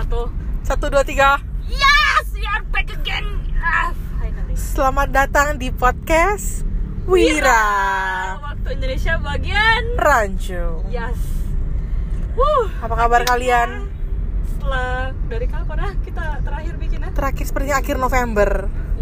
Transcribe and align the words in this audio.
satu. 0.00 0.32
Satu, 0.62 0.88
dua, 0.88 1.04
tiga. 1.04 1.36
Yes, 1.66 2.32
we 2.32 2.40
are 2.42 2.64
back 2.66 2.88
again. 2.90 3.26
Ah, 3.54 3.92
finally. 4.16 4.56
Selamat 4.56 5.08
datang 5.10 5.48
di 5.56 5.68
podcast 5.68 6.64
Wira 7.04 7.68
Waktu 8.40 8.68
Indonesia 8.72 9.20
bagian. 9.20 9.82
Rancu. 9.94 10.88
Yes. 10.88 11.20
Wuh, 12.32 12.72
Apa 12.80 12.94
kabar 12.96 13.22
kalian? 13.24 13.92
setelah 14.50 15.12
dari 15.26 15.46
kapan 15.46 15.78
ah 15.82 15.92
kita 16.00 16.24
terakhir 16.40 16.74
bikinnya? 16.76 17.10
Terakhir 17.12 17.44
sepertinya 17.44 17.76
akhir 17.76 17.96
November, 17.96 18.50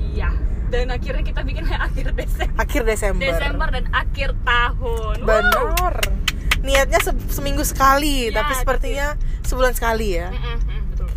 Iya. 0.08 0.30
Dan 0.68 0.86
akhirnya 0.88 1.22
kita 1.22 1.40
bikinnya 1.42 1.78
akhir 1.80 2.10
Desember. 2.12 2.54
akhir 2.56 2.82
Desember. 2.84 3.22
Desember 3.24 3.68
dan 3.68 3.86
akhir 3.88 4.34
tahun. 4.40 5.16
Benar. 5.22 5.94
Niatnya 6.58 7.00
se- 7.00 7.26
seminggu 7.28 7.62
sekali, 7.62 8.30
Ya, 8.30 8.42
tapi 8.42 8.52
sepertinya 8.52 9.14
sebulan 9.42 9.72
sekali 9.72 10.14
ya. 10.14 10.30
Mm, 10.30 10.58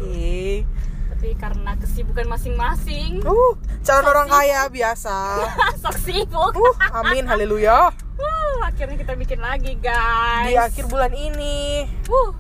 Oke. 0.02 0.66
Tapi 1.12 1.28
karena 1.38 1.78
kesibukan 1.78 2.26
masing-masing, 2.26 3.22
Uh, 3.22 3.54
calon 3.86 4.10
orang 4.10 4.26
kaya 4.26 4.66
biasa. 4.68 5.46
sok 5.86 5.98
sibuk. 6.02 6.58
Uh, 6.58 6.74
amin, 6.98 7.30
haleluya. 7.30 7.94
Wuh, 8.18 8.58
akhirnya 8.66 8.98
kita 8.98 9.14
bikin 9.14 9.38
lagi, 9.38 9.77
guys. 9.77 10.50
Di 10.50 10.58
akhir 10.58 10.90
bulan 10.90 11.14
ini. 11.14 11.86
Wuh, 12.10 12.34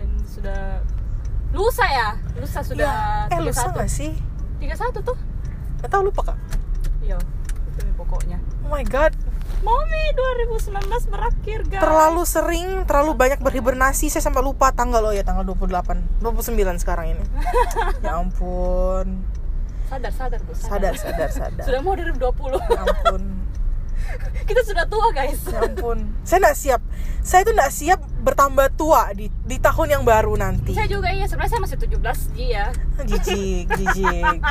dan 0.00 0.08
sudah 0.24 0.80
lusa 1.52 1.84
ya, 1.84 2.08
lusa 2.40 2.64
sudah 2.64 3.28
Ya, 3.28 3.36
eh 3.36 3.40
lusa 3.44 3.68
31. 3.68 3.76
gak 3.76 3.90
sih? 3.92 4.12
31 4.64 5.04
tuh. 5.04 5.18
Gak 5.84 5.90
tau 5.92 6.00
lupa 6.00 6.32
kak. 6.32 6.38
Iya, 7.04 7.20
itu 7.68 7.78
nih 7.84 7.92
pokoknya. 7.92 8.38
Oh 8.64 8.72
my 8.72 8.80
god, 8.88 9.12
Mami 9.62 10.02
2019 10.50 11.06
berakhir, 11.06 11.58
guys. 11.70 11.82
terlalu 11.86 12.22
sering, 12.26 12.68
terlalu 12.82 13.14
banyak 13.14 13.38
berhibernasi. 13.38 14.10
Saya 14.10 14.26
sampai 14.26 14.42
lupa 14.42 14.74
tanggal 14.74 14.98
lo 14.98 15.14
ya, 15.14 15.22
tanggal 15.22 15.46
28, 15.46 16.18
29 16.18 16.82
sekarang 16.82 17.14
ini. 17.14 17.24
ya 18.04 18.18
ampun. 18.18 19.22
sadar, 19.86 20.10
sadar, 20.10 20.40
Bu. 20.42 20.50
Sadar, 20.58 20.94
sadar, 20.98 21.30
sadar. 21.30 21.62
Sudah 21.62 21.78
mau 21.78 21.94
2020. 21.94 22.58
Ya 22.58 22.82
ampun. 22.82 23.22
kita 24.50 24.60
sudah 24.66 24.84
tua, 24.90 25.14
guys. 25.14 25.38
Ya 25.46 25.62
ampun. 25.62 26.10
Saya 26.26 26.38
nggak 26.42 26.58
siap. 26.58 26.82
Saya 27.22 27.46
tuh 27.46 27.54
nggak 27.54 27.70
siap 27.70 28.02
bertambah 28.26 28.74
tua 28.74 29.14
di 29.14 29.30
di 29.46 29.56
tahun 29.62 29.94
yang 29.94 30.02
baru 30.02 30.34
nanti. 30.34 30.74
Saya 30.74 30.90
juga 30.90 31.14
iya, 31.14 31.30
sebenarnya 31.30 31.50
saya 31.54 31.62
masih 31.62 31.78
17 31.78 32.34
Ji 32.34 32.46
ya. 32.50 32.66
Jijik, 33.08 33.66
jijik. 33.78 34.42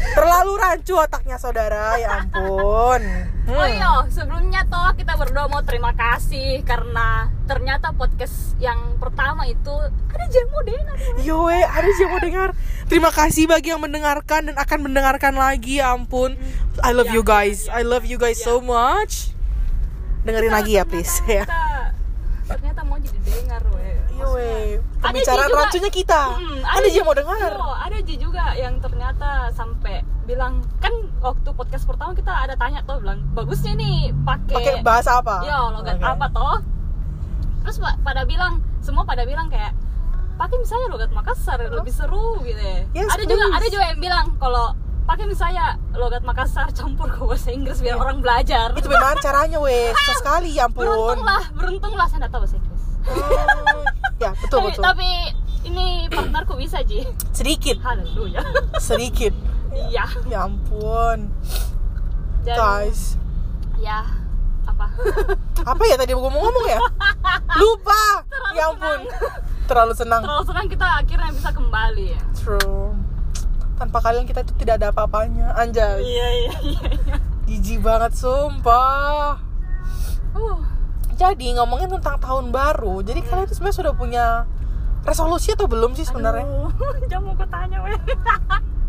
Terlalu 0.00 0.52
rancu 0.58 0.94
otaknya 0.96 1.36
saudara, 1.38 1.94
ya 2.02 2.24
ampun. 2.24 3.02
Hmm. 3.46 3.52
Oh 3.52 3.68
iya, 3.68 3.92
sebelumnya 4.08 4.66
toh 4.66 4.90
kita 4.96 5.14
berdua 5.14 5.46
mau 5.46 5.60
terima 5.62 5.92
kasih 5.94 6.66
karena 6.66 7.28
ternyata 7.44 7.92
podcast 7.94 8.56
yang 8.58 8.96
pertama 8.96 9.44
itu 9.46 9.70
ada 10.10 10.26
jamu 10.30 10.58
dengar. 10.66 10.96
Yo, 11.20 11.46
ada 11.46 11.88
mau 12.10 12.20
dengar. 12.22 12.48
Terima 12.90 13.10
kasih 13.14 13.46
bagi 13.46 13.70
yang 13.70 13.82
mendengarkan 13.82 14.50
dan 14.50 14.56
akan 14.58 14.78
mendengarkan 14.88 15.34
lagi. 15.36 15.78
Ya 15.78 15.94
ampun. 15.94 16.34
I 16.80 16.90
love 16.96 17.12
Ya, 17.12 17.20
you 17.20 17.22
guys. 17.22 17.68
I 17.68 17.84
love 17.84 18.08
you 18.08 18.16
guys 18.16 18.40
so 18.40 18.58
much. 18.58 19.36
Dengerin 20.24 20.52
lagi 20.52 20.80
ya, 20.80 20.84
please. 20.88 21.20
Ya. 21.24 21.44
Ternyata, 21.44 21.99
ternyata 22.50 22.80
mau 22.82 22.98
jadi 22.98 23.18
dengar, 23.22 23.62
we. 23.70 23.90
Yo, 24.12 24.26
we. 24.32 24.50
Ada 24.98 25.04
Pembicaraan 25.06 25.46
juga- 25.46 25.58
rancunya 25.60 25.90
kita. 25.90 26.20
Hmm, 26.30 26.58
ada 26.60 26.84
Ji- 26.84 26.94
yang 26.94 27.06
mau 27.06 27.14
dengar. 27.14 27.38
Iya, 27.38 27.70
ada 27.80 27.98
Ji 28.00 28.14
juga 28.16 28.44
yang 28.54 28.74
ternyata 28.76 29.28
sampai 29.50 29.94
bilang 30.22 30.52
kan 30.78 30.92
waktu 31.20 31.48
podcast 31.50 31.84
pertama 31.84 32.12
kita 32.12 32.30
ada 32.30 32.54
tanya 32.54 32.82
tuh 32.82 32.98
bilang 32.98 33.22
bagusnya 33.32 33.74
nih 33.74 33.96
pakai 34.20 34.54
Pakai 34.54 34.74
bahasa 34.80 35.18
apa? 35.18 35.42
Iya, 35.42 35.58
logat 35.70 35.96
Oke. 35.96 36.06
apa 36.06 36.26
toh? 36.28 36.58
Terus 37.60 37.76
pa- 37.78 37.98
pada 38.00 38.22
bilang, 38.24 38.52
semua 38.80 39.04
pada 39.04 39.22
bilang 39.22 39.46
kayak 39.46 39.72
pakai 40.36 40.56
misalnya 40.56 40.88
logat 40.88 41.10
Makassar 41.10 41.60
lebih 41.60 41.92
seru 41.92 42.40
gitu. 42.40 42.56
ya. 42.56 42.80
Yes, 42.94 43.08
ada 43.10 43.22
juga 43.22 43.44
please. 43.44 43.56
ada 43.56 43.66
juga 43.68 43.84
yang 43.86 44.00
bilang 44.00 44.26
kalau 44.36 44.66
pakai 45.02 45.24
misalnya 45.24 45.64
logat 45.92 46.22
Makassar 46.22 46.70
campur 46.70 47.06
ke 47.06 47.20
bahasa 47.20 47.50
Inggris 47.50 47.78
biar 47.78 47.96
Iya. 47.96 48.00
orang 48.00 48.18
belajar. 48.18 48.66
Itu 48.72 48.86
bagaimana 48.86 49.18
caranya, 49.18 49.58
we? 49.58 49.90
Susah 49.96 50.16
sekali, 50.16 50.48
ya 50.52 50.64
ampun. 50.64 50.86
Beruntung 50.86 51.22
lah, 51.22 51.42
beruntung 51.52 51.94
lah 51.94 52.06
saya 52.06 52.18
nggak 52.20 52.32
tahu 52.32 52.42
bahasa 52.44 52.56
Inggris. 52.56 52.82
Oh, 53.00 53.82
ya, 54.18 54.30
betul, 54.36 54.58
tapi, 54.60 54.68
betul. 54.70 54.82
tapi 54.84 55.08
ini 55.62 55.86
partnerku 56.06 56.54
bisa 56.54 56.78
Ji. 56.82 57.04
Sedikit, 57.30 57.80
Haleluya. 57.80 58.40
sedikit. 58.78 59.32
Iya. 59.70 60.04
Ya 60.26 60.38
ampun. 60.44 61.30
Dan 62.40 62.56
Guys. 62.56 63.14
ya 63.76 64.00
apa? 64.64 64.86
Apa 65.70 65.82
ya 65.84 65.96
tadi 65.96 66.10
gue 66.10 66.22
mau 66.22 66.40
ngomong 66.40 66.66
ya? 66.66 66.80
Lupa. 67.56 68.02
ya 68.52 68.68
ampun. 68.68 69.00
Terlalu 69.64 69.92
senang. 69.92 70.22
Terlalu 70.22 70.44
senang 70.44 70.66
kita 70.66 70.86
akhirnya 70.98 71.30
bisa 71.30 71.50
kembali 71.50 72.04
ya. 72.12 72.22
True. 72.34 72.96
Tanpa 73.80 73.98
kalian 74.04 74.28
kita 74.28 74.44
itu 74.44 74.52
tidak 74.60 74.84
ada 74.84 74.92
apa-apanya. 74.92 75.56
Anjay. 75.56 76.04
Iya 76.04 76.28
iya 76.28 76.54
iya. 76.60 76.80
iya. 76.92 77.16
Jijik 77.48 77.80
banget 77.80 78.12
sumpah. 78.12 79.40
Uh, 80.36 80.60
Jadi 81.16 81.56
ngomongin 81.56 81.88
tentang 81.88 82.20
tahun 82.20 82.52
baru. 82.52 83.00
Jadi 83.00 83.24
kalian 83.24 83.48
itu 83.48 83.56
sebenarnya 83.56 83.78
sudah 83.80 83.94
punya 83.96 84.26
resolusi 85.08 85.56
atau 85.56 85.64
belum 85.64 85.96
sih 85.96 86.04
sebenarnya? 86.04 86.44
Jangan 87.10 87.24
mau 87.24 87.34
kutanya 87.34 87.80
weh. 87.82 87.96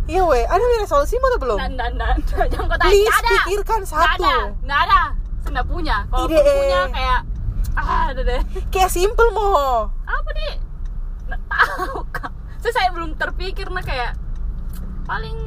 Iya 0.09 0.27
weh, 0.27 0.43
ada 0.43 0.59
resolusi 0.81 1.15
atau 1.15 1.39
belum? 1.39 1.55
Nggak, 1.55 1.71
nggak, 1.71 1.89
nggak. 1.95 2.45
Jangan 2.51 2.65
kau 2.67 2.77
tanya. 2.83 2.89
Please 2.89 3.05
Nggak 3.07 3.21
ada. 3.21 3.31
pikirkan 3.31 3.79
Nggak 3.79 3.93
satu. 3.95 4.23
ada. 4.27 4.35
Nggak 4.59 4.79
ada. 4.89 5.01
Nggak 5.47 5.65
punya. 5.71 5.97
Kalau 6.09 6.27
punya 6.27 6.81
kayak 6.91 7.19
ah 7.79 8.03
ada 8.11 8.21
deh. 8.25 8.41
Kayak 8.73 8.91
simple 8.91 9.29
mo. 9.31 9.87
Apa 10.03 10.29
nih? 10.35 10.53
Nggak 11.31 11.41
tahu 11.47 11.95
kak. 12.11 12.31
Saya, 12.59 12.73
saya 12.75 12.89
belum 12.91 13.15
terpikir 13.15 13.71
nah 13.71 13.85
kayak 13.85 14.17
paling 15.11 15.37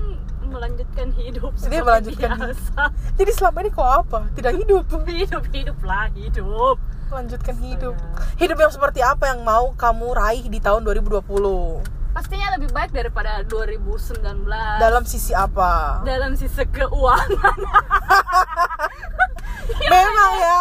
melanjutkan 0.45 1.09
hidup 1.17 1.57
Dia 1.57 1.61
seperti 1.65 1.81
melanjutkan 1.83 2.31
biasa. 2.37 2.81
Jadi 3.17 3.31
selama 3.33 3.59
ini 3.65 3.71
kok 3.73 3.89
apa? 3.89 4.19
Tidak 4.37 4.53
hidup. 4.55 4.85
hidup 5.09 5.45
hidup 5.49 5.79
lah 5.81 6.05
hidup. 6.13 6.77
Lanjutkan 7.09 7.57
hidup. 7.59 7.95
Hidup 8.37 8.59
yang 8.61 8.69
seperti 8.69 9.01
apa 9.01 9.33
yang 9.33 9.41
mau 9.41 9.73
kamu 9.73 10.13
raih 10.13 10.45
di 10.45 10.61
tahun 10.61 10.85
2020? 10.85 11.25
Pastinya 12.15 12.55
lebih 12.55 12.71
baik 12.71 12.95
daripada 12.95 13.43
2019 13.43 14.47
Dalam 14.79 15.03
sisi 15.03 15.35
apa? 15.35 15.99
dalam 16.05 16.37
sisi 16.37 16.63
keuangan. 16.63 17.59
Memang 19.91 20.33
ya. 20.39 20.59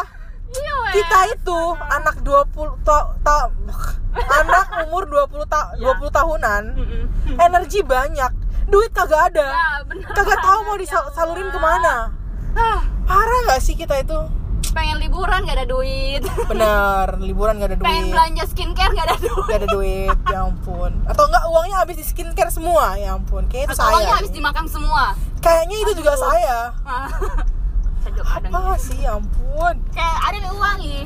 Iya. 0.53 0.77
Kita 0.93 1.19
itu 1.29 1.59
anak 1.83 2.15
20 2.21 2.85
ta, 2.85 3.13
ta- 3.21 3.49
anak 4.41 4.67
umur 4.85 5.05
20 5.05 5.45
ta, 5.45 5.73
Ya. 5.77 5.93
20 5.93 6.09
tahunan, 6.09 6.63
energi 7.35 7.81
banyak, 7.81 8.31
duit 8.65 8.91
kagak 8.91 9.29
ada. 9.29 9.47
Ya, 9.47 9.67
bener 9.83 10.07
Kagak 10.07 10.39
tahu 10.39 10.59
mau 10.63 10.75
ya 10.75 10.79
disalurin 10.79 11.13
Allah. 11.43 11.51
ke 11.51 11.59
mana. 11.59 11.95
Ah, 12.53 12.79
Parah 13.03 13.39
nggak 13.45 13.59
sih 13.59 13.73
kita 13.73 13.97
itu? 13.97 14.19
pengen 14.73 14.97
liburan 14.97 15.45
gak 15.45 15.53
ada 15.53 15.69
duit. 15.69 16.25
Bener, 16.49 17.05
liburan 17.19 17.61
gak 17.61 17.69
ada 17.69 17.77
pengen 17.77 18.09
duit. 18.09 18.13
belanja 18.17 18.43
skincare 18.49 18.89
gak 18.91 19.05
ada 19.05 19.17
duit. 19.19 19.45
Gak 19.45 19.59
ada 19.59 19.67
duit, 19.69 20.17
ya 20.25 20.39
ampun. 20.41 20.91
Atau 21.05 21.23
enggak 21.23 21.45
uangnya 21.45 21.75
habis 21.77 21.93
di 21.93 22.01
skincare 22.01 22.49
semua, 22.49 22.97
ya 22.97 23.13
ampun. 23.13 23.45
Kayaknya 23.45 23.69
itu 23.69 23.73
Atau 23.75 23.85
uangnya 23.85 24.01
saya. 24.03 24.17
habis 24.17 24.31
dimakan 24.33 24.65
semua. 24.65 25.03
Kayaknya 25.39 25.77
itu 25.77 25.91
juga 25.93 26.11
Aduh. 26.11 26.23
saya. 26.25 26.57
Ah, 26.81 27.05
saya 28.01 28.11
juga 28.11 28.25
kadang 28.27 28.49
Apa 28.51 28.65
gitu. 28.71 28.81
sih, 28.83 28.97
ya 28.97 29.11
ampun. 29.13 29.75
Kayak 29.93 30.17
ada 30.23 30.37
nih 30.39 30.51
uang 30.51 30.77
ih. 30.81 31.03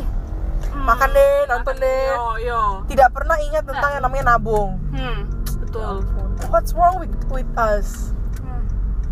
Hmm. 0.68 0.84
Makan 0.88 1.10
deh, 1.12 1.36
nonton 1.46 1.76
deh. 1.78 2.04
Yo 2.08 2.24
yo. 2.40 2.62
Tidak 2.88 3.10
pernah 3.12 3.36
ingat 3.42 3.64
tentang 3.64 3.90
yang 3.92 4.04
namanya 4.06 4.24
nabung. 4.30 4.80
Hmm, 4.90 5.28
Ya 5.28 5.57
betul. 5.68 6.00
ampun. 6.02 6.30
What's 6.48 6.72
wrong 6.72 6.96
with 6.98 7.12
with 7.30 7.50
us? 7.56 8.16
Hmm. 8.40 8.64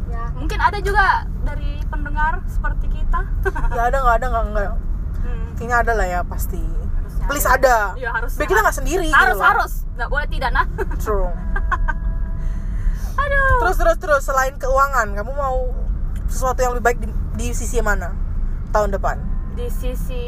Ya, 0.08 0.24
mungkin 0.34 0.58
ada 0.58 0.78
juga 0.80 1.06
dari 1.44 1.84
pendengar 1.86 2.40
seperti 2.46 2.88
kita. 2.90 3.20
Ya 3.76 3.82
ada 3.86 3.98
nggak 4.00 4.16
ada 4.16 4.28
nggak 4.30 4.46
nggak. 4.50 4.70
Hmm. 5.20 5.46
Kayaknya 5.56 5.78
ada 5.78 5.92
lah 5.94 6.08
ya 6.08 6.20
pasti. 6.24 6.62
Harusnya 6.62 7.26
Please 7.28 7.46
ada. 7.46 7.56
ada. 7.56 7.78
Iya, 7.96 8.10
harusnya 8.12 8.40
Biar 8.40 8.50
kita 8.50 8.60
nggak 8.62 8.78
sendiri. 8.78 9.06
gitu 9.06 9.18
harus 9.18 9.36
loh. 9.36 9.46
harus 9.46 9.72
nggak 9.96 10.10
boleh 10.10 10.28
tidak 10.28 10.52
nah 10.52 10.66
True. 11.04 11.30
aduh 13.16 13.58
Terus 13.62 13.78
terus 13.78 13.98
terus 13.98 14.24
selain 14.24 14.56
keuangan, 14.56 15.08
kamu 15.14 15.32
mau 15.32 15.72
sesuatu 16.28 16.60
yang 16.60 16.74
lebih 16.74 16.84
baik 16.84 16.98
di, 17.00 17.08
di 17.36 17.48
sisi 17.52 17.80
mana 17.80 18.12
tahun 18.70 18.92
depan? 18.92 19.18
di 19.56 19.72
sisi 19.72 20.26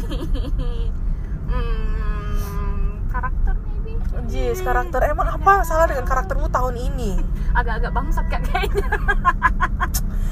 hmm, 1.46 3.12
karakter 3.12 3.55
Jis, 4.26 4.58
karakter 4.60 5.06
emang 5.06 5.28
apa 5.28 5.62
salah 5.62 5.86
dengan 5.86 6.02
karaktermu 6.02 6.48
tahun 6.48 6.74
ini? 6.76 7.12
agak-agak 7.56 7.88
bangsat 7.88 8.26
kak 8.28 8.44
kayaknya 8.44 8.84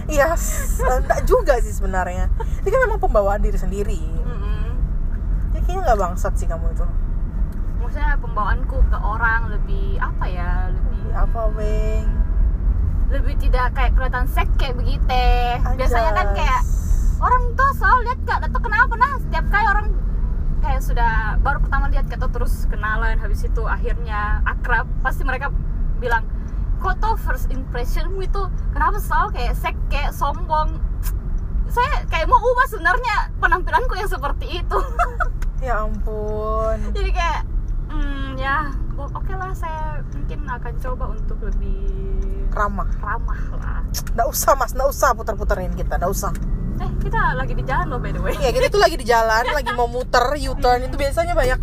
Iya, 0.04 0.36
yes, 0.36 0.76
enggak 0.84 1.24
juga 1.24 1.56
sih 1.58 1.72
sebenarnya. 1.72 2.28
Ini 2.60 2.68
kan 2.68 2.80
memang 2.84 3.00
pembawaan 3.00 3.40
diri 3.40 3.56
sendiri. 3.56 3.96
Mm-mm. 3.96 4.76
Ya 5.56 5.64
kayaknya 5.64 5.88
nggak 5.88 5.96
bangsat 5.98 6.36
sih 6.36 6.44
kamu 6.44 6.68
itu. 6.70 6.84
maksudnya 7.80 8.16
pembawaanku 8.16 8.76
ke 8.84 8.98
orang 8.98 9.40
lebih 9.48 9.96
apa 10.00 10.24
ya 10.24 10.50
lebih 10.68 11.00
Apa, 11.14 11.40
Weng? 11.52 12.08
lebih 13.06 13.36
tidak 13.38 13.70
kayak 13.72 13.92
kelihatan 13.92 14.24
sek 14.26 14.48
kayak 14.56 14.74
begitu 14.74 15.20
biasanya 15.76 16.10
kan 16.12 16.28
kayak 16.32 16.60
orang 17.20 17.42
tuh 17.52 17.70
selalu 17.76 18.00
lihat 18.08 18.20
kak 18.24 18.38
atau 18.42 18.58
kenapa 18.58 18.92
nah 18.96 19.12
setiap 19.20 19.44
kali 19.46 19.66
orang 19.68 19.86
kayak 20.64 20.80
sudah 20.80 21.36
baru 21.44 21.60
pertama 21.60 21.92
lihat 21.92 22.08
kita 22.08 22.24
terus 22.32 22.64
kenalan 22.72 23.20
habis 23.20 23.44
itu 23.44 23.62
akhirnya 23.68 24.40
akrab 24.48 24.88
pasti 25.04 25.20
mereka 25.20 25.52
bilang 26.00 26.24
kok 26.80 26.96
tuh 27.04 27.14
first 27.20 27.52
impressionmu 27.52 28.24
itu 28.24 28.42
kenapa 28.72 28.96
selalu 28.96 29.36
kayak 29.36 29.54
sek 29.60 29.76
kayak 29.92 30.16
sombong? 30.16 30.80
Saya 31.68 32.04
kayak 32.08 32.28
mau 32.28 32.38
ubah 32.40 32.66
sebenarnya 32.70 33.16
penampilanku 33.40 33.92
yang 33.96 34.08
seperti 34.08 34.64
itu. 34.64 34.78
Ya 35.64 35.80
ampun. 35.80 36.76
Jadi 36.92 37.08
kayak 37.08 37.48
hmm, 37.88 38.36
ya 38.36 38.68
o- 39.00 39.08
oke 39.16 39.32
lah 39.32 39.48
saya 39.56 40.04
mungkin 40.12 40.44
akan 40.44 40.76
coba 40.76 41.04
untuk 41.16 41.40
lebih 41.40 41.88
ramah. 42.52 42.84
ramah 43.00 43.40
lah. 43.56 43.80
Nggak 44.12 44.28
usah 44.28 44.52
mas. 44.60 44.76
Nggak 44.76 44.92
usah 44.92 45.16
puter-puterin 45.16 45.72
kita. 45.72 45.96
Nggak 45.96 46.12
usah 46.12 46.36
eh 46.76 46.90
kita 47.00 47.20
lagi 47.34 47.52
di 47.52 47.62
jalan 47.62 47.86
loh 47.86 47.98
by 47.98 48.10
the 48.10 48.20
way. 48.20 48.34
Ya 48.36 48.50
kita 48.50 48.66
tuh 48.68 48.78
lagi 48.78 48.96
di 48.96 49.04
jalan 49.04 49.44
lagi 49.46 49.70
mau 49.72 49.86
muter 49.86 50.24
U-turn. 50.34 50.80
Itu 50.82 50.94
biasanya 50.94 51.32
banyak 51.32 51.58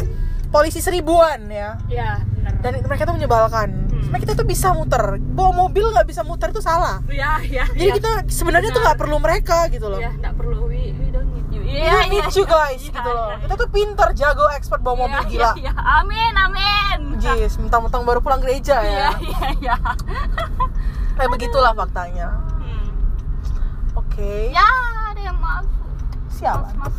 polisi 0.48 0.80
seribuan 0.80 1.48
ya. 1.48 1.76
Ya 1.88 2.20
benar. 2.22 2.54
Dan 2.60 2.72
mereka 2.84 3.04
tuh 3.04 3.16
menyebalkan. 3.16 3.70
Hmm. 3.72 4.02
sebenarnya 4.02 4.22
kita 4.22 4.34
tuh 4.36 4.46
bisa 4.46 4.68
muter. 4.72 5.04
Bawa 5.18 5.52
mobil 5.58 5.86
nggak 5.88 6.04
bisa 6.06 6.22
muter 6.22 6.50
itu 6.50 6.60
salah. 6.60 7.00
Ya 7.08 7.40
ya 7.42 7.64
jadi 7.70 7.92
ya. 7.92 7.96
kita 7.96 8.10
sebenarnya 8.28 8.70
tuh 8.70 8.82
nggak 8.82 8.98
perlu 8.98 9.18
mereka 9.18 9.68
gitu 9.68 9.88
loh. 9.88 10.00
Ya 10.00 10.12
nggak 10.12 10.36
perlu. 10.36 10.68
We, 10.68 10.92
we 10.94 11.08
don't 11.10 11.32
need 11.32 11.48
you. 11.50 11.62
We 11.64 11.80
Iya, 11.80 11.92
don't 11.98 12.12
need 12.12 12.20
iya, 12.22 12.32
you 12.34 12.44
iya. 12.44 12.52
guys 12.52 12.82
Iya, 12.82 12.92
gitu 12.92 13.10
loh. 13.10 13.28
iya, 13.30 13.38
kita 13.42 13.54
tuh 13.56 13.70
pinter 13.70 14.10
jago 14.12 14.46
expert 14.52 14.82
bawa 14.82 14.96
mobil 15.02 15.16
Iya, 15.18 15.30
gila. 15.30 15.52
iya, 15.56 15.62
iya. 15.62 15.72
amin 15.98 16.34
amin. 16.36 17.00
Jis, 17.18 17.54
mentang-mentang 17.56 18.02
baru 18.02 18.20
pulang 18.20 18.40
gereja 18.40 18.82
iya 18.82 18.92
ya 18.92 19.10
iya 19.22 19.40
iya. 19.62 19.76
Kayak 21.14 21.30
begitulah 21.30 21.72
faktanya 21.72 22.28
Hmm. 24.12 24.20
oke. 24.20 24.34
Ya 24.52 24.68
ada 25.08 25.22
yang 25.22 25.38
maaf 25.38 25.66
sialan 26.30 26.74
mas 26.76 26.92
mas. 26.92 26.96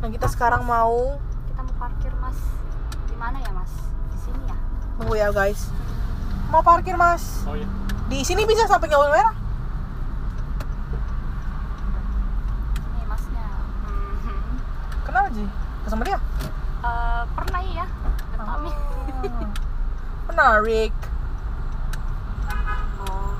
Nah 0.00 0.08
kita 0.08 0.26
sekarang 0.26 0.62
mau 0.62 1.18
kita 1.46 1.60
mau 1.60 1.74
parkir 1.76 2.12
mas. 2.16 2.38
Di 3.04 3.16
mana 3.16 3.36
ya 3.36 3.50
mas? 3.50 3.72
Di 4.10 4.18
sini 4.20 4.42
ya? 4.46 4.56
Tunggu 4.96 5.14
ya 5.14 5.28
guys. 5.30 5.68
Mau 6.48 6.62
parkir 6.62 6.94
mas? 6.94 7.42
Oh 7.44 7.54
iya. 7.54 7.66
di 8.06 8.22
sini 8.22 8.42
bisa 8.42 8.66
sampai 8.66 8.86
nggak 8.86 9.02
merah? 9.06 9.34
Ini 12.90 13.02
masnya. 13.06 13.46
Mhm. 14.20 14.54
kenapa 15.02 15.28
Ji? 15.30 15.44
Ke 15.80 15.88
sama 15.88 16.02
dia? 16.02 16.18
Eh, 16.80 17.22
pernah 17.30 17.60
ya 17.62 17.86
Ah. 18.40 18.56
menarik 20.26 20.94
oh 23.04 23.36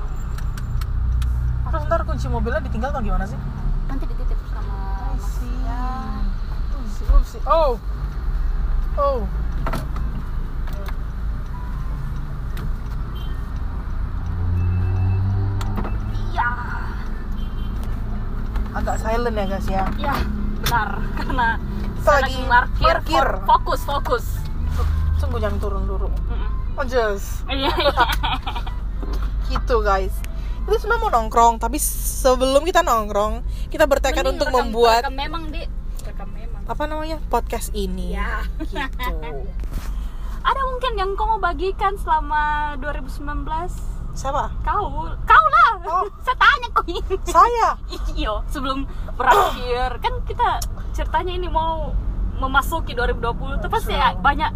terus 1.70 1.82
ntar 1.86 2.02
kunci 2.02 2.26
mobilnya 2.26 2.60
ditinggal 2.60 2.90
atau 2.90 3.00
gimana 3.00 3.24
sih? 3.24 3.38
nanti 3.86 4.04
dititip 4.06 4.38
sama 4.48 4.74
I 5.06 5.18
see. 5.18 5.46
masnya 5.46 5.82
Oopsie, 6.74 7.06
oopsie. 7.08 7.40
Oh. 7.46 7.72
Oh. 8.96 9.22
iya 16.30 16.48
Agak 18.70 18.96
silent 19.02 19.34
ya 19.34 19.44
guys 19.48 19.66
ya. 19.66 19.84
iya 19.98 20.14
benar 20.62 20.88
karena 21.18 21.48
Kita 22.00 22.10
lagi 22.16 22.38
parkir, 22.48 22.96
parkir. 23.04 23.26
fokus 23.44 23.80
fokus 23.84 24.26
Tunggu 25.20 25.36
jangan 25.36 25.60
turun 25.60 25.84
dulu. 25.84 26.08
Mm-mm. 26.08 26.80
Oh 26.80 26.84
just. 26.88 27.44
iya 27.46 27.68
iya 27.76 27.92
Gitu 29.52 29.76
guys. 29.84 30.16
Kita 30.70 30.86
sebenarnya 30.86 31.02
mau 31.02 31.10
nongkrong, 31.10 31.54
tapi 31.58 31.82
sebelum 31.82 32.62
kita 32.62 32.86
nongkrong, 32.86 33.42
kita 33.74 33.90
bertekad 33.90 34.22
Mending 34.22 34.38
untuk 34.38 34.48
rekam- 34.54 34.70
membuat 34.70 35.02
rekam 35.02 35.18
memang 35.18 35.42
di. 35.50 35.66
Rekam 36.06 36.30
memang. 36.30 36.62
Apa 36.70 36.86
namanya? 36.86 37.18
Podcast 37.26 37.74
ini. 37.74 38.14
ya. 38.14 38.46
Gitu. 38.62 38.78
ada 40.50 40.60
mungkin 40.70 40.92
yang 40.94 41.10
kau 41.18 41.26
mau 41.26 41.42
bagikan 41.42 41.98
selama 41.98 42.78
2019 42.78 43.50
Siapa? 44.14 44.62
kau. 44.62 45.10
Kau 45.26 45.44
lah. 45.50 45.70
Oh. 45.90 46.06
saya 46.24 46.38
tanya 46.38 46.68
kau 46.70 46.86
ini. 46.86 47.18
Saya. 47.26 47.74
iyo 48.14 48.46
sebelum 48.46 48.86
berakhir. 49.18 49.98
Kan 49.98 50.22
kita 50.22 50.62
ceritanya 50.94 51.34
ini 51.34 51.50
mau 51.50 51.90
memasuki 52.38 52.94
2020 52.94 53.58
tuh 53.58 53.66
pasti 53.66 53.90
ya 53.90 54.14
banyak 54.14 54.54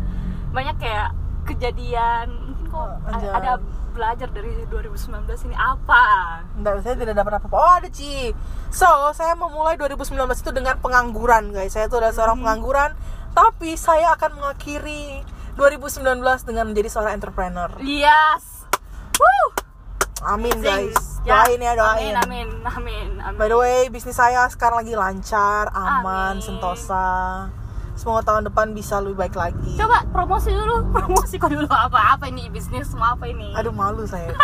banyak 0.54 0.78
kayak 0.78 1.10
kejadian. 1.42 2.54
Mungkin 2.54 2.70
kok 2.70 3.02
ada 3.10 3.58
belajar 3.94 4.26
dari 4.28 4.66
2019 4.66 5.22
ini 5.46 5.54
apa 5.54 6.42
Enggak, 6.58 6.82
saya 6.82 6.98
tidak 6.98 7.14
dapat 7.14 7.38
apa-apa. 7.38 7.54
Oh, 7.54 7.72
ada 7.78 7.88
Ci. 7.88 8.34
So, 8.68 8.86
saya 9.14 9.32
memulai 9.32 9.78
2019 9.78 10.10
itu 10.34 10.50
dengan 10.50 10.76
pengangguran, 10.78 11.54
guys. 11.54 11.72
Saya 11.72 11.86
itu 11.86 11.94
adalah 11.94 12.10
seorang 12.10 12.42
pengangguran, 12.42 12.90
tapi 13.30 13.78
saya 13.78 14.12
akan 14.12 14.36
mengakhiri 14.36 15.22
2019 15.54 16.18
dengan 16.42 16.64
menjadi 16.68 16.88
seorang 16.90 17.14
entrepreneur. 17.14 17.70
yes 17.78 18.66
Woo! 19.14 19.46
Amin, 20.24 20.58
guys. 20.58 20.98
Ya, 21.22 21.44
Doain 21.44 21.56
ya, 21.58 21.72
doain. 21.72 22.12
amin 22.12 22.16
amin 22.18 22.48
amin, 22.66 23.08
amin. 23.22 23.38
By 23.38 23.46
the 23.46 23.56
way, 23.56 23.88
bisnis 23.88 24.12
saya 24.14 24.44
sekarang 24.48 24.82
lagi 24.82 24.92
lancar, 24.92 25.70
Amin. 25.70 26.02
aman, 26.02 26.34
sentosa. 26.40 27.48
Semoga 28.04 28.20
tahun 28.22 28.44
depan 28.46 28.76
bisa 28.76 29.00
lebih 29.00 29.16
baik 29.18 29.32
lagi. 29.32 29.80
coba 29.80 30.04
promosi 30.12 30.52
dulu 30.52 30.84
promosi 30.94 31.40
kok 31.40 31.48
dulu 31.48 31.64
apa 31.66 32.14
apa 32.14 32.28
ini 32.28 32.52
bisnis 32.52 32.92
mau 32.92 33.16
apa 33.16 33.24
ini 33.24 33.56
Aduh, 33.56 33.72
malu 33.72 34.04
saya. 34.04 34.28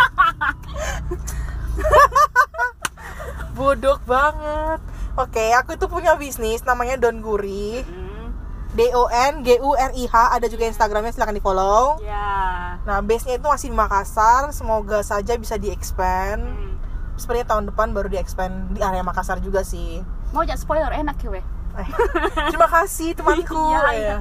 Bodoh 3.53 4.01
banget. 4.03 4.79
Oke, 5.13 5.53
aku 5.53 5.75
itu 5.75 5.85
punya 5.85 6.15
bisnis 6.15 6.63
namanya 6.63 6.97
Don 6.97 7.21
Guri. 7.21 7.83
Hmm, 7.83 8.33
D 8.71 8.89
O 8.93 9.05
N 9.05 9.43
G 9.43 9.59
U 9.59 9.75
R 9.75 9.91
I 9.91 10.07
H 10.07 10.15
ada 10.33 10.47
juga 10.47 10.65
Instagramnya 10.65 11.11
silahkan 11.11 11.35
di 11.35 11.43
follow. 11.43 11.99
ya 12.01 12.79
Nah 12.81 12.97
base 13.03 13.27
nya 13.27 13.37
itu 13.37 13.45
masih 13.45 13.69
di 13.69 13.77
Makassar, 13.77 14.49
semoga 14.49 15.03
saja 15.03 15.35
bisa 15.35 15.59
di 15.59 15.69
expand. 15.69 16.41
Hmm. 16.41 16.73
Sepertinya 17.13 17.53
tahun 17.53 17.69
depan 17.69 17.93
baru 17.93 18.09
di 18.09 18.17
expand 18.17 18.73
di 18.73 18.81
area 18.81 19.05
Makassar 19.05 19.37
juga 19.37 19.61
sih. 19.61 20.01
mau 20.31 20.41
jangan 20.41 20.57
spoiler 20.57 20.91
enak 20.95 21.19
ya 21.19 21.29
weh 21.29 21.43
Eh, 21.43 21.60
terima 22.51 22.67
kasih 22.67 23.13
temanku. 23.13 23.57
Iya, 23.71 23.81
ya. 23.81 23.91
iya. 23.93 24.17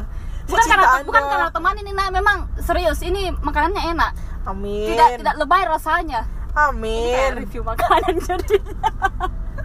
bukan 0.46 0.64
karena 0.66 0.86
Anda. 0.90 1.06
bukan 1.06 1.22
karena 1.24 1.48
teman 1.50 1.74
ini 1.78 1.90
nah 1.92 2.08
memang 2.10 2.36
serius 2.58 2.98
ini 3.00 3.30
makanannya 3.30 3.82
enak 3.94 4.12
Amin. 4.42 4.90
tidak 4.90 5.08
tidak 5.22 5.34
lebay 5.38 5.62
rasanya 5.62 6.20
Ini 6.50 6.58
Amin. 6.58 7.30
review 7.46 7.62
makanan 7.62 8.14
jadi 8.26 8.58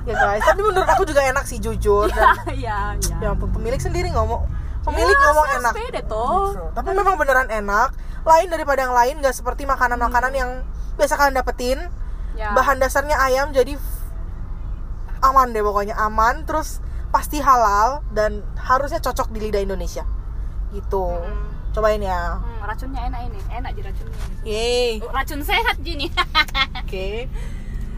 Ya 0.06 0.14
guys, 0.14 0.46
tapi 0.46 0.62
menurut 0.62 0.86
aku 0.86 1.02
juga 1.02 1.26
enak 1.26 1.50
sih 1.50 1.58
jujur. 1.58 2.06
Dan, 2.14 2.38
ya 2.54 2.94
ya 2.94 3.18
ya 3.18 3.34
ampun, 3.34 3.50
pemilik 3.50 3.82
sendiri 3.82 4.14
ngomong, 4.14 4.46
pemilik 4.86 5.18
Ya, 5.18 5.24
ngomong 5.26 5.48
enak. 5.58 5.74
sepede 5.74 6.02
toh 6.06 6.54
Tapi 6.78 6.94
memang 6.94 7.18
beneran 7.18 7.50
enak. 7.50 7.90
Lain 8.22 8.48
daripada 8.54 8.86
yang 8.86 8.94
lain, 8.94 9.18
nggak 9.26 9.34
seperti 9.34 9.66
makanan-makanan 9.66 10.30
yang 10.38 10.50
biasa 10.94 11.18
kalian 11.18 11.34
dapetin. 11.34 11.80
ya. 12.38 12.54
bahan 12.54 12.78
dasarnya 12.78 13.18
ayam 13.18 13.50
jadi 13.50 13.82
aman 15.26 15.58
deh 15.58 15.66
pokoknya 15.66 15.98
aman 15.98 16.46
terus 16.46 16.86
pasti 17.16 17.40
halal 17.40 18.04
dan 18.12 18.44
harusnya 18.60 19.00
cocok 19.00 19.32
di 19.32 19.48
lidah 19.48 19.64
Indonesia. 19.64 20.04
Gitu. 20.76 21.08
Mm. 21.08 21.56
cobain 21.76 22.00
ya. 22.00 22.40
Hmm, 22.40 22.64
racunnya 22.64 23.02
enak 23.08 23.22
ini. 23.28 23.40
Enak 23.52 23.70
aja 23.76 23.82
racunnya 23.92 24.20
yeay. 24.48 25.04
Oh, 25.04 25.12
racun 25.12 25.44
sehat 25.44 25.76
gini 25.84 26.08
oke. 26.84 27.08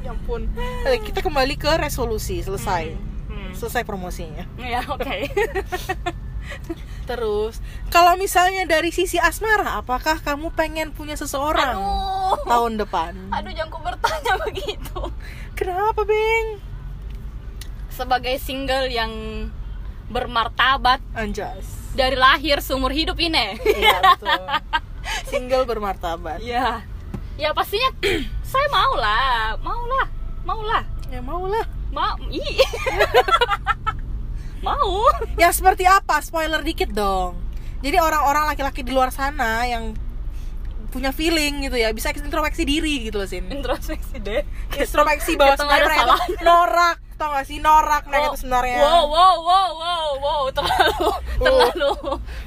Ya 0.02 0.10
ampun. 0.14 0.50
Kita 1.06 1.22
kembali 1.22 1.58
ke 1.58 1.78
resolusi. 1.78 2.42
Selesai. 2.46 2.94
Hmm. 3.30 3.54
selesai 3.54 3.86
promosinya. 3.86 4.50
Ya 4.58 4.82
oke. 4.86 5.30
Terus 7.10 7.62
kalau 7.94 8.18
misalnya 8.18 8.66
dari 8.66 8.90
sisi 8.90 9.22
asmara 9.22 9.78
apakah 9.78 10.26
kamu 10.26 10.52
pengen 10.58 10.90
punya 10.90 11.14
seseorang 11.14 11.78
aduh. 11.78 12.50
tahun 12.50 12.82
depan? 12.82 13.14
Aduh 13.30 13.54
jangan 13.54 13.70
kau 13.74 13.82
bertanya 13.86 14.34
begitu. 14.50 15.02
Kenapa 15.54 16.02
beng 16.02 16.77
sebagai 17.98 18.38
single 18.38 18.94
yang 18.94 19.12
bermartabat 20.14 21.02
anjas. 21.18 21.66
dari 21.98 22.14
lahir 22.14 22.62
seumur 22.62 22.94
hidup 22.94 23.18
ini. 23.18 23.58
Iya 23.58 23.98
betul. 24.14 24.44
Single 25.26 25.66
bermartabat. 25.66 26.46
Ya 26.46 26.86
ya 27.42 27.50
pastinya 27.58 27.90
saya 28.52 28.68
mau 28.78 28.94
lah 28.98 29.58
mau 29.66 29.82
lah 29.90 30.08
mau 30.46 30.62
lah 30.62 30.84
ya 31.10 31.20
mau 31.26 31.44
lah 31.50 31.66
mau 31.90 32.14
mau. 34.62 34.94
Yang 35.42 35.54
seperti 35.64 35.90
apa? 35.90 36.22
Spoiler 36.22 36.62
dikit 36.62 36.94
dong. 36.94 37.42
Jadi 37.82 37.98
orang-orang 37.98 38.50
laki-laki 38.54 38.82
di 38.86 38.94
luar 38.94 39.10
sana 39.10 39.66
yang 39.66 39.94
punya 40.88 41.12
feeling 41.12 41.68
gitu 41.68 41.78
ya 41.78 41.92
bisa 41.92 42.10
introspeksi 42.16 42.64
diri 42.66 43.10
gitu 43.10 43.22
loh 43.22 43.30
sin. 43.30 43.50
Introspeksi 43.50 44.22
deh. 44.22 44.46
Introspeksi 44.74 45.38
bahwa 45.38 45.56
sebenarnya 45.58 46.06
norak 46.42 47.07
tau 47.18 47.34
gak 47.34 47.46
sih? 47.50 47.58
Norak 47.58 48.06
mereka 48.06 48.38
tuh 48.38 48.42
sebenarnya. 48.46 48.80
Wow 48.86 49.04
wow 49.10 49.36
wow 49.42 49.70
wow 49.74 50.10
wow. 50.22 50.42
Terlalu 50.58 51.10
terlalu. 51.38 51.92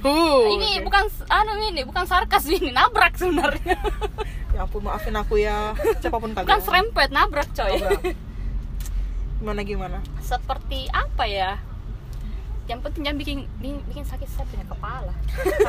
Uh, 0.07 0.43
ini 0.57 0.81
oke. 0.81 0.91
bukan 0.91 1.05
anu 1.31 1.53
ini 1.67 1.83
bukan 1.83 2.05
sarkas 2.07 2.47
ini 2.47 2.71
nabrak 2.71 3.19
sebenarnya. 3.19 3.77
Ya 4.51 4.67
ampun 4.67 4.83
maafin 4.83 5.15
aku 5.15 5.39
ya. 5.39 5.79
Siapa 6.03 6.19
pun 6.19 6.35
kalian. 6.35 6.43
Bukan 6.43 6.61
serempet 6.67 7.15
nabrak 7.15 7.47
coy. 7.55 7.71
Nabrak. 7.79 8.19
gimana 9.39 9.61
gimana? 9.63 9.99
Seperti 10.19 10.91
apa 10.91 11.23
ya? 11.31 11.55
Yang 12.67 12.91
penting 12.91 13.03
jangan 13.07 13.19
bikin 13.23 13.39
bikin, 13.63 13.79
bikin 13.87 14.05
sakit 14.11 14.27
saya 14.27 14.47
punya 14.51 14.67
kepala. 14.67 15.15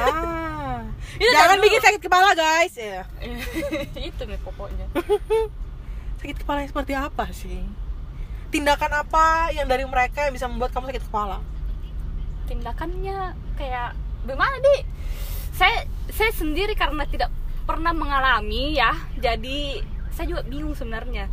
Ah. 0.01 0.81
Itu 1.13 1.29
jangan 1.29 1.61
dulu. 1.61 1.65
bikin 1.69 1.81
sakit 1.85 2.01
kepala 2.01 2.33
guys. 2.33 2.73
Ya. 2.73 3.05
Itu 3.93 4.25
nih 4.25 4.41
pokoknya. 4.41 4.89
Sakit 6.17 6.41
kepala 6.41 6.65
yang 6.65 6.69
seperti 6.73 6.93
apa 6.97 7.25
sih 7.29 7.61
tindakan 8.51 8.91
apa 9.07 9.49
yang 9.55 9.65
dari 9.65 9.87
mereka 9.87 10.27
yang 10.27 10.35
bisa 10.35 10.45
membuat 10.51 10.75
kamu 10.75 10.91
sakit 10.91 11.03
kepala? 11.07 11.39
Tindakannya 12.45 13.33
kayak 13.55 13.95
gimana 14.27 14.55
deh 14.59 14.81
saya 15.55 15.87
saya 16.11 16.31
sendiri 16.35 16.77
karena 16.77 17.07
tidak 17.07 17.31
pernah 17.65 17.95
mengalami 17.95 18.75
ya 18.77 18.93
jadi 19.17 19.81
saya 20.11 20.27
juga 20.27 20.41
bingung 20.45 20.75
sebenarnya 20.75 21.31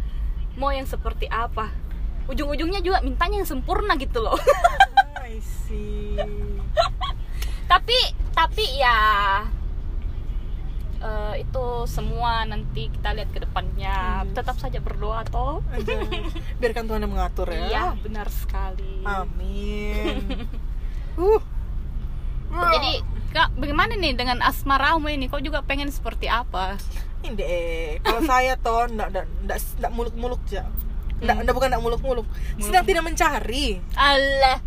mau 0.54 0.70
yang 0.70 0.86
seperti 0.86 1.26
apa. 1.26 1.70
Ujung-ujungnya 2.28 2.82
juga 2.84 3.02
mintanya 3.02 3.42
yang 3.42 3.48
sempurna 3.48 3.98
gitu 3.98 4.20
loh. 4.20 4.36
I 5.22 5.38
see. 5.40 6.18
Tapi 7.72 7.98
tapi 8.32 8.64
ya 8.78 8.96
eh, 10.98 11.34
itu 11.42 11.64
semua 11.86 12.42
nanti 12.44 12.90
kita 12.90 13.14
lihat 13.14 13.30
ke 13.30 13.40
depannya. 13.42 14.26
Yes. 14.26 14.34
tetap 14.34 14.56
saja 14.58 14.78
berdoa 14.78 15.22
toh. 15.26 15.62
Aja. 15.70 16.02
Biarkan 16.60 16.84
Tuhan 16.86 17.00
yang 17.02 17.12
mengatur 17.12 17.48
ya. 17.50 17.66
Iya 17.66 17.86
benar 17.98 18.28
sekali. 18.30 19.02
Amin. 19.02 20.16
Uh. 21.18 21.42
Jadi 22.54 23.02
kak 23.34 23.58
bagaimana 23.58 23.98
nih 23.98 24.14
dengan 24.14 24.38
asmaramu 24.38 25.10
ini? 25.10 25.26
Kau 25.26 25.42
juga 25.42 25.66
pengen 25.66 25.90
seperti 25.90 26.30
apa? 26.30 26.78
Ini 27.26 27.98
kalau 28.06 28.22
saya 28.22 28.54
toh 28.54 28.86
ndak 28.86 29.10
ndak 29.10 29.26
ndak 29.42 29.58
ndak 29.82 29.92
muluk-muluk 29.92 30.38
ya 30.46 30.62
ndak 31.18 31.34
Hmm. 31.34 31.42
ndak 31.42 31.54
bukan 31.58 31.68
ndak 31.74 31.82
muluk-muluk. 31.82 32.26
Sedang 32.62 32.86
tidak 32.86 33.02
mencari. 33.02 33.82
Allah 33.98 34.62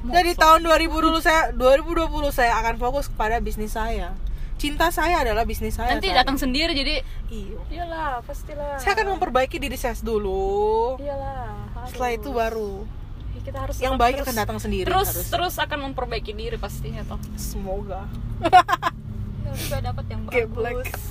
dari 0.00 0.32
tahun 0.32 0.64
2000 0.64 0.88
dulu 0.88 1.18
saya 1.20 1.52
2020 1.52 2.32
saya 2.32 2.56
akan 2.64 2.80
fokus 2.80 3.12
kepada 3.12 3.36
bisnis 3.36 3.76
saya 3.76 4.16
cinta 4.60 4.92
saya 4.92 5.24
adalah 5.24 5.42
bisnis 5.42 5.72
saya 5.72 5.96
nanti 5.96 6.06
sayang. 6.06 6.20
datang 6.20 6.36
sendiri 6.36 6.76
jadi 6.76 7.00
Iyo. 7.26 7.64
iyalah 7.66 8.20
pastilah. 8.20 8.76
Saya 8.76 8.92
akan 8.92 9.16
memperbaiki 9.16 9.56
diri 9.56 9.74
saya 9.74 9.96
dulu. 9.96 11.00
Iyalah 11.00 11.56
harus. 11.72 11.88
setelah 11.88 12.10
itu 12.12 12.28
baru. 12.28 12.72
Ya, 13.30 13.40
kita 13.40 13.58
harus 13.58 13.76
yang 13.80 13.96
baik 13.96 14.20
terus- 14.20 14.26
akan 14.28 14.36
datang 14.36 14.58
sendiri 14.60 14.84
terus 14.84 15.08
harusnya. 15.08 15.32
terus 15.32 15.54
akan 15.56 15.78
memperbaiki 15.88 16.32
diri 16.32 16.56
pastinya 16.56 17.00
toh. 17.04 17.16
Semoga. 17.34 18.04
Ya, 19.40 19.50
juga 19.56 19.78
dapat 19.82 20.04
yang 20.06 20.20
Geblek. 20.28 20.76
bagus. 20.84 21.02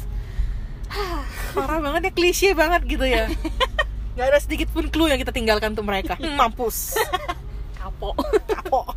Parah 1.57 1.79
banget 1.79 2.01
ya 2.05 2.11
klise 2.13 2.49
banget 2.53 2.81
gitu 2.85 3.03
ya. 3.03 3.25
Nggak 4.13 4.27
ada 4.27 4.39
sedikit 4.39 4.67
pun 4.69 4.85
clue 4.87 5.07
yang 5.07 5.17
kita 5.17 5.31
tinggalkan 5.31 5.73
untuk 5.73 5.83
mereka. 5.83 6.15
Mampus. 6.19 6.93
Kapok 7.79 8.13
kapok 8.45 8.91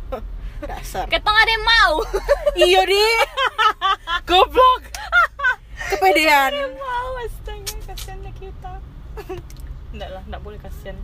dasar. 0.67 1.05
Ketong 1.09 1.37
ada 1.37 1.51
yang 1.51 1.65
mau. 1.65 1.93
Iyo 2.57 2.81
di. 2.87 3.03
Goblok. 4.29 4.81
Kepedean. 5.93 6.53
Mau 6.79 7.11
astaga 7.21 7.75
kasihannya 7.91 8.31
kita. 8.37 8.73
Enggak 9.93 10.09
lah 10.09 10.23
enggak 10.25 10.41
boleh 10.41 10.59
kasihan. 10.61 10.97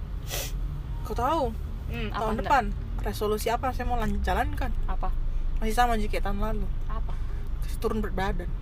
Kau 1.05 1.15
tahu? 1.17 1.43
Hmm, 1.89 2.09
apa 2.13 2.17
tahun 2.21 2.33
enggak? 2.37 2.45
depan 2.45 2.63
resolusi 2.99 3.47
apa 3.47 3.71
saya 3.71 3.85
mau 3.87 3.97
lan- 3.99 4.21
jalankan? 4.21 4.71
Apa? 4.85 5.09
Masih 5.59 5.75
sama 5.75 5.99
kayak 5.99 6.23
tahun 6.23 6.39
lalu. 6.39 6.67
Apa? 6.87 7.13
Kasih 7.65 7.79
turun 7.83 7.99
berat 7.99 8.15
badan. 8.15 8.49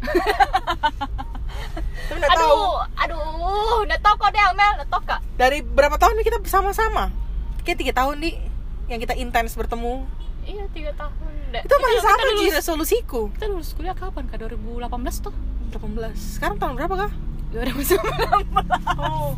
Tapi 2.08 2.18
nggak 2.18 2.34
tahu. 2.38 2.56
Aduh 3.02 3.18
aduh 3.18 3.78
udah 3.84 3.98
tau 4.00 4.16
kok 4.16 4.30
deh 4.32 4.42
Amel 4.42 4.72
udah 4.82 4.88
tau 4.88 5.02
kak. 5.04 5.20
Dari 5.38 5.60
berapa 5.62 5.96
tahun 6.00 6.24
kita 6.24 6.40
bersama-sama 6.42 7.12
kayak 7.68 7.84
tiga 7.84 7.94
tahun 8.00 8.24
di 8.24 8.32
yang 8.88 9.04
kita 9.04 9.12
intens 9.20 9.52
bertemu 9.60 10.08
iya 10.48 10.64
tiga 10.72 10.92
tahun. 10.96 11.32
Nggak, 11.52 11.64
itu 11.68 11.76
masih 11.76 12.00
sama 12.00 12.16
kita 12.16 12.32
lulus, 12.32 12.54
resolusiku 12.56 13.22
kita 13.36 13.46
lulus 13.52 13.70
kuliah 13.76 13.96
kapan 13.96 14.24
kak? 14.32 14.40
2018 14.40 15.26
tuh 15.28 15.36
18 15.76 16.16
sekarang 16.16 16.58
tahun 16.58 16.74
berapa 16.80 16.96
kah 17.08 17.12
2019 17.52 18.00
oh 19.00 19.32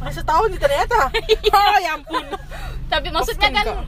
masih 0.00 0.24
setahun 0.24 0.50
ternyata. 0.56 1.00
Oh 1.56 1.78
ya 1.80 1.92
ampun. 1.96 2.24
Tapi 2.88 3.08
maksudnya 3.12 3.50
kan 3.52 3.66
Kak. 3.68 3.86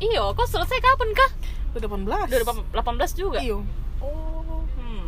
iyo 0.00 0.32
kok 0.32 0.48
selesai 0.48 0.78
kapan 0.80 1.10
kak? 1.12 1.30
udah 1.70 1.86
18 1.86 2.72
2018 2.72 3.20
juga? 3.20 3.38
Iyo. 3.44 3.62
Oh 4.00 4.64
hmm. 4.80 5.06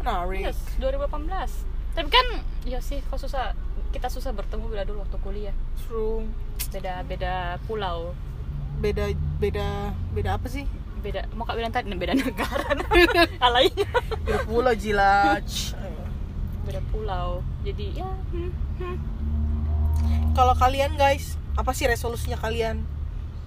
menarik. 0.00 0.50
Yes, 0.50 0.58
2018 0.80 1.70
tapi 1.90 2.06
kan 2.06 2.26
ya 2.62 2.78
sih 2.78 3.02
kok 3.02 3.18
susah 3.18 3.52
kita 3.90 4.06
susah 4.06 4.30
bertemu 4.30 4.64
bila 4.70 4.82
dulu 4.86 5.02
waktu 5.02 5.18
kuliah. 5.20 5.56
True. 5.84 6.24
Beda 6.70 7.02
beda 7.02 7.58
pulau 7.66 8.14
beda 8.78 9.10
beda 9.42 9.90
beda 10.14 10.30
apa 10.38 10.46
sih? 10.46 10.64
Beda 11.00 11.26
mau 11.34 11.42
kak 11.42 11.58
bilang 11.58 11.74
tadi 11.74 11.90
beda 11.90 12.14
negara. 12.14 12.70
Alainya 13.46 13.88
beda 14.22 14.40
pulau 14.46 14.74
jilaj 14.76 15.74
beda 16.70 16.80
pulau. 16.94 17.42
Jadi 17.66 17.98
ya 17.98 18.06
hmm, 18.06 18.52
hmm. 18.78 18.96
kalau 20.38 20.54
kalian 20.54 20.94
guys 20.94 21.34
apa 21.58 21.74
sih 21.74 21.90
resolusinya 21.90 22.38
kalian? 22.38 22.86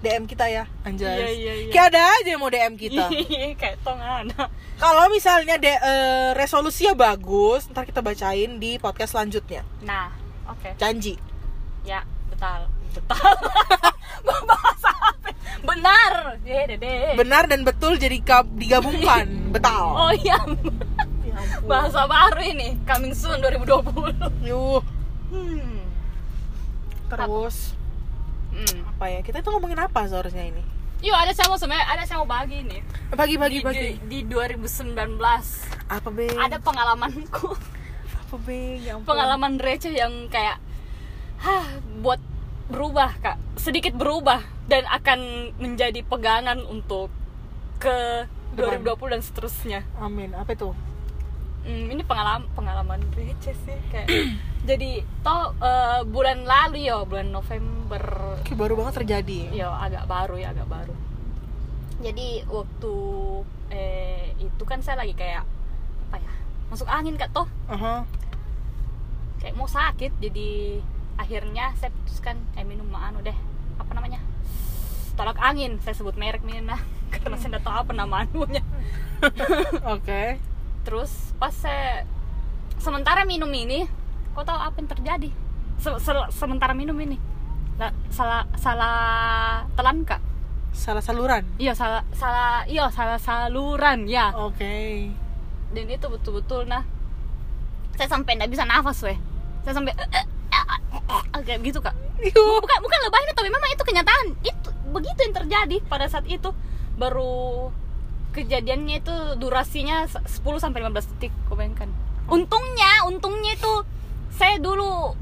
DM 0.04 0.28
kita 0.28 0.52
ya 0.52 0.68
anjay. 0.84 1.16
Iya, 1.16 1.32
iya, 1.32 1.54
iya. 1.64 1.72
kayak 1.72 1.96
ada 1.96 2.02
aja 2.20 2.30
yang 2.36 2.44
mau 2.44 2.52
DM 2.52 2.76
kita. 2.76 3.08
Kayak 3.56 3.80
tong 3.88 4.04
ada. 4.04 4.52
Kalau 4.76 5.08
misalnya 5.08 5.56
de- 5.56 5.80
eh, 5.80 6.36
resolusinya 6.36 6.92
bagus 6.92 7.72
ntar 7.72 7.88
kita 7.88 8.04
bacain 8.04 8.60
di 8.60 8.76
podcast 8.84 9.16
selanjutnya. 9.16 9.64
Nah 9.88 10.12
oke. 10.52 10.76
Janji. 10.76 11.16
Ya 11.88 12.04
betal 12.28 12.68
betal 12.94 13.34
bahasa 14.50 14.90
apa? 14.94 15.30
Benar. 15.64 16.12
Dede 16.44 17.16
benar 17.16 17.44
dan 17.48 17.64
betul 17.64 17.96
jadi 17.96 18.18
ka- 18.22 18.48
digabungkan. 18.58 19.26
Betal 19.56 19.86
oh 19.94 20.12
iya. 20.14 20.38
Ya 21.24 21.38
bahasa 21.66 22.06
baru 22.06 22.42
ini. 22.42 22.78
Coming 22.84 23.14
soon 23.16 23.40
2020 23.42 24.46
Yuh. 24.50 24.82
hmm. 25.34 25.82
terus 27.10 27.78
hmm. 28.54 28.80
apa 28.96 29.06
ya? 29.10 29.20
Kita 29.22 29.42
itu 29.42 29.50
ngomongin 29.50 29.80
apa 29.82 30.06
seharusnya 30.10 30.46
ini? 30.46 30.64
Yuk 31.04 31.12
ada 31.20 31.36
saya 31.36 31.52
mau 31.52 31.60
sebenarnya 31.60 31.88
ada 31.92 32.04
saya 32.08 32.18
mau 32.24 32.30
bagi 32.30 32.64
nih. 32.64 32.82
Bagi 33.12 33.36
bagi 33.36 33.60
di, 33.60 33.66
bagi. 33.68 33.88
di, 34.08 34.24
di 34.24 34.32
2019 34.32 35.20
apa 35.92 36.10
be? 36.10 36.32
Ada 36.32 36.58
pengalamanku. 36.64 37.52
Apa 38.24 38.36
be? 38.40 38.80
Ya 38.80 38.96
ampun. 38.96 39.12
pengalaman 39.12 39.60
receh 39.60 39.92
yang 39.92 40.32
kayak 40.32 40.64
hah 41.44 41.68
buat 42.00 42.24
berubah 42.72 43.12
kak. 43.20 43.38
Sedikit 43.60 43.96
berubah 43.96 44.40
dan 44.68 44.88
akan 44.88 45.52
menjadi 45.60 46.04
pegangan 46.08 46.64
untuk 46.64 47.12
ke 47.80 48.28
Depan. 48.54 48.86
2020 48.86 49.14
dan 49.18 49.22
seterusnya. 49.26 49.80
Amin. 49.98 50.30
Apa 50.38 50.54
itu? 50.54 50.70
Hmm, 51.64 51.88
ini 51.90 52.04
pengalaman 52.04 52.46
pengalaman 52.54 53.00
receh 53.16 53.56
sih 53.56 53.78
kayak 53.88 54.12
jadi 54.70 55.00
toh 55.24 55.56
eh, 55.64 56.04
bulan 56.06 56.44
lalu 56.44 56.86
yo 56.86 57.08
bulan 57.08 57.32
November. 57.34 58.04
Kayak 58.46 58.60
baru 58.60 58.74
banget 58.78 58.94
terjadi. 59.02 59.40
Yo 59.56 59.72
agak 59.72 60.06
baru 60.06 60.36
ya 60.38 60.52
agak 60.54 60.68
baru. 60.70 60.96
Jadi 62.04 62.44
waktu 62.52 62.96
eh 63.72 64.36
itu 64.38 64.64
kan 64.68 64.84
saya 64.84 65.02
lagi 65.02 65.16
kayak 65.16 65.48
apa 66.12 66.22
ya 66.22 66.34
masuk 66.70 66.86
angin 66.86 67.18
kak 67.18 67.32
toh. 67.34 67.48
Aha. 67.72 68.06
kayak 69.42 69.60
mau 69.60 69.68
sakit 69.68 70.24
jadi 70.24 70.80
akhirnya 71.16 71.74
saya 71.76 71.94
putuskan 71.94 72.38
eh 72.54 72.64
minum 72.64 72.90
anu 72.90 73.22
deh. 73.22 73.36
Apa 73.78 73.92
namanya? 73.94 74.20
Tolak 75.14 75.38
angin 75.38 75.78
saya 75.80 75.94
sebut 75.94 76.16
merek 76.16 76.42
nih 76.42 76.60
nah 76.60 76.82
karena 77.14 77.38
saya 77.38 77.58
nggak 77.58 77.64
tahu 77.64 77.76
apa 77.80 77.92
nama 77.92 78.16
anunya. 78.24 78.64
Oke. 79.96 80.38
Terus 80.84 81.12
pas 81.38 81.54
saya 81.54 82.04
sementara 82.76 83.24
minum 83.24 83.48
ini 83.50 83.86
kau 84.34 84.42
tahu 84.42 84.58
apa 84.58 84.76
yang 84.76 84.90
terjadi? 84.90 85.30
Se- 85.78 86.00
se- 86.00 86.32
sementara 86.32 86.74
minum 86.74 86.98
ini. 86.98 87.16
La- 87.78 87.94
salah 88.10 88.46
salah 88.56 88.98
telan 89.74 90.04
kak? 90.04 90.22
Salah 90.74 91.06
saluran? 91.06 91.46
Iya 91.58 91.78
salah 91.78 92.02
salah 92.12 92.66
iya 92.66 92.90
salah 92.90 93.18
saluran 93.18 94.10
ya. 94.10 94.34
Oke. 94.34 95.10
Dan 95.74 95.86
itu 95.86 96.06
betul-betul 96.06 96.66
nah 96.66 96.82
saya 97.94 98.10
sampai 98.10 98.38
nggak 98.38 98.50
bisa 98.50 98.66
nafas 98.66 98.98
weh. 99.06 99.18
Saya 99.62 99.78
sampai 99.78 99.94
"Eh, 99.94 100.26
kayak 101.44 101.60
gitu 101.64 101.80
kak. 101.84 101.96
Yuh. 102.24 102.58
bukan 102.64 102.78
bukan 102.80 103.00
lebay 103.06 103.24
tapi 103.36 103.50
memang 103.52 103.70
itu 103.72 103.84
kenyataan. 103.84 104.26
Itu 104.42 104.70
begitu 104.90 105.20
yang 105.28 105.36
terjadi 105.36 105.78
pada 105.86 106.08
saat 106.08 106.26
itu. 106.26 106.50
Baru 106.96 107.70
kejadiannya 108.34 109.04
itu 109.04 109.16
durasinya 109.38 110.10
10 110.10 110.26
sampai 110.58 110.82
15 110.82 111.12
detik 111.16 111.32
kau 111.46 111.54
bayangkan. 111.60 111.92
Untungnya 112.26 113.06
untungnya 113.06 113.54
itu 113.54 113.74
saya 114.34 114.58
dulu 114.58 115.14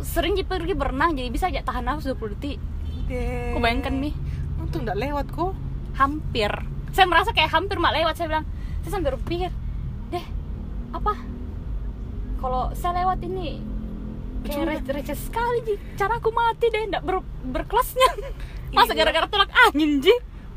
sering 0.00 0.36
pergi 0.44 0.72
berenang 0.76 1.16
jadi 1.16 1.28
bisa 1.28 1.48
aja 1.52 1.60
tahan 1.66 1.84
nafas 1.84 2.08
20 2.08 2.34
detik. 2.38 2.58
Kau 3.52 3.60
bayangkan 3.60 3.92
nih 3.92 4.14
untung 4.62 4.86
nggak 4.88 4.98
lewat 4.98 5.26
kok. 5.34 5.52
Hampir. 5.96 6.52
Saya 6.96 7.06
merasa 7.08 7.32
kayak 7.36 7.52
hampir 7.52 7.76
mak 7.76 7.92
lewat 7.92 8.16
saya 8.16 8.28
bilang. 8.32 8.46
Saya 8.86 9.02
sampai 9.02 9.12
berpikir 9.18 9.50
deh 10.14 10.26
apa? 10.94 11.12
Kalau 12.40 12.70
saya 12.78 13.02
lewat 13.02 13.18
ini 13.26 13.75
kayak 14.48 14.66
re- 14.66 14.94
receh 14.94 15.14
sekali 15.14 15.58
ji. 15.62 15.74
Cara 15.94 16.16
aku 16.16 16.30
mati 16.30 16.66
deh 16.66 16.82
nggak 16.86 17.02
ber- 17.02 17.26
berkelasnya. 17.44 18.08
Masa 18.70 18.92
Iya. 18.92 18.98
gara-gara 19.00 19.26
tolak 19.26 19.50
angin 19.64 19.98
ji? 19.98 20.14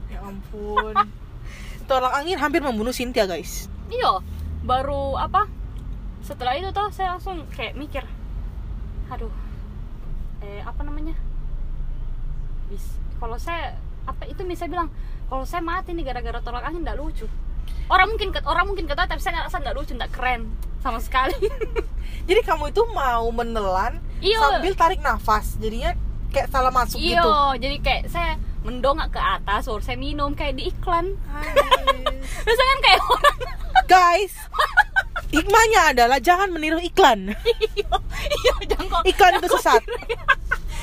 Ya 0.08 0.20
ampun. 0.22 0.94
Tolak 1.86 2.14
angin 2.16 2.38
hampir 2.38 2.60
membunuh 2.60 2.92
Cynthia 2.92 3.26
guys. 3.26 3.66
Iya. 3.88 4.22
Baru 4.62 5.16
apa? 5.16 5.46
Setelah 6.20 6.54
itu 6.54 6.70
tuh 6.70 6.90
saya 6.90 7.16
langsung 7.16 7.48
kayak 7.50 7.74
mikir 7.74 8.04
aduh 9.10 9.34
eh 10.40 10.62
apa 10.62 10.82
namanya? 10.84 11.18
Bis 12.70 12.86
kalau 13.18 13.36
saya 13.36 13.74
apa 14.06 14.26
itu 14.26 14.42
bisa 14.44 14.66
bilang 14.66 14.94
kalau 15.26 15.44
saya 15.44 15.62
mati 15.62 15.92
nih 15.92 16.06
gara-gara 16.06 16.38
tolak 16.40 16.62
angin 16.62 16.82
nggak 16.82 16.98
lucu 16.98 17.26
orang 17.90 18.08
mungkin 18.10 18.30
orang 18.46 18.66
mungkin 18.70 18.86
kata 18.86 19.10
tapi 19.10 19.22
saya 19.22 19.42
ngerasa 19.42 19.58
nggak 19.60 19.76
lucu 19.76 19.94
nggak 19.94 20.12
keren 20.14 20.42
sama 20.80 21.00
sekali. 21.02 21.36
Jadi 22.30 22.42
kamu 22.46 22.70
itu 22.70 22.82
mau 22.94 23.26
menelan 23.34 23.98
Iya. 24.20 24.38
sambil 24.40 24.74
tarik 24.76 25.00
nafas. 25.02 25.58
Jadinya 25.58 25.96
kayak 26.30 26.48
salah 26.54 26.70
masuk 26.70 27.02
iya 27.02 27.26
gitu. 27.26 27.34
jadi 27.58 27.78
kayak 27.82 28.04
saya 28.06 28.38
mendongak 28.62 29.10
ke 29.10 29.18
atas 29.18 29.66
baru 29.66 29.82
saya 29.82 29.98
minum 29.98 30.38
kayak 30.38 30.62
di 30.62 30.70
iklan. 30.70 31.18
Biasanya 32.46 32.70
kan 32.70 32.80
kayak 32.86 33.02
orang 33.02 33.38
guys 33.90 34.34
hikmahnya 35.34 35.82
adalah 35.94 36.18
jangan 36.22 36.54
meniru 36.54 36.78
iklan. 36.78 37.34
Iya 37.80 37.98
iya 38.30 38.54
jangan 38.70 38.86
kok 38.92 39.02
Iklan 39.08 39.34
itu 39.40 39.48
sesat. 39.58 39.82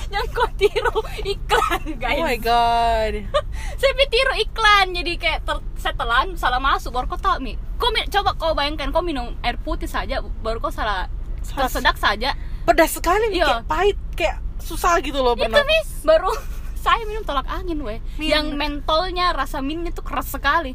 Jangan 0.06 0.28
kok 0.28 0.50
tiru 0.56 0.96
iklan 1.24 1.82
guys. 1.96 2.14
Oh 2.14 2.24
my 2.24 2.38
god. 2.38 3.12
Saya 3.80 3.92
pikir 3.94 4.08
tiru 4.08 4.32
iklan 4.40 4.86
jadi 4.92 5.12
kayak 5.16 5.40
ter, 5.42 5.56
saya 5.76 5.94
telan 5.94 6.32
salah 6.34 6.56
masuk 6.58 6.90
baru 6.90 7.06
kau 7.06 7.16
tahu 7.16 7.38
mi. 7.40 7.54
Kau 7.76 7.90
mi- 7.90 8.06
coba 8.06 8.32
kau 8.32 8.52
bayangkan 8.52 8.88
kau 8.88 9.00
minum 9.00 9.36
air 9.40 9.56
putih 9.56 9.86
saja 9.86 10.18
baru 10.40 10.58
kau 10.58 10.70
salah 10.70 11.06
Salah- 11.40 11.66
tersedak 11.66 11.96
saja. 11.96 12.32
Pedas 12.64 12.90
sekali 12.92 13.30
nih 13.30 13.38
Iya. 13.38 13.46
kayak 13.46 13.64
pahit 13.66 13.98
kayak 14.14 14.36
susah 14.58 14.98
gitu 14.98 15.20
loh 15.20 15.34
itu 15.34 15.44
pernah 15.44 15.62
mi. 15.62 15.78
Baru 16.02 16.30
saya 16.84 17.02
minum 17.04 17.22
tolak 17.22 17.46
angin 17.46 17.78
weh. 17.80 17.98
Min- 18.16 18.30
yang 18.30 18.46
mentolnya 18.52 19.30
rasa 19.30 19.60
minnya 19.60 19.90
tuh 19.90 20.02
keras 20.02 20.30
sekali. 20.30 20.72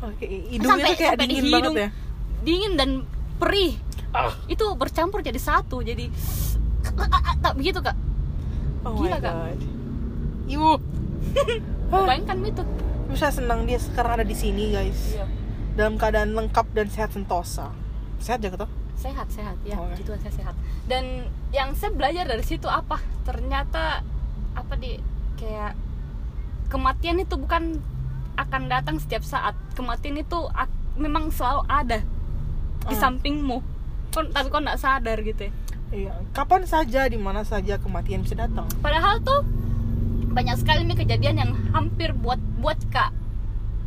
Oke 0.00 0.24
hidungnya 0.48 0.84
tuh 0.86 0.96
kayak 0.96 1.12
sampai 1.14 1.24
di 1.24 1.30
dingin 1.30 1.44
hidung, 1.46 1.74
banget 1.76 1.76
ya. 1.78 1.88
dingin 2.40 2.72
dan 2.74 2.90
perih. 3.36 3.72
Itu 4.46 4.74
bercampur 4.74 5.20
jadi 5.20 5.38
satu 5.38 5.80
jadi 5.80 6.10
tak 7.44 7.52
begitu 7.54 7.78
kak 7.78 7.94
oh 8.82 8.92
Gila, 8.96 9.10
my 9.10 9.20
god. 9.20 9.60
Ibu. 10.46 10.70
Bayangkan 12.08 12.38
itu 12.42 12.62
bisa 13.06 13.28
senang 13.28 13.64
dia 13.64 13.76
sekarang 13.76 14.12
ada 14.14 14.24
di 14.24 14.34
sini 14.34 14.70
guys. 14.70 15.14
Iya. 15.14 15.26
dalam 15.70 15.96
keadaan 15.96 16.34
lengkap 16.34 16.66
dan 16.70 16.86
sehat 16.86 17.10
sentosa. 17.10 17.70
Sehat 18.18 18.40
jaga 18.40 18.66
toh 18.66 18.70
sehat 18.94 19.32
sehat. 19.32 19.56
Ya 19.64 19.80
Oke. 19.80 19.96
gitu 19.96 20.12
saya 20.14 20.28
sehat. 20.30 20.52
Dan 20.84 21.24
yang 21.50 21.72
saya 21.72 21.88
belajar 21.90 22.28
dari 22.28 22.44
situ 22.44 22.68
apa? 22.68 23.00
Ternyata 23.22 24.04
apa 24.52 24.74
di 24.76 25.00
kayak 25.36 25.72
kematian 26.68 27.16
itu 27.16 27.32
bukan 27.34 27.80
akan 28.36 28.62
datang 28.68 28.96
setiap 28.96 29.24
saat. 29.24 29.56
Kematian 29.72 30.20
itu 30.20 30.36
memang 30.94 31.32
selalu 31.32 31.64
ada 31.64 32.04
di 32.82 32.92
Ah. 32.92 33.00
sampingmu. 33.00 33.64
Kau- 34.10 34.26
tapi 34.26 34.48
kau 34.48 34.58
nggak 34.58 34.76
sadar 34.76 35.16
gitu 35.22 35.48
ya 35.48 35.52
iya. 35.90 36.14
Kapan 36.32 36.62
saja 36.64 37.06
di 37.06 37.18
mana 37.18 37.42
saja 37.42 37.76
kematian 37.76 38.22
bisa 38.22 38.34
datang? 38.34 38.66
Padahal 38.80 39.18
tuh 39.20 39.42
banyak 40.30 40.56
sekali 40.62 40.86
nih 40.86 40.98
kejadian 41.02 41.36
yang 41.38 41.52
hampir 41.74 42.14
buat 42.14 42.38
buat 42.62 42.78
kak 42.94 43.10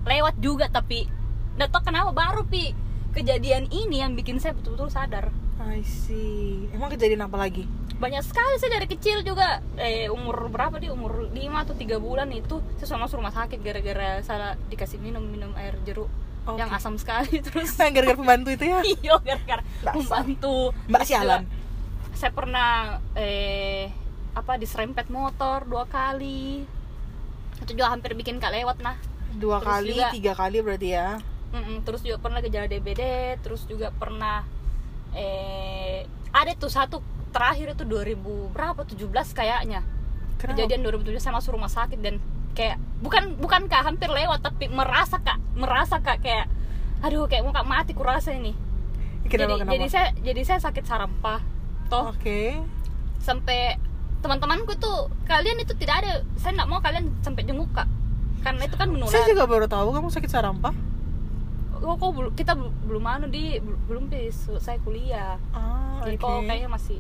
lewat 0.04 0.36
juga 0.44 0.68
tapi 0.68 1.08
nggak 1.56 1.70
tahu 1.72 1.82
kenapa 1.88 2.12
baru 2.12 2.44
pi. 2.44 2.76
Kejadian 3.14 3.70
ini 3.70 4.02
yang 4.02 4.18
bikin 4.18 4.42
saya 4.42 4.58
betul-betul 4.58 4.90
sadar. 4.90 5.30
I 5.62 5.86
see. 5.86 6.66
Emang 6.74 6.90
kejadian 6.90 7.24
apa 7.24 7.38
lagi? 7.38 7.64
Banyak 8.02 8.26
sekali 8.26 8.58
saya 8.58 8.82
dari 8.82 8.90
kecil 8.90 9.22
juga. 9.22 9.62
Eh 9.78 10.10
umur 10.10 10.50
berapa 10.50 10.82
dia? 10.82 10.90
Umur 10.92 11.30
5 11.30 11.38
atau 11.38 11.78
tiga 11.78 12.02
bulan 12.02 12.28
itu 12.34 12.58
saya 12.82 12.98
masuk 12.98 13.22
rumah 13.22 13.32
sakit 13.32 13.62
gara-gara 13.62 14.20
salah 14.26 14.58
dikasih 14.68 14.98
minum 14.98 15.22
minum 15.24 15.54
air 15.56 15.78
jeruk 15.86 16.10
Oke. 16.44 16.58
yang 16.58 16.74
asam 16.74 16.98
sekali 16.98 17.38
terus. 17.46 17.78
Gara-gara 17.96 18.18
pembantu 18.18 18.50
itu 18.50 18.66
ya? 18.68 18.82
Iyo 18.82 19.16
gara-gara 19.22 19.62
Dasar. 19.86 19.94
membantu 19.96 20.74
Mbak 20.90 21.04
sialan. 21.06 21.42
Saya 22.14 22.32
pernah 22.32 22.70
eh 23.14 23.90
apa 24.34 24.58
diserempet 24.58 25.08
motor 25.08 25.64
dua 25.64 25.86
kali. 25.86 26.66
Itu 27.60 27.72
juga 27.72 27.90
hampir 27.90 28.14
bikin 28.14 28.38
kak 28.38 28.52
lewat 28.52 28.80
nah. 28.80 28.98
Dua 29.34 29.58
Terus 29.58 29.70
kali 29.72 29.90
juga- 29.94 30.12
tiga 30.12 30.34
kali 30.34 30.58
berarti 30.60 30.90
ya? 30.90 31.10
Mm-mm, 31.54 31.86
terus 31.86 32.02
juga 32.02 32.18
pernah 32.18 32.42
gejala 32.42 32.66
DBD 32.66 33.02
terus 33.40 33.66
juga 33.66 33.94
pernah 33.94 34.42
eh 35.14 36.02
ada 36.32 36.50
tuh 36.54 36.66
satu 36.68 36.98
terakhir 37.30 37.74
itu 37.74 37.84
2000 37.84 38.18
berapa? 38.50 38.82
17 38.82 39.06
kayaknya. 39.32 39.82
Kenapa? 40.34 40.60
kejadian 40.60 40.82
2007 40.84 41.22
saya 41.22 41.34
masuk 41.34 41.54
rumah 41.54 41.70
sakit 41.70 42.00
dan 42.00 42.18
kayak 42.52 42.76
bukan 43.00 43.38
bukan 43.38 43.66
kak 43.66 43.82
hampir 43.84 44.06
lewat 44.08 44.42
tapi 44.42 44.68
merasa 44.68 45.18
kak 45.18 45.40
merasa 45.54 45.98
kak 45.98 46.20
kayak 46.20 46.50
aduh 47.00 47.26
kayak 47.26 47.42
mau 47.42 47.54
kak 47.54 47.64
mati 47.64 47.94
kurasa 47.94 48.34
ini. 48.34 48.52
Kenapa 49.24 49.32
jadi 49.32 49.54
kenapa? 49.56 49.72
jadi 49.72 49.86
saya 49.88 50.08
jadi 50.20 50.42
saya 50.44 50.60
sakit 50.60 50.84
sarampah 50.84 51.40
toh 51.94 52.04
oke. 52.10 52.42
Sampai 53.22 53.78
teman-temanku 54.26 54.74
tuh 54.82 55.14
kalian 55.30 55.62
itu 55.62 55.78
tidak 55.78 56.02
ada 56.02 56.26
saya 56.42 56.58
nggak 56.58 56.70
mau 56.74 56.82
kalian 56.82 57.14
sampai 57.22 57.46
jenguk 57.46 57.70
kak. 57.70 57.86
Karena 58.42 58.66
itu 58.66 58.76
kan 58.76 58.90
menular. 58.90 59.14
Saya 59.14 59.30
juga 59.30 59.46
baru 59.46 59.70
tahu 59.70 59.94
kamu 59.94 60.10
sakit 60.10 60.32
sarampah 60.34 60.74
oh, 61.84 61.96
kok 62.00 62.12
belum 62.16 62.32
kita 62.34 62.54
bel- 62.56 62.76
belum 62.88 63.04
anu 63.04 63.26
di 63.28 63.60
bel- 63.60 63.82
belum 63.92 64.04
bis 64.08 64.48
saya 64.64 64.80
kuliah. 64.82 65.36
Ah 65.52 66.00
jadi 66.08 66.18
oke. 66.18 66.24
kok 66.24 66.40
kayaknya 66.48 66.70
masih 66.72 66.98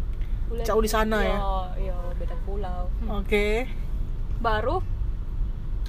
kuliah 0.51 0.65
Jauh 0.67 0.81
di 0.83 0.91
sana 0.91 1.17
ya? 1.23 1.37
iya 1.79 1.97
beda 2.19 2.35
pulau. 2.43 2.91
Hmm. 3.03 3.23
oke. 3.23 3.47
Baru 4.43 4.83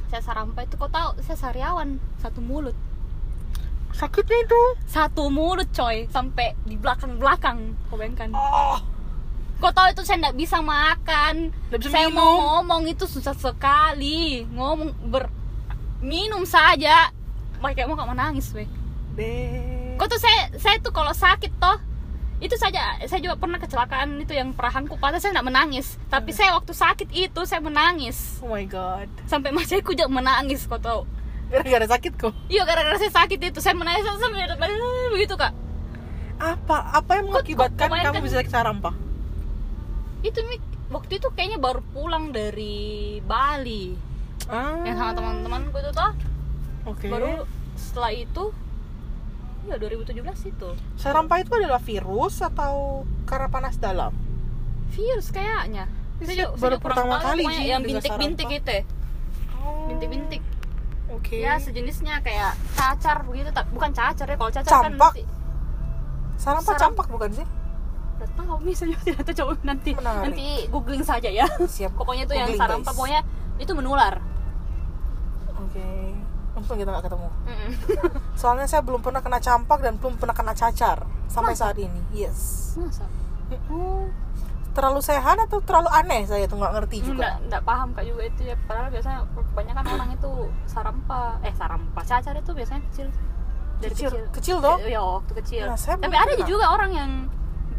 saya 0.08 0.22
sarampa 0.22 0.62
itu 0.62 0.78
kok 0.78 0.94
tahu 0.94 1.10
saya 1.26 1.38
sariawan 1.38 1.98
satu 2.22 2.38
mulut. 2.38 2.76
Sakitnya 3.94 4.42
itu? 4.42 4.62
Satu 4.90 5.30
mulut 5.30 5.70
coy 5.70 6.06
sampai 6.10 6.54
di 6.66 6.74
belakang 6.78 7.18
belakang 7.18 7.78
kau 7.90 7.98
bayangkan. 7.98 8.30
Oh 8.34 8.78
kau 9.64 9.72
tahu 9.72 9.96
itu 9.96 10.04
saya 10.04 10.28
nggak 10.28 10.36
bisa 10.36 10.60
makan. 10.60 11.48
Bisa 11.72 11.88
saya 11.88 12.12
minum. 12.12 12.20
mau 12.20 12.32
ngomong 12.60 12.84
itu 12.84 13.08
susah 13.08 13.32
sekali. 13.32 14.44
Ngomong 14.52 14.92
ber 15.08 15.32
minum 16.04 16.44
saja. 16.44 17.08
Kayak 17.64 17.88
mau 17.88 17.96
gak 17.96 18.12
menangis 18.12 18.52
weh 18.52 18.68
kok 19.94 20.06
tuh 20.10 20.18
saya 20.18 20.50
saya 20.58 20.76
tuh 20.82 20.90
kalau 20.90 21.14
sakit 21.14 21.52
toh 21.62 21.78
itu 22.42 22.58
saja 22.58 22.98
saya 23.06 23.22
juga 23.22 23.38
pernah 23.38 23.62
kecelakaan 23.62 24.20
itu 24.20 24.34
yang 24.34 24.50
perahanku 24.52 24.98
patah 24.98 25.22
saya 25.22 25.38
nggak 25.38 25.48
menangis. 25.48 25.96
Tapi 26.12 26.34
saya 26.34 26.52
waktu 26.52 26.76
sakit 26.76 27.08
itu 27.14 27.40
saya 27.48 27.62
menangis. 27.62 28.42
Oh 28.44 28.52
my 28.52 28.66
god. 28.68 29.08
Sampai 29.24 29.54
masihku 29.54 29.96
juga 29.96 30.10
menangis 30.12 30.66
kau 30.68 30.76
tahu. 30.76 31.08
Gara-gara 31.48 31.86
sakit 31.96 32.12
kok? 32.20 32.34
Iya 32.52 32.68
gara-gara 32.68 33.00
saya 33.00 33.14
sakit 33.16 33.38
itu. 33.48 33.58
Saya 33.64 33.78
menangis 33.78 34.04
sampai 34.04 34.44
begitu 35.14 35.40
kak. 35.40 35.56
Apa 36.36 37.00
apa 37.00 37.10
yang 37.16 37.32
mengakibatkan 37.32 37.88
kamu 37.88 38.20
bisa 38.26 38.42
sakit 38.42 38.52
sarampah 38.52 38.92
itu 40.24 40.40
Mi, 40.48 40.56
waktu 40.88 41.20
itu 41.20 41.28
kayaknya 41.36 41.60
baru 41.60 41.84
pulang 41.92 42.32
dari 42.32 43.20
Bali. 43.20 43.92
Ah. 44.48 44.80
Yang 44.84 44.96
sama 44.96 45.12
teman-temanku 45.12 45.76
itu 45.76 45.90
toh. 45.92 46.12
Oke. 46.88 47.06
Baru 47.12 47.44
setelah 47.76 48.12
itu 48.12 48.44
ya 49.68 49.76
2017 49.76 50.20
itu. 50.48 50.68
Sarampah 50.96 51.40
itu 51.40 51.52
adalah 51.56 51.80
virus 51.80 52.40
atau 52.40 53.04
karena 53.28 53.48
panas 53.52 53.76
dalam? 53.76 54.12
Virus 54.92 55.28
kayaknya. 55.28 55.88
Saya 56.24 56.52
baru 56.56 56.80
pertama 56.80 57.20
kali 57.20 57.44
sih 57.52 57.68
yang 57.68 57.84
bintik-bintik 57.84 58.48
gitu 58.48 58.70
ya. 58.70 58.82
Oh. 59.60 59.88
Bintik-bintik. 59.92 60.40
Oke. 61.12 61.40
Ya 61.40 61.60
sejenisnya 61.60 62.24
kayak 62.24 62.56
cacar 62.74 63.22
begitu 63.28 63.52
tak 63.52 63.68
bukan 63.70 63.92
cacar 63.92 64.26
ya 64.26 64.36
kalau 64.40 64.52
cacar 64.52 64.72
Campak. 64.72 65.12
kan 65.14 65.14
mesti 65.14 65.22
sarampah 66.34 66.74
Saram- 66.74 66.82
campak 66.82 67.06
bukan 67.06 67.30
sih 67.30 67.46
udah 68.14 68.28
tahu 68.38 68.54
misalnya 68.62 68.98
tidak 69.06 69.20
tahu 69.26 69.34
coba 69.42 69.52
nanti 69.62 69.90
Menarik. 69.94 70.22
nanti 70.30 70.46
googling 70.70 71.04
saja 71.04 71.28
ya. 71.28 71.46
Siap. 71.48 71.92
Pokoknya 71.98 72.24
itu 72.24 72.34
yang 72.34 72.48
Googling, 72.48 72.60
sarampa 72.60 72.90
guys. 72.90 72.96
pokoknya 72.96 73.20
itu 73.58 73.72
menular. 73.74 74.14
Oke. 75.58 75.88
Untung 76.54 76.76
kita 76.78 76.90
nggak 76.94 77.04
ketemu. 77.10 77.28
Mm-mm. 77.50 77.70
soalnya 78.40 78.66
saya 78.70 78.82
belum 78.86 79.02
pernah 79.02 79.20
kena 79.20 79.38
campak 79.42 79.78
dan 79.82 79.98
belum 79.98 80.14
pernah 80.18 80.34
kena 80.34 80.54
cacar 80.54 81.02
sampai 81.26 81.54
Masa? 81.54 81.70
saat 81.70 81.76
ini. 81.82 82.00
Yes. 82.14 82.74
Masa? 82.78 83.06
Oh 83.70 84.06
terlalu 84.74 85.00
sehat 85.06 85.38
atau 85.38 85.62
terlalu 85.62 85.86
aneh? 85.94 86.26
Saya 86.26 86.50
tuh 86.50 86.58
nggak 86.58 86.72
ngerti 86.74 86.96
juga. 87.06 87.14
Nggak 87.14 87.34
nggak 87.46 87.62
paham 87.62 87.88
kak 87.94 88.04
juga 88.10 88.22
itu 88.26 88.40
ya. 88.42 88.56
Padahal 88.66 88.88
biasanya 88.90 89.18
kebanyakan 89.30 89.84
orang 89.86 90.08
itu 90.12 90.30
sarampa. 90.66 91.22
Eh 91.46 91.54
sarampa. 91.54 92.00
Cacar 92.02 92.34
itu 92.34 92.50
biasanya 92.50 92.82
kecil. 92.90 93.06
Dari 93.78 93.90
kecil? 93.94 94.10
kecil, 94.10 94.24
kecil 94.34 94.56
dong? 94.58 94.78
Ya 94.82 95.00
waktu 95.00 95.32
kecil. 95.38 95.64
Nah, 95.70 95.78
tapi 95.78 96.14
ada 96.18 96.34
pernah. 96.34 96.46
juga 96.50 96.66
orang 96.74 96.90
yang 96.90 97.10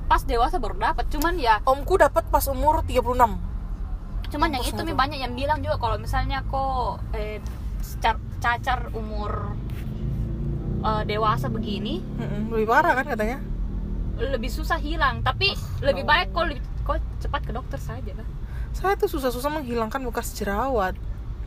pas 0.05 0.21
dewasa 0.21 0.55
baru 0.55 0.75
dapat 0.75 1.05
cuman 1.07 1.33
ya 1.35 1.59
omku 1.63 1.95
dapat 1.95 2.25
pas 2.25 2.45
umur 2.45 2.81
36 2.81 3.01
cuman 4.27 4.49
yang 4.51 4.63
itu 4.63 4.79
nih 4.79 4.93
banyak 4.93 5.19
yang 5.19 5.33
bilang 5.33 5.59
juga 5.59 5.77
kalau 5.77 5.97
misalnya 5.97 6.41
kok 6.43 7.01
eh, 7.11 7.41
car- 7.97 8.21
cacar 8.37 8.89
umur 8.91 9.53
eh, 10.81 11.03
dewasa 11.05 11.47
begini 11.47 12.01
Mm-mm, 12.15 12.51
lebih 12.51 12.67
parah 12.67 12.93
kan 12.93 13.05
katanya. 13.07 13.39
lebih 14.15 14.47
susah 14.47 14.79
hilang. 14.79 15.19
Tapi 15.19 15.51
lebih 15.81 16.03
Oh. 16.03 16.07
baik 16.07 16.31
kok 16.31 16.45
lebih 16.47 16.63
kok 16.81 17.03
cepat 17.19 17.41
ke 17.41 17.51
dokter 17.51 17.75
saja 17.75 18.15
lah. 18.15 18.23
Saya 18.71 18.95
tuh 18.95 19.09
susah-susah 19.09 19.51
menghilangkan 19.51 19.99
bekas 20.03 20.31
jerawat 20.31 20.95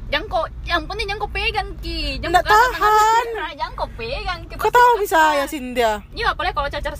jangan 0.08 0.26
kok 0.28 0.46
yang 0.64 0.82
penting 0.88 1.06
jangan 1.08 1.28
pegang 1.28 1.68
ki. 1.84 2.00
Jangan 2.24 2.40
tahan. 2.40 3.24
jangan 3.60 3.88
pegang 3.92 4.40
ki. 4.48 4.54
Kau 4.56 4.72
tahu 4.72 5.04
bisa 5.04 5.20
ya 5.36 5.44
Cynthia 5.44 6.00
iya 6.16 6.32
apalagi 6.32 6.56
kalau 6.56 6.68
cacar 6.72 6.96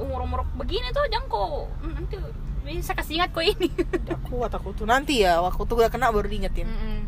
umur 0.00 0.20
umur 0.24 0.40
begini 0.60 0.92
tuh 0.92 1.04
jangan 1.08 1.28
hmm, 1.80 1.92
nanti 1.96 2.16
bisa 2.62 2.92
kasih 2.94 3.20
ingat 3.20 3.30
kok 3.34 3.44
ini. 3.44 3.68
Udah 4.06 4.18
kuat 4.28 4.52
aku 4.54 4.70
tuh. 4.72 4.86
Nanti 4.86 5.24
ya 5.26 5.42
waktu 5.42 5.62
tuh 5.66 5.76
udah 5.82 5.90
kena 5.90 6.14
baru 6.14 6.30
diingetin. 6.30 6.70
Mm-mm. 6.70 6.98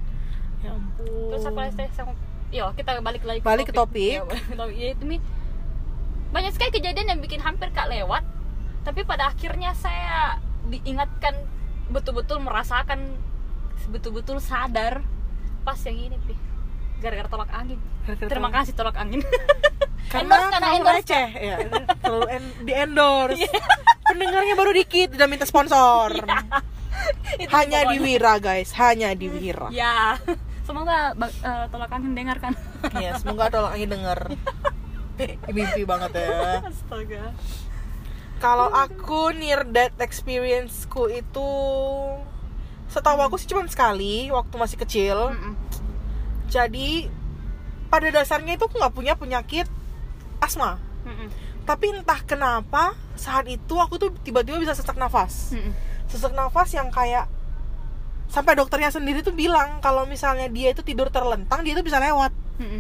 ya 0.67 0.75
ampun. 0.75 1.31
Terus 1.31 1.47
apa 1.47 1.61
lagi 1.71 1.95
sama 1.95 2.13
yo 2.55 2.71
kita 2.75 2.99
balik 3.03 3.23
lagi 3.23 3.41
Balik 3.43 3.71
ke 3.71 3.75
topik. 3.75 4.19
Ya, 4.19 4.23
balik 4.27 4.45
ke 4.51 4.55
topik. 4.59 4.77
Ya, 4.79 4.89
itu 4.93 5.05
nih 5.07 5.21
banyak 6.35 6.53
sekali 6.59 6.71
kejadian 6.75 7.07
yang 7.15 7.21
bikin 7.23 7.41
hampir 7.41 7.71
kak 7.71 7.87
lewat. 7.87 8.27
Tapi 8.83 9.07
pada 9.07 9.31
akhirnya 9.31 9.73
saya 9.79 10.43
diingatkan 10.69 11.39
betul-betul 11.89 12.41
merasakan 12.41 13.15
betul-betul 13.93 14.41
sadar 14.41 15.05
pas 15.65 15.81
yang 15.81 15.99
ini 15.99 16.17
pi. 16.21 16.35
Gara-gara 17.01 17.27
tolak 17.27 17.51
angin. 17.51 17.81
Gara-gara 18.05 18.29
terima 18.29 18.49
tolak- 18.49 18.57
kasih 18.61 18.73
tolak 18.75 18.97
angin. 18.97 19.21
Karena 20.13 20.37
endorse. 20.53 20.95
receh. 20.95 21.27
Ya 21.35 21.57
terlalu 21.99 22.27
en- 22.31 22.55
di 22.63 22.73
endorse. 22.73 23.41
Iya. 23.41 23.63
pendengarnya 24.05 24.55
baru 24.55 24.71
dikit 24.71 25.09
udah 25.13 25.27
minta 25.27 25.43
sponsor. 25.43 26.13
Itu 27.35 27.51
hanya 27.51 27.89
di. 27.89 27.97
Wira 27.99 28.37
guys. 28.39 28.71
Hanya 28.75 29.11
di 29.13 29.27
Wira. 29.27 29.69
Ya 29.69 30.21
semoga 30.63 31.13
ba- 31.13 31.33
eh, 31.33 31.65
tolak 31.69 31.91
angin 31.91 32.13
dengarkan. 32.13 32.53
Ya 32.95 33.17
semoga 33.17 33.49
tolong 33.49 33.73
lagi 33.73 33.87
denger. 33.87 34.19
Mimpi 35.51 35.83
banget 35.83 36.11
ya. 36.15 36.61
Astaga. 36.63 37.33
Kalau 38.37 38.69
aku 38.69 39.33
near 39.33 39.65
death 39.65 39.97
experienceku 39.99 41.09
itu 41.09 41.49
setahu 42.95 43.19
aku 43.19 43.35
sih 43.43 43.51
cuma 43.51 43.67
sekali 43.67 44.31
waktu 44.31 44.55
masih 44.55 44.79
kecil 44.79 45.35
Mm-mm. 45.35 45.59
jadi 46.47 47.11
pada 47.91 48.09
dasarnya 48.15 48.55
itu 48.55 48.71
aku 48.71 48.79
nggak 48.79 48.95
punya 48.95 49.19
penyakit 49.19 49.67
asma 50.39 50.79
Mm-mm. 51.03 51.27
tapi 51.67 51.91
entah 51.91 52.23
kenapa 52.23 52.95
saat 53.19 53.51
itu 53.51 53.75
aku 53.83 53.99
tuh 53.99 54.15
tiba-tiba 54.23 54.63
bisa 54.63 54.79
sesak 54.79 54.95
nafas 54.95 55.51
Mm-mm. 55.51 55.75
sesak 56.07 56.31
nafas 56.39 56.71
yang 56.71 56.95
kayak 56.95 57.27
sampai 58.31 58.55
dokternya 58.55 58.95
sendiri 58.95 59.27
tuh 59.27 59.35
bilang 59.35 59.83
kalau 59.83 60.07
misalnya 60.07 60.47
dia 60.47 60.71
itu 60.71 60.87
tidur 60.87 61.11
terlentang 61.11 61.67
dia 61.67 61.75
itu 61.75 61.83
bisa 61.83 61.99
lewat 61.99 62.31
Mm-mm. 62.63 62.79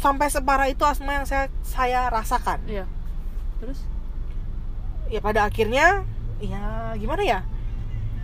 sampai 0.00 0.32
separah 0.32 0.72
itu 0.72 0.80
asma 0.88 1.12
yang 1.12 1.28
saya 1.28 1.52
saya 1.60 2.08
rasakan 2.08 2.64
iya 2.64 2.88
terus 3.60 3.84
ya 5.12 5.20
pada 5.20 5.44
akhirnya 5.44 6.08
ya 6.40 6.92
gimana 6.96 7.22
ya 7.24 7.40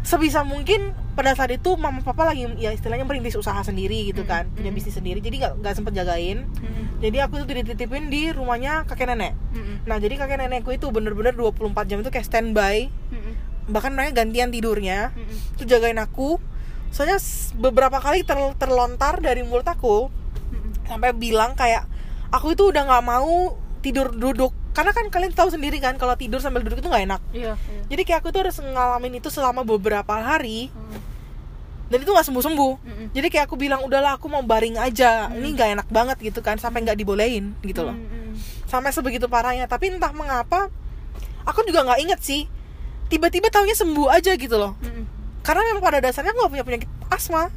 sebisa 0.02 0.42
mungkin 0.42 0.90
pada 1.14 1.30
saat 1.32 1.54
itu 1.54 1.78
mama 1.78 2.02
papa 2.02 2.26
lagi 2.26 2.48
ya 2.58 2.74
istilahnya 2.74 3.06
merintis 3.06 3.38
usaha 3.38 3.62
sendiri 3.62 4.10
gitu 4.10 4.24
kan 4.24 4.50
Mm, 4.50 4.54
punya 4.58 4.70
mm. 4.72 4.76
bisnis 4.76 4.94
sendiri 4.96 5.18
jadi 5.22 5.36
nggak 5.38 5.52
nggak 5.62 5.74
sempet 5.78 5.92
jagain 5.94 6.38
Mm-mm. 6.48 6.98
jadi 6.98 7.28
aku 7.28 7.38
tuh 7.38 7.46
dititipin 7.46 8.10
di 8.10 8.34
rumahnya 8.34 8.82
kakek 8.84 9.14
nenek 9.14 9.38
Mm-mm. 9.54 9.86
nah 9.86 10.02
jadi 10.02 10.18
kakek 10.18 10.38
nenekku 10.40 10.74
itu 10.74 10.90
bener-bener 10.90 11.32
24 11.32 11.62
jam 11.86 12.02
itu 12.02 12.10
kayak 12.10 12.26
standby 12.26 12.90
Mm-mm. 13.12 13.32
bahkan 13.70 13.94
mereka 13.94 14.18
gantian 14.18 14.50
tidurnya 14.50 15.14
Mm-mm. 15.14 15.56
tuh 15.56 15.66
jagain 15.68 16.00
aku 16.00 16.42
soalnya 16.90 17.22
beberapa 17.54 18.02
kali 18.02 18.26
ter- 18.26 18.56
terlontar 18.58 19.22
dari 19.22 19.46
mulut 19.46 19.64
aku 19.64 20.10
Mm-mm. 20.10 20.90
sampai 20.90 21.14
bilang 21.14 21.54
kayak 21.54 21.86
aku 22.34 22.56
itu 22.56 22.74
udah 22.74 22.88
nggak 22.88 23.04
mau 23.04 23.54
tidur 23.84 24.10
duduk 24.10 24.50
karena 24.72 24.92
kan 24.96 25.04
kalian 25.12 25.32
tahu 25.37 25.52
sendiri 25.52 25.76
kan 25.85 26.00
kalau 26.00 26.16
tidur 26.16 26.40
sambil 26.40 26.64
duduk 26.64 26.80
itu 26.80 26.88
nggak 26.88 27.04
enak. 27.04 27.20
Iya. 27.32 27.54
Iya 27.61 27.82
jadi 27.92 28.02
kayak 28.08 28.18
aku 28.24 28.28
tuh 28.32 28.40
harus 28.48 28.56
ngalamin 28.56 29.20
itu 29.20 29.28
selama 29.28 29.62
beberapa 29.62 30.16
hari. 30.16 30.72
Mm. 30.72 31.00
dan 31.92 32.00
itu 32.00 32.08
nggak 32.08 32.24
sembuh 32.24 32.40
sembuh 32.40 32.74
Mm-mm. 32.88 33.06
jadi 33.12 33.28
kayak 33.28 33.44
aku 33.52 33.61
bilang 33.61 33.85
udahlah 33.85 34.16
aku 34.16 34.24
mau 34.32 34.40
baring 34.40 34.80
aja. 34.80 35.28
Hmm. 35.28 35.37
ini 35.37 35.52
nggak 35.52 35.68
enak 35.76 35.88
banget 35.92 36.16
gitu 36.24 36.40
kan 36.40 36.56
sampai 36.56 36.80
nggak 36.88 36.96
dibolehin 36.96 37.52
gitu 37.61 37.85
loh. 37.85 37.92
Mm-mm. 37.92 38.32
sampai 38.64 38.96
sebegitu 38.96 39.28
parahnya. 39.28 39.68
Tapi 39.68 39.92
entah 39.92 40.08
mengapa 40.16 40.72
aku 41.44 41.61
juga 41.68 41.85
nggak 41.85 42.00
inget 42.00 42.20
sih. 42.24 42.48
Tiba-tiba 43.12 43.52
taunya 43.52 43.76
sembuh 43.76 44.08
aja 44.08 44.32
gitu 44.40 44.56
loh. 44.56 44.72
Mm-mm. 44.80 45.04
karena 45.44 45.68
memang 45.68 45.85
pada 45.85 46.00
dasarnya 46.00 46.32
aku 46.32 46.48
gak 46.48 46.52
punya 46.56 46.64
penyakit 46.64 46.88
asma. 47.12 47.52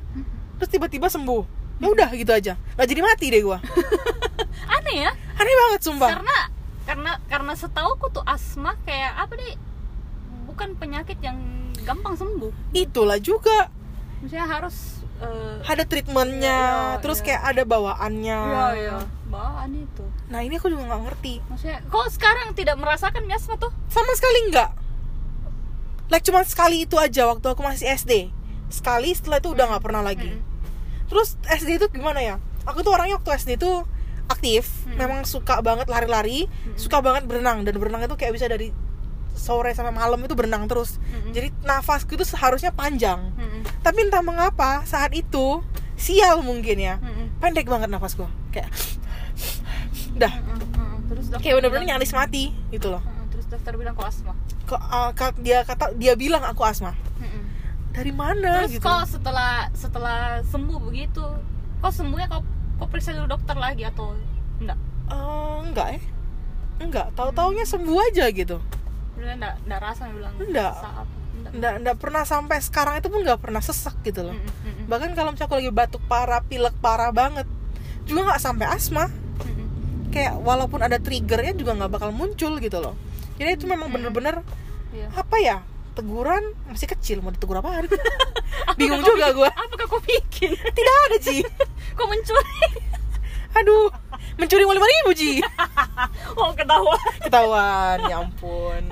Terus 0.60 0.68
tiba-tiba 0.68 1.08
sembuh. 1.08 1.44
Ya 1.80 1.88
udah 1.92 2.10
gitu 2.12 2.32
aja. 2.36 2.60
Nggak 2.76 2.88
jadi 2.92 3.02
mati 3.04 3.26
deh 3.32 3.40
gua. 3.40 3.64
Aneh 4.76 4.96
ya? 5.08 5.12
Aneh 5.40 5.56
banget 5.64 5.80
sumpah. 5.80 6.12
Karena 6.12 6.38
karena 6.86 7.18
karena 7.26 7.54
setahu 7.58 7.98
aku 7.98 8.08
tuh 8.14 8.24
asma 8.26 8.78
kayak 8.86 9.18
apa 9.18 9.34
deh 9.36 9.58
bukan 10.46 10.78
penyakit 10.78 11.18
yang 11.20 11.38
gampang 11.84 12.16
sembuh. 12.18 12.54
Itulah 12.72 13.18
juga. 13.20 13.70
Maksudnya 14.22 14.48
harus 14.48 15.06
eh, 15.22 15.60
ada 15.66 15.84
treatmentnya 15.86 16.58
Iya, 16.58 16.82
iya, 16.96 17.02
terus 17.04 17.20
iya. 17.22 17.26
kayak 17.26 17.42
ada 17.54 17.64
bawaannya. 17.68 18.40
Iya 18.40 18.66
iya. 18.78 18.98
Bawaan 19.30 19.72
itu. 19.76 20.06
Nah 20.32 20.40
ini 20.46 20.56
aku 20.62 20.72
juga 20.72 20.88
nggak 20.94 21.02
ngerti. 21.10 21.34
Maksudnya 21.52 21.78
kok 21.86 22.08
sekarang 22.14 22.48
tidak 22.56 22.78
merasakan 22.80 23.28
asma 23.30 23.58
tuh? 23.60 23.74
Sama 23.92 24.12
sekali 24.16 24.40
nggak. 24.54 24.70
Like 26.14 26.26
cuma 26.26 26.46
sekali 26.46 26.86
itu 26.86 26.96
aja 27.02 27.26
waktu 27.26 27.46
aku 27.50 27.66
masih 27.66 27.90
SD 27.90 28.30
sekali 28.70 29.14
setelah 29.14 29.42
itu 29.42 29.54
udah 29.54 29.66
nggak 29.74 29.84
pernah 29.84 30.02
lagi. 30.06 30.32
Mm-mm. 30.32 30.54
terus 31.06 31.38
SD 31.46 31.78
itu 31.78 31.86
gimana 31.94 32.18
ya? 32.18 32.36
Aku 32.66 32.82
tuh 32.82 32.98
orangnya 32.98 33.22
waktu 33.22 33.38
SD 33.38 33.62
itu 33.62 33.86
aktif 34.26 34.86
Mm. 34.86 34.98
memang 34.98 35.20
suka 35.24 35.60
banget 35.60 35.86
lari-lari 35.86 36.50
suka 36.74 36.98
banget 37.00 37.26
berenang 37.26 37.62
dan 37.62 37.76
berenang 37.76 38.02
itu 38.02 38.16
kayak 38.16 38.34
bisa 38.34 38.46
dari 38.46 38.70
sore 39.36 39.70
sampai 39.72 39.92
malam 39.92 40.18
itu 40.20 40.32
berenang 40.32 40.66
terus 40.66 40.98
Mm-mm. 41.04 41.30
jadi 41.30 41.52
nafasku 41.62 42.16
itu 42.16 42.24
seharusnya 42.24 42.72
panjang 42.72 43.34
Mm-mm. 43.36 43.62
tapi 43.82 44.02
entah 44.02 44.24
mengapa 44.24 44.82
saat 44.84 45.12
itu 45.12 45.60
sial 45.94 46.40
mungkin 46.40 46.78
ya 46.80 46.96
Mm-mm. 46.98 47.38
pendek 47.38 47.68
banget 47.68 47.92
nafasku 47.92 48.26
kayak 48.50 48.72
udah 50.16 50.32
Mm-mm. 50.32 50.58
Mm-mm. 50.72 50.98
terus 51.12 51.26
dokter 51.28 51.44
kayak 51.44 51.56
bener-bener 51.62 51.86
nyaris 51.92 52.12
mati 52.12 52.56
gitu 52.72 52.88
loh 52.90 53.04
Mm-mm. 53.04 53.28
terus 53.30 53.46
dokter 53.46 53.76
bilang 53.76 53.94
kok 53.94 54.08
asma 54.08 54.34
kok 54.66 54.82
uh, 54.82 55.12
dia 55.38 55.62
kata 55.62 55.94
dia 55.94 56.14
bilang 56.16 56.42
aku 56.42 56.64
asma 56.64 56.96
Mm-mm. 57.20 57.44
dari 57.92 58.12
mana 58.16 58.64
terus 58.64 58.80
gitu 58.80 58.88
kok 58.88 59.04
setelah 59.06 59.68
setelah 59.76 60.20
sembuh 60.48 60.80
begitu 60.80 61.26
kok 61.84 61.92
sembuhnya 61.92 62.28
kok 62.32 62.44
kok 62.76 62.88
periksa 62.88 63.12
dulu 63.12 63.28
dokter 63.30 63.56
lagi 63.56 63.84
atau 63.84 64.14
enggak? 64.58 64.78
Eh, 65.06 65.58
enggak 65.64 65.88
eh 65.96 66.04
enggak 66.76 67.08
tahu 67.14 67.30
taunya 67.32 67.64
sembuh 67.64 67.98
aja 68.04 68.26
gitu. 68.30 68.58
Enggak 69.16 69.56
enggak 69.64 69.80
rasa 69.82 70.10
bilang 70.10 70.34
Enggak. 70.36 70.74
saat 70.76 71.08
enggak. 71.46 71.74
Enggak 71.80 71.98
pernah 71.98 72.24
sampai 72.24 72.58
sekarang 72.60 73.00
itu 73.00 73.08
pun 73.08 73.20
enggak 73.22 73.40
pernah 73.40 73.62
sesak 73.62 73.96
gitu 74.02 74.24
loh. 74.24 74.36
Bahkan 74.86 75.14
kalau 75.14 75.32
misalnya 75.32 75.48
aku 75.48 75.58
lagi 75.58 75.72
batuk 75.72 76.04
parah 76.06 76.42
pilek 76.42 76.76
parah 76.80 77.10
banget 77.10 77.48
juga 78.04 78.28
nggak 78.28 78.42
sampai 78.42 78.68
asma. 78.68 79.08
Kayak 80.12 80.40
walaupun 80.40 80.80
ada 80.80 80.96
triggernya 80.96 81.56
juga 81.56 81.76
nggak 81.76 81.92
bakal 81.92 82.10
muncul 82.12 82.56
gitu 82.58 82.78
loh. 82.80 82.96
Jadi 83.36 83.50
itu 83.56 83.66
memang 83.68 83.92
bener-bener 83.92 84.40
Iya. 84.96 85.12
apa 85.12 85.38
ya 85.44 85.58
teguran 85.96 86.44
masih 86.68 86.92
kecil 86.92 87.24
mau 87.24 87.32
ditegur 87.32 87.64
apaan? 87.64 87.88
Bingung 88.80 89.02
juga 89.02 89.32
gue 89.32 89.50
apakah 89.50 89.86
kau 89.88 90.02
bikin 90.04 90.52
tidak 90.54 90.96
ada 91.10 91.18
Ji. 91.20 91.42
Kok 91.98 92.08
mencuri. 92.12 92.60
Aduh 93.56 93.88
mencuri 94.36 94.68
uang 94.68 94.76
lima 94.76 94.88
ribu 94.88 95.12
Ji. 95.16 95.40
Oh 96.36 96.52
ketawa 96.52 97.00
ketahuan 97.24 97.98
ya 98.12 98.20
ampun. 98.20 98.84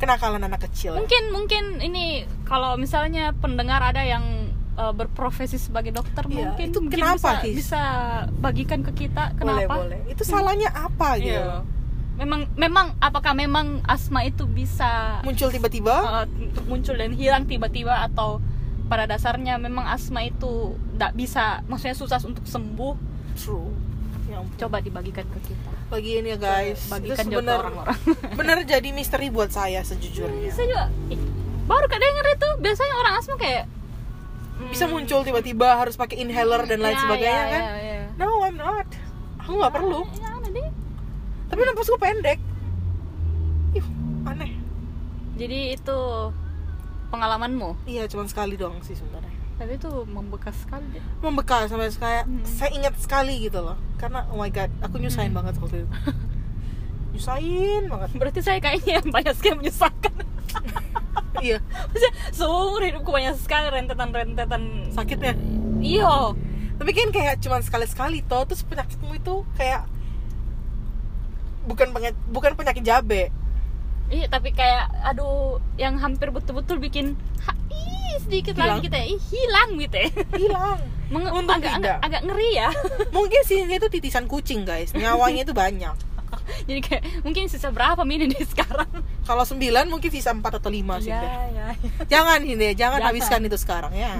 Kenakalan 0.00 0.40
anak 0.40 0.64
kecil. 0.68 0.96
Mungkin 0.96 1.22
mungkin 1.30 1.64
ini 1.84 2.24
kalau 2.48 2.80
misalnya 2.80 3.36
pendengar 3.36 3.84
ada 3.84 4.00
yang 4.00 4.48
uh, 4.80 4.92
berprofesi 4.92 5.60
sebagai 5.60 5.94
dokter 5.94 6.24
Iya, 6.28 6.50
mungkin 6.50 6.66
itu 6.70 6.78
mungkin 6.80 6.98
kenapa, 6.98 7.44
bisa, 7.44 7.54
bisa 7.54 7.82
bagikan 8.40 8.80
ke 8.82 9.06
kita 9.06 9.36
boleh 9.36 9.68
kenapa? 9.68 9.74
Boleh 9.84 10.00
itu 10.10 10.22
salahnya 10.24 10.70
apa 10.72 11.20
gitu 11.20 11.40
Iya. 11.40 11.62
Memang 12.14 12.46
memang 12.54 12.86
apakah 13.02 13.34
memang 13.34 13.82
asma 13.84 14.22
itu 14.22 14.46
bisa 14.46 15.20
muncul 15.26 15.50
tiba-tiba? 15.50 16.24
Uh, 16.24 16.26
muncul 16.70 16.94
dan 16.94 17.10
hilang 17.14 17.44
tiba-tiba 17.50 18.06
atau 18.06 18.38
pada 18.86 19.08
dasarnya 19.08 19.58
memang 19.58 19.88
asma 19.88 20.22
itu 20.22 20.76
tidak 20.94 21.12
bisa 21.18 21.64
maksudnya 21.66 21.96
susah 21.96 22.18
untuk 22.22 22.46
sembuh? 22.46 22.94
True. 23.34 23.70
Ya 24.24 24.40
ampun. 24.40 24.56
coba 24.56 24.80
dibagikan 24.80 25.26
ke 25.28 25.52
kita. 25.52 25.70
Bagiin 25.92 26.24
ya 26.24 26.38
guys. 26.38 26.88
Bagikan 26.88 27.26
itu 27.28 27.34
juga 27.34 27.40
bener 27.44 27.58
orang-orang. 27.60 27.98
bener 28.38 28.58
jadi 28.64 28.88
misteri 28.94 29.28
buat 29.28 29.50
saya 29.52 29.82
sejujurnya. 29.84 30.54
Saya 30.54 30.66
juga. 30.70 30.84
Ih, 31.12 31.20
baru 31.66 31.86
kadang 31.90 32.08
denger 32.08 32.26
itu. 32.38 32.48
Biasanya 32.62 32.94
orang 32.94 33.14
asma 33.20 33.34
kayak 33.36 33.64
hmm, 33.66 34.70
bisa 34.70 34.84
muncul 34.88 35.20
tiba-tiba 35.26 35.68
harus 35.76 35.98
pakai 35.98 36.22
inhaler 36.24 36.62
dan 36.64 36.78
lain 36.80 36.96
ya, 36.96 37.02
sebagainya 37.02 37.44
ya, 37.44 37.52
kan? 37.52 37.62
ya, 37.62 37.74
ya. 37.76 38.02
no 38.16 38.26
I'm 38.46 38.56
not. 38.56 38.88
Aku 39.44 39.60
nggak 39.60 39.72
perlu. 39.76 40.00
Ya, 40.16 40.33
tapi 41.54 41.62
nafasku 41.64 41.94
pendek. 41.96 42.42
Ih, 43.72 43.86
aneh. 44.26 44.50
Jadi 45.38 45.78
itu 45.78 45.98
pengalamanmu? 47.08 47.78
Iya 47.86 48.10
cuma 48.10 48.26
sekali 48.26 48.58
doang 48.58 48.82
sih 48.82 48.98
sebenarnya. 48.98 49.30
Tapi 49.54 49.78
itu 49.78 49.86
membekas 50.02 50.66
sekali 50.66 50.82
deh. 50.90 51.02
Membekas 51.22 51.70
sampai 51.70 51.94
kayak 51.94 52.26
Hmm. 52.26 52.42
saya 52.42 52.74
ingat 52.74 52.98
sekali 52.98 53.38
gitu 53.38 53.62
loh. 53.62 53.78
Karena 53.94 54.26
oh 54.34 54.42
my 54.42 54.50
god 54.50 54.66
aku 54.82 54.98
nyusahin 54.98 55.30
Hmm. 55.30 55.38
banget 55.38 55.54
waktu 55.62 55.86
itu. 55.86 55.88
Nyusahin 57.14 57.82
banget. 57.86 58.08
Berarti 58.18 58.40
saya 58.42 58.58
kayaknya 58.58 58.98
yang 58.98 59.08
banyak 59.08 59.34
sekali 59.38 59.54
menyusahkan. 59.62 60.14
Iya. 61.34 61.58
Maksudnya 61.60 62.12
seumur 62.30 62.80
hidupku 62.80 63.10
banyak 63.10 63.34
sekali 63.36 63.66
rentetan-rentetan. 63.68 64.90
Sakitnya? 64.90 65.34
Iya. 65.78 66.32
Tapi 66.78 66.90
kan 66.90 67.10
kayak 67.10 67.42
cuman 67.42 67.60
sekali 67.60 67.86
sekali 67.86 68.18
toh 68.22 68.42
terus 68.42 68.62
penyakitmu 68.62 69.12
itu 69.14 69.42
kayak 69.54 69.84
bukan 71.64 71.90
penyakit 71.90 72.18
bukan 72.28 72.52
penyakit 72.54 72.84
jabe. 72.84 73.28
Iya 74.12 74.28
tapi 74.28 74.52
kayak 74.52 74.92
aduh 75.02 75.58
yang 75.80 75.96
hampir 75.96 76.28
betul-betul 76.28 76.76
bikin 76.76 77.16
ha, 77.42 77.56
ih, 77.72 78.20
sedikit 78.20 78.52
Hilang. 78.54 78.78
lagi 78.78 78.86
gitu 78.86 78.96
ya. 78.96 79.06
Ih, 79.08 79.20
hilang 79.32 79.70
gitu 79.80 79.96
ya. 79.96 80.08
Hilang. 80.36 80.78
Menge- 81.12 81.32
Untung 81.36 81.60
agak, 81.60 81.76
tidak. 81.80 81.96
agak, 82.00 82.06
agak 82.06 82.20
ngeri 82.28 82.50
ya. 82.56 82.68
Mungkin 83.16 83.40
sih 83.44 83.58
itu 83.64 83.86
titisan 83.88 84.24
kucing 84.24 84.64
guys. 84.64 84.92
Nyawanya 84.92 85.44
itu 85.44 85.52
banyak. 85.56 85.96
Jadi 86.68 86.80
kayak 86.82 87.02
mungkin 87.22 87.46
sisa 87.46 87.70
berapa 87.70 88.02
mini 88.02 88.26
nih 88.26 88.42
sekarang? 88.42 88.90
Kalau 89.22 89.44
9 89.46 89.60
mungkin 89.86 90.10
sisa 90.10 90.34
4 90.34 90.42
atau 90.42 90.66
5 90.66 91.04
sih 91.06 91.14
ya 91.14 91.22
ya 91.22 91.44
ya. 91.48 91.66
jangan 92.10 92.42
ini 92.42 92.74
jangan 92.74 92.98
Jangan. 93.00 93.06
habiskan 93.06 93.40
itu 93.46 93.56
sekarang 93.56 93.92
ya. 93.94 94.18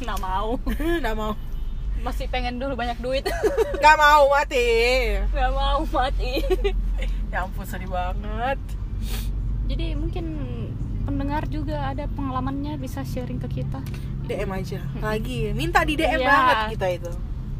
Nggak 0.00 0.18
mau. 0.22 0.56
Nggak 0.78 1.16
mau 1.18 1.34
masih 2.06 2.30
pengen 2.30 2.56
dulu 2.56 2.78
banyak 2.78 2.98
duit. 2.98 3.26
Nggak 3.82 3.96
mau 3.98 4.30
mati. 4.30 4.68
Nggak 5.28 5.50
mau 5.50 5.82
mati. 5.84 6.32
Ya 7.28 7.42
ampun 7.42 7.66
sedih 7.66 7.90
banget. 7.90 8.58
Jadi 9.66 9.98
mungkin 9.98 10.24
pendengar 11.02 11.42
juga 11.46 11.90
ada 11.90 12.06
pengalamannya 12.08 12.78
bisa 12.78 13.02
sharing 13.02 13.42
ke 13.42 13.60
kita. 13.60 13.82
DM 14.24 14.50
aja. 14.50 14.78
Lagi. 14.98 15.50
Minta 15.50 15.82
di 15.82 15.98
DM 15.98 16.22
Iya. 16.22 16.26
banget 16.26 16.56
kita 16.72 16.86
itu. 16.92 17.10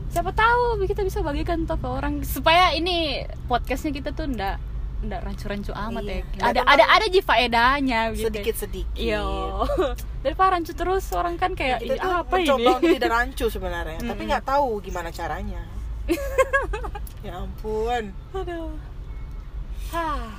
Siapa 0.07 0.31
tahu 0.31 0.87
kita 0.87 1.03
bisa 1.03 1.19
bagikan 1.21 1.67
tuh 1.67 1.77
ke 1.77 1.87
orang 1.87 2.23
supaya 2.23 2.71
ini 2.71 3.27
podcastnya 3.45 3.91
kita 3.93 4.11
tuh 4.11 4.31
ndak 4.31 4.57
ndak 4.99 5.21
rancu-rancu 5.23 5.73
amat 5.73 6.03
Iya, 6.03 6.15
ya 6.15 6.23
nggak 6.25 6.47
ada 6.47 6.61
ada 6.67 6.85
ada 6.91 7.07
ji 7.07 7.21
faedahnya 7.21 8.01
gitu. 8.13 8.27
Sedikit 8.27 8.57
sedikit 8.57 8.97
iya. 8.97 9.21
Daripada 10.25 10.51
rancu 10.53 10.73
terus 10.73 11.05
orang 11.13 11.37
kan 11.37 11.53
kayak 11.53 11.79
kita 11.81 11.95
"Ih, 11.95 12.01
tuh 12.01 12.13
apa 12.17 12.35
ini? 12.35 12.49
untuk 12.49 12.77
tidak 12.81 13.11
rancu 13.11 13.47
sebenarnya. 13.47 13.99
Tapi 14.03 14.17
Mm-mm. 14.17 14.31
nggak 14.31 14.45
tahu 14.47 14.69
gimana 14.81 15.09
caranya. 15.11 15.63
Ya 17.21 17.37
ampun. 17.37 18.15
Aduh. 18.33 18.71
Hah. 19.89 20.31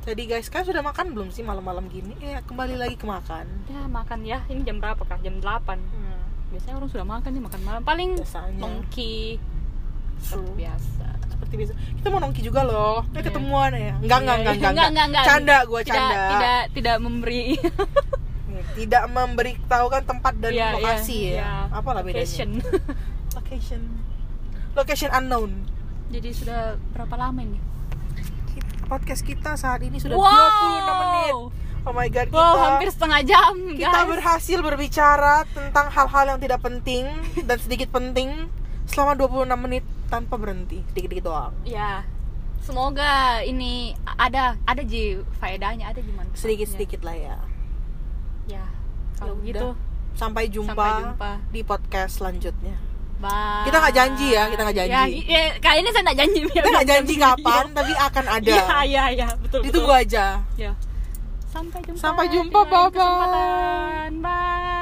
jadi 0.00 0.22
guys 0.26 0.46
kan 0.46 0.62
sudah 0.62 0.80
makan 0.80 1.10
belum 1.10 1.28
sih 1.28 1.42
malam-malam 1.42 1.84
gini? 1.86 2.14
Ya 2.16 2.38
kembali 2.40 2.74
lagi 2.74 2.94
ke 2.94 3.02
makan. 3.02 3.44
Ya 3.66 3.82
makan 3.84 4.22
ya. 4.22 4.40
Ini 4.46 4.62
jam 4.62 4.78
berapa 4.78 4.98
kah? 5.00 5.18
Jam 5.18 5.36
8 5.36 5.68
Hmm, 5.74 6.22
biasanya 6.48 6.74
orang 6.76 6.88
sudah 6.88 7.04
makan 7.04 7.30
nih 7.30 7.42
makan 7.42 7.60
malam. 7.62 7.82
Paling 7.82 8.10
biasanya. 8.16 8.56
nongki 8.56 9.36
seperti 10.20 10.52
biasa. 10.56 11.06
Seperti 11.28 11.54
biasa. 11.54 11.72
Kita 11.94 12.06
mau 12.08 12.18
nongki 12.18 12.42
juga 12.42 12.60
loh. 12.62 13.02
Iya. 13.08 13.22
ketemuan 13.22 13.70
ya. 13.70 13.94
Enggak 13.98 14.18
enggak 14.20 14.36
Iya, 14.38 14.50
enggak 14.52 14.86
enggak, 14.88 15.06
enggak. 15.06 15.24
canda 15.24 15.56
gue 15.64 15.80
tidak 15.82 15.96
canda. 15.96 16.22
tidak 16.30 16.60
tidak 16.72 16.96
memberi. 16.98 17.44
Tidak 18.78 19.10
memberitahukan 19.10 20.02
tempat 20.06 20.38
dan 20.38 20.54
Iya, 20.54 20.70
lokasi 20.72 21.16
iya, 21.18 21.34
ya. 21.34 21.42
iya. 21.42 21.50
apa 21.74 21.88
lah 21.90 22.02
bedanya? 22.02 22.22
Location. 22.22 22.50
location. 23.38 23.80
Location 24.72 25.10
unknown. 25.10 25.50
Jadi 26.08 26.28
sudah 26.30 26.60
berapa 26.92 27.14
lama 27.14 27.42
ini? 27.42 27.58
Podcast 28.86 29.20
kita 29.20 29.52
saat 29.52 29.82
ini 29.82 29.98
sudah 29.98 30.14
wow! 30.14 30.30
26 30.86 30.94
menit. 30.94 31.34
Oh 31.84 31.92
my 31.92 32.06
god 32.06 32.26
kita 32.28 32.36
wow 32.36 32.54
hampir 32.70 32.88
setengah 32.88 33.20
jam 33.22 33.54
kita 33.74 33.90
guys. 33.98 34.08
berhasil 34.08 34.58
berbicara 34.60 35.34
tentang 35.48 35.86
hal-hal 35.88 36.24
yang 36.28 36.38
tidak 36.38 36.60
penting 36.60 37.04
dan 37.42 37.58
sedikit 37.58 37.88
penting 37.90 38.46
selama 38.88 39.12
26 39.14 39.44
menit 39.58 39.84
tanpa 40.06 40.34
berhenti 40.34 40.80
dikit-dikit 40.90 41.24
doang. 41.24 41.52
Ya 41.62 42.02
semoga 42.58 43.38
ini 43.40 43.92
ada 44.10 44.58
ada 44.64 44.82
ji 44.82 45.16
faedahnya 45.36 45.88
ada 45.88 46.00
gimana 46.00 46.28
sedikit-sedikit 46.32 47.00
lah 47.00 47.14
ya. 47.14 47.36
Ya 48.46 48.64
kalau 49.14 49.38
Ya 49.40 49.46
gitu. 49.46 49.68
Udah. 49.68 49.86
sampai 50.14 50.44
jumpa, 50.48 50.74
Sampai 50.74 50.90
jumpa. 51.00 51.30
di 51.48 51.60
podcast 51.62 52.18
selanjutnya. 52.18 52.74
Bye. 53.18 53.66
Kita 53.66 53.76
nggak 53.78 53.94
janji 53.94 54.26
ya, 54.30 54.46
kita 54.46 54.62
nggak 54.62 54.78
janji. 54.78 55.14
ya, 55.24 55.38
ya, 55.38 55.50
kali 55.58 55.76
ini 55.80 55.90
saya 55.90 56.02
nggak 56.04 56.18
janji. 56.18 56.38
Kita 56.48 56.68
nggak 56.68 56.88
janji 56.88 57.14
kapan 57.16 57.64
tapi 57.72 57.92
akan 57.92 58.24
ada. 58.38 58.50
Iya 58.50 58.76
iya 58.84 59.04
iya 59.10 59.28
betul 59.36 59.60
ditunggu 59.60 59.90
betul. 59.90 60.02
aja. 60.06 60.24
Ya. 60.54 60.72
Sampai 61.48 61.80
jumpa 61.80 61.98
Sampai 61.98 62.26
jumpa, 62.28 62.60
bye-bye. 62.60 62.90
kesempatan. 62.92 64.10
bye 64.20 64.76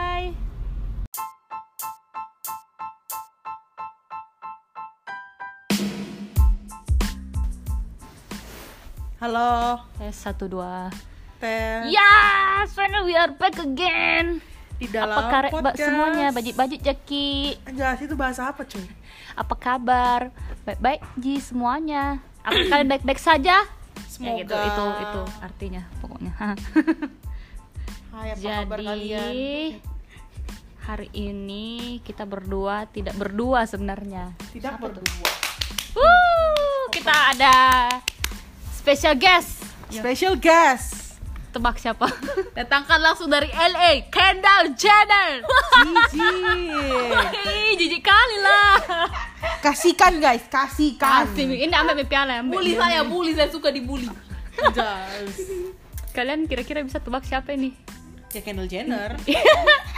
halo 9.27 9.83
tes 9.99 10.15
satu 10.15 10.47
dua 10.47 10.87
teh 11.43 11.91
Yes, 11.91 12.71
finally 12.79 13.11
we 13.11 13.15
are 13.19 13.35
back 13.35 13.59
again. 13.59 14.39
di 14.79 14.87
dalam 14.87 15.19
Apa 15.19 15.51
kabar 15.51 15.51
podcast 15.51 15.83
semuanya? 15.83 16.31
Bajik-bajik 16.31 16.79
Jaki. 16.79 17.59
Anjas 17.67 18.07
itu 18.07 18.15
bahasa 18.15 18.47
apa 18.55 18.63
cuy 18.63 18.87
Apa 19.35 19.55
kabar? 19.59 20.31
Baik-baik 20.63 21.03
Ji 21.19 21.43
semuanya. 21.43 22.23
Apa 22.47 22.55
kalian 22.71 22.87
baik-baik 22.95 23.19
saja? 23.19 23.67
semoga 24.07 24.47
Ya 24.47 24.47
gitu, 24.47 24.55
itu 24.63 24.85
itu 24.95 25.23
artinya 25.43 25.83
pokoknya. 25.99 26.33
Hai, 28.15 28.31
apa 28.31 28.47
kabar 28.63 28.79
kalian 28.79 29.11
Jadi 29.11 29.51
hari 30.87 31.09
ini 31.19 31.99
kita 32.07 32.23
berdua 32.31 32.87
tidak 32.95 33.19
berdua 33.19 33.67
sebenarnya. 33.67 34.39
tidak 34.55 34.79
Siapa 34.79 34.87
tuh? 34.87 35.03
berdua 35.03 35.31
Wuh, 35.99 36.85
kita 36.95 37.35
ada 37.35 37.57
special 38.87 39.19
guest. 39.19 39.67
special 39.91 40.35
guest 40.39 41.19
Tebak 41.51 41.75
siapa? 41.83 42.07
Datangkan 42.59 43.03
langsung 43.03 43.27
dari 43.27 43.51
LA, 43.51 44.13
Kendall 44.13 44.77
Jenner. 44.79 45.43
Hei, 47.35 47.75
jijik 47.81 48.05
kali 48.05 48.37
lah. 48.45 48.77
kasihkan 49.65 50.21
guys 50.23 50.45
kasihkan 50.47 51.27
Kasih, 51.27 51.49
ini 51.49 51.73
ambil 51.73 52.05
piala, 52.07 52.45
ambil. 52.45 52.61
bully 52.61 52.77
saya 52.79 53.03
bully 53.03 53.33
saya 53.35 53.49
suka 53.51 53.73
dibully. 53.75 54.07
Kalian 56.15 56.47
kira-kira 56.47 56.85
bisa 56.87 57.03
tebak 57.03 57.25
siapa 57.27 57.57
ini? 57.57 57.73
ya 58.37 58.45
Kendall 58.45 58.69
Jenner 58.69 59.17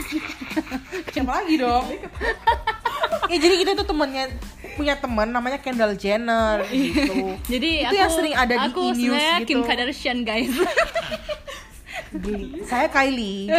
siapa 1.12 1.42
lagi 1.42 1.58
dong 1.58 1.90
ya 3.28 3.36
jadi 3.36 3.54
kita 3.60 3.70
tuh 3.76 3.86
temennya 3.86 4.32
punya 4.78 4.94
teman 4.94 5.28
namanya 5.28 5.58
Kendall 5.58 5.98
Jenner 5.98 6.62
gitu 6.70 7.34
Jadi 7.52 7.70
Itu 7.82 7.90
aku, 7.90 7.98
yang 7.98 8.10
sering 8.14 8.34
ada 8.38 8.54
di 8.54 8.68
aku 8.70 8.80
e-news 8.80 8.96
sebenarnya 8.96 9.36
gitu. 9.42 9.48
Kim 9.48 9.60
Kardashian 9.66 10.18
guys. 10.22 10.54
Di- 12.08 12.64
saya 12.64 12.86
Kylie 12.88 13.50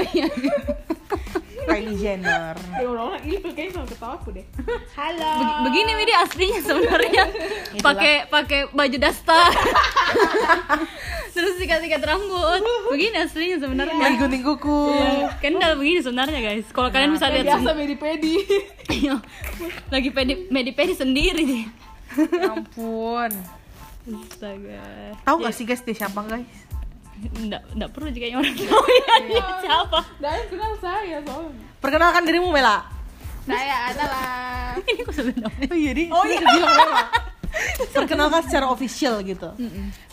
Kylie 1.70 1.96
Jenner. 1.96 2.56
Ya 2.58 2.86
orang 2.86 3.22
ini 3.22 3.38
kayaknya 3.46 3.72
sama 3.76 3.88
ketawa 3.88 4.14
aku 4.16 4.30
deh. 4.32 4.46
Halo. 4.98 5.32
Beg- 5.38 5.60
begini 5.66 5.92
Widi 5.96 6.14
aslinya 6.16 6.60
sebenarnya. 6.60 7.24
Pakai 7.80 8.16
pakai 8.26 8.60
baju 8.70 8.98
daster 8.98 9.50
terus 11.30 11.56
sikat-sikat 11.56 12.02
rambut. 12.02 12.62
Begini 12.90 13.18
aslinya 13.18 13.58
sebenarnya. 13.60 13.96
Lagi 13.96 14.18
gunting 14.18 14.44
kuku. 14.44 14.82
Iya, 14.92 15.28
Kendall 15.38 15.74
begini 15.76 16.00
sebenarnya 16.02 16.40
guys. 16.42 16.68
Kalau 16.68 16.90
kalian 16.90 17.14
bisa 17.14 17.30
lihat 17.30 17.46
biasa 17.48 17.70
medi 17.72 17.96
pedi 17.96 18.36
Iya. 19.00 19.16
lagi 19.88 20.10
pedi 20.10 20.34
medi 20.50 20.72
pedi 20.72 20.94
sendiri 20.94 21.42
deh 21.42 21.64
Ya 22.34 22.50
ampun. 22.52 23.30
Astaga. 24.10 25.14
Tahu 25.22 25.36
gak 25.40 25.54
sih 25.54 25.64
guys 25.64 25.80
dia 25.80 25.94
siapa 25.96 26.26
guys 26.26 26.50
Nggak, 27.20 27.62
nggak 27.76 27.90
perlu 27.92 28.08
jika 28.16 28.26
orang 28.32 28.56
tahu 28.70 28.86
ya 28.88 29.14
dia 29.28 29.46
siapa? 29.60 30.00
Dan 30.24 30.40
kenal 30.48 30.74
saya 30.80 31.18
soalnya. 31.24 31.66
Perkenalkan 31.84 32.22
dirimu 32.24 32.50
Mela. 32.52 32.88
Saya 33.44 33.76
adalah 33.92 34.28
ini 34.90 35.02
kok 35.04 35.14
sebenarnya 35.16 35.68
oh 35.68 35.78
iya 35.78 35.92
oh 36.14 36.24
iya. 36.24 36.40
bilang 36.40 36.76
Mela. 36.78 37.04
Perkenalkan 37.92 38.42
secara 38.46 38.66
official 38.72 39.20
gitu. 39.26 39.52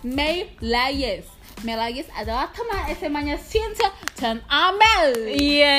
May 0.03 0.51
Layes. 0.59 1.29
May 1.63 1.77
Layes 1.79 2.09
adalah 2.17 2.51
teman 2.51 2.91
SMA-nya 2.97 3.37
Cynthia 3.39 3.93
dan 4.19 4.43
Amel. 4.51 5.31
Iya. 5.31 5.79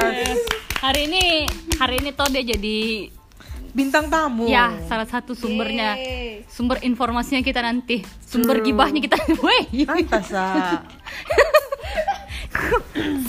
Yes. 0.00 0.40
hari 0.78 1.10
ini 1.10 1.50
hari 1.76 1.98
ini 1.98 2.14
toh 2.14 2.30
dia 2.30 2.46
jadi 2.46 3.10
bintang 3.78 4.10
tamu 4.10 4.50
ya 4.50 4.74
salah 4.90 5.06
satu 5.06 5.38
sumbernya 5.38 5.94
Yeay. 5.94 6.42
sumber 6.50 6.82
informasinya 6.82 7.46
kita 7.46 7.62
nanti 7.62 8.02
sumber 8.18 8.58
True. 8.58 8.74
gibahnya 8.74 8.98
kita 8.98 9.14
weh 9.46 9.86
pantas. 9.86 10.34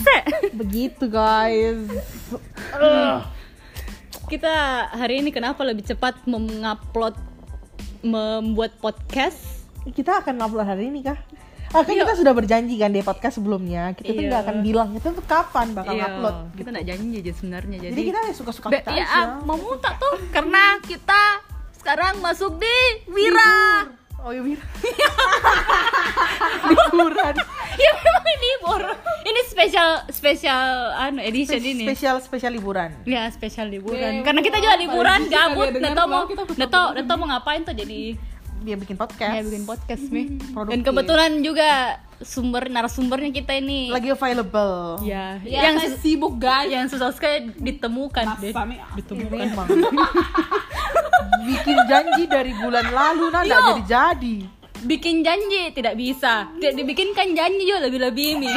Se. 0.02 0.18
begitu 0.58 1.06
guys 1.06 1.86
kita 4.26 4.54
hari 4.90 5.22
ini 5.22 5.30
kenapa 5.30 5.62
lebih 5.62 5.86
cepat 5.86 6.18
mengupload 6.26 7.14
membuat 8.02 8.74
podcast 8.82 9.70
kita 9.94 10.26
akan 10.26 10.42
upload 10.42 10.66
hari 10.66 10.90
ini 10.90 11.06
kah 11.06 11.20
Ah, 11.70 11.80
kan 11.80 11.92
kita 11.92 12.12
sudah 12.16 12.32
berjanji 12.32 12.76
kan 12.76 12.90
di 12.90 13.00
podcast 13.00 13.36
sebelumnya 13.36 13.94
kita 13.94 14.10
tuh 14.10 14.18
Iya. 14.18 14.28
nggak 14.28 14.42
akan 14.42 14.56
bilang 14.60 14.88
itu 14.92 15.06
tuh 15.06 15.24
kapan 15.24 15.66
bakal 15.72 15.92
Iya, 15.92 16.04
upload 16.10 16.36
kita 16.54 16.68
nggak 16.68 16.86
janji 16.88 17.16
aja 17.20 17.32
sebenarnya 17.32 17.76
jadi, 17.80 17.92
jadi 17.92 18.02
kita 18.06 18.20
ya 18.20 18.34
suka-suka 18.34 18.68
kita 18.72 18.90
ya, 18.90 19.06
aja 19.06 19.20
mau 19.44 19.56
muntah 19.56 19.94
tuh 19.96 20.14
karena 20.30 20.78
kita 20.82 21.22
sekarang 21.76 22.20
masuk 22.20 22.56
di 22.56 22.76
Wira. 23.08 23.88
Oh 24.20 24.30
iya 24.30 24.42
Wira. 24.42 24.60
Liburan 26.70 27.34
ya 27.80 27.90
memang 27.96 28.24
ini 28.26 28.36
libur 28.42 28.82
ini 29.22 29.40
spesial 29.46 29.90
spesial 30.10 30.92
anu 30.94 31.20
edition 31.22 31.58
ini. 31.58 31.86
spesial 31.86 32.16
spesial 32.20 32.52
liburan. 32.52 32.90
Ya 33.06 33.30
spesial 33.30 33.68
liburan. 33.68 34.22
Karena 34.22 34.40
kita 34.42 34.58
juga 34.58 34.76
liburan 34.76 35.20
gabut. 35.28 35.70
nggak 35.72 35.94
tahu 35.94 36.08
mau 36.08 36.24
nggak 36.28 37.06
tahu 37.06 37.16
mau 37.16 37.28
ngapain 37.32 37.62
tuh 37.64 37.72
jadi 37.72 38.16
dia 38.62 38.76
bikin 38.76 38.96
podcast. 38.96 39.34
Ya 39.34 39.42
bikin 39.42 39.64
podcast 39.64 40.04
nih 40.06 40.26
dan 40.30 40.52
Produktif. 40.52 40.84
kebetulan 40.84 41.32
juga 41.40 41.70
sumber 42.20 42.68
narasumbernya 42.68 43.32
kita 43.32 43.56
ini. 43.56 43.88
Lagi 43.88 44.10
available. 44.10 45.00
Ya, 45.02 45.40
Ya, 45.42 45.60
yang 45.66 45.80
sus- 45.80 46.00
sibuk 46.00 46.36
guys. 46.36 46.68
yang 46.68 46.86
susah 46.86 47.10
sekali 47.10 47.52
ditemukan 47.56 48.26
deh. 48.38 48.52
Masa 48.52 48.64
nih? 48.66 48.80
ditemukan 48.96 49.38
bikin 51.42 51.78
janji 51.86 52.24
dari 52.26 52.52
bulan 52.54 52.86
lalu 52.86 53.26
nah 53.30 53.42
nggak 53.42 53.60
jadi 53.62 53.84
jadi. 53.86 54.36
Bikin 54.80 55.16
janji 55.22 55.76
tidak 55.76 55.96
bisa. 55.96 56.48
Tidak 56.54 56.72
dibikinkan 56.74 57.34
janji 57.34 57.64
juga 57.64 57.84
lebih 57.84 58.00
lebih 58.02 58.28
ini 58.38 58.54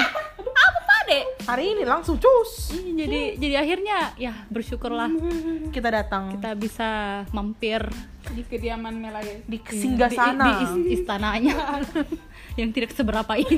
dek 1.06 1.24
hari 1.46 1.64
ini 1.76 1.82
langsung 1.84 2.16
cus. 2.18 2.72
Jadi 2.74 3.36
jadi 3.38 3.54
akhirnya 3.58 4.14
ya 4.16 4.32
bersyukurlah. 4.48 5.10
Kita 5.74 5.88
datang. 5.88 6.36
Kita 6.36 6.54
bisa 6.56 6.88
mampir. 7.30 7.84
Di 8.32 8.42
kediaman 8.46 8.94
Melaya. 8.96 9.42
di 9.44 9.58
singgah 9.68 10.08
di, 10.08 10.16
sana. 10.16 10.44
di 10.44 10.52
is- 10.62 11.02
istananya. 11.02 11.82
Yang 12.60 12.70
tidak 12.76 12.90
seberapa 12.94 13.32
ini. 13.36 13.56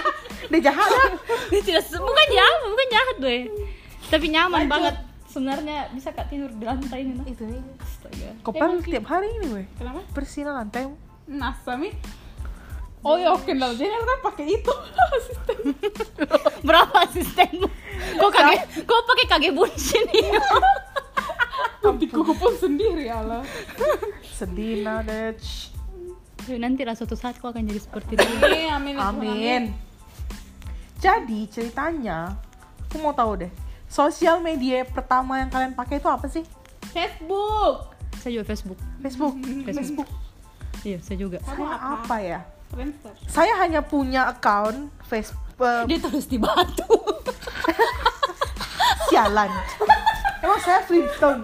Dia 0.52 0.60
jahat. 0.72 0.88
Lah 0.88 1.12
Dia 1.52 1.62
tidak 1.62 1.84
bukan 1.92 2.26
jahat 2.32 2.58
bukan 2.64 2.88
jahat 2.88 3.16
gue. 3.20 3.38
Tapi 4.08 4.26
nyaman 4.32 4.64
banget. 4.66 4.96
Sebenarnya 5.28 5.92
bisa 5.92 6.08
kak 6.16 6.32
tidur 6.32 6.48
di 6.56 6.64
lantai 6.64 7.04
ini 7.04 7.12
nah. 7.20 7.26
itu. 7.28 7.44
Nih 7.44 7.60
Astaga. 7.76 8.30
kopel 8.40 8.80
tiap 8.80 9.04
hari 9.12 9.28
ini 9.38 9.46
weh 9.52 9.66
Kenapa? 9.76 10.00
bersih 10.16 10.48
lantai. 10.48 10.88
Nasa 11.28 11.76
Oh 13.06 13.14
ya, 13.14 13.30
Kendall 13.46 13.78
Jenner 13.78 14.02
kan 14.02 14.18
pakai 14.32 14.58
itu 14.58 14.72
asisten. 15.14 15.58
berapa 16.66 16.94
asistenmu 17.06 17.68
kok 18.18 18.30
kage 18.34 18.56
kok 18.82 19.00
pakai 19.06 19.26
kage 19.30 19.48
bunshin 19.54 20.04
nih 20.10 20.26
Tapi 21.78 22.04
kuku 22.10 22.34
pun 22.34 22.52
sendiri 22.58 23.06
Allah. 23.06 23.46
sedih 24.34 24.82
nah 24.82 24.98
deh 25.02 25.34
nanti 26.58 26.82
lah 26.82 26.96
suatu 26.96 27.14
saat 27.14 27.38
kau 27.38 27.52
akan 27.52 27.64
jadi 27.64 27.80
seperti 27.80 28.12
dia 28.18 28.24
Amin, 28.74 28.96
amin. 28.96 28.96
Amin. 28.98 29.62
Jadi 30.98 31.46
ceritanya, 31.46 32.34
aku 32.88 32.98
mau 32.98 33.14
tahu 33.14 33.46
deh. 33.46 33.52
Sosial 33.86 34.42
media 34.42 34.82
pertama 34.82 35.38
yang 35.38 35.52
kalian 35.52 35.72
pakai 35.76 36.02
itu 36.02 36.08
apa 36.10 36.26
sih? 36.26 36.42
Facebook. 36.90 37.94
saya 38.18 38.40
juga 38.40 38.50
Facebook 38.50 38.80
Facebook. 38.98 39.34
Facebook 39.70 40.08
iya 40.88 40.98
saya 40.98 41.16
juga 41.22 41.38
Kamu 41.38 41.62
Saya 41.62 41.76
apa? 41.78 41.94
apa 42.02 42.16
ya? 42.18 42.40
Friendster. 42.68 43.12
Saya 43.26 43.54
hanya 43.58 43.80
punya 43.80 44.28
account 44.28 44.92
Facebook. 45.04 45.40
dia 45.90 45.98
terus 45.98 46.30
di 46.30 46.38
batu 46.38 46.86
sialan. 49.10 49.50
Emang 50.38 50.60
saya 50.62 50.80
Flintstone. 50.86 51.42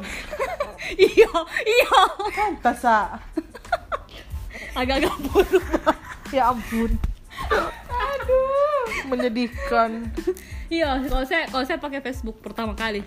iya 0.94 1.30
iya 1.66 1.92
Pantas 2.30 2.86
ah. 2.86 3.18
agak-agak 4.74 5.14
buruk 5.26 5.64
Ya 6.30 6.50
ampun. 6.50 6.94
Aduh, 7.90 8.86
menyedihkan. 9.10 10.14
iya 10.70 11.02
kalau 11.10 11.24
saya 11.26 11.50
kalau 11.50 11.64
saya 11.66 11.78
pakai 11.78 11.98
Facebook 12.00 12.38
pertama 12.38 12.74
kali 12.74 13.02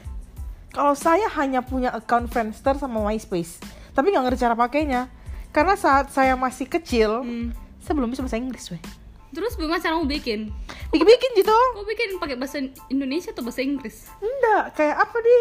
Kalau 0.71 0.91
saya 0.93 1.31
hanya 1.39 1.63
punya 1.63 1.89
account 1.89 2.27
Friendster 2.29 2.75
sama 2.75 2.99
MySpace, 3.01 3.57
tapi 3.95 4.11
nggak 4.11 4.23
ngerti 4.29 4.43
cara 4.43 4.53
pakainya. 4.53 5.07
Karena 5.49 5.73
saat 5.73 6.11
saya 6.11 6.35
masih 6.37 6.67
kecil, 6.67 7.23
Hmm. 7.23 7.49
Saya 7.87 7.95
belum 7.95 8.11
bisa 8.11 8.21
bahasa 8.21 8.35
Inggris, 8.35 8.67
weh. 8.69 8.81
terus 9.29 9.55
bagaimana 9.55 9.79
cara 9.79 9.95
mau 9.95 10.03
bikin 10.03 10.51
Bikin-bikin 10.87 11.31
gitu. 11.35 11.51
kau 11.51 11.83
bikin 11.83 12.15
pakai 12.15 12.35
bahasa 12.35 12.59
Indonesia 12.87 13.31
atau 13.31 13.41
bahasa 13.41 13.59
Inggris 13.59 14.11
Enggak, 14.17 14.63
kayak 14.73 14.95
apa 14.99 15.17
di? 15.17 15.37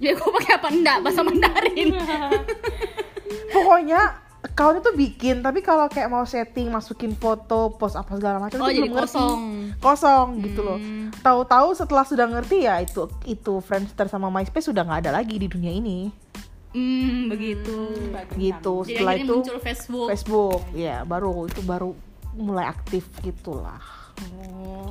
ya 0.00 0.14
kau 0.14 0.30
pakai 0.30 0.52
apa 0.54 0.68
enggak 0.68 0.96
bahasa 1.00 1.20
Mandarin 1.20 1.90
Pokoknya 3.52 4.00
account 4.40 4.80
itu 4.80 4.90
bikin, 4.96 5.36
tapi 5.38 5.60
kalau 5.60 5.86
kayak 5.86 6.08
mau 6.08 6.24
setting, 6.24 6.66
masukin 6.66 7.12
foto, 7.12 7.70
post 7.70 7.94
apa 7.94 8.16
segala 8.16 8.40
macam 8.40 8.58
Oh, 8.58 8.66
itu 8.66 8.72
jadi 8.72 8.80
belum 8.82 8.96
ngerti. 8.96 9.06
kosong. 9.12 9.40
Kosong 9.78 10.26
gitu 10.40 10.60
loh. 10.62 10.78
Hmm. 10.78 11.12
Tahu-tahu 11.14 11.68
setelah 11.74 12.02
sudah 12.02 12.26
ngerti 12.26 12.64
ya 12.64 12.80
itu 12.80 13.04
itu 13.24 13.60
Friendster 13.60 14.08
sama 14.08 14.32
MySpace 14.32 14.66
sudah 14.66 14.82
nggak 14.82 15.06
ada 15.06 15.12
lagi 15.12 15.36
di 15.36 15.46
dunia 15.46 15.70
ini. 15.70 16.08
Hmm 16.70 17.28
begitu 17.28 17.78
Gitu. 18.32 18.74
jadi 18.84 18.94
Setelah 18.94 19.14
itu 19.16 19.34
muncul 19.36 19.58
Facebook 19.58 20.08
Facebook, 20.08 20.60
ya 20.70 21.02
baru 21.02 21.44
itu 21.44 21.60
baru 21.60 21.90
mulai 22.32 22.66
aktif 22.66 23.04
gitulah. 23.20 23.82
oh. 24.38 24.86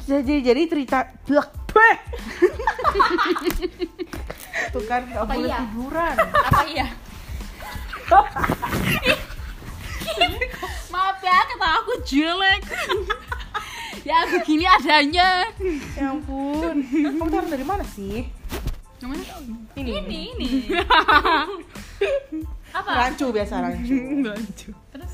Jadi 0.00 0.40
jadi 0.40 0.64
cerita 0.66 1.06
blak! 1.22 1.52
Tuh 4.72 4.82
kan 4.84 5.04
nggak 5.04 5.20
Apa 5.20 5.30
boleh 5.30 5.46
iya? 5.46 5.58
tiduran. 5.62 6.14
apa 6.18 6.62
iya 6.66 6.86
maaf 10.90 11.18
ya 11.20 11.38
kata 11.46 11.68
aku 11.78 11.92
jelek 12.02 12.62
ya 14.02 14.18
begini 14.26 14.66
adanya 14.66 15.46
Ya 15.94 16.10
ampun. 16.10 16.82
Kamu 16.82 17.28
tahu 17.28 17.46
dari 17.46 17.62
mana 17.62 17.84
sih? 17.84 18.26
Ini. 19.00 19.96
ini 19.96 20.20
ini 20.36 20.48
apa 22.76 22.90
Rancu 22.92 23.32
biasa 23.32 23.64
rancu. 23.64 23.96
terus 24.92 25.12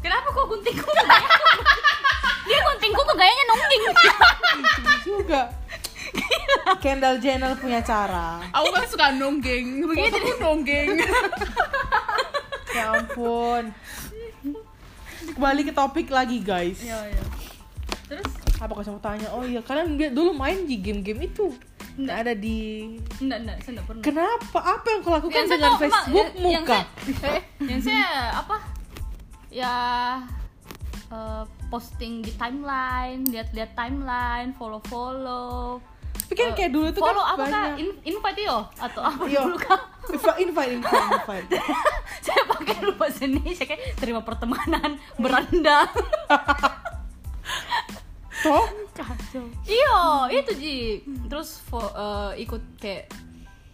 kenapa 0.00 0.32
kok 0.32 0.48
guntingku 0.48 0.88
dia 2.48 2.58
guntingku 2.64 3.00
kok 3.04 3.16
gayanya 3.20 3.44
nungging 3.52 3.82
juga. 5.04 5.42
Kendall 6.82 7.18
Jenner 7.20 7.52
punya 7.58 7.82
cara. 7.82 8.42
Aku 8.54 8.70
kan 8.70 8.86
suka 8.88 9.06
nonggeng. 9.14 9.82
Begitu 9.86 10.16
aku 10.16 10.34
nonggeng. 10.38 10.88
Ya 12.70 12.84
ampun. 12.94 13.74
Kembali 15.34 15.60
ke 15.66 15.72
topik 15.74 16.08
lagi 16.10 16.40
guys. 16.42 16.80
Iya, 16.80 17.12
iya. 17.12 17.22
Apa 18.56 18.72
kau 18.72 18.84
mau 18.86 18.98
tanya? 18.98 19.28
Oh 19.30 19.42
iya, 19.42 19.60
kalian 19.60 19.88
dulu 20.10 20.32
main 20.32 20.64
di 20.64 20.80
game-game 20.80 21.26
itu? 21.26 21.52
Nggak 21.96 22.16
ada 22.18 22.32
di. 22.32 22.88
enggak 23.18 23.38
enggak 23.40 23.56
saya 23.58 23.70
enggak 23.72 23.86
pernah 23.86 24.02
Kenapa? 24.02 24.58
Apa 24.60 24.86
yang 24.86 25.00
kau 25.00 25.12
lakukan 25.12 25.32
Yang 25.34 25.46
saya 25.46 25.56
dengan 25.56 25.70
tahu, 25.70 25.82
Facebook 25.82 26.28
yang 26.34 26.62
muka? 26.62 26.76
saya, 26.76 27.30
eh, 27.30 27.42
yang 27.62 27.80
saya 27.80 28.06
apa 28.34 28.56
ya 29.48 29.76
eh, 31.08 31.42
posting 31.66 32.20
di 32.20 32.32
timeline 32.34 33.24
lihat-lihat 33.26 33.72
timeline 33.72 34.52
follow 34.52 34.80
follow 34.84 35.80
Tapi 36.18 36.34
kan 36.34 36.48
kayak 36.52 36.70
dulu 36.70 36.86
tuh 36.90 37.00
follow 37.00 37.22
kan 37.22 37.32
apa 37.32 37.44
banyak. 37.46 37.70
In- 37.78 38.00
invite 38.04 38.40
yo 38.42 38.58
atau 38.74 39.00
apa 39.00 39.22
Yo. 39.26 39.40
dulu 39.42 39.56
kah 39.56 39.80
Invite, 40.06 40.38
invite, 40.38 40.70
invite, 40.76 41.06
invite. 41.12 41.46
saya 42.24 42.42
pakai 42.46 42.74
dulu 42.78 42.92
bahasa 42.94 43.24
Indonesia 43.24 43.64
kayak 43.64 43.96
terima 43.96 44.20
pertemanan 44.20 44.90
beranda 45.16 45.86
Toh? 48.46 48.66
iyo 49.66 49.96
itu 50.30 50.50
ji. 50.56 50.76
Terus 51.26 51.60
eh, 51.72 52.42
ikut 52.42 52.62
kayak 52.78 53.10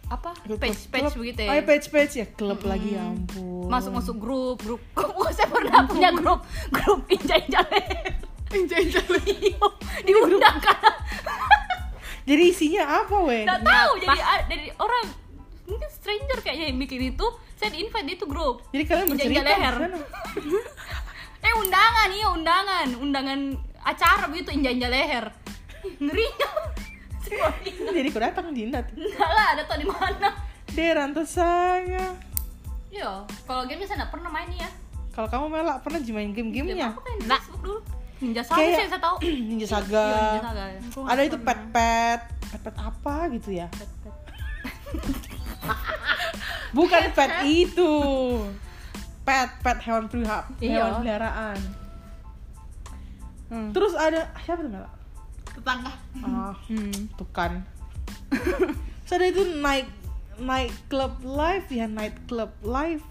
apa? 0.09 0.35
Page 0.59 0.81
page 0.89 1.13
begitu 1.15 1.39
Oh, 1.41 1.53
ya? 1.53 1.57
Ya 1.57 1.63
page 1.63 1.87
page 1.89 2.13
ya, 2.17 2.25
klub 2.27 2.59
lagi 2.61 2.93
ya 2.93 3.07
ampun. 3.07 3.65
masuk 3.65 3.91
masuk 3.95 4.15
grup. 4.19 4.57
Grup 4.61 4.81
oh, 4.99 5.29
saya 5.31 5.47
pernah 5.47 5.85
punya 5.85 6.09
grup? 6.11 6.43
Grup 6.69 7.05
injak 7.07 7.47
injak 7.47 7.65
Injak-injak. 8.53 9.01
Iyo, 9.25 9.65
diundang 10.05 10.61
kan? 10.61 10.77
Jadi 12.29 12.43
isinya 12.47 13.01
apa, 13.01 13.15
weh? 13.25 13.43
nggak 13.43 13.61
tahu 13.65 13.91
jadi 13.99 14.19
dari 14.47 14.67
orang 14.77 15.05
mungkin 15.67 15.89
stranger 15.91 16.39
kayaknya 16.39 16.71
yang 16.71 16.79
bikin 16.79 17.01
itu 17.11 17.25
saya 17.59 17.73
di 17.73 17.83
invite 17.83 18.05
di 18.07 18.13
itu 18.15 18.25
grup. 18.29 18.63
Jadi 18.71 18.83
kalian 18.85 19.07
bercerita 19.11 19.41
leher. 19.43 19.75
eh 21.43 21.53
undangan 21.59 22.09
iya 22.13 22.27
undangan. 22.31 22.87
Undangan 22.95 23.39
acara 23.83 24.25
begitu 24.27 24.49
injak 24.51 24.79
leher 24.87 25.25
ngeri 25.99 26.27
Jadi 27.93 28.07
kau 28.11 28.19
datang 28.19 28.51
Jinda 28.51 28.83
tuh. 28.83 28.99
enggak 28.99 29.31
lah 29.31 29.47
ada 29.55 29.63
tau 29.63 29.77
di 29.79 29.87
mana 29.87 30.29
Deran 30.69 31.13
tuh 31.13 31.21
saya. 31.21 32.13
Iya, 32.89 33.25
kalau 33.45 33.65
game 33.65 33.85
saya 33.85 34.05
nggak 34.05 34.11
pernah 34.11 34.29
main 34.29 34.49
nih 34.49 34.61
ya. 34.61 34.69
Kalau 35.13 35.29
kamu 35.29 35.45
melak 35.49 35.77
pernah 35.81 36.01
main 36.03 36.29
Game 36.29 36.49
game-gamenya? 36.49 36.89
apa 36.89 37.01
kan 37.01 37.13
di 37.15 37.25
Facebook 37.25 37.61
dulu? 37.61 37.79
Ninja 38.17 38.41
Saga 38.41 38.57
Kayak- 38.57 38.73
sih 38.73 38.81
yang 38.81 38.91
saya 38.91 39.01
tahu. 39.01 39.15
Ninja 39.49 39.67
Saga. 39.67 40.05
Iya, 40.05 40.17
Ninja 40.17 40.41
Saga. 40.43 40.63
ya. 40.65 40.79
Ada 41.09 41.21
itu 41.23 41.37
pet-pet, 41.39 42.19
pet-pet 42.49 42.75
apa 42.75 43.15
gitu 43.31 43.49
ya? 43.51 43.67
Bukan 46.73 47.01
pet 47.13 47.31
itu. 47.45 47.93
Pet, 49.23 49.49
pet 49.61 49.77
hewan 49.79 50.05
pelihara, 50.05 50.43
Iya. 50.57 50.73
hewan 50.75 50.93
peliharaan. 50.99 51.57
Hmm. 53.53 53.69
Terus 53.69 53.93
ada 53.93 54.33
siapa 54.41 54.65
tuh 54.65 54.71
Mela? 54.71 54.89
Tetangga. 55.45 55.93
Ah, 56.19 56.57
Hmm. 56.65 56.89
tuh 57.13 57.29
kan. 57.29 57.61
Terus 59.05 59.13
ada 59.13 59.25
itu 59.29 59.43
night 59.55 59.85
night 60.35 60.73
club 60.87 61.21
live 61.21 61.69
ya 61.69 61.85
night 61.85 62.17
club 62.25 62.49
live 62.63 63.05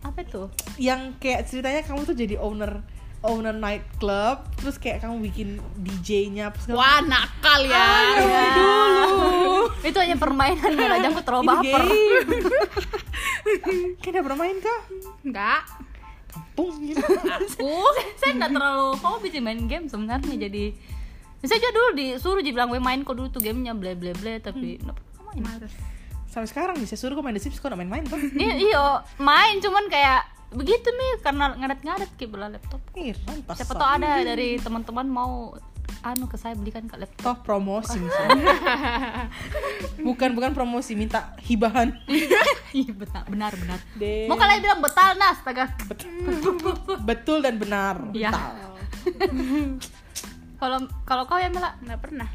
Apa 0.00 0.24
tuh? 0.24 0.48
yang 0.80 1.12
kayak 1.20 1.44
ceritanya 1.44 1.84
kamu 1.84 2.08
tuh 2.08 2.16
jadi 2.16 2.40
owner 2.40 2.80
own 3.20 3.44
a 3.44 3.52
nightclub 3.52 4.48
terus 4.56 4.80
kayak 4.80 5.04
kamu 5.04 5.20
bikin 5.20 5.48
DJ-nya 5.76 6.48
Wah, 6.72 7.04
nakal 7.04 7.68
ya. 7.68 8.16
Ya. 8.16 8.44
dulu 8.56 9.68
itu 9.84 9.98
hanya 10.00 10.16
permainan 10.16 10.72
aja 10.72 11.12
aku 11.12 11.20
terlalu 11.20 11.44
baper 11.44 11.84
game. 11.84 12.28
Kayak 14.00 14.12
udah 14.14 14.22
pernah 14.24 14.38
main 14.38 14.56
kah? 14.56 14.80
Enggak. 15.20 15.60
Kampung 16.30 16.74
gitu. 16.86 17.02
Aku 17.02 17.74
saya 18.22 18.32
nggak 18.38 18.50
terlalu 18.54 18.88
hobi 19.02 19.28
sih 19.34 19.42
main 19.42 19.60
game 19.66 19.90
sebenarnya 19.90 20.48
jadi 20.48 20.64
saya 21.40 21.56
juga 21.56 21.72
dulu 21.72 21.88
disuruh 21.96 22.42
dibilang 22.44 22.68
"Weh, 22.70 22.78
main 22.78 23.00
kok 23.02 23.16
dulu 23.16 23.32
tuh 23.32 23.40
gamenya 23.40 23.72
ble 23.74 23.96
ble 23.96 24.12
ble 24.14 24.38
tapi 24.38 24.78
nggak 24.78 24.94
pernah 24.94 25.22
main. 25.34 25.42
Sampai 26.30 26.46
sekarang 26.46 26.78
nih, 26.78 26.86
saya 26.86 26.98
suruh 27.02 27.18
kau 27.18 27.26
main 27.26 27.34
The 27.34 27.42
Sims, 27.42 27.58
kau 27.58 27.66
gak 27.66 27.74
main-main 27.74 28.06
tuh 28.06 28.14
Iya, 28.38 28.54
iya, 28.54 28.84
main 29.18 29.58
cuman 29.58 29.90
kayak 29.90 30.30
begitu 30.54 30.86
nih 30.86 31.26
karena 31.26 31.58
ngadet-ngadet 31.58 32.10
kayak 32.14 32.30
bela 32.30 32.46
laptop. 32.54 32.78
Ih, 32.94 33.14
Siapa 33.50 33.74
tahu 33.74 33.90
ada 33.98 34.22
dari 34.22 34.54
teman-teman 34.62 35.10
mau 35.10 35.58
anu 36.00 36.24
ke 36.26 36.36
saya 36.36 36.56
belikan 36.56 36.86
ke 36.86 36.96
laptop. 36.96 37.22
Toh 37.22 37.36
promosi 37.42 37.98
misalnya. 37.98 38.44
Bukan, 40.00 40.32
bukan 40.32 40.56
promosi, 40.56 40.96
minta 40.96 41.36
hibahan 41.44 41.92
Iya 42.76 42.92
benar, 42.96 43.22
benar, 43.28 43.52
benar. 43.52 43.78
Deh. 43.94 44.24
Mau 44.24 44.38
kalian 44.38 44.60
bilang 44.64 44.80
betal 44.80 45.18
nas, 45.18 45.36
astaga. 45.36 45.68
Betul 47.04 47.40
dan 47.44 47.60
benar. 47.60 48.00
Betal. 48.08 48.50
Kalau 50.56 50.78
kalau 51.04 51.24
kau 51.28 51.36
ya 51.36 51.48
Mela, 51.48 51.76
nggak 51.80 52.00
pernah. 52.00 52.28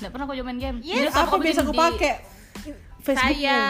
nggak 0.00 0.10
pernah 0.10 0.24
kau 0.24 0.36
main 0.42 0.58
game. 0.58 0.78
Yes, 0.80 1.12
Jadi 1.12 1.28
hobi 1.28 1.44
biasa 1.50 1.60
kau 1.62 1.74
di- 1.74 1.80
pakai? 1.80 2.14
Facebookmu 3.00 3.32
Saya 3.32 3.60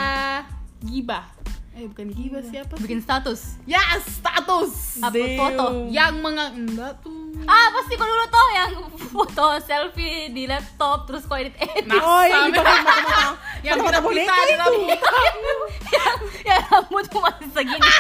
gibah. 0.83 1.25
Eh 1.71 1.87
bukan 1.87 2.11
gibah 2.11 2.43
siapa 2.43 2.75
sih? 2.75 2.83
Bikin 2.83 3.01
status. 3.01 3.41
Ya, 3.65 3.79
status. 4.01 4.99
Upload 4.99 5.15
Damn. 5.25 5.39
foto. 5.39 5.65
Yang 5.89 6.13
mengang 6.19 6.53
enggak 6.57 6.93
tuh. 7.01 7.17
Ah 7.43 7.67
pasti 7.73 7.95
kau 7.95 8.05
dulu 8.05 8.27
tuh 8.27 8.49
yang 8.51 8.71
foto 9.09 9.47
selfie 9.63 10.29
di 10.29 10.45
laptop 10.45 11.07
terus 11.07 11.25
kau 11.25 11.39
edit 11.39 11.55
edit. 11.57 11.87
Nah, 11.87 11.97
Oh, 11.97 12.23
yang 12.29 12.51
dipakai 12.51 12.83
mata-mata 12.83 13.23
yang 13.61 13.77
Mata-mata 13.79 13.97
kita 13.97 14.05
boneka 14.05 14.35
kita 14.35 14.51
itu 14.51 14.73
yang, 15.97 16.17
yang 16.45 16.61
rambut 16.69 17.05
tuh 17.07 17.21
masih 17.23 17.49
segini. 17.51 17.91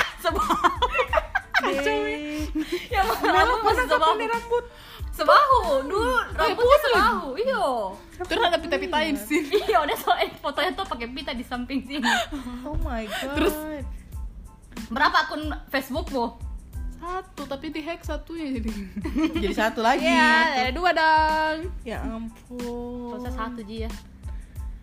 Deh. 1.61 2.49
yang 2.89 3.07
rambut 3.21 3.61
masih 3.63 3.85
sebahu. 3.87 4.17
rambut 4.19 4.65
Sebahu, 5.11 5.85
dulu 5.91 6.15
rambutnya 6.33 6.79
sebahu. 6.87 7.29
Iya. 7.37 7.67
Terus 8.21 8.43
ada 8.47 8.59
pita-pitain 8.61 9.17
sih. 9.17 9.43
Iya, 9.49 9.83
udah 9.85 9.97
soalnya 9.97 10.29
fotonya 10.39 10.73
tuh 10.77 10.87
pakai 10.87 11.09
pita 11.11 11.33
di 11.33 11.45
samping 11.45 11.81
sini. 11.85 12.11
Oh 12.65 12.77
my 12.85 13.05
god 13.09 13.35
Terus? 13.37 13.55
Berapa 14.91 15.27
akun 15.29 15.51
Facebookmu? 15.73 16.51
Satu, 17.01 17.49
tapi 17.49 17.73
di 17.73 17.81
hack 17.81 18.05
satunya 18.05 18.61
jadi. 18.61 18.71
Jadi 19.41 19.55
satu 19.57 19.81
lagi 19.81 20.05
Iya, 20.05 20.69
ada 20.69 20.73
dua 20.77 20.91
dong. 20.93 21.57
Ya 21.81 22.05
ampun 22.05 23.17
Proses 23.17 23.33
satu 23.33 23.65
Ji 23.65 23.89
ya. 23.89 23.91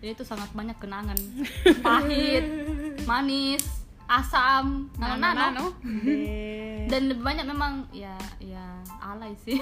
Jadi 0.01 0.11
itu 0.17 0.23
sangat 0.25 0.49
banyak 0.57 0.77
kenangan. 0.81 1.17
Pahit, 1.85 2.45
manis, 3.05 3.86
asam. 4.07 4.87
Nano. 4.97 5.75
Deh. 5.83 6.87
Dan 6.91 7.11
lebih 7.11 7.23
banyak 7.23 7.43
memang 7.43 7.83
ya 7.91 8.15
ya 8.39 8.79
alay 9.03 9.35
sih. 9.43 9.59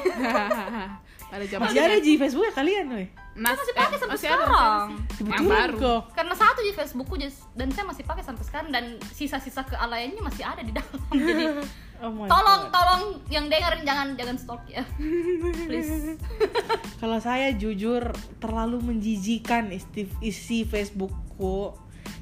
Pada 1.31 1.41
zaman 1.49 1.65
Masih 1.67 1.81
ada 1.81 1.97
di 1.97 2.13
Facebook 2.21 2.45
ya 2.45 2.53
kalian 2.53 2.85
weh? 2.93 3.07
Mas, 3.35 3.57
masih 3.59 3.75
pakai 3.75 3.97
eh, 3.97 3.99
sampai 3.99 4.15
masih 4.15 4.29
sekarang. 4.29 4.87
masih 4.95 5.25
ada. 5.25 5.33
Yang 5.35 5.45
baru. 5.49 5.75
kok 5.75 6.01
Karena 6.15 6.33
satu 6.37 6.59
di 6.61 6.71
Facebookku 6.71 7.15
dan 7.57 7.67
saya 7.73 7.85
masih 7.89 8.03
pakai 8.05 8.23
sampai 8.23 8.43
sekarang 8.45 8.69
dan 8.71 8.85
sisa-sisa 9.11 9.65
kealayannya 9.65 10.21
masih 10.21 10.45
ada 10.45 10.61
di 10.61 10.71
dalam. 10.71 11.01
Jadi 11.27 11.45
Oh 12.03 12.11
my 12.11 12.27
tolong 12.27 12.67
God. 12.67 12.73
tolong 12.75 13.03
yang 13.31 13.47
dengerin 13.47 13.87
jangan 13.87 14.07
jangan 14.19 14.35
stalk 14.35 14.63
ya. 14.67 14.83
Please. 15.65 16.19
Kalau 16.99 17.17
saya 17.23 17.55
jujur 17.55 18.11
terlalu 18.43 18.83
menjijikan 18.83 19.71
isi, 19.71 20.03
isi 20.19 20.67
Facebookku 20.67 21.71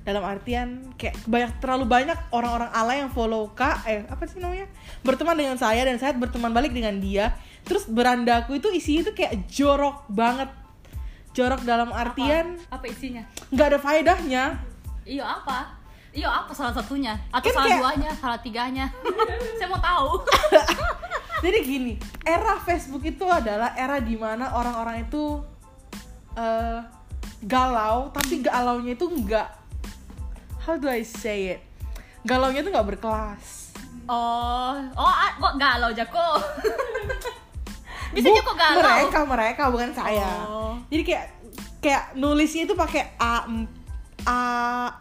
dalam 0.03 0.23
artian 0.23 0.93
kayak 0.95 1.15
banyak 1.23 1.51
terlalu 1.63 1.85
banyak 1.87 2.17
orang-orang 2.29 2.69
alay 2.71 2.99
yang 2.99 3.11
follow 3.11 3.51
kak 3.51 3.83
eh 3.87 4.03
apa 4.07 4.23
sih 4.27 4.39
namanya 4.39 4.67
berteman 5.01 5.35
dengan 5.35 5.55
saya 5.55 5.83
dan 5.83 5.95
saya 5.95 6.11
berteman 6.11 6.51
balik 6.51 6.75
dengan 6.75 6.97
dia 6.99 7.31
terus 7.63 7.87
berandaku 7.87 8.59
itu 8.59 8.67
isinya 8.71 9.07
itu 9.07 9.13
kayak 9.15 9.47
jorok 9.47 10.03
banget 10.11 10.51
jorok 11.33 11.63
dalam 11.63 11.89
artian 11.89 12.59
apa, 12.67 12.83
apa 12.83 12.85
isinya? 12.87 13.23
nggak 13.49 13.67
ada 13.69 13.79
faedahnya 13.79 14.43
Iyo 15.03 15.19
apa? 15.19 15.67
Iyo 16.15 16.31
apa 16.31 16.55
salah 16.55 16.71
satunya? 16.71 17.11
Atau 17.27 17.51
Kan 17.51 17.59
salah 17.59 17.67
kayak- 17.67 17.81
duanya? 17.83 18.11
Salah 18.15 18.39
tiganya? 18.39 18.85
Saya 19.59 19.67
mau 19.67 19.81
tahu. 19.83 20.23
Jadi 21.43 21.57
gini, 21.59 21.93
era 22.23 22.55
Facebook 22.63 23.03
itu 23.03 23.27
adalah 23.27 23.75
era 23.75 23.99
di 23.99 24.15
mana 24.15 24.55
orang-orang 24.55 25.03
itu 25.03 25.43
eh, 26.39 26.79
galau, 27.43 28.07
tapi 28.15 28.39
galaunya 28.39 28.95
itu 28.95 29.11
enggak 29.11 29.51
how 30.63 30.79
do 30.79 30.87
I 30.87 31.03
say 31.03 31.59
it? 31.59 31.61
Galaunya 32.23 32.63
itu 32.63 32.71
nggak 32.71 32.95
berkelas. 32.95 33.75
Oh, 34.07 34.75
oh, 34.95 35.07
ah, 35.07 35.31
kok 35.35 35.55
galau 35.59 35.91
Jako? 35.91 36.27
Bisa 38.15 38.27
Bu- 38.31 38.43
kok 38.43 38.55
galau. 38.55 38.79
Mereka 38.79 39.19
mereka 39.27 39.63
bukan 39.71 39.91
saya. 39.91 40.31
Oh. 40.47 40.75
Jadi 40.87 41.03
kayak 41.03 41.25
kayak 41.83 42.03
nulisnya 42.15 42.63
itu 42.63 42.75
pakai 42.75 43.15
A 43.19 43.43
em- 43.47 43.71
A 44.23 44.39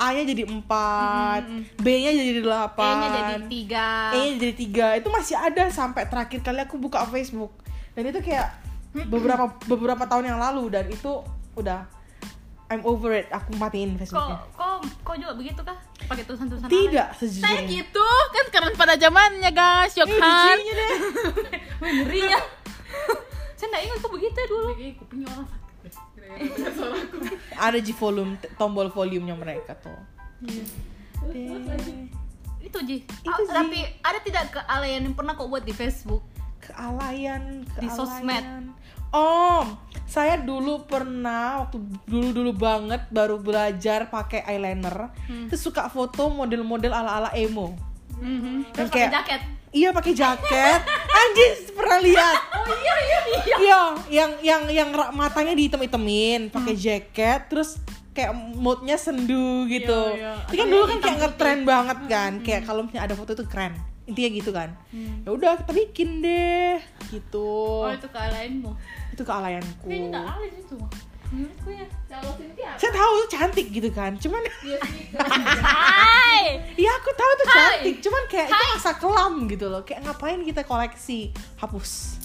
A-nya 0.03 0.27
jadi 0.35 0.51
4, 0.51 1.79
B-nya 1.79 2.11
jadi 2.11 2.43
8. 2.43 2.75
E-nya 2.75 3.09
jadi 3.15 3.35
tiga. 3.47 3.87
E-nya 4.19 4.33
jadi 4.35 4.55
tiga 4.59 4.87
itu 4.99 5.09
masih 5.15 5.39
ada 5.39 5.71
sampai 5.71 6.11
terakhir 6.11 6.43
kali 6.43 6.59
aku 6.67 6.75
buka 6.75 7.07
Facebook 7.07 7.55
dan 7.95 8.11
itu 8.11 8.19
kayak 8.19 8.51
beberapa 9.07 9.47
beberapa 9.71 10.05
tahun 10.11 10.35
yang 10.35 10.41
lalu 10.43 10.75
dan 10.75 10.91
itu 10.91 11.23
udah 11.55 11.87
I'm 12.73 12.83
over 12.89 13.13
it 13.13 13.29
aku 13.29 13.53
matiin 13.61 14.01
Facebooknya 14.01 14.41
kok, 14.41 14.57
kok 14.57 14.72
juga 14.85 15.33
begitu 15.35 15.61
kah? 15.61 15.79
Pakai 16.03 16.25
tulisan-tulisan 16.25 16.67
tidak 16.67 17.09
Saya 17.13 17.19
sejujurnya 17.23 17.63
gitu 17.69 18.07
kan 18.29 18.47
karena 18.51 18.71
pada 18.75 18.95
zamannya 18.97 19.51
guys, 19.51 19.95
yuk 19.95 20.07
Eh, 20.07 20.19
kan. 20.19 20.57
deh? 20.59 20.91
Ngeri 22.03 22.21
ya. 22.23 22.41
Saya 23.55 23.67
nggak 23.69 23.83
ingat 23.85 23.99
kok 23.99 24.13
begitu 24.13 24.39
dulu. 24.47 24.71
Kayak 24.75 24.95
kupingnya 24.99 25.27
orang 25.29 25.47
sakit 25.47 25.61
ada 27.55 27.77
di 27.77 27.93
volume 27.93 28.33
tombol 28.55 28.89
volumenya 28.89 29.35
mereka 29.35 29.77
tuh 29.77 29.99
Deh. 30.41 30.65
Itu 32.63 32.79
Ji. 32.81 33.05
Itu, 33.05 33.29
Ah, 33.29 33.37
Ji. 33.39 33.53
Tapi 33.53 33.79
ada 34.01 34.19
tidak 34.19 34.45
kealayan 34.51 35.03
yang 35.03 35.13
pernah 35.13 35.35
kok 35.35 35.47
buat 35.47 35.61
di 35.61 35.73
Facebook? 35.73 36.23
kealayan 36.63 37.67
Di 37.75 37.85
kealayan. 37.85 37.91
sosmed. 37.93 38.45
Oh 39.13 39.65
saya 40.05 40.37
dulu 40.37 40.85
pernah 40.85 41.65
waktu 41.65 41.79
dulu 42.05 42.29
dulu 42.33 42.53
banget 42.53 43.09
baru 43.09 43.37
belajar 43.37 44.09
pakai 44.09 44.45
eyeliner 44.45 45.09
Hmm. 45.25 45.49
terus 45.49 45.61
suka 45.61 45.87
foto 45.87 46.29
model-model 46.29 46.91
ala-ala 46.91 47.33
emo 47.33 47.73
Terus 48.71 48.87
pakai 48.87 49.03
kayak- 49.03 49.13
jaket. 49.19 49.43
Iya 49.73 49.89
pakai 49.91 50.13
jaket. 50.13 50.81
Anjir 51.19 51.51
pernah 51.73 51.99
lihat. 51.99 52.37
Oh 52.55 52.77
iya 52.77 52.95
iya 53.01 53.19
iya. 53.27 53.57
Iya, 53.57 53.81
yang 54.13 54.31
yang 54.41 54.63
yang 54.69 54.89
matanya 55.11 55.57
dihitam-hitamin, 55.57 56.47
pakai 56.47 56.77
jaket, 56.77 57.49
terus 57.49 57.81
kayak 58.13 58.31
moodnya 58.55 58.95
sendu 58.95 59.65
gitu. 59.67 60.13
Iya, 60.13 60.39
iya. 60.39 60.47
Itu 60.47 60.61
kan 60.61 60.67
dulu 60.69 60.85
kan 60.87 60.99
kayak 61.01 61.19
ngetren 61.19 61.61
banget 61.65 61.99
kan, 62.05 62.33
kayak 62.43 62.63
kalau 62.63 62.85
misalnya 62.85 63.05
ada 63.05 63.17
foto 63.17 63.33
itu 63.33 63.43
keren. 63.45 63.75
Intinya 64.05 64.31
gitu 64.31 64.51
kan. 64.53 64.71
Ya 65.25 65.31
udah 65.33 65.51
kita 65.57 65.73
bikin 65.73 66.21
deh, 66.21 66.77
gitu. 67.09 67.83
Oh 67.83 67.91
itu 67.91 68.07
kealayanmu. 68.07 68.71
Itu 69.13 69.23
kealayanku. 69.23 69.85
Kayaknya 69.87 70.09
nggak 70.09 70.25
alay 70.25 70.51
itu. 70.57 70.77
Menurutku 71.33 71.69
ya. 71.73 71.87
Kalau 72.13 72.33
Saya 72.77 72.93
tahu 72.93 73.13
itu 73.17 73.29
cantik 73.33 73.67
gitu 73.73 73.89
kan, 73.89 74.13
cuman 74.21 74.41
Hai. 75.65 76.61
Iya 76.77 76.91
aku 77.01 77.11
tahu 77.17 77.31
itu 77.33 77.45
Hai. 77.45 77.53
cantik, 77.57 77.97
cuman 78.05 78.23
kayak 78.29 78.49
itu 78.53 78.65
masa 78.77 78.93
kelam 78.97 79.35
gitu 79.49 79.67
loh. 79.73 79.81
Kayak 79.85 80.01
ngapain 80.09 80.41
kita 80.45 80.61
koleksi? 80.65 81.33
Hapus. 81.57 82.21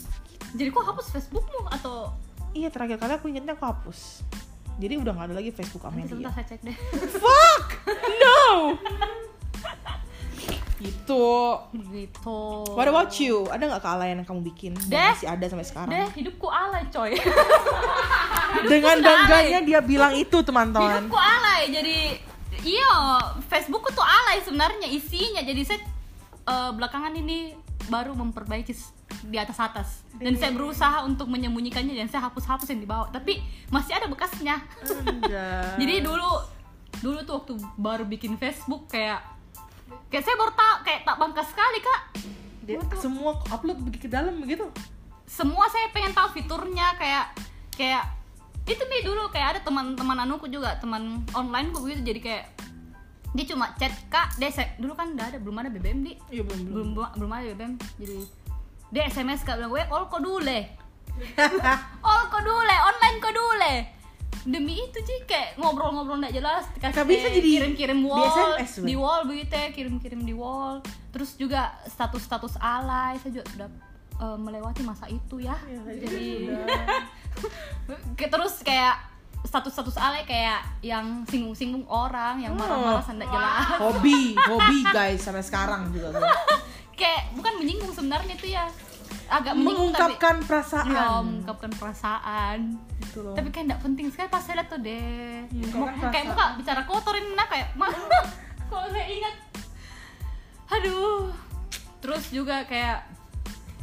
Jadi 0.56 0.70
kok 0.72 0.84
hapus 0.84 1.08
Facebookmu 1.12 1.68
atau 1.72 2.12
Iya 2.56 2.72
terakhir 2.74 2.98
kali 2.98 3.14
aku 3.16 3.28
ingetnya 3.30 3.54
aku 3.54 3.68
hapus. 3.70 4.26
Jadi 4.78 4.94
udah 4.98 5.14
gak 5.14 5.26
ada 5.30 5.36
lagi 5.42 5.50
Facebook 5.50 5.84
nanti 5.90 6.06
sebentar 6.10 6.30
Amelia. 6.30 6.38
saya 6.38 6.46
cek 6.54 6.62
deh. 6.66 6.78
Fuck, 7.18 7.66
no. 8.22 8.40
gitu. 10.78 11.28
Gitu. 11.74 12.40
What 12.74 12.88
about 12.90 13.14
you? 13.18 13.50
Ada 13.50 13.64
nggak 13.66 13.84
kealayan 13.84 14.16
yang 14.22 14.28
kamu 14.28 14.42
bikin? 14.54 14.72
Deh. 14.88 15.14
masih 15.14 15.30
ada 15.30 15.46
sampai 15.50 15.68
sekarang. 15.68 15.92
Deh, 15.94 16.08
hidupku 16.18 16.48
alay 16.48 16.86
coy. 16.94 17.12
Dengan 18.72 18.98
bangganya 19.02 19.60
dia 19.66 19.80
bilang 19.82 20.14
itu 20.14 20.38
teman-teman. 20.46 21.10
hidupku 21.10 21.18
alay. 21.18 21.74
Jadi 21.74 21.98
iya, 22.66 22.94
Facebookku 23.50 23.90
tuh 23.94 24.06
alay 24.06 24.42
sebenarnya 24.46 24.88
isinya. 24.90 25.42
Jadi 25.42 25.62
saya 25.66 25.80
eh, 26.46 26.72
belakangan 26.74 27.14
ini 27.18 27.58
baru 27.88 28.14
memperbaiki 28.14 28.74
di 29.28 29.38
atas 29.40 29.58
atas 29.58 29.88
dan 30.20 30.36
saya 30.36 30.52
berusaha 30.54 31.08
untuk 31.08 31.32
menyembunyikannya 31.32 31.96
dan 31.96 32.12
saya 32.12 32.28
hapus-hapus 32.28 32.70
yang 32.76 32.82
di 32.84 32.90
bawah 32.90 33.08
tapi 33.10 33.40
masih 33.72 33.96
ada 33.96 34.06
bekasnya 34.06 34.62
jadi 35.80 36.04
dulu 36.04 36.44
dulu 37.02 37.20
tuh 37.24 37.34
waktu 37.42 37.54
baru 37.80 38.04
bikin 38.06 38.36
Facebook 38.36 38.92
kayak 38.92 39.24
kayak 40.08 40.24
saya 40.24 40.36
baru 40.40 40.54
tak 40.56 40.76
kayak 40.88 41.02
tak 41.04 41.16
bangga 41.20 41.44
sekali 41.44 41.80
kak. 41.84 42.02
Dia 42.68 42.78
semua 43.00 43.32
upload 43.48 43.80
begitu 43.84 44.08
ke 44.08 44.12
dalam 44.12 44.40
begitu. 44.44 44.68
semua 45.28 45.68
saya 45.68 45.92
pengen 45.92 46.16
tahu 46.16 46.40
fiturnya 46.40 46.96
kayak 46.96 47.36
kayak 47.76 48.08
itu 48.64 48.80
nih 48.80 49.04
dulu 49.04 49.28
kayak 49.28 49.48
ada 49.56 49.60
teman-teman 49.60 50.24
anuku 50.24 50.48
juga 50.48 50.80
teman 50.80 51.20
online 51.36 51.76
kok 51.76 51.84
gitu 51.84 52.00
jadi 52.00 52.20
kayak 52.24 52.46
dia 53.36 53.46
cuma 53.52 53.76
chat 53.76 53.92
kak 54.08 54.40
dia 54.40 54.48
dulu 54.80 54.96
kan 54.96 55.12
udah 55.16 55.36
ada 55.36 55.38
belum 55.40 55.56
ada 55.60 55.70
BBM 55.72 56.00
di. 56.08 56.16
Iya 56.32 56.48
belum 56.48 56.62
belum. 56.72 56.88
belum 56.96 57.10
belum 57.20 57.32
ada 57.32 57.44
BBM 57.52 57.74
jadi 58.00 58.18
dia 58.88 59.04
SMS 59.12 59.44
kak 59.44 59.60
bilang 59.60 59.72
gue 59.76 59.84
all 59.92 60.08
kok 60.08 60.24
dule 60.24 60.60
all 62.08 62.24
kok 62.32 62.44
dule 62.44 62.76
online 62.88 63.18
kok 63.20 63.34
dule 63.36 63.74
demi 64.44 64.78
itu 64.78 65.00
sih 65.02 65.26
kayak 65.26 65.58
ngobrol-ngobrol 65.58 66.20
nggak 66.22 66.36
jelas 66.36 66.68
Nggak 66.78 67.08
bisa 67.08 67.28
jadi 67.32 67.50
kirim-kirim 67.58 68.00
di 68.04 68.08
wall 68.08 68.54
SMS, 68.58 68.72
di 68.84 68.96
wall 68.96 69.22
begitu 69.26 69.54
ya 69.56 69.70
kirim-kirim 69.74 70.22
di 70.22 70.34
wall. 70.36 70.84
Terus 71.16 71.34
juga 71.40 71.74
status-status 71.90 72.60
alay 72.62 73.18
saya 73.24 73.42
juga 73.42 73.46
sudah 73.56 73.70
eh, 74.22 74.38
melewati 74.38 74.82
masa 74.86 75.06
itu 75.10 75.42
ya. 75.42 75.58
Ya, 75.66 75.82
jadi 75.88 76.28
terus 78.34 78.62
kayak 78.62 79.18
status-status 79.48 79.96
alay 79.96 80.28
kayak 80.28 80.66
yang 80.84 81.24
singgung-singgung 81.30 81.88
orang 81.88 82.44
yang 82.44 82.54
marah-marah 82.58 83.04
sandak 83.06 83.32
jelas. 83.32 83.78
Hobi, 83.84 84.36
hobi 84.36 84.80
guys 84.92 85.24
sampai 85.24 85.44
sekarang 85.46 85.94
juga. 85.96 86.12
kayak 87.00 87.32
bukan 87.38 87.54
menyinggung 87.62 87.94
sebenarnya 87.96 88.34
itu 88.36 88.52
ya. 88.52 88.68
Agak 89.28 89.60
Mengungkapkan 89.60 90.40
tapi, 90.40 90.48
perasaan. 90.48 90.88
ya, 90.88 91.20
mengungkapkan 91.20 91.72
perasaan 91.76 92.60
Gitu 93.08 93.20
loh. 93.22 93.34
tapi 93.34 93.48
kayak 93.50 93.66
nggak 93.68 93.82
penting 93.82 94.08
sekali 94.08 94.28
pas 94.28 94.40
saya 94.40 94.60
lihat 94.60 94.68
tuh 94.68 94.80
deh 94.80 95.48
Mau- 95.72 95.88
kan 95.88 96.12
kayak 96.12 96.26
muka 96.28 96.46
bicara 96.56 96.82
kotorin 96.84 97.26
nah 97.34 97.48
kayak 97.48 97.72
ma 97.74 97.88
kalau 98.70 98.88
saya 98.90 99.08
ingat. 99.08 99.36
Aduh. 100.70 101.32
Terus 101.98 102.24
juga 102.30 102.62
kayak 102.64 103.08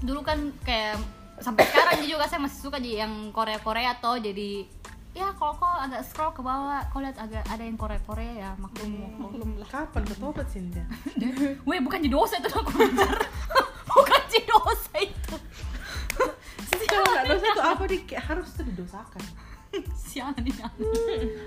dulu 0.00 0.20
kan 0.20 0.36
kayak 0.60 1.00
sampai 1.40 1.64
sekarang 1.64 2.04
juga 2.04 2.24
saya 2.24 2.40
masih 2.40 2.60
suka 2.60 2.76
jadi 2.76 3.02
yang 3.02 3.32
Korea 3.32 3.56
Korea 3.58 3.96
atau 3.96 4.14
jadi 4.14 4.68
ya 5.10 5.32
kalau 5.32 5.54
kau 5.54 5.70
agak 5.70 6.02
scroll 6.02 6.30
ke 6.30 6.42
bawah 6.42 6.84
kau 6.90 7.00
lihat 7.00 7.16
agak 7.16 7.42
ada 7.46 7.62
yang 7.62 7.74
Korea 7.74 7.96
Korea 8.00 8.32
ya 8.34 8.50
maklum 8.54 8.92
maklum. 9.16 9.30
belum 9.32 9.50
kapan 9.64 10.02
ketobat 10.04 10.46
Sinda? 10.46 10.84
Weh 11.68 11.80
bukan 11.80 12.00
di 12.00 12.10
dosa 12.10 12.36
itu 12.36 12.48
aku 12.50 12.70
belajar. 12.70 13.16
Bukan 13.94 14.22
di 14.26 14.40
dosa 14.42 14.94
itu 14.98 15.34
Kalau 16.86 17.06
nggak 17.06 17.26
dosa 17.26 17.46
tuh 17.50 17.64
apa 17.64 17.82
di 17.84 17.96
kayak 18.02 18.24
harus 18.26 18.48
tuh 18.50 18.64
didosakan. 18.64 19.22
Sialan 20.06 20.38
ini 20.40 20.54
aku. 20.56 20.86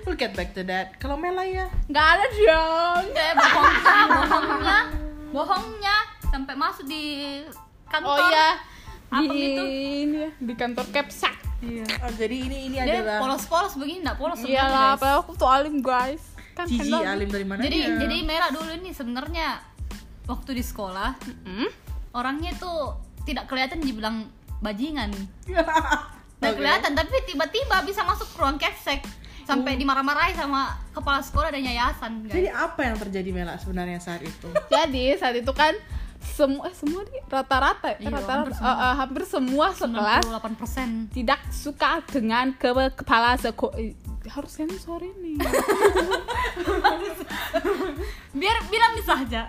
We'll 0.04 0.14
get 0.14 0.32
back 0.32 0.52
to 0.52 0.62
that. 0.64 0.96
Kalau 0.96 1.16
Mela 1.16 1.42
ya, 1.42 1.66
nggak 1.86 2.06
ada 2.10 2.24
dong 2.28 3.04
Kayak 3.10 3.34
bohongnya 3.34 3.96
Bohongnya 4.06 4.78
Bohongnya 5.30 5.96
Sampai 6.26 6.54
masuk 6.54 6.84
di 6.84 7.02
kantor 7.86 8.12
oh 8.12 8.28
iya 8.28 8.48
Apa 9.08 9.22
di 9.24 9.38
gitu? 9.38 9.62
ini 9.64 10.16
ya, 10.18 10.30
di 10.36 10.52
kantor 10.54 10.86
Kepsak 10.90 11.34
Iya 11.58 11.84
oh, 11.98 12.12
jadi 12.12 12.36
ini 12.38 12.56
ini 12.66 12.76
Dia 12.76 13.00
adalah 13.00 13.18
polos-polos 13.18 13.72
begini 13.74 14.04
Nggak 14.04 14.18
polos 14.18 14.36
sebenarnya, 14.36 14.60
iyalah 14.60 14.76
guys. 14.86 15.00
padahal 15.00 15.18
aku 15.18 15.32
tuh 15.34 15.48
alim 15.48 15.76
guys 15.78 16.22
kan 16.52 16.66
Cici 16.66 16.80
handal. 16.84 17.02
alim 17.08 17.28
dari 17.28 17.46
mana 17.46 17.60
Jadi 17.62 17.78
jadi 17.96 18.16
Mera 18.22 18.48
dulu 18.50 18.70
ini 18.70 18.90
sebenarnya 18.90 19.48
Waktu 20.26 20.50
di 20.52 20.62
sekolah 20.62 21.10
Hmm? 21.48 21.68
Orangnya 22.12 22.52
tuh 22.54 22.92
Tidak 23.24 23.44
kelihatan 23.44 23.80
dibilang 23.80 24.28
bajingan 24.62 25.10
Nggak 26.38 26.52
Oke. 26.54 26.58
kelihatan 26.62 26.92
Tapi 26.94 27.16
tiba-tiba 27.26 27.76
bisa 27.82 28.06
masuk 28.06 28.26
ke 28.30 28.36
ruang 28.38 28.58
kepsek 28.58 29.02
Sampai 29.42 29.80
dimarah-marahi 29.80 30.36
sama 30.36 30.76
kepala 30.92 31.24
sekolah 31.24 31.48
dan 31.48 31.64
yayasan 31.64 32.28
guys. 32.28 32.36
Jadi 32.36 32.48
apa 32.52 32.80
yang 32.84 32.96
terjadi 33.00 33.30
Mela 33.32 33.56
sebenarnya 33.56 33.96
saat 33.96 34.20
itu? 34.20 34.44
jadi 34.76 35.16
saat 35.16 35.40
itu 35.40 35.48
kan 35.56 35.72
semua 36.20 36.68
eh, 36.68 36.74
semua 36.76 37.00
di 37.06 37.16
rata-rata 37.30 37.96
Iya, 37.96 38.12
rata-rata 38.12 38.32
hampir 38.44 38.52
eh, 38.52 38.58
semua. 38.58 38.74
eh, 38.76 38.94
hampir 38.98 39.22
semua 39.24 39.66
sekelas 39.72 40.24
98% 41.08 41.14
tidak 41.14 41.40
suka 41.48 41.90
dengan 42.10 42.52
ke 42.58 42.68
kepala 42.98 43.38
sekolah 43.38 43.78
harus 44.28 44.52
sensor 44.52 45.00
ini 45.00 45.38
biar 48.38 48.56
bilang 48.68 48.92
bisa 48.98 49.14
aja 49.14 49.42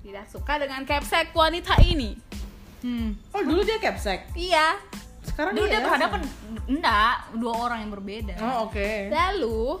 tidak 0.00 0.24
suka 0.30 0.52
dengan 0.56 0.80
capsek 0.86 1.34
wanita 1.34 1.76
ini 1.84 2.16
hmm. 2.82 3.34
Oh 3.34 3.42
dulu 3.42 3.60
dia 3.64 3.78
capsek. 3.80 4.28
iya. 4.38 4.78
Sekarang 5.24 5.52
dulu 5.52 5.68
dia 5.68 5.80
ya? 5.80 5.84
berhadapan 5.84 6.20
enggak 6.64 7.16
dua 7.36 7.52
orang 7.68 7.78
yang 7.84 7.92
berbeda. 7.92 8.34
Oh 8.40 8.70
oke. 8.70 9.12
lalu 9.12 9.76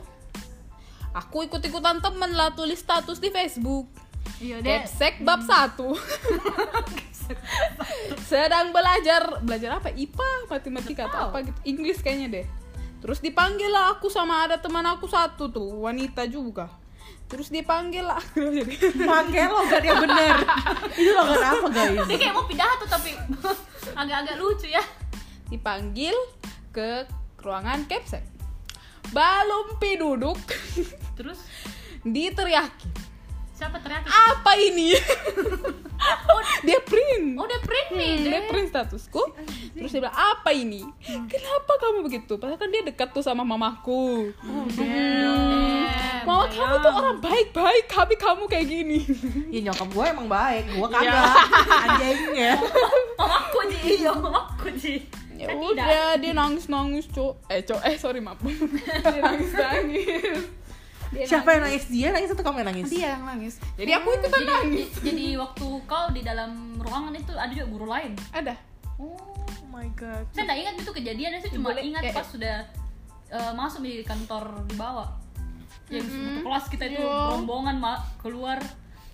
aku 1.16 1.48
ikut-ikutan 1.48 2.04
temen 2.04 2.30
lah 2.36 2.52
tulis 2.52 2.78
status 2.78 3.18
di 3.18 3.32
Facebook. 3.32 3.88
Iya 4.38 4.60
dia 4.60 4.84
capsek 4.84 5.24
bab 5.24 5.40
satu. 5.42 5.96
Sedang 8.30 8.72
belajar 8.72 9.40
belajar 9.44 9.80
apa? 9.80 9.92
IPA 9.92 10.30
matematika 10.48 11.08
atau 11.08 11.32
apa 11.32 11.44
gitu. 11.44 11.58
Inggris 11.64 12.00
kayaknya 12.04 12.28
deh. 12.40 12.46
Terus 12.98 13.22
dipanggil 13.22 13.70
lah 13.70 13.94
aku 13.94 14.10
sama 14.10 14.44
ada 14.44 14.58
teman 14.58 14.84
aku 14.84 15.06
satu 15.06 15.48
tuh 15.48 15.86
wanita 15.86 16.26
juga 16.26 16.66
terus 17.28 17.52
dipanggil 17.52 18.08
lah. 18.08 18.20
Pakai 19.12 19.44
logat 19.46 19.82
yang 19.84 20.00
bener. 20.00 20.36
Itu 20.96 21.10
logat 21.12 21.42
apa 21.44 21.66
guys? 21.68 22.08
dia 22.08 22.16
kayak 22.16 22.34
mau 22.34 22.48
pidato 22.48 22.84
tapi 22.88 23.12
agak-agak 23.92 24.36
lucu 24.40 24.66
ya. 24.66 24.82
Dipanggil 25.52 26.16
ke 26.72 27.04
ruangan 27.44 27.84
capsek. 27.84 28.24
Belum 29.12 29.76
pi 29.76 30.00
duduk 30.00 30.40
terus? 31.16 31.40
Diteriaki 32.02 33.07
siapa 33.58 33.76
teriak? 33.82 34.06
Apa 34.06 34.52
ini? 34.54 34.94
Dia 36.62 36.78
print. 36.82 37.38
Oh 37.38 37.46
dia 37.46 37.60
print 37.62 37.90
nih. 37.94 38.14
Hmm, 38.18 38.24
dia. 38.26 38.40
print 38.50 38.68
statusku. 38.70 39.22
Terus 39.78 39.90
dia 39.94 40.02
bilang 40.02 40.18
apa 40.18 40.50
ini? 40.50 40.82
Kenapa 41.06 41.72
kamu 41.78 42.02
begitu? 42.02 42.34
Padahal 42.34 42.58
kan 42.58 42.70
dia 42.70 42.82
dekat 42.82 43.14
tuh 43.14 43.22
sama 43.22 43.46
mamaku. 43.46 44.34
Eh, 44.74 45.86
mama 46.26 46.50
kamu 46.50 46.74
tuh 46.82 46.92
orang 46.92 47.18
baik-baik 47.22 47.86
tapi 47.86 48.14
kamu 48.18 48.50
kayak 48.50 48.66
gini. 48.66 49.00
Ya 49.54 49.70
nyokap 49.70 49.88
gue 49.90 50.04
emang 50.06 50.28
baik, 50.28 50.64
gue 50.76 50.88
kagak. 50.90 51.34
Anjingnya. 51.86 52.52
mamaku 53.14 53.58
ji. 53.70 53.78
Iya 54.02 54.10
mamaku 54.18 54.68
ji. 54.74 54.94
Ya 55.38 55.54
udah 55.54 56.18
dia 56.18 56.32
nangis 56.34 56.66
nangis 56.66 57.06
cok 57.06 57.46
eh 57.54 57.62
cok 57.62 57.80
eh 57.86 57.94
sorry 57.94 58.18
maaf. 58.18 58.42
Dia 58.42 59.20
nangis 59.22 59.52
nangis 59.54 60.57
dia 61.08 61.24
Siapa 61.24 61.48
yang 61.50 61.62
nangis? 61.64 61.84
Dia 61.86 62.08
nangis 62.10 62.30
atau 62.30 62.42
kamu 62.42 62.56
yang 62.58 62.68
nangis? 62.68 62.86
dia 62.88 63.08
yang 63.14 63.24
nangis. 63.24 63.54
Jadi 63.74 63.90
aku 63.92 64.08
ikutan 64.12 64.40
jadi, 64.40 64.50
nangis 64.50 64.90
jadi 65.00 65.26
waktu 65.36 65.66
kau 65.84 66.06
di 66.10 66.20
dalam 66.20 66.50
ruangan 66.76 67.12
itu 67.12 67.32
ada 67.32 67.48
juga 67.48 67.66
guru 67.66 67.86
lain. 67.86 68.12
Ada. 68.30 68.54
Oh 68.96 69.16
my 69.70 69.88
god. 69.94 70.26
saya 70.32 70.44
nggak 70.44 70.58
ingat 70.58 70.74
itu 70.76 70.90
kejadian 70.92 71.30
saya 71.38 71.52
cuma 71.52 71.70
Boleh, 71.70 71.82
ingat 71.84 72.02
kayak- 72.02 72.16
pas 72.16 72.26
sudah 72.26 72.56
eh, 73.28 73.52
masuk 73.52 73.80
di 73.80 74.00
kantor 74.02 74.44
di 74.64 74.74
bawah. 74.74 75.08
Yang 75.88 76.06
satu 76.10 76.40
kelas 76.42 76.64
kita 76.68 76.84
itu 76.86 77.00
Iya. 77.00 77.32
rombongan 77.32 77.76
ma- 77.76 78.04
keluar 78.18 78.58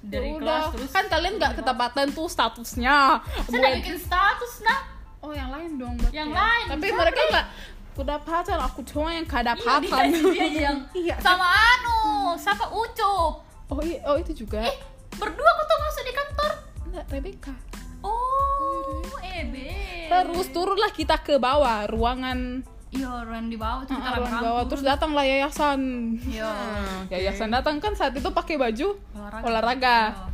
dari 0.00 0.30
Ya 0.30 0.38
kelas 0.38 0.62
udah. 0.64 0.72
terus 0.74 0.90
kan 0.90 1.06
kalian 1.06 1.34
nggak 1.36 1.52
ketepatan 1.56 2.06
tuh 2.10 2.26
statusnya. 2.26 3.22
Saya 3.44 3.58
nggak 3.58 3.74
bikin 3.80 3.96
status 3.96 4.52
nah 4.60 4.80
oh 5.18 5.32
yang 5.32 5.48
lain 5.48 5.80
dong 5.80 5.96
berarti 5.96 6.12
Yang 6.14 6.30
ya. 6.30 6.36
lain, 6.36 6.64
tapi 6.68 6.86
mereka 6.92 7.20
nggak 7.24 7.46
kedapatan 7.94 8.58
aku 8.60 8.80
cuma 8.82 9.10
yang 9.10 9.22
iya 9.22 9.32
kedapatan 9.32 10.04
dia, 10.10 10.22
dia 10.26 10.46
yang 10.66 10.78
Iya. 10.92 11.16
sama 11.18 11.46
anu 11.46 11.98
siapa 12.34 12.66
ucup. 12.68 13.40
Oh 13.66 13.80
iya. 13.80 14.02
Oh 14.04 14.14
itu 14.14 14.34
juga. 14.36 14.60
Eh 14.60 14.76
berdua 15.14 15.46
kok 15.48 15.64
tuh 15.64 15.78
masuk 15.80 16.02
di 16.02 16.12
kantor. 16.12 16.52
Enggak 16.84 17.04
Rebecca. 17.08 17.54
Oh 18.00 19.00
ebe 19.20 19.70
terus 20.04 20.46
turunlah 20.48 20.90
kita 20.90 21.16
ke 21.18 21.36
bawah 21.36 21.86
ruangan. 21.86 22.60
Iya 22.90 23.10
orang 23.10 23.48
di 23.48 23.56
bawah 23.56 23.82
tuh 23.82 23.94
kita 23.94 24.04
Ah, 24.04 24.14
ruangan 24.16 24.30
rame-rame 24.34 24.46
bawah. 24.46 24.64
Terus 24.68 24.82
datanglah 24.84 25.24
yayasan. 25.24 25.80
Iya. 26.20 26.50
Yayasan 27.12 27.50
datang 27.50 27.78
kan 27.78 27.92
saat 27.92 28.12
itu 28.12 28.28
pakai 28.28 28.54
baju 28.54 28.94
Olahraga. 29.12 29.42
olahraga. 29.44 29.98
Iya. 30.08 30.33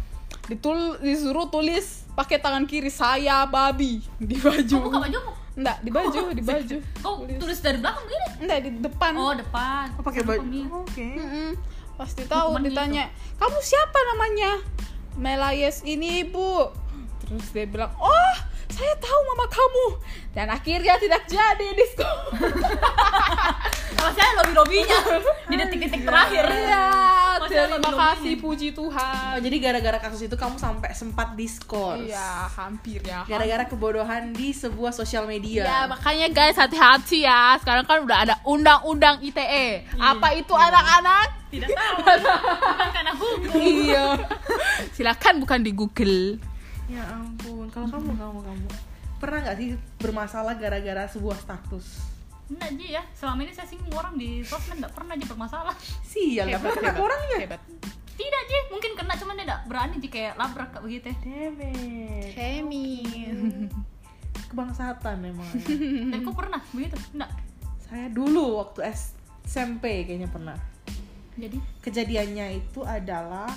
Ditul 0.50 0.98
disuruh 0.98 1.46
tulis 1.46 2.02
pakai 2.18 2.42
tangan 2.42 2.66
kiri 2.66 2.90
saya 2.90 3.46
babi. 3.46 4.02
Di 4.18 4.34
baju. 4.34 4.76
Buka 4.90 4.98
baju 5.06 5.18
enggak 5.50 5.76
di 5.82 5.90
baju 5.90 6.20
di 6.34 6.42
baju. 6.42 6.76
kau 7.02 7.26
tulis 7.26 7.58
dari 7.62 7.78
belakang 7.78 8.02
begini 8.06 8.26
enggak 8.42 8.58
di 8.66 8.70
depan. 8.82 9.12
Oh 9.14 9.32
depan. 9.34 9.86
Oh, 9.94 10.02
pakai 10.02 10.22
baju. 10.26 10.42
Pemilih. 10.42 10.66
Oke. 10.82 11.08
Mm-mm. 11.14 11.50
pasti 12.00 12.24
tahu 12.24 12.56
Hukuman 12.56 12.64
ditanya 12.64 13.04
kamu 13.36 13.58
siapa 13.60 13.98
namanya? 14.14 14.50
Melayes 15.20 15.84
ini 15.84 16.24
ibu 16.24 16.72
terus 17.20 17.52
dia 17.54 17.68
bilang 17.68 17.92
oh 18.00 18.34
saya 18.70 18.94
tahu 18.96 19.20
mama 19.30 19.46
kamu. 19.46 19.86
Dan 20.30 20.46
akhirnya 20.46 20.94
tidak 20.94 21.26
jadi 21.26 21.68
disco 21.74 22.06
kalau 23.98 24.12
saya 24.16 24.30
lobby 24.38 24.54
lobbynya 24.54 24.98
di 25.50 25.54
detik-detik 25.58 26.02
terakhir. 26.06 26.46
Ya 26.46 26.86
Masih 27.40 27.66
terima 27.66 27.90
kasih 27.98 28.32
puji 28.38 28.68
Tuhan. 28.70 29.34
Oh, 29.34 29.40
jadi 29.42 29.56
gara-gara 29.58 29.98
kasus 29.98 30.30
itu 30.30 30.36
kamu 30.38 30.54
sampai 30.54 30.94
sempat 30.94 31.34
diskors. 31.34 32.06
iya 32.06 32.46
hampir 32.46 33.02
ya. 33.02 33.26
Gara-gara 33.26 33.66
kebodohan 33.66 34.30
di 34.30 34.54
sebuah 34.54 34.94
sosial 34.94 35.26
media. 35.26 35.66
Ya 35.66 35.78
makanya 35.90 36.30
guys 36.30 36.54
hati-hati 36.54 37.26
ya. 37.26 37.58
Sekarang 37.58 37.82
kan 37.82 37.98
udah 38.06 38.18
ada 38.22 38.34
undang-undang 38.46 39.18
ITE 39.26 39.90
Apa 39.98 40.30
itu 40.38 40.54
anak-anak? 40.54 41.42
tidak 41.50 41.74
tahu. 41.74 41.98
Bukan 42.06 42.88
karena 42.94 43.12
hukum. 43.18 43.58
Iya. 43.58 44.04
Silakan 44.94 45.42
bukan 45.42 45.58
di 45.66 45.72
Google. 45.74 46.38
Ya 46.86 47.02
ampun 47.10 47.39
kalau 47.72 47.88
kamu 47.88 48.12
kamu 48.18 48.40
kamu. 48.44 48.68
Pernah 49.20 49.38
nggak 49.46 49.56
sih 49.56 49.68
bermasalah 50.00 50.54
gara-gara 50.58 51.06
sebuah 51.08 51.38
status? 51.40 51.86
Enggak 52.50 52.70
Ji 52.74 52.86
ya, 52.98 53.02
selama 53.14 53.46
ini 53.46 53.52
saya 53.54 53.68
singgung 53.70 53.94
orang 53.94 54.18
di 54.18 54.42
sosmed 54.42 54.82
nggak 54.82 54.94
pernah 54.94 55.14
Ji 55.14 55.24
bermasalah. 55.26 55.74
Sial 56.02 56.50
nggak 56.50 56.62
pernah 56.66 56.94
orangnya 56.98 57.36
hebat 57.46 57.62
Tidak 58.18 58.42
Ji, 58.50 58.58
mungkin 58.74 58.92
kena 58.98 59.14
cuman 59.14 59.38
dia 59.38 59.46
nggak 59.46 59.62
berani 59.70 59.96
Ji 60.02 60.08
kayak 60.10 60.34
labrak 60.34 60.74
kayak 60.74 60.82
begitu 60.82 61.06
Damn 61.22 61.62
it. 61.62 62.34
Femi 62.34 62.90
kebangsaan 64.50 65.16
memang 65.22 65.46
ya. 65.46 65.62
Dan 66.10 66.26
kok 66.26 66.34
pernah 66.34 66.58
begitu? 66.74 66.98
Enggak 67.14 67.30
saya 67.90 68.06
dulu 68.06 68.62
waktu 68.62 68.86
SMP 69.42 70.06
kayaknya 70.06 70.30
pernah. 70.30 70.54
Jadi? 71.34 71.58
Kejadiannya 71.82 72.62
itu 72.62 72.86
adalah 72.86 73.50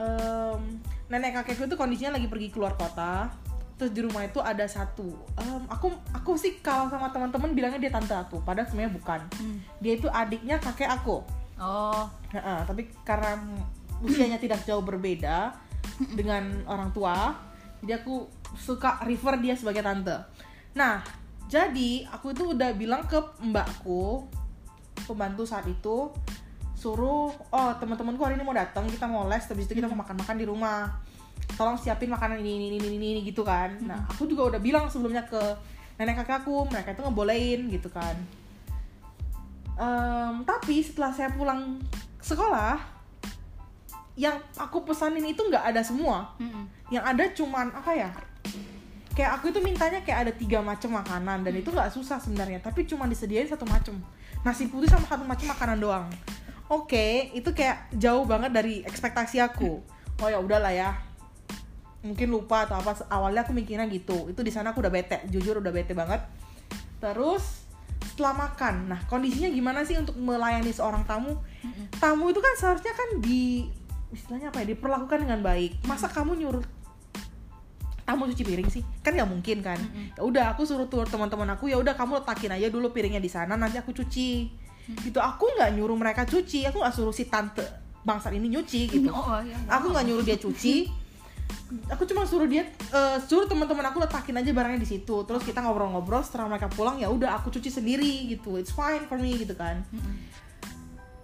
em, 0.00 0.80
nenek 1.12 1.44
kakekku 1.44 1.68
itu 1.68 1.76
kondisinya 1.76 2.16
lagi 2.16 2.26
pergi 2.26 2.48
keluar 2.48 2.74
kota. 2.80 3.28
Terus 3.76 3.96
di 3.96 4.04
rumah 4.04 4.24
itu 4.28 4.40
ada 4.40 4.64
satu 4.64 5.08
em, 5.36 5.62
aku 5.68 5.92
aku 6.16 6.36
sih 6.40 6.60
kalau 6.64 6.88
sama 6.88 7.12
teman-teman 7.12 7.52
bilangnya 7.52 7.80
dia 7.80 7.92
tante 7.92 8.16
aku 8.16 8.40
padahal 8.40 8.64
sebenarnya 8.68 8.92
bukan. 8.96 9.20
Hmm. 9.36 9.58
dia 9.80 9.92
itu 10.00 10.08
adiknya 10.08 10.56
kakek 10.56 10.88
aku. 10.88 11.20
Oh. 11.60 12.08
Heeh, 12.32 12.60
tapi 12.64 12.88
karena 13.04 13.36
usianya 14.00 14.40
tidak 14.40 14.64
jauh 14.64 14.80
berbeda 14.80 15.52
dengan 16.16 16.64
orang 16.64 16.88
tua, 16.96 17.36
jadi 17.84 18.00
aku 18.00 18.24
suka 18.56 19.04
refer 19.04 19.36
dia 19.40 19.54
sebagai 19.56 19.84
tante. 19.84 20.16
Nah, 20.76 21.04
jadi 21.50 22.08
aku 22.08 22.32
itu 22.32 22.56
udah 22.56 22.72
bilang 22.72 23.04
ke 23.04 23.20
mbakku, 23.44 24.24
pembantu 25.04 25.44
saat 25.44 25.68
itu, 25.68 26.08
suruh, 26.80 27.28
oh 27.28 27.70
teman-temanku 27.76 28.24
hari 28.24 28.40
ini 28.40 28.44
mau 28.48 28.56
datang, 28.56 28.88
kita 28.88 29.04
mau 29.04 29.28
les, 29.28 29.44
habis 29.44 29.68
itu 29.68 29.76
kita 29.76 29.84
mau 29.92 30.00
makan-makan 30.00 30.36
di 30.40 30.48
rumah. 30.48 30.88
Tolong 31.60 31.76
siapin 31.76 32.08
makanan 32.08 32.40
ini, 32.40 32.56
ini, 32.56 32.66
ini, 32.80 32.88
ini, 32.96 33.06
ini, 33.16 33.20
gitu 33.28 33.44
kan. 33.44 33.76
Nah, 33.84 34.08
aku 34.08 34.24
juga 34.24 34.56
udah 34.56 34.60
bilang 34.64 34.88
sebelumnya 34.88 35.28
ke 35.28 35.40
nenek 36.00 36.24
kakakku, 36.24 36.64
mereka 36.72 36.96
itu 36.96 37.04
ngebolehin 37.04 37.60
gitu 37.68 37.92
kan. 37.92 38.16
Em, 39.76 40.44
tapi 40.48 40.80
setelah 40.80 41.12
saya 41.12 41.28
pulang 41.36 41.76
sekolah 42.24 42.80
yang 44.20 44.36
aku 44.60 44.84
pesanin 44.84 45.24
itu 45.24 45.40
nggak 45.40 45.72
ada 45.72 45.80
semua 45.80 46.36
Mm-mm. 46.36 46.68
yang 46.92 47.00
ada 47.00 47.24
cuman 47.32 47.72
apa 47.72 47.96
ya 47.96 48.12
kayak 49.16 49.40
aku 49.40 49.48
itu 49.48 49.64
mintanya 49.64 50.04
kayak 50.04 50.28
ada 50.28 50.32
tiga 50.36 50.60
macam 50.60 51.00
makanan 51.00 51.40
dan 51.40 51.54
itu 51.56 51.72
nggak 51.72 51.88
susah 51.88 52.20
sebenarnya 52.20 52.60
tapi 52.60 52.84
cuma 52.84 53.08
disediain 53.08 53.48
satu 53.48 53.64
macam 53.64 53.96
nasi 54.44 54.68
putih 54.68 54.92
sama 54.92 55.08
satu 55.08 55.24
macam 55.24 55.48
makanan 55.48 55.78
doang 55.80 56.06
oke 56.70 57.34
itu 57.34 57.50
kayak 57.50 57.90
jauh 57.98 58.22
banget 58.22 58.54
dari 58.54 58.86
ekspektasi 58.86 59.42
aku. 59.42 59.82
Oh 60.22 60.28
ya 60.30 60.38
udahlah 60.38 60.70
ya. 60.70 60.94
Mungkin 62.00 62.32
lupa 62.32 62.64
atau 62.64 62.80
apa 62.80 62.96
awalnya 63.10 63.44
aku 63.44 63.52
mikirnya 63.52 63.90
gitu. 63.90 64.30
Itu 64.30 64.40
di 64.46 64.54
sana 64.54 64.72
aku 64.72 64.80
udah 64.80 64.92
bete 64.94 65.26
jujur 65.28 65.58
udah 65.58 65.74
bete 65.74 65.92
banget. 65.92 66.22
Terus 67.02 67.66
setelah 68.14 68.48
makan. 68.48 68.88
Nah 68.88 69.00
kondisinya 69.10 69.50
gimana 69.50 69.82
sih 69.82 69.98
untuk 69.98 70.14
melayani 70.16 70.70
seorang 70.70 71.02
tamu? 71.04 71.36
Tamu 71.98 72.30
itu 72.30 72.40
kan 72.40 72.54
seharusnya 72.56 72.94
kan 72.94 73.20
di 73.20 73.68
istilahnya 74.14 74.54
apa 74.54 74.62
ya 74.62 74.72
diperlakukan 74.72 75.26
dengan 75.26 75.42
baik. 75.42 75.82
Masa 75.84 76.06
kamu 76.08 76.38
nyuruh 76.38 76.64
tamu 78.06 78.26
cuci 78.30 78.42
piring 78.46 78.70
sih? 78.70 78.82
Kan 79.02 79.18
nggak 79.18 79.28
mungkin 79.28 79.58
kan. 79.60 79.78
Ya 80.16 80.22
udah 80.22 80.44
aku 80.54 80.64
suruh 80.64 80.86
tur 80.86 81.04
teman-teman 81.10 81.50
aku 81.52 81.68
ya 81.68 81.76
udah 81.76 81.98
kamu 81.98 82.22
letakin 82.22 82.54
aja 82.54 82.66
dulu 82.70 82.94
piringnya 82.94 83.20
di 83.20 83.28
sana 83.28 83.58
nanti 83.58 83.76
aku 83.76 83.90
cuci 83.92 84.59
gitu. 85.04 85.18
Aku 85.18 85.46
nggak 85.56 85.70
nyuruh 85.76 85.96
mereka 85.96 86.22
cuci. 86.26 86.66
Aku 86.68 86.82
nggak 86.82 86.94
suruh 86.94 87.14
si 87.14 87.26
tante 87.26 87.62
bangsa 88.00 88.32
ini 88.32 88.48
nyuci 88.48 88.88
gitu. 88.88 89.12
Oh, 89.12 89.36
iya. 89.44 89.56
aku 89.68 89.92
nggak 89.92 90.04
nyuruh 90.08 90.24
dia 90.24 90.38
cuci. 90.40 90.88
Aku 91.90 92.02
cuma 92.06 92.26
suruh 92.26 92.50
dia 92.50 92.66
eh, 92.66 93.18
suruh 93.26 93.46
teman-teman 93.46 93.86
aku 93.90 94.02
letakin 94.02 94.38
aja 94.42 94.50
barangnya 94.50 94.80
di 94.82 94.88
situ. 94.88 95.16
Terus 95.26 95.42
kita 95.46 95.62
ngobrol-ngobrol. 95.62 96.22
Setelah 96.24 96.50
mereka 96.50 96.66
pulang 96.72 96.98
ya 96.98 97.10
udah 97.10 97.38
aku 97.38 97.52
cuci 97.52 97.70
sendiri 97.70 98.30
gitu. 98.30 98.58
It's 98.58 98.74
fine 98.74 99.06
for 99.06 99.18
me 99.18 99.34
gitu 99.38 99.54
kan. 99.54 99.82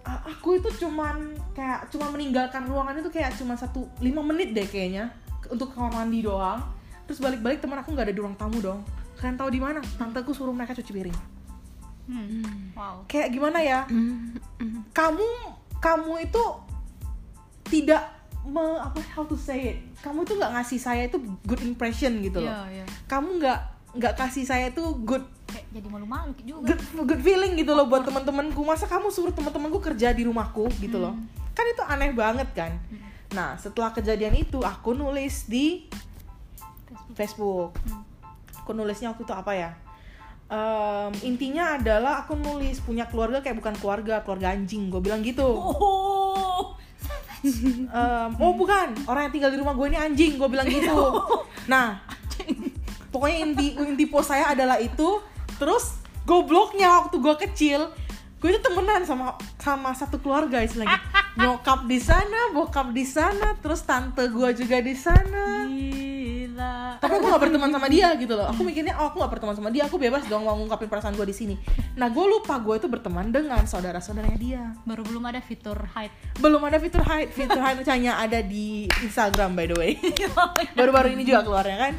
A- 0.07 0.23
aku 0.31 0.55
itu 0.59 0.71
cuman 0.87 1.35
kayak 1.51 1.91
cuma 1.91 2.07
meninggalkan 2.13 2.63
ruangan 2.63 2.95
itu 3.03 3.11
kayak 3.11 3.35
cuma 3.35 3.59
satu 3.59 3.91
lima 3.99 4.23
menit 4.23 4.55
deh 4.55 4.67
kayaknya. 4.67 5.11
Untuk 5.51 5.75
kamar 5.75 5.91
mandi 6.03 6.23
doang. 6.23 6.63
Terus 7.07 7.23
balik-balik 7.23 7.63
teman 7.63 7.79
aku 7.79 7.95
nggak 7.95 8.11
ada 8.11 8.13
di 8.15 8.19
ruang 8.19 8.35
tamu 8.35 8.59
dong. 8.59 8.83
Kalian 9.17 9.35
tahu 9.39 9.49
di 9.49 9.59
mana? 9.63 9.79
Tanteku 9.97 10.35
suruh 10.35 10.53
mereka 10.53 10.75
cuci 10.77 10.91
piring 10.93 11.36
Hmm. 12.07 12.71
Wow. 12.71 13.03
Kayak 13.11 13.35
gimana 13.35 13.59
ya? 13.59 13.83
Kamu 14.95 15.27
kamu 15.77 16.13
itu 16.23 16.43
tidak 17.67 18.03
me, 18.47 18.63
apa 18.79 19.03
how 19.11 19.27
to 19.27 19.35
say 19.35 19.75
it? 19.75 19.77
Kamu 19.99 20.23
tuh 20.23 20.39
nggak 20.39 20.55
ngasih 20.55 20.79
saya 20.79 21.03
itu 21.11 21.19
good 21.43 21.59
impression 21.67 22.23
gitu 22.23 22.39
loh. 22.39 22.49
Iya, 22.49 22.81
iya 22.81 22.85
kamu 23.11 23.43
nggak 23.43 23.59
nggak 23.97 24.13
kasih 24.19 24.43
saya 24.47 24.71
itu 24.71 24.83
good 25.03 25.23
Kayak 25.47 25.63
jadi 25.79 25.87
malu-malu 25.87 26.35
juga. 26.43 26.75
good, 26.75 26.81
good 27.07 27.21
feeling 27.23 27.55
gitu 27.55 27.71
loh 27.71 27.87
buat 27.87 28.03
teman-temanku 28.03 28.59
masa 28.67 28.83
kamu 28.83 29.07
suruh 29.07 29.31
teman-temanku 29.31 29.79
kerja 29.79 30.11
di 30.11 30.27
rumahku 30.27 30.67
gitu 30.83 30.99
loh? 30.99 31.15
Kan 31.55 31.65
itu 31.71 31.83
aneh 31.87 32.11
banget 32.11 32.51
kan? 32.51 32.71
Nah 33.31 33.55
setelah 33.55 33.91
kejadian 33.95 34.35
itu 34.35 34.59
aku 34.63 34.91
nulis 34.91 35.47
di 35.47 35.87
Facebook. 37.15 37.79
Aku 38.63 38.75
nulisnya 38.75 39.15
waktu 39.15 39.23
itu 39.23 39.31
apa 39.35 39.51
ya 39.55 39.71
Em, 40.47 41.11
intinya 41.27 41.75
adalah 41.75 42.23
aku 42.23 42.39
nulis 42.39 42.79
punya 42.79 43.03
keluarga 43.11 43.43
kayak 43.43 43.59
bukan 43.59 43.75
keluarga 43.83 44.23
keluarga 44.23 44.55
anjing 44.55 44.87
gue 44.87 45.01
bilang 45.03 45.19
gitu. 45.19 45.43
Oh. 45.43 46.71
Em, 47.43 48.31
oh 48.39 48.55
bukan. 48.55 48.95
Orang 49.11 49.27
yang 49.27 49.33
tinggal 49.35 49.51
di 49.51 49.59
rumah 49.59 49.75
gue 49.75 49.91
ini 49.91 49.99
anjing 49.99 50.39
gue 50.39 50.47
bilang 50.47 50.71
gitu. 50.71 51.19
Nah 51.67 51.99
pokoknya 53.11 53.37
inti 53.43 53.75
inti 53.75 54.05
post 54.07 54.31
saya 54.31 54.55
adalah 54.55 54.79
itu. 54.79 55.19
Terus 55.59 55.99
gobloknya 56.23 57.03
waktu 57.03 57.19
gue 57.19 57.35
kecil 57.43 57.91
gue 58.37 58.49
itu 58.53 58.61
temenan 58.63 59.01
sama 59.03 59.35
sama 59.59 59.91
satu 59.91 60.23
keluarga 60.23 60.63
istilahnya. 60.63 60.95
Nyokap 61.35 61.91
di 61.91 61.99
sana 61.99 62.55
bokap 62.55 62.95
di 62.95 63.03
sana 63.03 63.51
terus 63.59 63.83
tante 63.83 64.31
gue 64.31 64.49
juga 64.55 64.79
di 64.79 64.95
sana 64.95 65.67
Gila. 66.57 66.97
Tapi 66.97 67.13
aku 67.21 67.25
gak 67.29 67.41
berteman 67.45 67.69
sama 67.69 67.85
dia 67.85 68.09
gitu 68.17 68.33
loh. 68.33 68.49
Aku 68.49 68.65
mikirnya 68.65 68.97
oh 68.97 69.13
aku 69.13 69.21
gak 69.21 69.31
berteman 69.37 69.53
sama 69.53 69.69
dia 69.69 69.85
aku 69.85 70.01
bebas 70.01 70.25
dong 70.25 70.41
mau 70.41 70.57
ngungkapin 70.57 70.89
perasaan 70.89 71.13
gue 71.13 71.29
di 71.29 71.35
sini. 71.37 71.55
Nah 71.93 72.09
gue 72.09 72.25
lupa 72.25 72.57
gue 72.57 72.81
itu 72.81 72.89
berteman 72.89 73.29
dengan 73.29 73.61
saudara 73.69 74.01
saudaranya 74.01 74.39
dia. 74.41 74.63
Baru 74.81 75.05
belum 75.05 75.21
ada 75.29 75.37
fitur 75.37 75.77
hide. 75.93 76.09
Belum 76.41 76.57
ada 76.65 76.81
fitur 76.81 77.05
hide. 77.05 77.29
Fitur 77.29 77.61
hide 77.61 77.85
hanya 77.85 78.17
ada 78.17 78.41
di 78.41 78.89
Instagram 79.05 79.53
by 79.53 79.65
the 79.69 79.77
way. 79.77 79.91
Baru-baru 80.77 81.13
ini 81.13 81.21
juga 81.29 81.45
keluarnya 81.45 81.77
kan? 81.77 81.93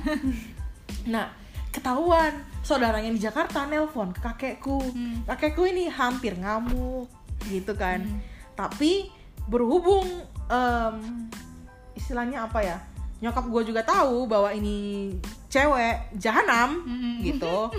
Nah 1.07 1.31
ketahuan 1.71 2.43
saudaranya 2.67 3.15
di 3.15 3.23
Jakarta 3.23 3.63
nelpon 3.63 4.11
ke 4.11 4.19
kakekku. 4.19 4.83
Hmm. 4.91 5.23
kakekku 5.23 5.71
ini 5.71 5.87
hampir 5.87 6.35
ngamuk 6.35 7.07
gitu 7.47 7.79
kan. 7.79 8.03
Tapi 8.59 9.07
berhubung 9.47 10.27
em, 10.51 11.31
istilahnya 11.95 12.51
apa 12.51 12.59
ya 12.67 12.79
nyokap 13.19 13.45
gue 13.51 13.63
juga 13.75 13.83
tahu 13.83 14.31
bahwa 14.31 14.51
ini 14.55 15.11
cewek 15.51 16.15
jahanam 16.19 16.83
Mm-mm. 16.87 17.15
gitu 17.27 17.73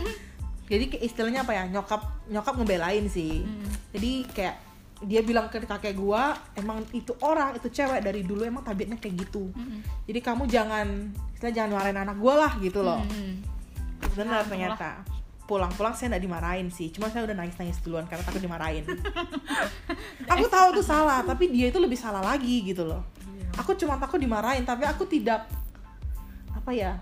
jadi 0.70 0.86
istilahnya 1.02 1.42
apa 1.48 1.54
ya 1.56 1.64
nyokap 1.72 2.02
nyokap 2.30 2.54
ngebelain 2.60 3.06
sih 3.10 3.42
Mm. 3.42 3.70
jadi 3.96 4.12
kayak 4.30 4.56
dia 5.00 5.24
bilang 5.24 5.48
ke 5.48 5.64
kakek 5.64 5.96
gua 5.96 6.36
emang 6.60 6.84
itu 6.92 7.16
orang 7.24 7.56
itu 7.56 7.72
cewek 7.72 8.04
dari 8.04 8.28
dulu 8.28 8.44
emang 8.44 8.68
tabiatnya 8.68 9.00
kayak 9.00 9.24
gitu 9.28 9.48
Mm-mm. 9.56 9.80
jadi 10.04 10.20
kamu 10.20 10.44
jangan 10.52 10.88
istilah 11.32 11.54
jangan 11.56 11.72
marahin 11.80 12.00
anak 12.04 12.18
gua 12.20 12.34
lah 12.48 12.54
gitu 12.60 12.84
loh 12.84 13.00
Mm-mm. 13.08 13.40
benar 14.20 14.44
Ya, 14.44 14.48
ternyata 14.52 15.08
pulang-pulang 15.48 15.96
saya 15.98 16.14
nggak 16.14 16.24
dimarahin 16.30 16.68
sih 16.70 16.92
cuma 16.94 17.10
saya 17.10 17.26
udah 17.26 17.34
nangis-nangis 17.34 17.82
duluan 17.82 18.06
karena 18.06 18.22
takut 18.22 18.44
dimarahin 18.44 18.86
aku 20.36 20.46
tahu 20.46 20.78
itu 20.78 20.84
salah 20.86 21.26
tapi 21.26 21.50
dia 21.50 21.74
itu 21.74 21.80
lebih 21.82 21.98
salah 21.98 22.22
lagi 22.22 22.62
gitu 22.62 22.86
loh 22.86 23.02
aku 23.56 23.74
cuma 23.80 23.98
takut 23.98 24.20
dimarahin 24.20 24.68
tapi 24.68 24.86
aku 24.86 25.08
tidak 25.08 25.48
apa 26.54 26.72
ya 26.74 27.00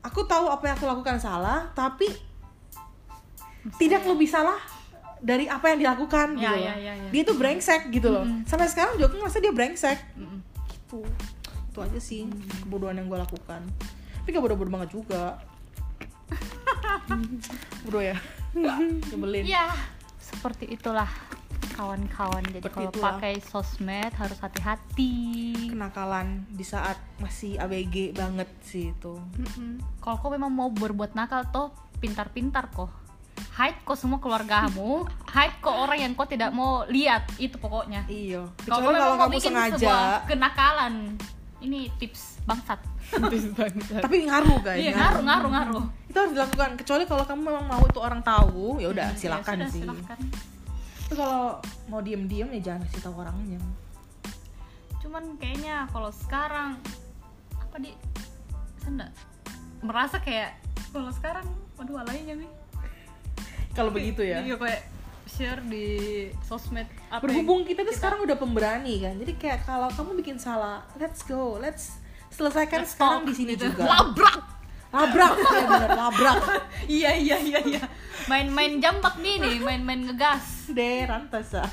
aku 0.00 0.24
tahu 0.24 0.48
apa 0.48 0.62
yang 0.70 0.74
aku 0.76 0.86
lakukan 0.86 1.18
salah 1.18 1.68
tapi 1.72 2.08
tidak 3.76 4.04
lebih 4.08 4.28
salah 4.28 4.56
dari 5.20 5.44
apa 5.44 5.76
yang 5.76 5.78
dilakukan 5.84 6.32
Ya, 6.40 6.56
gitu 6.56 6.64
ya, 6.64 6.74
ya, 6.80 6.92
ya. 6.96 7.08
dia 7.12 7.22
tuh 7.28 7.36
brengsek 7.36 7.92
gitu 7.92 8.08
loh. 8.08 8.24
Mm-mm. 8.24 8.48
sampai 8.48 8.72
sekarang 8.72 8.96
juga 8.96 9.12
aku 9.12 9.16
ngerasa 9.20 9.38
dia 9.44 9.52
brengsek. 9.52 9.98
Mm-mm. 10.16 10.40
gitu. 10.72 11.00
Itu 11.70 11.78
aja 11.84 12.00
sih 12.00 12.24
kebodohan 12.64 12.96
yang 12.96 13.06
gue 13.06 13.20
lakukan. 13.20 13.60
Tapi 14.24 14.28
gak 14.32 14.42
bodoh-bodoh 14.42 14.72
banget 14.72 14.90
juga. 14.96 15.36
Bodoh 17.84 18.02
ya? 18.02 18.16
Nyebelin. 19.12 19.44
Ya, 19.44 19.68
seperti 20.18 20.72
itulah 20.72 21.06
kawan-kawan. 21.70 22.42
Jadi 22.44 22.60
Seperti 22.60 22.74
kalau 22.76 22.90
itulah. 22.90 23.06
pakai 23.16 23.34
sosmed 23.40 24.12
harus 24.12 24.38
hati-hati. 24.38 25.14
kenakalan 25.70 26.44
di 26.48 26.62
saat 26.62 26.98
masih 27.16 27.56
ABG 27.56 28.12
banget 28.12 28.50
sih 28.60 28.90
itu 28.90 29.16
Kalau 29.98 30.16
kau 30.18 30.28
memang 30.28 30.50
mau 30.50 30.68
berbuat 30.68 31.14
nakal 31.14 31.46
toh 31.48 31.70
pintar-pintar 31.98 32.68
kok. 32.68 32.90
Hide 33.56 33.80
kok 33.82 33.96
semua 33.96 34.20
keluargamu, 34.20 35.08
hide 35.34 35.56
kok 35.58 35.72
orang 35.72 35.98
yang 36.00 36.12
kau 36.12 36.24
tidak 36.24 36.50
mau 36.50 36.84
lihat 36.84 37.24
itu 37.36 37.56
pokoknya. 37.56 38.04
iya 38.06 38.44
Kalau 38.60 38.84
kecuali 38.84 38.96
kalau 38.96 39.10
mau 39.10 39.20
kamu 39.22 39.32
bikin 39.32 39.48
sengaja 39.48 39.76
sebuah 39.76 40.04
kenakalan, 40.26 40.94
ini 41.60 41.80
tips 41.96 42.40
bangsat 42.48 42.80
tapi 43.90 44.22
ngaruh 44.22 44.62
guys 44.62 44.78
iya 44.78 44.94
ngaruh 44.94 45.22
ngaruh 45.26 45.50
ngaruh 45.50 45.84
itu 46.06 46.14
harus 46.14 46.32
dilakukan 46.32 46.70
kecuali 46.78 47.02
kalau 47.04 47.24
kamu 47.26 47.40
memang 47.42 47.66
mau 47.66 47.82
itu 47.82 47.98
orang 47.98 48.22
tahu 48.22 48.78
ya 48.78 48.86
udah 48.86 49.08
Hmm, 49.10 49.18
silakan 49.18 49.58
sih 49.66 49.82
silakan. 49.82 50.18
Tapi 51.10 51.26
kalau 51.26 51.58
mau 51.90 51.98
diem 51.98 52.22
diem 52.30 52.46
ya 52.54 52.70
jangan 52.70 52.86
kasih 52.86 53.02
tahu 53.02 53.18
orangnya. 53.18 53.58
Cuman 55.02 55.34
kayaknya 55.42 55.90
kalau 55.90 56.14
sekarang 56.14 56.78
apa 57.58 57.76
di? 57.82 57.90
Nggak? 58.86 59.10
Merasa 59.82 60.22
kayak 60.22 60.54
kalau 60.94 61.10
sekarang 61.10 61.50
waduh 61.74 62.06
alaynya 62.06 62.38
nih? 62.38 62.50
Kalau 63.74 63.90
begitu 63.90 64.22
ya. 64.22 64.38
Iya 64.38 64.54
kayak 64.54 64.86
share 65.26 65.58
di 65.66 65.86
sosmed 66.46 66.86
apa 67.10 67.26
berhubung 67.26 67.66
kita 67.66 67.82
tuh 67.82 67.94
sekarang 67.94 68.22
udah 68.22 68.34
pemberani 68.34 68.98
kan 68.98 69.14
jadi 69.14 69.32
kayak 69.38 69.60
kalau 69.62 69.86
kamu 69.94 70.18
bikin 70.18 70.42
salah 70.42 70.82
let's 70.98 71.22
go 71.22 71.54
let's 71.54 72.02
selesaikan 72.34 72.82
Let's 72.82 72.98
sekarang 72.98 73.22
di 73.26 73.34
sini 73.34 73.54
gitu. 73.54 73.70
juga. 73.70 73.86
Labrak 73.86 74.59
labrak. 74.90 75.32
Ya 75.38 75.66
bener 75.66 75.90
labrak. 75.94 76.38
Iya 76.90 77.10
iya 77.14 77.36
iya 77.38 77.60
iya. 77.62 77.82
Main-main 78.26 78.82
jambak 78.82 79.14
nih 79.22 79.38
nih 79.38 79.56
main-main 79.62 80.10
ngegas. 80.10 80.74
Deh 80.74 81.06
rantasa 81.06 81.64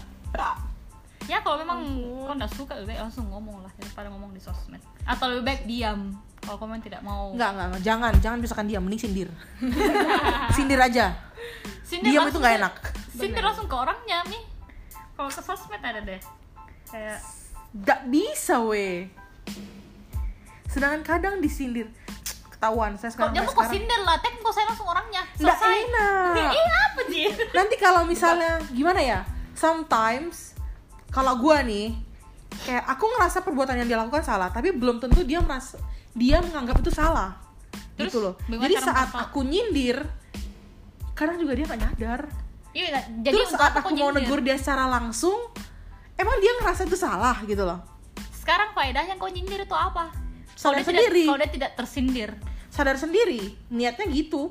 ya 1.27 1.43
kalau 1.43 1.59
memang 1.59 1.79
kau 2.23 2.33
nggak 2.33 2.51
suka 2.55 2.73
lebih 2.79 2.95
baik 2.95 2.99
langsung 3.03 3.27
ngomong 3.27 3.59
lah 3.61 3.71
daripada 3.75 4.07
ngomong 4.09 4.31
di 4.31 4.41
sosmed. 4.41 4.79
Atau 5.03 5.27
lebih 5.29 5.43
baik 5.43 5.61
diam 5.67 6.15
kalau 6.41 6.57
komen 6.57 6.79
tidak 6.79 7.03
mau. 7.03 7.35
Enggak, 7.35 7.51
enggak, 7.53 7.67
enggak, 7.67 7.83
jangan, 7.83 8.13
jangan 8.23 8.37
misalkan 8.39 8.67
diam, 8.71 8.81
mending 8.87 9.01
sindir. 9.03 9.29
Sindir 10.55 10.79
aja, 10.79 11.11
Sindir 11.83 12.15
diam 12.15 12.31
itu 12.31 12.39
nggak 12.39 12.55
enak. 12.63 12.75
sindir 13.11 13.43
langsung 13.43 13.67
ke 13.67 13.75
orangnya 13.75 14.21
nih 14.29 14.43
kalau 15.19 15.27
ke 15.27 15.41
sosmed 15.43 15.83
ada 15.83 15.99
deh. 16.01 16.21
Kayak 16.87 17.19
Gak 17.83 18.07
bisa 18.07 18.63
weh 18.63 19.11
Sedangkan 20.71 21.03
kadang 21.03 21.43
disindir 21.43 21.91
Ketahuan, 22.57 22.97
saya 22.97 23.13
sekarang 23.13 23.37
mau 23.37 23.53
kok 23.53 23.69
sindir 23.69 24.01
lah? 24.01 24.17
Tek 24.17 24.41
kok 24.41 24.49
saya 24.49 24.65
langsung 24.65 24.89
orangnya. 24.89 25.21
Nggak 25.37 25.57
selesai. 25.61 25.77
enak. 25.85 26.53
Ih, 26.57 26.69
apa 26.73 27.01
sih? 27.05 27.25
Nanti 27.53 27.75
kalau 27.77 28.01
misalnya, 28.09 28.57
gimana 28.73 28.97
ya? 28.97 29.19
Sometimes, 29.53 30.57
kalau 31.13 31.37
gua 31.37 31.61
nih 31.61 31.93
Kayak 32.65 32.83
aku 32.89 33.05
ngerasa 33.05 33.45
perbuatan 33.45 33.77
yang 33.79 33.87
dia 33.87 33.97
lakukan 34.01 34.25
salah 34.25 34.49
Tapi 34.49 34.73
belum 34.73 34.97
tentu 34.97 35.21
dia 35.21 35.37
merasa 35.39 35.77
Dia 36.17 36.41
menganggap 36.41 36.81
itu 36.81 36.89
salah. 36.89 37.37
Terus, 37.93 38.09
Gitu 38.09 38.17
loh. 38.21 38.33
Jadi 38.49 38.73
saat 38.81 39.07
menghafal? 39.13 39.29
aku 39.29 39.39
nyindir 39.45 39.97
Kadang 41.13 41.37
juga 41.37 41.53
dia 41.57 41.65
gak 41.69 41.81
nyadar. 41.81 42.21
Iya 42.73 43.01
jadi 43.21 43.33
Terus 43.37 43.49
saat 43.53 43.73
apa 43.73 43.85
aku 43.85 43.93
mau 43.93 44.09
nyindir? 44.09 44.25
negur 44.25 44.39
dia 44.41 44.57
secara 44.57 44.85
langsung 44.89 45.37
Emang 46.17 46.37
dia 46.41 46.49
ngerasa 46.57 46.89
itu 46.89 46.97
salah 46.97 47.37
gitu 47.45 47.61
loh. 47.61 47.77
Sekarang 48.33 48.73
faedahnya 48.73 49.21
kau 49.21 49.29
nyindir 49.29 49.61
itu 49.65 49.75
apa 49.77 50.09
Sadar 50.57 50.81
kalau 50.81 50.89
sendiri. 50.89 51.21
tidak, 51.21 51.29
kalau 51.29 51.37
dia 51.37 51.51
tidak 51.53 51.71
tersindir. 51.77 52.29
Sadar 52.73 52.97
sendiri. 52.97 53.41
Niatnya 53.69 54.09
gitu. 54.09 54.49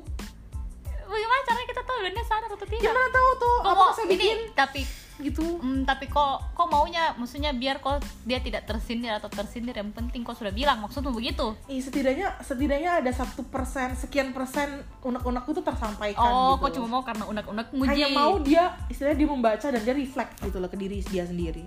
Bagaimana 1.07 1.41
caranya 1.47 1.67
kita 1.71 1.83
tahu 1.83 1.97
dan 2.03 2.11
dia 2.15 2.25
sadar 2.27 2.49
atau 2.51 2.67
tidak? 2.67 2.83
Gimana 2.83 3.09
tahu 3.11 3.29
tuh 3.39 3.55
kok 3.59 3.71
Apa 3.71 3.75
mau 3.79 3.91
saya 3.91 4.05
ini 4.07 4.15
bikin? 4.15 4.37
tapi 4.55 4.81
gitu. 5.17 5.45
Hmm, 5.57 5.81
tapi 5.81 6.05
kok 6.07 6.53
kok 6.53 6.67
maunya? 6.69 7.15
Maksudnya 7.17 7.51
biar 7.55 7.81
kok 7.81 8.03
dia 8.27 8.37
tidak 8.39 8.69
tersindir 8.69 9.17
atau 9.17 9.31
tersindir 9.31 9.73
yang 9.73 9.89
penting 9.91 10.21
kok 10.21 10.37
sudah 10.37 10.53
bilang 10.53 10.83
maksudmu 10.83 11.11
begitu. 11.15 11.57
Ih, 11.71 11.81
setidaknya 11.81 12.37
setidaknya 12.43 13.01
ada 13.01 13.11
satu 13.11 13.43
persen 13.47 13.97
sekian 13.97 14.35
persen 14.35 14.83
unek-unekku 15.01 15.57
tuh 15.57 15.65
tersampaikan 15.65 16.21
oh 16.21 16.55
gitu 16.55 16.61
kok 16.61 16.71
cuma 16.77 16.87
mau 16.87 17.03
karena 17.03 17.23
unek-unek 17.25 17.67
hanya 17.71 18.07
muji 18.07 18.15
mau 18.15 18.33
dia 18.43 18.63
istilahnya 18.91 19.17
dia 19.17 19.29
membaca 19.31 19.67
dan 19.73 19.81
dia 19.81 19.95
reflect 19.95 20.33
gitu 20.43 20.57
loh 20.59 20.69
ke 20.69 20.77
diri 20.77 21.01
dia 21.07 21.25
sendiri. 21.25 21.65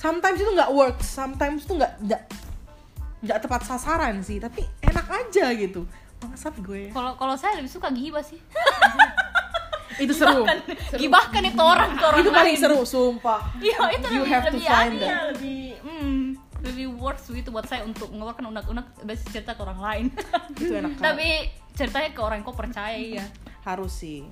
Sometimes 0.00 0.40
itu 0.40 0.50
nggak 0.50 0.70
work 0.72 0.98
sometimes 1.04 1.68
itu 1.68 1.76
nggak 1.76 2.02
nggak 3.20 3.38
tepat 3.44 3.60
sasaran 3.68 4.24
sih 4.24 4.40
tapi 4.40 4.64
enak 4.80 5.06
aja 5.08 5.52
gitu. 5.56 5.84
Bangsat 6.20 6.56
gue. 6.60 6.92
Kalau 6.92 7.16
kalau 7.16 7.34
saya 7.36 7.60
lebih 7.60 7.72
suka 7.72 7.88
gibah 7.92 8.24
sih. 8.24 8.40
Itu 10.04 10.16
seru. 10.16 10.48
Gibahkan. 10.96 11.42
Itu 11.44 11.60
orang 11.60 11.92
ke 11.92 12.04
orang 12.08 12.18
itu 12.24 12.30
paling 12.32 12.56
lain. 12.56 12.62
seru 12.64 12.80
sumpah. 12.88 13.52
Iya 13.60 14.00
itu 14.00 14.06
You 14.08 14.24
lebih 14.24 14.32
have 14.32 14.44
to 14.48 14.56
lebih 14.56 14.64
find 14.64 14.94
adil, 14.96 15.04
that. 15.04 15.20
lebih 15.36 15.60
hmm, 15.84 16.20
lebih 16.64 16.86
works 16.96 17.28
gitu 17.28 17.52
buat 17.52 17.68
saya 17.68 17.84
untuk 17.84 18.08
mengeluarkan 18.08 18.48
unek-unek 18.48 18.86
basi 19.04 19.28
cerita 19.28 19.52
ke 19.52 19.60
orang 19.60 19.80
lain. 19.80 20.04
Itu 20.56 20.72
enak 20.72 20.96
kan 20.96 21.04
tapi 21.12 21.52
ceritanya 21.76 22.10
ke 22.16 22.20
orang 22.24 22.40
yang 22.40 22.48
kau 22.48 22.56
percaya 22.56 22.96
ya 22.96 23.24
harus 23.64 23.92
sih. 23.92 24.24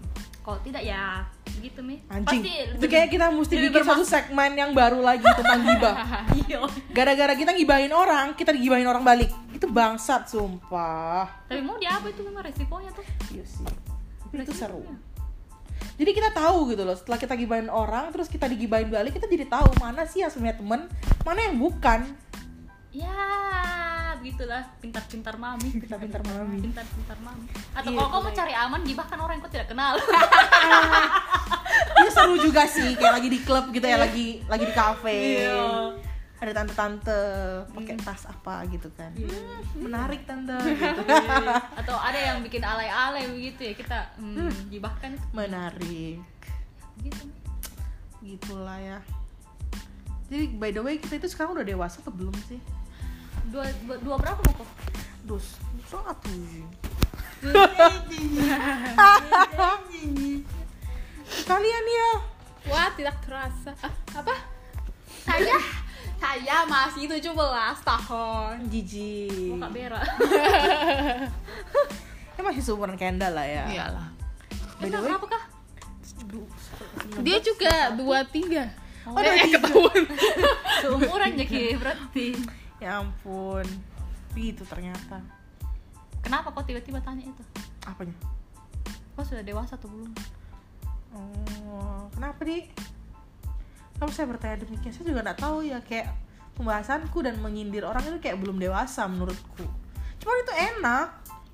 Kalau 0.42 0.58
tidak 0.64 0.80
ya 0.80 1.28
gitu 1.60 1.84
mi. 1.84 2.00
Anjing. 2.08 2.40
Pasti 2.40 2.52
itu 2.78 2.86
kayak 2.88 3.08
kita 3.12 3.26
mesti 3.28 3.54
bikin 3.58 3.82
satu 3.84 4.04
segmen 4.06 4.52
yang 4.56 4.70
baru 4.72 5.02
lagi 5.04 5.24
tentang 5.24 5.60
gibah. 5.66 5.96
Iya. 6.48 6.64
Gara-gara 6.96 7.36
kita 7.36 7.52
gibahin 7.52 7.92
orang 7.92 8.32
kita 8.32 8.56
digibahin 8.56 8.88
orang 8.88 9.04
balik. 9.04 9.28
Itu 9.52 9.68
bangsat 9.68 10.32
sumpah. 10.32 11.28
Tapi 11.44 11.60
mau 11.60 11.76
dia 11.76 12.00
apa 12.00 12.08
itu 12.08 12.24
memang 12.24 12.40
resikonya 12.40 12.88
tuh. 12.96 13.04
Iya 13.28 13.44
sih. 13.44 13.68
Tapi 14.24 14.34
itu 14.40 14.54
seru. 14.56 14.80
Jadi 15.98 16.10
kita 16.14 16.30
tahu 16.30 16.70
gitu 16.70 16.86
loh 16.86 16.94
setelah 16.94 17.18
kita 17.18 17.34
gibahin 17.34 17.66
orang 17.66 18.14
terus 18.14 18.30
kita 18.30 18.46
digibahin 18.46 18.86
balik 18.86 19.18
kita 19.18 19.26
jadi 19.26 19.50
tahu 19.50 19.82
mana 19.82 20.06
sih 20.06 20.22
yang 20.22 20.30
sebenarnya 20.30 20.62
temen 20.62 20.80
mana 21.26 21.38
yang 21.42 21.58
bukan 21.58 22.06
ya 22.92 23.16
begitulah. 24.18 24.62
Pintar-pintar 24.82 25.34
mami. 25.38 25.68
Pintar-pintar 25.72 26.22
mami. 26.26 26.58
pintar-pintar 26.60 27.18
mami. 27.22 27.46
Atau 27.72 27.90
Iya, 27.94 27.98
kalau 27.98 28.08
kau 28.10 28.20
mau 28.26 28.32
cari 28.34 28.54
aman 28.54 28.80
gibahkan 28.84 29.18
orang 29.18 29.34
yang 29.38 29.44
kau 29.46 29.52
tidak 29.52 29.68
kenal. 29.70 29.92
Itu 31.98 32.10
seru 32.12 32.36
juga 32.36 32.62
sih. 32.66 32.98
Kayak 32.98 33.22
lagi 33.22 33.28
di 33.30 33.40
klub 33.42 33.70
gitu 33.70 33.86
ya 33.86 33.96
lagi 33.96 34.42
lagi 34.50 34.64
di 34.66 34.74
kafe. 34.74 35.18
Iya. 35.46 35.64
ada 36.38 36.54
tante-tante 36.54 37.18
pakai 37.74 37.98
tas 37.98 38.22
apa 38.30 38.62
gitu 38.70 38.86
kan. 38.94 39.10
Hmm, 39.10 39.58
menarik 39.90 40.22
tante. 40.22 40.54
Gitu. 40.54 41.02
atau 41.82 41.98
ada 41.98 42.14
yang 42.14 42.46
bikin 42.46 42.62
alay-alay 42.62 43.26
begitu 43.26 43.66
ya 43.66 43.74
kita 43.74 43.98
hmm, 44.22 44.70
gibahkan 44.70 45.18
itu 45.18 45.26
menarik. 45.34 46.22
Gitu. 47.02 47.24
Gitulah 48.22 48.78
ya. 48.78 48.98
Jadi 50.30 50.46
by 50.54 50.70
the 50.70 50.78
way 50.78 51.02
kita 51.02 51.18
itu 51.18 51.26
sekarang 51.26 51.58
udah 51.58 51.66
dewasa 51.66 51.98
atau 52.06 52.14
belum 52.14 52.38
sih 52.46 52.62
dua, 53.48 53.64
dua, 53.84 53.96
dua 53.98 54.16
berapa 54.16 54.40
mau 54.40 54.54
kok 54.54 54.68
dus 55.24 55.46
satu 55.84 56.32
kalian 61.44 61.84
ya 61.86 62.10
Wah, 62.68 62.92
tidak 62.92 63.16
terasa. 63.24 63.72
Ah, 63.80 63.88
apa? 64.12 64.34
Saya 65.24 65.56
saya 66.18 66.68
masih 66.68 67.08
17 67.08 67.32
tahun. 67.80 68.54
jijik 68.68 69.54
muka 69.54 69.68
berak 69.72 70.04
ya 72.36 72.40
masih 72.44 72.60
seumuran 72.60 72.98
Kendall 72.98 73.32
lah 73.32 73.46
ya 73.46 73.64
Iyalah. 73.70 74.06
Way- 74.82 74.90
berapa 74.92 75.26
kah 75.26 75.42
Dia 77.24 77.38
juga 77.40 77.94
23. 77.96 78.04
Oh, 79.08 79.16
eh, 79.16 79.24
dua 79.24 79.32
tiga. 79.40 79.56
ketahuan. 79.56 80.02
seumuran 80.82 81.30
jadi 81.38 81.62
berarti 81.80 82.26
ya 82.78 83.02
ampun. 83.02 83.66
Begitu 84.34 84.62
ternyata. 84.66 85.22
Kenapa 86.22 86.50
kok 86.50 86.66
tiba-tiba 86.66 86.98
tanya 87.02 87.22
itu? 87.26 87.42
Apanya? 87.86 88.14
Kok 89.14 89.24
sudah 89.26 89.42
dewasa 89.42 89.74
atau 89.78 89.90
belum? 89.90 90.10
Oh 91.14 92.06
kenapa 92.12 92.44
di 92.44 92.68
kamu 93.98 94.12
saya 94.14 94.26
bertanya 94.30 94.56
demikian 94.62 94.92
saya 94.94 95.04
juga 95.10 95.20
nggak 95.26 95.40
tahu 95.42 95.66
ya. 95.66 95.78
Kayak 95.82 96.14
pembahasanku 96.54 97.18
dan 97.22 97.38
menyindir 97.42 97.86
orang 97.86 98.02
itu 98.06 98.18
kayak 98.22 98.38
belum 98.38 98.58
dewasa 98.58 99.06
menurutku. 99.10 99.66
Cuma 100.22 100.32
itu 100.38 100.52
enak. 100.54 101.08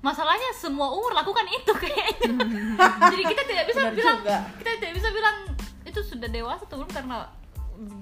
Masalahnya 0.05 0.53
semua 0.53 0.93
umur 0.93 1.17
lakukan 1.17 1.45
itu 1.49 1.73
kayaknya. 1.73 2.29
Jadi 3.13 3.23
kita 3.25 3.41
tidak 3.49 3.65
bisa 3.73 3.81
Benar 3.89 3.93
bilang 3.97 4.19
juga. 4.21 4.37
kita 4.61 4.69
tidak 4.77 4.93
bisa 5.01 5.09
bilang 5.09 5.37
itu 5.85 5.99
sudah 6.05 6.29
dewasa 6.29 6.61
atau 6.69 6.77
belum 6.77 6.91
karena 6.93 7.17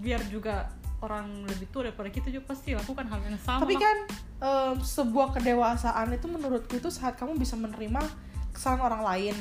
biar 0.04 0.22
juga 0.28 0.68
orang 1.04 1.44
lebih 1.44 1.68
tua 1.68 1.92
daripada 1.92 2.08
kita 2.08 2.32
juga 2.32 2.56
pasti 2.56 2.72
lakukan 2.72 3.04
hal 3.12 3.20
yang 3.28 3.36
sama. 3.44 3.68
Tapi 3.68 3.76
kan 3.76 3.98
em, 4.40 4.76
sebuah 4.80 5.36
kedewasaan 5.36 6.08
itu 6.16 6.32
menurutku 6.32 6.80
itu 6.80 6.88
saat 6.88 7.20
kamu 7.20 7.36
bisa 7.36 7.60
menerima 7.60 8.00
kesalahan 8.56 8.82
orang 8.88 9.02
lain. 9.04 9.36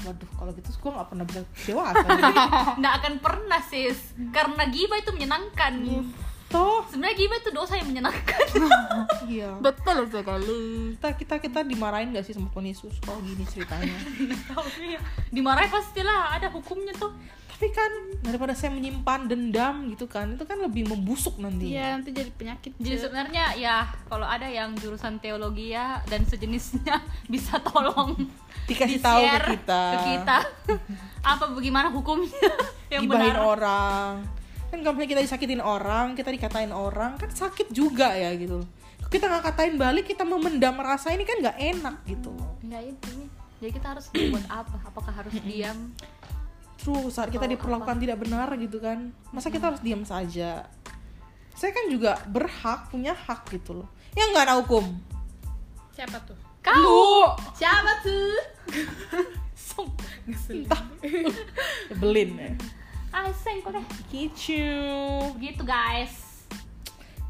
Waduh 0.00 0.30
kalau 0.40 0.56
gitu 0.56 0.72
gue 0.72 0.90
nggak 0.96 1.08
pernah 1.12 1.24
bisa 1.28 1.40
dewasa 1.68 2.06
nggak 2.80 2.94
akan 3.04 3.14
pernah 3.20 3.60
sis. 3.60 4.16
Karena 4.32 4.64
gibah 4.72 4.96
itu 4.96 5.12
menyenangkan. 5.12 5.72
Toh 6.50 6.82
sebenarnya 6.90 7.16
gibah 7.20 7.38
itu 7.38 7.50
dosa 7.54 7.78
yang 7.78 7.88
menyenangkan. 7.92 8.40
Iya. 9.30 9.62
Betul 9.62 10.10
sekali. 10.10 10.98
kita 10.98 11.14
kita 11.14 11.34
kita 11.38 11.60
dimarahin 11.62 12.10
gak 12.10 12.26
sih 12.26 12.34
sama 12.34 12.50
Tuhan 12.50 12.66
Yesus 12.66 12.98
kalau 12.98 13.22
gini 13.22 13.46
ceritanya? 13.46 13.94
Tahu 14.50 14.66
ya. 14.82 14.98
dimarahin 15.30 15.70
pastilah 15.70 16.34
ada 16.34 16.50
hukumnya 16.50 16.90
tuh 16.98 17.14
tapi 17.60 17.76
kan 17.76 17.92
daripada 18.24 18.56
saya 18.56 18.72
menyimpan 18.72 19.28
dendam 19.28 19.92
gitu 19.92 20.08
kan 20.08 20.32
itu 20.32 20.48
kan 20.48 20.56
lebih 20.64 20.88
membusuk 20.88 21.36
nanti. 21.36 21.76
Iya, 21.76 21.92
nanti 21.92 22.08
jadi 22.08 22.32
penyakit. 22.32 22.72
jadi 22.80 22.96
Cek. 22.96 23.02
sebenarnya 23.04 23.44
ya 23.60 23.84
kalau 24.08 24.24
ada 24.24 24.48
yang 24.48 24.72
jurusan 24.80 25.20
teologi 25.20 25.76
ya 25.76 26.00
dan 26.08 26.24
sejenisnya 26.24 27.04
bisa 27.32 27.60
tolong 27.60 28.16
dikasih 28.64 29.04
tahu 29.04 29.20
ke 29.28 29.60
kita. 29.60 29.82
ke 29.92 29.98
kita. 30.08 30.38
Apa 31.36 31.52
bagaimana 31.52 31.92
hukumnya? 31.92 32.32
Yang 32.96 33.12
gibahin 33.12 33.36
benar. 33.36 33.44
orang. 33.44 34.12
Kan 34.72 34.78
kalau 34.80 34.96
kita 34.96 35.20
disakitin 35.20 35.60
orang 35.60 36.16
kita 36.16 36.32
dikatain 36.32 36.72
orang 36.72 37.20
kan 37.20 37.28
sakit 37.28 37.76
juga 37.76 38.16
ya 38.16 38.32
gitu. 38.40 38.64
Kita 39.12 39.28
nggak 39.28 39.52
katain 39.52 39.76
balik 39.76 40.08
kita 40.08 40.24
memendam 40.24 40.80
rasa 40.80 41.12
ini 41.12 41.28
kan 41.28 41.36
nggak 41.44 41.60
enak 41.60 42.08
gitu. 42.08 42.32
Nggak 42.64 42.88
itu. 42.88 43.12
Jadi 43.60 43.70
kita 43.76 43.86
harus 43.92 44.08
buat 44.08 44.48
apa? 44.48 44.80
Apakah 44.88 45.12
harus 45.12 45.36
diam 45.44 45.92
True, 46.80 47.12
saat 47.12 47.28
kita 47.28 47.44
diperlakukan 47.44 48.00
tidak 48.00 48.24
benar 48.24 48.48
gitu 48.56 48.80
kan. 48.80 49.12
Masa 49.30 49.52
kita 49.52 49.68
harus 49.68 49.84
diam 49.84 50.00
saja? 50.08 50.64
Saya 51.52 51.70
kan 51.76 51.92
juga 51.92 52.16
berhak 52.24 52.88
punya 52.88 53.12
hak 53.12 53.52
gitu 53.52 53.84
loh. 53.84 53.88
Ya 54.16 54.24
nggak 54.32 54.48
ada 54.48 54.56
hukum. 54.64 54.96
Siapa 55.92 56.16
tuh? 56.24 56.38
kau! 56.60 57.36
Siapa 57.56 57.92
tuh? 58.04 58.32
entah 60.50 60.82
belin 61.96 62.36
ya 62.36 62.50
seng 63.34 63.62
kok 63.62 63.72
deh? 63.74 63.86
Gitu. 64.10 64.62
Begitu 65.38 65.62
guys. 65.62 66.44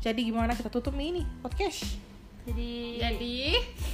Jadi 0.01 0.33
gimana 0.33 0.57
kita 0.57 0.73
tutup 0.73 0.97
ini 0.97 1.25
podcast? 1.45 1.97
Jadi 2.49 3.01
Jadi? 3.01 3.37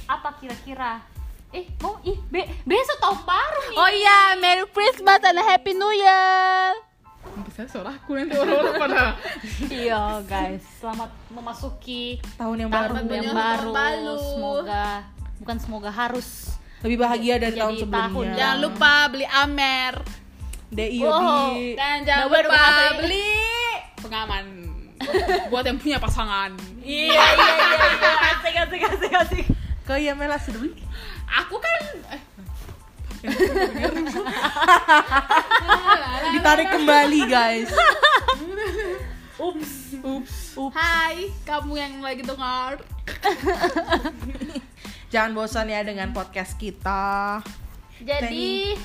apa 0.07 0.39
kira-kira 0.39 1.03
eh 1.49 1.65
mau? 1.77 1.95
Ih 2.01 2.17
be 2.27 2.43
besok 2.63 2.97
tahun 2.99 3.19
baru 3.23 3.59
nih. 3.65 3.77
Oh 3.77 3.89
iya, 3.89 4.17
Merry 4.35 4.65
Christmas 4.67 5.21
and 5.21 5.39
Happy 5.39 5.71
New 5.71 5.93
Year. 5.93 6.75
Bisa 7.43 7.67
suara 7.67 7.91
aku 7.93 8.15
nanti 8.15 8.33
orang-orang 8.33 8.75
pada. 8.77 9.03
Iya 9.73 10.01
guys. 10.23 10.63
Selamat 10.77 11.11
memasuki 11.29 12.19
tahun 12.35 12.55
yang 12.61 12.69
tahun 12.69 12.83
baru. 12.99 13.13
yang 13.13 13.23
Tahun 13.25 13.37
baru. 13.37 13.71
baru. 13.71 14.15
semoga 14.27 14.85
bukan 15.37 15.57
semoga 15.57 15.89
harus 15.89 16.27
lebih 16.79 16.97
bahagia 16.99 17.35
dari 17.37 17.55
tahun 17.55 17.73
tahun 17.75 17.83
sebelumnya. 17.83 18.35
Jangan 18.35 18.57
lupa 18.59 18.91
beli 19.07 19.25
Amer. 19.27 19.93
DI. 20.67 20.99
Yobi. 20.99 21.79
dan 21.79 22.03
jangan 22.03 22.19
Nah, 22.19 22.29
baru 22.29 22.47
lupa 22.49 22.59
masuk. 22.59 22.95
beli 22.99 23.29
pengaman. 23.97 24.45
Buat 25.51 25.63
yang 25.63 25.77
punya 25.77 25.97
pasangan. 25.97 26.51
iya 26.81 27.23
iya 27.29 27.53
iya 27.55 27.87
iya. 27.87 28.11
Asik 28.27 28.55
asik 28.57 28.81
asik 28.83 29.11
asik 29.15 29.45
ke 29.81 29.93
Yamela 29.97 30.35
sudah 30.35 30.59
beli 30.59 30.75
Aku 31.27 31.59
kan 31.59 31.81
eh, 32.15 32.21
ditarik 36.33 36.67
kembali 36.71 37.21
guys. 37.27 37.69
Ups 39.37 39.99
ups 39.99 40.35
ups. 40.55 40.73
Hai, 40.73 41.29
kamu 41.43 41.73
yang 41.75 41.93
lagi 41.99 42.23
dengar. 42.23 42.79
jangan 45.13 45.31
bosan 45.35 45.71
ya 45.71 45.83
dengan 45.83 46.15
podcast 46.15 46.55
kita. 46.55 47.43
Jadi 47.99 48.79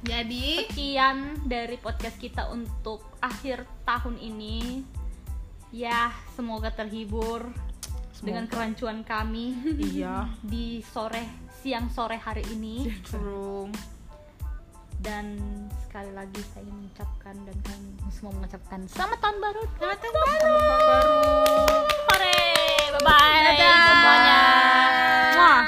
Jadi 0.00 0.64
sekian 0.64 1.44
dari 1.44 1.76
podcast 1.76 2.16
kita 2.16 2.48
untuk 2.48 3.04
akhir 3.20 3.68
tahun 3.84 4.16
ini. 4.16 4.80
Ya 5.70 6.08
semoga 6.32 6.72
terhibur 6.72 7.52
dengan 8.20 8.44
kerancuan 8.46 9.00
kami 9.00 9.56
iya. 9.80 10.28
di 10.52 10.84
sore 10.84 11.49
siang 11.60 11.92
sore 11.92 12.16
hari 12.16 12.40
ini. 12.56 12.88
True. 13.04 13.68
Dan 15.00 15.36
sekali 15.84 16.12
lagi 16.12 16.40
saya 16.52 16.64
ingin 16.64 16.76
mengucapkan 16.88 17.36
dan 17.44 17.56
kami 17.64 17.88
semua 18.12 18.32
mengucapkan 18.36 18.80
selamat 18.88 19.18
tahun 19.20 19.36
baru. 19.40 19.62
Selamat 19.76 19.98
tahun 20.00 20.14
baru. 20.16 20.56
hore 22.08 22.40
bye 22.96 23.02
bye 23.04 23.38
Dadah. 23.44 23.76
semuanya. 23.84 24.40
Muah. 25.36 25.64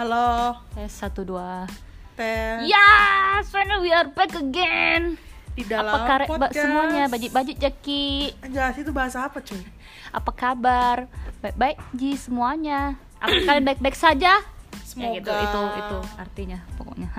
halo. 0.00 0.56
Tes 0.76 0.92
satu 0.92 1.24
dua 1.24 1.64
tes 2.12 2.64
Yes, 2.64 3.48
finally 3.48 3.80
we 3.82 3.90
are 3.90 4.06
back 4.06 4.32
again. 4.34 5.16
di 5.52 5.68
dalam 5.68 5.92
Apa 5.92 6.24
kabar 6.24 6.28
podcast 6.28 6.64
semuanya? 6.64 7.04
Bajik-bajik 7.08 7.56
Jaki. 7.56 8.32
Anjas 8.40 8.76
itu 8.78 8.88
bahasa 8.88 9.28
apa 9.28 9.38
cuy 9.38 9.60
Apa 10.08 10.30
kabar? 10.32 10.96
Baik-baik 11.40 11.76
Ji 11.92 12.16
semuanya. 12.16 12.96
Apa 13.18 13.36
kalian 13.42 13.64
baik-baik 13.68 13.92
saja? 13.92 14.40
semoga 14.82 15.08
Ya 15.08 15.20
gitu, 15.20 15.32
itu 15.32 15.60
itu 15.78 15.98
artinya 16.16 16.58
pokoknya. 16.76 17.08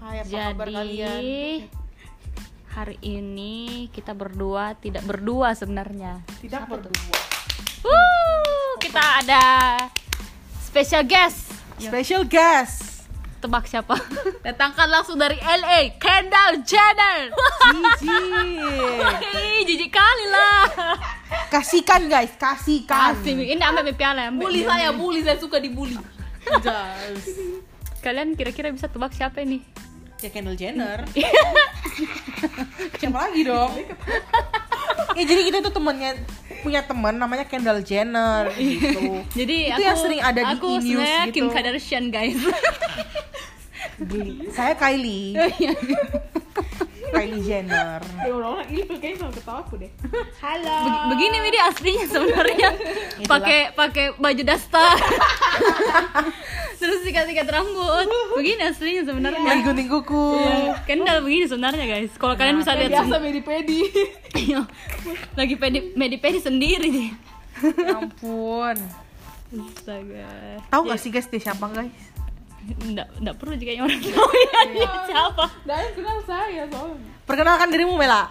Hai, 0.00 0.20
apa 0.20 0.28
kabar 0.52 0.66
kalian 0.68 0.84
Jadi 0.84 1.40
hari 2.70 2.96
ini 3.00 3.54
kita 3.88 4.12
berdua 4.12 4.74
tidak 4.76 5.04
berdua 5.04 5.52
sebenarnya. 5.52 6.20
tidak 6.40 6.64
Siapa 6.64 6.74
tuh? 6.80 6.92
berdua 6.92 7.20
Wuh, 7.84 8.72
kita 8.80 9.20
ada 9.20 9.44
special 10.60 11.04
guest. 11.04 11.52
special 11.76 12.24
guest 12.24 12.93
Tebak 13.44 13.68
siapa? 13.68 14.00
datangkan 14.46 14.88
langsung 14.88 15.20
dari 15.20 15.36
LA, 15.36 16.00
Kendall 16.00 16.64
Jenner. 16.64 17.28
Jijik 19.68 19.92
kali 19.92 20.26
lah. 20.32 20.64
kasihkan 21.52 22.08
guys 22.08 22.32
kasihkan 22.40 23.20
Kasih, 23.20 23.36
ini 23.36 23.60
ambil 23.60 23.92
piala, 23.92 24.32
bully 24.32 24.64
saya, 24.64 24.96
bully 24.96 25.20
saya 25.20 25.36
suka 25.36 25.60
dibully. 25.60 26.00
Kalian 28.00 28.32
kira-kira 28.32 28.72
bisa 28.72 28.88
tebak 28.88 29.12
siapa 29.12 29.44
ini? 29.44 29.60
ya 30.24 30.30
Kendall 30.32 30.56
Jenner 30.56 31.04
siapa 32.98 33.18
lagi 33.28 33.44
dong 33.44 33.72
ya 35.12 35.24
jadi 35.28 35.40
kita 35.52 35.58
tuh 35.68 35.72
temennya 35.76 36.16
punya 36.64 36.80
teman 36.80 37.20
namanya 37.20 37.44
Kendall 37.44 37.84
Jenner 37.84 38.48
gitu 38.56 39.20
Jadi 39.38 39.56
Itu 39.68 39.76
aku, 39.76 39.84
yang 39.84 39.98
sering 40.00 40.20
ada 40.24 40.40
di 40.40 40.54
aku 40.56 40.68
e-news 40.80 40.84
sebenarnya 41.04 41.24
gitu. 41.28 41.34
Kim 41.36 41.46
Kardashian 41.52 42.04
guys. 42.08 42.40
Di- 43.96 44.50
saya 44.50 44.74
Kylie 44.74 45.38
Kylie 47.06 47.40
Jenner 47.40 48.02
Ya 48.18 48.32
orang 48.32 48.66
ini 48.66 48.82
kayaknya 48.90 49.18
sama 49.20 49.32
ketawa 49.32 49.58
aku 49.60 49.74
deh. 49.76 49.90
Halo. 50.40 50.78
Beg- 50.82 51.04
Begini 51.10 51.36
nih 51.38 51.50
dia 51.52 51.62
aslinya 51.64 52.06
sebenarnya. 52.08 52.68
Pakai 53.24 53.60
pakai 53.70 54.06
baju 54.16 54.42
daster. 54.42 54.98
Terus 56.80 57.00
sikat-sikat 57.00 57.46
rambut. 57.46 58.08
Begini 58.34 58.62
aslinya 58.64 59.02
sebenarnya. 59.04 59.46
lagi 59.46 59.62
gunting 59.62 59.86
kuku 59.86 60.26
Kendal 60.84 61.22
begini 61.22 61.46
sebenarnya 61.46 61.86
guys. 61.86 62.10
Kalau 62.14 62.34
kalian 62.34 62.58
bisa 62.58 62.74
lihat 62.74 62.90
biasa 62.92 63.06
sen- 63.08 63.22
medi-pedi. 63.22 63.80
Iya. 64.44 64.66
lagi 65.34 65.54
pedi 65.54 65.94
medi-pedi 65.94 66.38
sendiri 66.38 66.90
nih. 66.90 67.10
Ya 67.62 67.94
ampun 67.96 68.74
Astaga. 69.54 70.58
tahu 70.66 70.90
gak 70.90 70.98
sih 70.98 71.08
guys 71.08 71.30
dia 71.30 71.38
siapa 71.40 71.70
guys 71.70 71.94
Nggak, 72.64 73.08
nggak 73.20 73.34
perlu 73.36 73.54
jika 73.54 73.70
orang 73.76 74.00
tahu 74.14 74.30
ya 74.32 74.60
dia 74.72 74.90
siapa. 75.04 75.44
Nggak 75.64 75.76
ada 75.76 75.84
yang 75.84 75.94
kenal 75.94 76.18
saya 76.24 76.62
soalnya. 76.66 77.10
perkenalkan 77.24 77.68
dirimu 77.68 77.94
Mela 77.94 78.22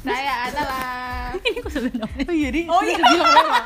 Saya 0.00 0.34
adalah 0.46 0.84
Ini 1.36 1.58
kok 1.60 1.70
sebenarnya. 1.70 2.24
oh 2.24 2.32
iya 2.32 2.48
di 2.48 2.60
oh 2.64 2.80
iya 2.80 2.96
bilang 2.96 3.32
Mela 3.34 3.60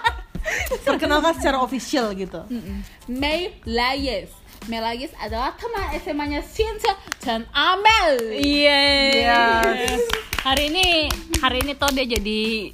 perkenalkan 0.82 1.32
secara 1.36 1.58
official 1.61 2.11
gitu 2.12 2.40
May 3.06 3.54
Layes. 3.62 4.32
May 4.66 4.76
Layes 4.78 5.12
adalah 5.16 5.52
teman 5.54 5.88
SMA-nya 5.96 6.40
Cynthia 6.42 6.92
dan 7.20 7.48
Amel. 7.50 8.34
Iya. 8.34 8.82
Yes. 9.72 10.04
Hari 10.40 10.68
ini 10.68 11.08
hari 11.38 11.61
ini 11.61 11.72
toh 11.74 11.88
dia 11.88 12.04
jadi 12.04 12.72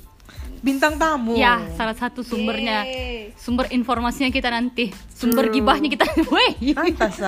bintang 0.64 0.96
tamu 1.00 1.36
ya 1.36 1.60
salah 1.74 1.96
satu 1.96 2.24
sumbernya. 2.24 2.84
Yeay. 2.86 3.36
Sumber 3.36 3.68
informasinya 3.72 4.32
kita 4.32 4.48
nanti. 4.48 4.92
Sumber 5.12 5.48
True. 5.48 5.60
gibahnya 5.60 5.88
kita. 5.92 6.06
Weh. 6.34 6.74
pantas. 6.74 7.20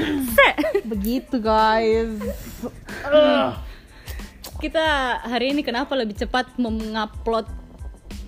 Se. 0.00 0.48
begitu 0.88 1.36
guys 1.36 2.16
Kita 4.60 4.84
hari 5.24 5.52
ini 5.52 5.60
kenapa 5.60 5.92
lebih 5.96 6.16
cepat 6.16 6.56
mengupload 6.56 7.48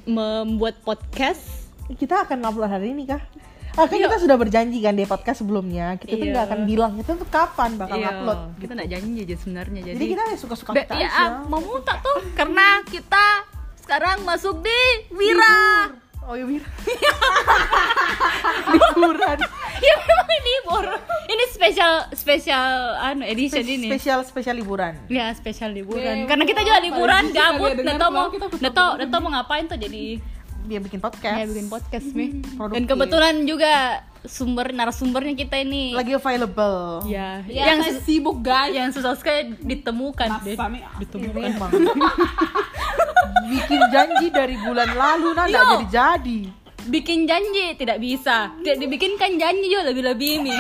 membuat 0.05 0.81
podcast? 0.85 1.63
kita 1.93 2.25
akan 2.25 2.41
upload 2.49 2.71
hari 2.73 2.97
ini 2.97 3.05
kah 3.05 3.21
Ah, 3.73 3.85
kan 3.85 3.97
kita 3.97 4.17
sudah 4.19 4.37
berjanji 4.37 4.79
kan 4.79 4.93
di 4.93 5.05
podcast 5.05 5.41
sebelumnya 5.41 5.97
kita 5.97 6.13
tuh 6.13 6.21
Iya. 6.21 6.33
nggak 6.35 6.45
akan 6.47 6.61
bilang 6.63 6.93
itu 6.95 7.09
tuh 7.09 7.25
kapan 7.27 7.71
bakal 7.75 7.97
upload 7.97 8.39
Kita 8.59 8.73
nggak 8.75 8.91
janji 8.91 9.19
aja 9.23 9.35
sebenarnya 9.35 9.81
jadi. 9.83 9.97
jadi 9.97 10.07
kita 10.09 10.23
ya 10.27 10.37
suka-suka 10.37 10.71
kita 10.75 10.93
ya, 10.93 11.09
aja 11.09 11.25
mau 11.47 11.59
muntah 11.59 11.97
tuh 11.99 12.21
karena 12.33 12.85
kita 12.85 13.25
sekarang 13.81 14.23
masuk 14.23 14.61
di 14.61 14.81
Wira. 15.11 15.89
oh 16.23 16.35
iya 16.35 16.45
Bir 16.45 16.63
liburan 18.73 19.39
ya 19.83 19.95
memang 19.99 20.29
ini 20.29 20.51
libur. 20.53 20.85
Ini 21.25 21.45
spesial 21.49 21.93
spesial 22.13 22.71
anu 23.01 23.25
edition 23.25 23.65
ini. 23.65 23.89
spesial 23.89 24.21
spesial 24.23 24.55
liburan 24.55 24.95
Ya 25.09 25.33
spesial 25.33 25.73
liburan. 25.73 26.29
Karena 26.29 26.45
kita 26.45 26.61
juga 26.61 26.79
liburan, 26.79 27.23
gabut, 27.33 27.73
nggak 27.75 27.99
tahu 27.99 28.11
mau, 28.13 28.29
nggak 28.31 28.75
tahu 29.09 29.21
mau 29.21 29.31
ngapain 29.33 29.65
tuh 29.67 29.75
jadi 29.77 30.21
dia 30.63 30.79
bikin 30.79 30.99
podcast. 30.99 31.35
Kayak 31.35 31.49
bikin 31.51 31.69
podcast 31.69 32.07
nih. 32.09 32.31
Dan 32.43 32.55
Produktif. 32.55 32.87
kebetulan 32.89 33.35
juga 33.43 33.73
sumber 34.23 34.71
narasumbernya 34.71 35.35
kita 35.35 35.59
ini. 35.59 35.93
Lagi 35.93 36.13
available. 36.13 37.03
Ya, 37.05 37.43
Ya, 37.45 37.75
yang 37.75 37.83
sus- 37.83 38.03
sibuk 38.03 38.39
guys. 38.41 38.71
yang 38.71 38.89
susah 38.89 39.15
sekali 39.15 39.59
ditemukan 39.59 40.29
deh. 40.43 40.55
Mas. 40.55 40.83
Ini 41.11 41.29
emang. 41.51 41.71
Bikin 43.45 43.81
janji 43.91 44.27
dari 44.29 44.57
bulan 44.57 44.91
lalu 44.93 45.29
nah 45.33 45.45
nggak 45.45 45.65
jadi 45.65 45.87
jadi. 45.89 46.41
Bikin 46.83 47.25
janji 47.25 47.75
tidak 47.77 47.99
bisa. 47.99 48.51
Tidak 48.57 48.77
dibikinkan 48.77 49.37
janji 49.37 49.67
juga 49.67 49.87
lebih 49.87 50.03
lebih 50.05 50.31
ini 50.41 50.57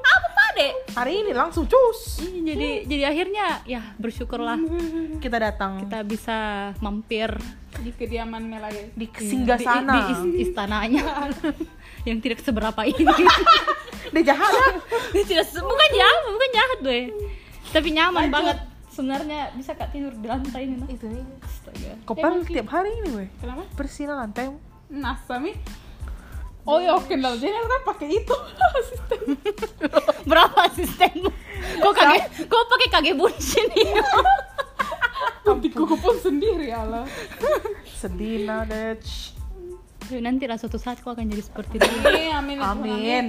apa 0.00 0.28
pak 0.28 0.48
dek? 0.56 0.72
Hari 0.96 1.12
ini 1.20 1.30
langsung 1.30 1.66
cus. 1.66 2.18
Jadi 2.22 2.82
jadi 2.84 3.04
akhirnya 3.06 3.62
ya 3.64 3.82
bersyukurlah. 3.96 4.58
Kita 5.18 5.36
datang. 5.36 5.84
Kita 5.84 6.02
bisa 6.02 6.38
mampir 6.78 7.30
di 7.78 7.90
kediaman 7.94 8.42
Mela 8.42 8.66
guys 8.66 8.90
di 8.98 9.06
singgah 9.14 9.58
di, 9.60 9.66
sana. 9.66 9.92
di 9.94 10.00
is- 10.10 10.50
istananya. 10.50 11.04
Yang 12.08 12.18
tidak 12.26 12.38
seberapa 12.42 12.82
ini. 12.82 13.06
Dia 14.14 14.22
jahat. 14.34 14.50
Ah. 14.50 14.74
Dia 15.14 15.24
tidak 15.24 15.46
se- 15.46 15.62
bukan 15.62 15.90
jahat 15.94 16.20
bukan 16.26 16.50
jahat 16.50 16.78
gue. 16.82 17.00
Tapi 17.70 17.88
nyaman 17.94 18.26
banget. 18.32 18.58
Sebenarnya 18.90 19.54
bisa 19.54 19.78
kak 19.78 19.94
tidur 19.94 20.10
di 20.18 20.26
lantai 20.26 20.66
ini 20.66 20.76
nah. 20.82 20.88
itu 20.90 21.06
nih. 21.06 21.22
Kopel 22.02 22.42
tiap 22.42 22.68
hari 22.74 22.90
ini 23.00 23.08
weh 23.14 23.28
kenapa? 23.38 23.62
Bersih 23.78 24.10
lantai. 24.10 24.50
Nasami 24.90 25.54
Oh 26.68 26.76
ya 26.76 26.92
oke 26.92 27.16
lah, 27.16 27.32
jadi 27.40 27.56
kan 27.56 27.82
pakai 27.88 28.20
itu. 28.20 28.36
Sistem. 28.84 29.20
berapa 30.30 30.68
asistenmu? 30.68 31.32
Kok 31.80 31.92
kage 31.96 32.18
kok 32.44 32.64
pakai 32.68 32.88
kage 32.92 33.12
bunshin 33.16 33.66
nih 33.72 33.88
Tapi 35.40 35.66
kuku 35.72 35.96
pun 35.98 36.14
sendiri 36.20 36.70
Allah. 36.70 37.04
sedih 38.00 38.48
nah 38.48 38.64
deh 38.64 38.96
nanti 40.18 40.48
lah 40.50 40.58
suatu 40.58 40.74
saat 40.74 40.98
kau 41.04 41.14
akan 41.14 41.30
jadi 41.30 41.44
seperti 41.44 41.78
itu 41.78 41.86
Amin, 41.86 42.34
amin. 42.34 42.56
ya 42.58 42.66
Amin. 42.74 43.24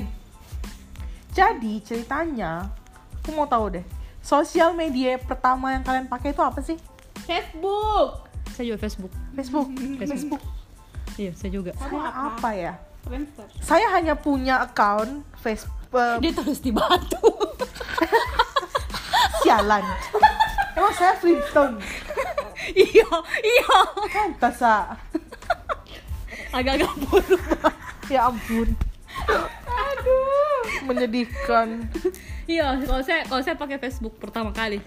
Jadi 1.31 1.79
ceritanya, 1.85 2.67
aku 3.21 3.31
mau 3.31 3.47
tahu 3.47 3.79
deh. 3.79 3.85
Sosial 4.19 4.75
media 4.75 5.15
pertama 5.21 5.71
yang 5.71 5.83
kalian 5.85 6.09
pakai 6.09 6.35
itu 6.35 6.41
apa 6.43 6.59
sih? 6.59 6.75
Facebook. 7.23 8.27
saya 8.51 8.75
juga 8.75 8.79
Facebook 8.83 9.13
Facebook. 9.31 9.67
Facebook 10.11 10.43
iya 11.15 11.31
saya 11.31 11.51
juga 11.55 11.71
Saya 11.79 12.11
apa 12.11 12.49
ya? 12.51 12.73
Friendster. 13.07 13.47
Saya 13.63 13.87
hanya 13.95 14.13
punya 14.19 14.59
account 14.61 15.23
Facebook. 15.39 16.19
dia 16.19 16.31
terus 16.35 16.59
di 16.59 16.71
batu 16.71 17.19
sialan. 19.43 19.83
Emang 20.81 20.93
saya 20.97 21.13
Flintstone. 21.13 21.77
iya 22.89 23.05
iya 23.37 23.69
Pantas 24.09 24.57
ah. 24.61 24.97
agak-agak 26.51 26.89
buruk 27.05 27.41
Ya 28.09 28.25
ampun. 28.25 28.73
Aduh, 29.69 30.65
menyedihkan. 30.83 31.85
iya 32.43 32.75
kalau 32.81 33.01
saya 33.01 33.21
kalau 33.23 33.41
saya 33.41 33.55
pakai 33.55 33.77
Facebook 33.77 34.17
pertama 34.17 34.49
kali 34.49 34.81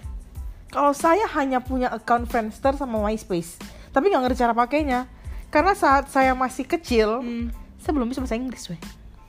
Kalau 0.67 0.91
saya 0.91 1.23
hanya 1.31 1.63
punya 1.63 1.87
account 1.87 2.27
Friendster 2.27 2.75
sama 2.75 2.99
MySpace, 2.99 3.55
tapi 3.89 4.11
nggak 4.11 4.27
ngerti 4.27 4.43
cara 4.43 4.51
pakainya. 4.51 5.07
Karena 5.47 5.71
saat 5.71 6.11
saya 6.11 6.35
masih 6.35 6.67
kecil, 6.67 7.23
Hmm. 7.23 7.47
saya 7.79 7.95
belum 7.95 8.11
bisa 8.11 8.19
bahasa 8.19 8.35
Inggris, 8.35 8.67
weh. 8.67 8.81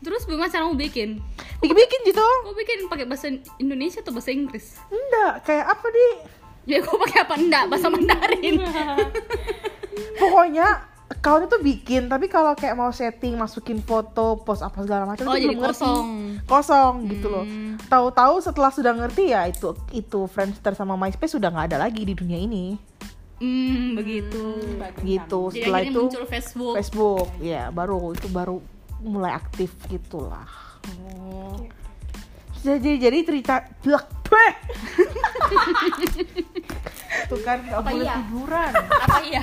terus 0.03 0.27
bagaimana 0.27 0.51
cara 0.51 0.67
mau 0.67 0.75
bikin 0.75 1.23
Bikin-bikin 1.57 2.01
gitu. 2.05 2.21
kau 2.43 2.53
bikin 2.53 2.85
pakai 2.87 3.07
bahasa 3.07 3.31
Indonesia 3.57 4.03
atau 4.03 4.11
bahasa 4.11 4.29
Inggris 4.29 4.75
Enggak, 4.87 5.47
kayak 5.47 5.67
apa 5.71 5.87
di? 5.89 6.07
Ya 6.67 6.83
kau 6.83 6.99
pakai 6.99 7.19
apa 7.23 7.35
enggak 7.37 7.65
bahasa 7.67 7.87
Mandarin 7.87 8.59
Pokoknya 10.17 10.67
account 11.07 11.47
itu 11.47 11.57
bikin, 11.63 12.03
tapi 12.07 12.27
kalau 12.27 12.53
kayak 12.53 12.75
mau 12.75 12.91
setting, 12.91 13.37
masukin 13.37 13.79
foto, 13.79 14.37
post 14.39 14.61
apa 14.61 14.83
segala 14.83 15.07
macam 15.07 15.25
Oh, 15.25 15.33
itu 15.33 15.47
jadi 15.47 15.55
belum 15.55 15.63
ngerti. 15.63 15.79
kosong. 15.79 16.07
Kosong 16.45 16.95
gitu 17.07 17.27
loh. 17.29 17.45
Hmm. 17.45 17.79
Tahu-tahu 17.83 18.35
setelah 18.41 18.71
sudah 18.71 18.93
ngerti 18.93 19.31
ya 19.31 19.47
itu 19.47 19.71
itu 19.91 20.27
Friendster 20.27 20.75
sama 20.75 20.97
MySpace 20.97 21.33
sudah 21.33 21.49
nggak 21.49 21.67
ada 21.71 21.79
lagi 21.81 22.03
di 22.03 22.13
dunia 22.13 22.37
ini. 22.37 22.77
hmm 23.37 23.93
begitu 23.95 24.45
Gitu. 25.05 25.41
jadi 25.53 25.61
Setelah 25.61 25.81
itu 25.85 26.01
muncul 26.03 26.25
Facebook 26.25 26.75
Facebook, 26.75 27.29
ya 27.39 27.69
baru 27.69 28.17
itu 28.17 28.27
baru 28.27 28.57
mulai 28.99 29.33
aktif 29.33 29.77
gitulah. 29.87 30.49
oh. 31.05 31.61
Jadi 32.59 32.97
jadi 32.97 33.19
cerita 33.23 33.55
Beh! 34.27 34.53
Tuh 37.27 37.41
kan 37.43 37.59
nggak 37.59 37.75
Apa 37.77 37.91
boleh 37.91 38.03
iya? 38.03 38.15
tiduran. 38.21 38.73
apa 39.01 39.19
iya 39.23 39.43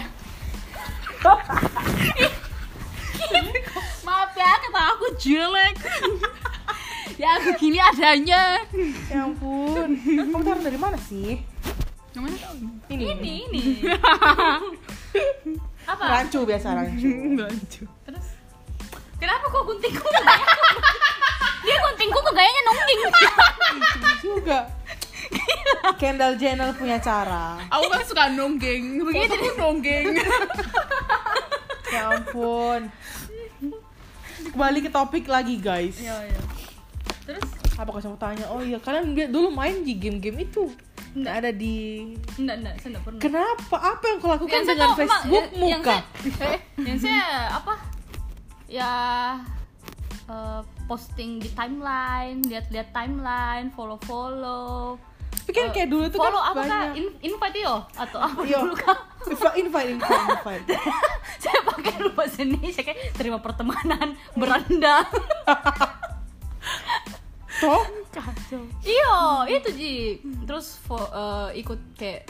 maaf 4.04 4.32
ya 4.34 4.52
kata 4.60 4.82
aku 4.92 5.06
jelek 5.16 5.76
ya 7.16 7.32
begini 7.42 7.80
adanya 7.80 8.60
Ya 9.08 9.24
ampun. 9.24 9.96
Kamu 9.96 10.44
taruh 10.44 10.60
dari 10.60 10.76
mana 10.76 10.98
sih? 11.00 11.40
Ini. 12.14 13.04
ini 13.10 13.34
ini 13.48 13.64
apa 15.84 16.04
Rancu 16.14 16.44
biasa 16.44 16.68
rancu. 16.74 17.10
terus 18.04 18.28
kenapa 19.18 19.46
kok 19.46 19.64
guntingku 19.64 20.08
dia 21.64 21.76
guntingku 21.80 22.20
kok 22.20 22.34
gayanya 22.34 22.62
nungging 22.64 23.00
juga. 24.22 24.58
Kendall 26.02 26.36
Jenner 26.36 26.72
punya 26.74 26.98
cara. 26.98 27.60
Aku 27.70 27.86
kan 27.88 28.04
suka 28.04 28.24
nonggeng. 28.30 29.02
Begitu 29.04 29.54
nonggeng. 29.56 30.16
Ya 31.94 32.10
ampun. 32.10 32.90
Kembali 34.50 34.80
ke 34.82 34.90
topik 34.90 35.30
lagi 35.30 35.62
guys. 35.62 36.02
iya 36.02 36.26
iya 36.26 36.42
terus 37.24 37.46
Apa 37.78 37.90
kau 37.90 38.02
mau 38.02 38.18
tanya? 38.18 38.50
Oh 38.50 38.60
iya, 38.60 38.82
kalian 38.82 39.14
dulu 39.30 39.54
main 39.54 39.86
di 39.86 39.94
game-game 39.94 40.42
itu? 40.42 40.74
Nggak 41.14 41.36
ada 41.46 41.50
di. 41.54 42.02
enggak 42.36 42.56
enggak 42.66 42.74
saya 42.82 42.90
enggak 42.98 43.04
pernah 43.06 43.20
Kenapa? 43.22 43.76
Apa 43.78 44.04
yang 44.10 44.18
kau 44.18 44.30
lakukan 44.34 44.58
Yang 44.58 44.66
dengan 44.68 44.90
tahu, 44.90 44.98
Facebook 44.98 45.30
Mak, 45.46 45.54
yang 45.54 45.82
muka? 45.86 45.96
saya, 46.34 46.50
eh, 46.50 46.60
yang 46.82 46.98
saya 46.98 47.26
apa 47.54 47.74
ya 48.66 48.94
eh, 50.26 50.62
posting 50.90 51.32
di 51.38 51.50
timeline 51.54 52.42
lihat-lihat 52.44 52.90
timeline 52.90 53.70
follow 53.70 54.02
follow 54.02 54.98
Tapi 55.44 55.52
kan 55.52 55.76
kayak 55.76 55.90
dulu 55.92 56.08
tuh 56.08 56.16
follow 56.18 56.40
kan 56.40 56.50
apa 56.50 56.62
kah 56.64 56.68
banyak. 56.88 57.04
In- 57.04 57.18
invite 57.22 57.58
yo 57.60 57.76
atau 57.94 58.20
apa 58.24 58.40
Yo. 58.48 58.64
dulu 58.64 58.76
kah 58.76 58.96
Invite, 59.24 59.56
invite, 59.56 59.90
invite, 59.92 60.24
invite. 60.32 60.66
saya 61.44 61.60
pakai 61.64 61.96
lupa 62.00 62.24
Indonesia 62.34 62.82
kayak 62.82 63.12
terima 63.12 63.40
pertemanan 63.40 64.16
beranda. 64.34 65.04
Toh? 67.60 67.84
iyo 68.84 69.16
itu 69.48 69.70
ji. 69.76 69.94
Terus 70.44 70.80
eh, 70.90 71.60
ikut 71.60 71.80
kayak 71.96 72.24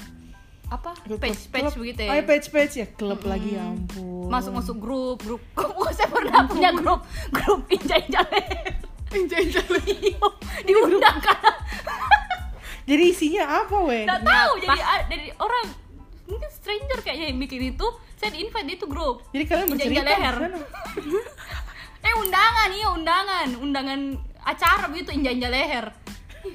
apa? 0.69 0.97
Page 1.21 1.41
page 1.53 1.73
begitu 1.77 2.01
Oh, 2.05 2.13
ya? 2.13 2.17
Ya 2.17 2.23
page 2.25 2.47
page. 2.49 2.73
Ya 2.81 2.87
klub 2.89 3.21
lagi 3.25 3.57
ya 3.57 3.61
ampun. 3.61 4.29
masuk 4.29 4.57
masuk 4.57 4.77
grup. 4.81 5.21
Grup 5.21 5.41
oh, 5.61 5.89
saya 5.93 6.09
pernah 6.09 6.49
punya 6.49 6.73
grup 6.73 7.05
grup 7.29 7.61
injak 7.69 8.09
injak 8.09 8.25
Injak-injak. 9.13 9.69
Iyo, 9.85 10.25
diundang 10.65 11.21
kan 11.21 11.37
Jadi 12.83 13.03
isinya 13.09 13.63
apa 13.63 13.77
weh? 13.87 14.03
nggak 14.03 14.21
tahu 14.27 14.51
jadi 14.59 14.79
a- 14.79 15.05
dari 15.07 15.27
orang 15.39 15.65
mungkin 16.27 16.49
stranger 16.51 16.99
kayaknya 17.03 17.25
yang 17.31 17.39
bikin 17.39 17.61
itu 17.75 17.87
saya 18.15 18.31
di 18.31 18.43
invite 18.43 18.67
di 18.67 18.73
itu 18.75 18.85
grup 18.87 19.23
Jadi 19.31 19.43
kalian 19.47 19.67
bercerita 19.71 20.03
leher. 20.03 20.35
eh 22.07 22.13
undangan 22.19 22.69
iya 22.75 22.87
undangan 22.91 23.47
undangan 23.59 23.99
acara 24.43 24.91
begitu 24.91 25.15
injak 25.15 25.39
leher 25.51 25.85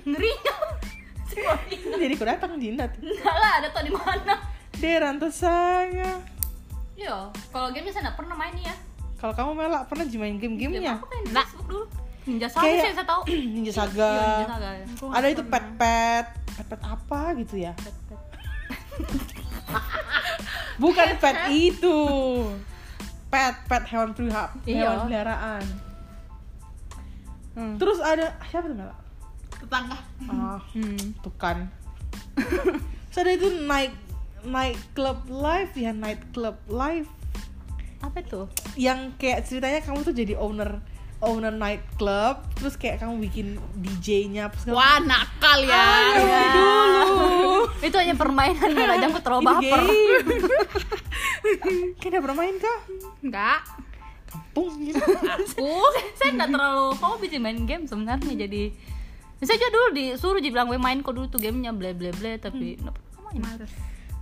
ngeri 0.04 0.32
Jadi 2.02 2.14
kau 2.18 2.26
datang 2.26 2.58
tuh. 2.90 2.98
enggak 2.98 3.36
lah 3.36 3.52
ada 3.62 3.68
tau 3.70 3.84
di 3.84 3.92
mana 3.94 4.34
Deran 4.78 5.18
saya. 5.34 6.22
Iya, 6.94 7.34
kalau 7.50 7.74
game 7.74 7.90
saya 7.90 8.10
nggak 8.10 8.18
pernah 8.18 8.38
main 8.38 8.54
nih 8.54 8.70
ya. 8.70 8.74
Kalau 9.18 9.34
kamu 9.34 9.50
melak 9.58 9.90
pernah 9.90 10.06
main 10.06 10.38
Game 10.38 10.54
game-gamenya? 10.54 11.02
apa 11.02 11.06
main 11.10 11.22
di 11.26 11.32
Facebook 11.34 11.66
dulu? 11.66 11.84
Ninja 12.28 12.44
Saga 12.46 12.62
Kayak- 12.62 12.84
sih 12.84 12.92
saya 12.92 13.06
tahu. 13.06 13.22
Ninja 13.56 13.72
Saga. 13.72 14.10
Iya, 14.12 14.20
Ninja 14.20 14.48
Saga. 14.94 15.12
Ada 15.16 15.26
itu 15.28 15.42
pet 15.42 15.66
pet, 15.74 16.26
pet 16.52 16.66
pet 16.68 16.82
apa 16.84 17.20
gitu 17.34 17.54
ya? 17.56 17.72
Bukan 20.78 21.08
pet 21.18 21.36
itu. 21.50 21.98
Pet 23.28 23.54
pet 23.64 23.84
hewan 23.86 24.12
pelihara, 24.12 24.48
Iya. 24.62 24.80
hewan 24.84 24.98
peliharaan. 25.04 25.64
Hmm. 27.52 27.74
Terus 27.76 27.98
ada 27.98 28.38
siapa 28.46 28.66
tuh 28.66 28.76
melak? 28.76 28.98
Tetangga. 29.50 29.98
Ah, 30.24 30.60
Hmm. 30.72 30.96
tuh 31.18 31.34
kan. 31.34 31.66
Terus 33.08 33.18
ada 33.18 33.32
itu 33.34 33.48
night 33.62 33.94
night 34.40 34.78
club 34.92 35.26
live 35.26 35.72
ya 35.74 35.90
night 35.90 36.22
club 36.30 36.54
live 36.68 37.10
Apa 37.98 38.22
itu? 38.22 38.46
yang 38.78 39.10
kayak 39.18 39.42
ceritanya 39.42 39.82
kamu 39.82 40.06
tuh 40.06 40.14
jadi 40.14 40.38
owner 40.38 40.78
owner 41.18 41.50
night 41.50 41.82
club 41.98 42.46
terus 42.54 42.78
kayak 42.78 43.02
kamu 43.02 43.18
bikin 43.26 43.46
DJ-nya 43.74 44.54
Wah, 44.70 45.02
nakal 45.02 45.66
ya. 45.66 46.14
Ya. 46.14 46.42
dulu 46.54 47.66
itu 47.82 47.96
hanya 47.98 48.14
permainan 48.14 48.70
ya, 48.70 48.86
aja 48.94 49.06
aku 49.10 49.18
terlalu 49.22 49.42
baper. 49.50 49.80
game. 49.82 50.28
Kayak 51.98 52.10
udah 52.10 52.20
pernah 52.22 52.38
main 52.38 52.56
kah? 52.58 52.78
Enggak. 53.22 53.60
Kampung 54.28 54.72
Aku 54.94 55.70
saya 56.20 56.30
nggak 56.36 56.50
terlalu 56.54 56.86
hobi 57.00 57.26
sih 57.32 57.40
main 57.40 57.58
game 57.66 57.88
sebenarnya 57.88 58.34
jadi 58.46 58.62
saya 59.38 59.54
juga 59.54 59.70
dulu 59.70 59.86
disuruh 59.94 60.42
dibilang 60.42 60.66
"Weh, 60.66 60.82
main 60.82 60.98
kok 61.02 61.14
dulu 61.14 61.30
tuh 61.30 61.38
gamenya 61.38 61.70
ble 61.70 61.94
ble 61.94 62.10
ble 62.14 62.42
tapi 62.42 62.74
nggak 62.78 62.94
pernah 62.94 63.20
main. 63.30 63.42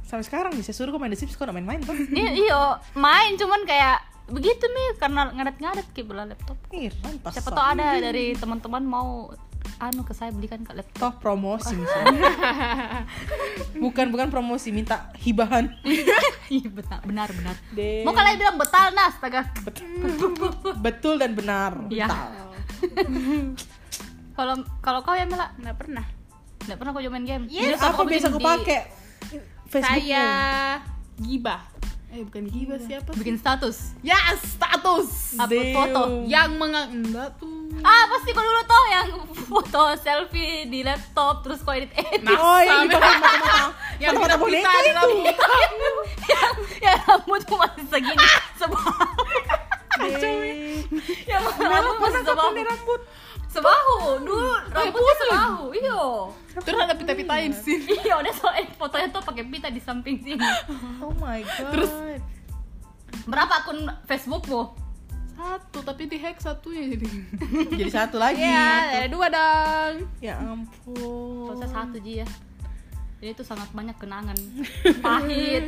Sampai 0.07 0.23
sekarang 0.23 0.53
saya 0.57 0.73
suruh 0.73 0.89
kau 0.89 0.99
main 0.99 1.11
The 1.11 1.19
Sims 1.19 1.35
nggak 1.35 1.51
main-main 1.53 1.83
tuh 1.83 1.95
Iya, 2.09 2.31
iyo 2.33 2.61
main 2.95 3.35
cuman 3.35 3.63
kayak 3.63 3.99
begitu 4.27 4.65
nih 4.65 4.89
karena 4.97 5.31
ngadet-ngadet 5.31 5.87
kayak 5.91 6.07
bela 6.07 6.25
laptop. 6.25 6.59
Ih, 6.71 6.91
rantas 6.97 7.31
Siapa 7.33 7.51
tahu 7.53 7.63
ada 7.65 7.99
dari 8.01 8.35
teman-teman 8.35 8.83
mau 8.83 9.31
anu 9.77 10.03
ke 10.03 10.15
saya 10.15 10.31
belikan 10.31 10.63
ke 10.63 10.73
laptop. 10.73 10.99
toh 10.99 11.13
promosi 11.21 11.75
misalnya. 11.75 12.23
bukan 13.83 14.09
bukan 14.09 14.27
promosi 14.27 14.71
minta 14.71 15.11
hibahan 15.19 15.69
Iya 16.49 16.71
benar 16.71 17.03
benar 17.03 17.29
benar. 17.29 17.55
Deh. 17.71 18.03
Mau 18.03 18.15
kalian 18.15 18.37
bilang 18.37 18.57
betal 18.57 18.95
nah 18.95 19.11
astaga. 19.11 19.43
betul 20.77 21.19
dan 21.19 21.35
benar 21.35 21.75
Iya. 21.87 22.07
Betal. 22.07 22.29
Kalau 24.37 24.55
kalau 24.79 25.01
kau 25.01 25.17
ya 25.17 25.25
Mela 25.25 25.49
nggak 25.57 25.77
pernah 25.77 26.05
nggak 26.67 26.77
pernah 26.77 26.91
kau 26.93 27.03
main 27.09 27.25
game. 27.25 27.45
Yes, 27.49 27.79
apa 27.79 27.95
kau 27.95 28.05
biasa 28.05 28.29
aku 28.29 28.37
di- 28.37 28.45
pakai 28.45 28.81
Facebookmu 29.67 29.99
saya 30.01 30.27
gibah 31.17 31.63
eh 32.09 32.23
bukan 32.23 32.45
gibah 32.47 32.79
siapa 32.79 33.11
sih 33.11 33.19
Bikin 33.19 33.37
status. 33.37 33.77
ya 34.01 34.17
status 34.35 35.37
Upload 35.37 35.53
Damn. 35.61 35.75
foto. 35.75 36.03
yang 36.25 36.51
mengang 36.55 36.89
enggak 36.95 37.29
tuh 37.37 37.55
Ah 37.79 38.09
pasti 38.09 38.33
kau 38.33 38.41
dulu 38.41 38.63
tuh 38.65 38.85
yang 38.89 39.09
foto 39.45 39.83
selfie 39.97 40.65
di 40.65 40.81
laptop 40.81 41.45
terus 41.45 41.61
kau 41.61 41.71
edit 41.71 41.93
edit. 41.93 42.25
Nah, 42.25 42.33
oh 42.33 42.59
yang 42.59 42.89
sampai- 42.89 42.97
dipakai 42.97 43.21
mata-mata 43.21 43.59
yang 43.97 44.15
kita 44.17 44.35
boneka 44.35 44.71
itu 44.81 45.09
yang, 46.33 46.53
yang 46.81 46.99
rambutmu 47.05 47.55
masih 47.59 47.85
segini. 47.87 48.27
Deh. 49.97 50.85
yang 51.27 51.43
rambut 51.43 51.97
masih 52.01 52.23
pakai 52.25 52.65
rambut 52.65 53.01
Sebahu, 53.57 54.21
dulu 54.21 54.51
rambutnya 54.69 55.15
sebahu. 55.25 55.65
Iya. 55.73 56.03
terus 56.57 56.79
ada 56.81 56.95
pita-pitain 56.97 57.53
sih 57.53 57.85
Iya, 57.85 58.21
udah 58.21 58.33
soalnya 58.33 58.65
fotonya 58.77 59.09
tuh 59.13 59.21
pakai 59.25 59.45
pita 59.49 59.69
di 59.69 59.81
samping 59.81 60.21
sini. 60.21 60.45
oh 61.05 61.13
my 61.17 61.41
god 61.45 61.73
Terus? 61.73 61.93
Berapa 63.29 63.65
akun 63.65 63.89
Facebookmu? 64.05 64.87
satu 65.37 65.85
tapi 65.85 66.09
di 66.09 66.17
hack 66.17 66.41
satunya 66.41 66.97
jadi 66.97 67.07
jadi 67.85 67.91
satu 67.93 68.17
lagi 68.17 68.41
iya 68.41 69.05
ada 69.05 69.09
dua 69.13 69.29
dong 69.29 70.09
ya 70.17 70.41
ampun 70.41 71.53
Proses 71.53 71.69
satu 71.69 72.01
Ji 72.01 72.25
ya. 72.25 72.29
Jadi 73.17 73.33
itu 73.33 73.45
sangat 73.49 73.73
banyak 73.73 73.97
kenangan. 73.97 74.37
Pahit, 75.01 75.65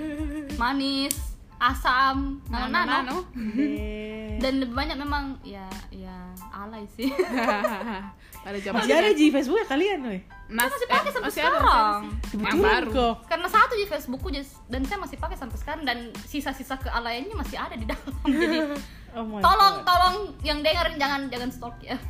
manis, 0.60 1.16
asam, 1.56 2.44
nano 2.52 3.24
Deh. 3.32 4.36
Dan 4.36 4.60
lebih 4.60 4.76
banyak 4.76 5.00
memang 5.00 5.40
ya 5.40 5.64
ya 5.88 6.27
alay 6.66 6.84
sih. 6.90 7.10
pada 8.44 8.58
zaman 8.62 8.80
masih 8.80 8.94
ada 8.94 9.10
di 9.12 9.26
Facebook 9.28 9.58
ya 9.60 9.66
kalian 9.66 9.98
weh 10.08 10.20
Mas, 10.48 10.72
masih 10.72 10.88
pakai 10.88 11.10
eh, 11.10 11.12
sampai 11.12 11.28
masih 11.28 11.42
sekarang. 11.44 12.00
masih 12.08 12.38
ada 12.40 12.48
yang 12.48 12.60
baru 12.64 12.88
kok 12.88 13.14
Karena 13.28 13.48
satu 13.52 13.74
di 13.76 13.84
Facebookku 13.84 14.28
dan 14.72 14.82
saya 14.88 14.98
masih 15.04 15.16
pakai 15.20 15.36
sampai 15.36 15.58
sekarang 15.60 15.82
dan 15.84 15.98
sisa-sisa 16.24 16.80
kealayannya 16.80 17.36
masih 17.36 17.60
ada 17.60 17.76
di 17.76 17.84
dalam. 17.84 18.14
Jadi 18.40 18.58
oh 19.20 19.24
my 19.28 19.44
tolong 19.44 19.74
God. 19.76 19.84
tolong 19.84 20.16
yang 20.40 20.64
dengerin 20.64 20.96
jangan 20.96 21.20
jangan 21.28 21.50
stalk 21.52 21.76
ya. 21.84 22.00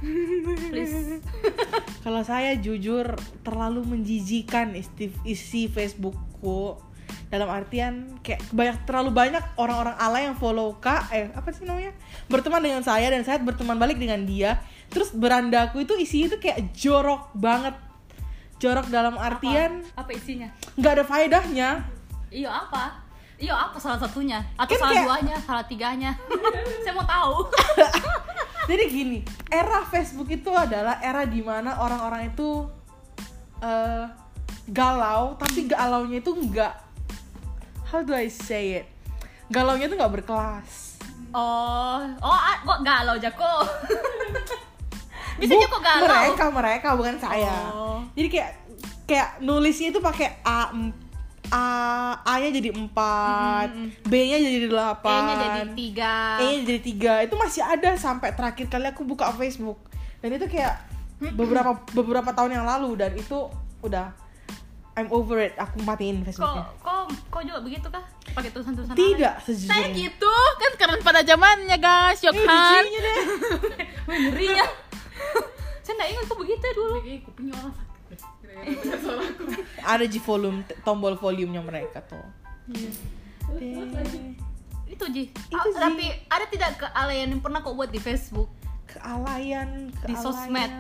Please. 0.71 1.19
Kalau 2.07 2.23
saya 2.23 2.55
jujur 2.63 3.11
terlalu 3.43 3.83
menjijikan 3.99 4.79
isi, 4.79 5.11
isi 5.27 5.67
Facebookku 5.67 6.79
dalam 7.29 7.49
artian 7.49 8.19
kayak 8.21 8.41
banyak 8.51 8.77
terlalu 8.83 9.11
banyak 9.11 9.45
orang-orang 9.55 9.97
alay 9.97 10.25
yang 10.25 10.35
follow 10.35 10.77
kak 10.77 11.09
eh 11.11 11.29
apa 11.31 11.49
sih 11.51 11.65
namanya 11.65 11.93
berteman 12.27 12.61
dengan 12.61 12.81
saya 12.81 13.09
dan 13.09 13.21
saya 13.21 13.37
berteman 13.39 13.77
balik 13.77 13.97
dengan 13.97 14.23
dia 14.23 14.61
terus 14.89 15.13
berandaku 15.13 15.85
itu 15.85 15.93
isinya 15.95 16.33
itu 16.33 16.39
kayak 16.39 16.73
jorok 16.73 17.29
banget 17.33 17.77
jorok 18.57 18.89
dalam 18.89 19.15
artian 19.15 19.85
apa 19.93 20.11
isinya? 20.11 20.49
nggak 20.75 20.93
ada 20.93 21.05
faedahnya 21.05 21.71
Iya 22.29 22.53
apa? 22.53 22.93
Iya 23.41 23.57
apa 23.57 23.81
salah 23.81 23.97
satunya? 23.97 24.37
Atau 24.53 24.77
Kan 24.77 24.81
salah 24.83 24.93
kayak- 24.93 25.07
duanya? 25.09 25.37
Salah 25.41 25.65
tiganya? 25.65 26.13
Saya 26.85 26.93
mau 26.93 27.09
tahu. 27.09 27.49
Jadi 28.69 28.85
gini, 28.85 29.19
era 29.49 29.81
Facebook 29.87 30.29
itu 30.29 30.53
adalah 30.53 31.01
era 31.01 31.25
di 31.25 31.41
mana 31.41 31.81
orang-orang 31.81 32.29
itu 32.29 32.69
eh, 33.65 34.05
galau, 34.69 35.41
tapi 35.41 35.65
galaunya 35.65 36.21
itu 36.21 36.37
enggak 36.37 36.77
how 37.89 38.05
do 38.05 38.13
I 38.13 38.29
say 38.29 38.85
it? 38.85 38.87
Galaunya 39.49 39.89
itu 39.89 39.97
nggak 39.97 40.21
berkelas. 40.21 41.01
Oh, 41.33 42.05
oh, 42.21 42.33
ah, 42.33 42.57
kok 42.65 42.81
galau 42.85 43.17
Jako? 43.17 43.53
Bisa 45.41 45.53
Bu- 45.57 45.69
kok 45.69 45.83
galau. 45.83 46.05
Mereka 46.05 46.45
mereka 46.53 46.89
bukan 46.97 47.17
saya. 47.17 47.57
Oh. 47.73 48.01
Jadi 48.13 48.29
kayak 48.29 48.51
kayak 49.09 49.29
nulisnya 49.41 49.89
itu 49.89 50.01
pakai 50.05 50.41
a 50.45 50.69
a 51.49 51.65
a-nya 52.29 52.61
jadi 52.61 52.77
empat, 52.77 53.73
b-nya 54.05 54.37
jadi 54.37 54.69
delapan, 54.69 55.17
E-nya 55.25 55.35
jadi 55.41 55.63
tiga. 55.73 56.15
E-nya 56.45 56.59
jadi 56.61 56.81
tiga 56.85 57.13
itu 57.25 57.35
masih 57.41 57.65
ada 57.65 57.97
sampai 57.97 58.37
terakhir 58.37 58.69
kali 58.69 58.85
aku 58.93 59.09
buka 59.09 59.33
Facebook 59.33 59.81
dan 60.21 60.37
itu 60.37 60.45
kayak 60.45 60.85
beberapa 61.33 61.81
beberapa 61.97 62.31
tahun 62.37 62.61
yang 62.61 62.67
lalu 62.69 63.01
dan 63.01 63.17
itu 63.17 63.49
udah 63.81 64.13
I'm 64.99 65.09
over 65.15 65.39
it 65.39 65.55
aku 65.57 65.81
matiin 65.87 66.21
Kok, 66.21 66.27
Facebooknya 66.27 66.65
kok, 66.69 66.85
kok 67.29 67.43
juga 67.43 67.59
begitu 67.61 67.87
kah? 67.87 68.05
Pakai 68.29 68.51
tulisan-tulisan 68.51 68.95
tidak 68.95 69.35
saya 69.39 69.51
sejujurnya 69.51 69.89
gitu 69.95 70.35
kan 70.55 70.73
karena 70.77 70.97
pada 71.01 71.21
zamannya 71.23 71.77
guys 71.77 72.21
yuk 72.21 72.33
Eh, 72.33 72.45
kan 72.45 72.85
deh 72.85 73.17
ngeri 74.07 74.49
ya. 74.53 74.67
Saya 75.81 75.95
nggak 75.95 76.09
ingat 76.11 76.25
kok 76.25 76.39
begitu 76.39 76.65
dulu. 76.73 76.97
Eh, 77.01 77.19
kupingnya 77.21 77.55
orang 77.57 77.75
sakit 77.75 77.87
ada 79.93 80.05
di 80.05 80.19
volume 80.19 80.59
tombol 80.81 81.15
volumenya 81.15 81.61
mereka 81.61 82.03
tuh 82.03 82.25
Iya. 82.69 82.91
Itu 84.87 85.05
Ji. 85.09 85.25
Itu, 85.31 85.55
Ah, 85.55 85.65
Ji. 85.65 85.79
Tapi 85.79 86.05
ada 86.27 86.45
tidak 86.45 86.71
kealayan 86.77 87.29
yang 87.31 87.41
pernah 87.41 87.61
kok 87.61 87.73
buat 87.73 87.89
di 87.89 87.99
Facebook? 87.99 88.49
kealayan, 88.89 89.93
kealayan 89.95 90.09
Di 90.09 90.15
sosmed. 90.17 90.71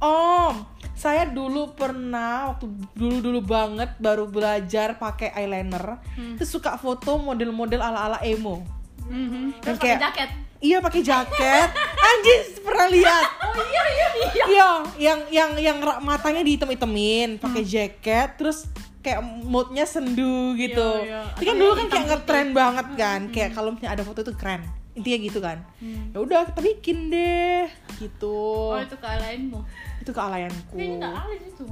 Oh, 0.00 0.54
saya 1.00 1.24
dulu 1.24 1.72
pernah 1.72 2.52
waktu 2.52 2.68
dulu-dulu 2.92 3.40
banget 3.40 3.96
baru 3.96 4.28
belajar 4.28 5.00
pakai 5.00 5.32
eyeliner, 5.32 5.96
Hmm. 6.12 6.36
terus 6.36 6.52
suka 6.52 6.76
foto 6.76 7.16
model-model 7.16 7.80
ala-ala 7.80 8.20
emo. 8.20 8.60
Terus 9.00 9.64
Yang 9.64 9.76
pakai 9.80 9.80
kayak- 9.80 10.02
jaket. 10.04 10.30
Iya 10.60 10.78
pakai 10.78 11.00
jaket. 11.00 11.68
Anjir, 12.06 12.40
pernah 12.60 12.86
lihat? 12.86 13.24
Oh 13.48 13.64
iya 13.64 13.84
iya 13.88 14.08
iya. 14.14 14.44
Iya, 14.44 14.70
yang 15.00 15.20
yang 15.32 15.50
yang 15.56 15.76
matanya 16.04 16.44
dihitam-hitamin, 16.44 17.40
pakai 17.40 17.64
jaket, 17.64 18.36
terus 18.36 18.68
kayak 19.00 19.24
moodnya 19.24 19.88
sendu 19.88 20.52
gitu. 20.54 20.84
Iya, 21.00 21.24
iya. 21.24 21.40
Itu 21.40 21.48
kan 21.48 21.56
dulu 21.56 21.72
kan 21.74 21.86
kayak 21.88 22.06
ngetren 22.06 22.48
banget 22.52 22.86
kan, 22.94 23.20
kayak 23.32 23.50
kalau 23.50 23.72
misalnya 23.72 23.96
ada 23.96 24.04
foto 24.04 24.20
itu 24.20 24.36
keren. 24.36 24.60
Intinya 24.92 25.18
gitu 25.22 25.38
kan. 25.40 25.64
Ya 26.12 26.18
udah, 26.20 26.40
kita 26.44 26.60
bikin 26.60 27.08
deh. 27.08 27.64
Gitu. 27.96 28.36
Oh 28.68 28.76
itu 28.76 28.94
kealayanmu. 28.94 29.64
Itu 30.00 30.10
kealayanku. 30.10 30.74
Kayaknya 30.74 30.96
nggak 30.98 31.14
alay 31.14 31.38
itu. 31.44 31.64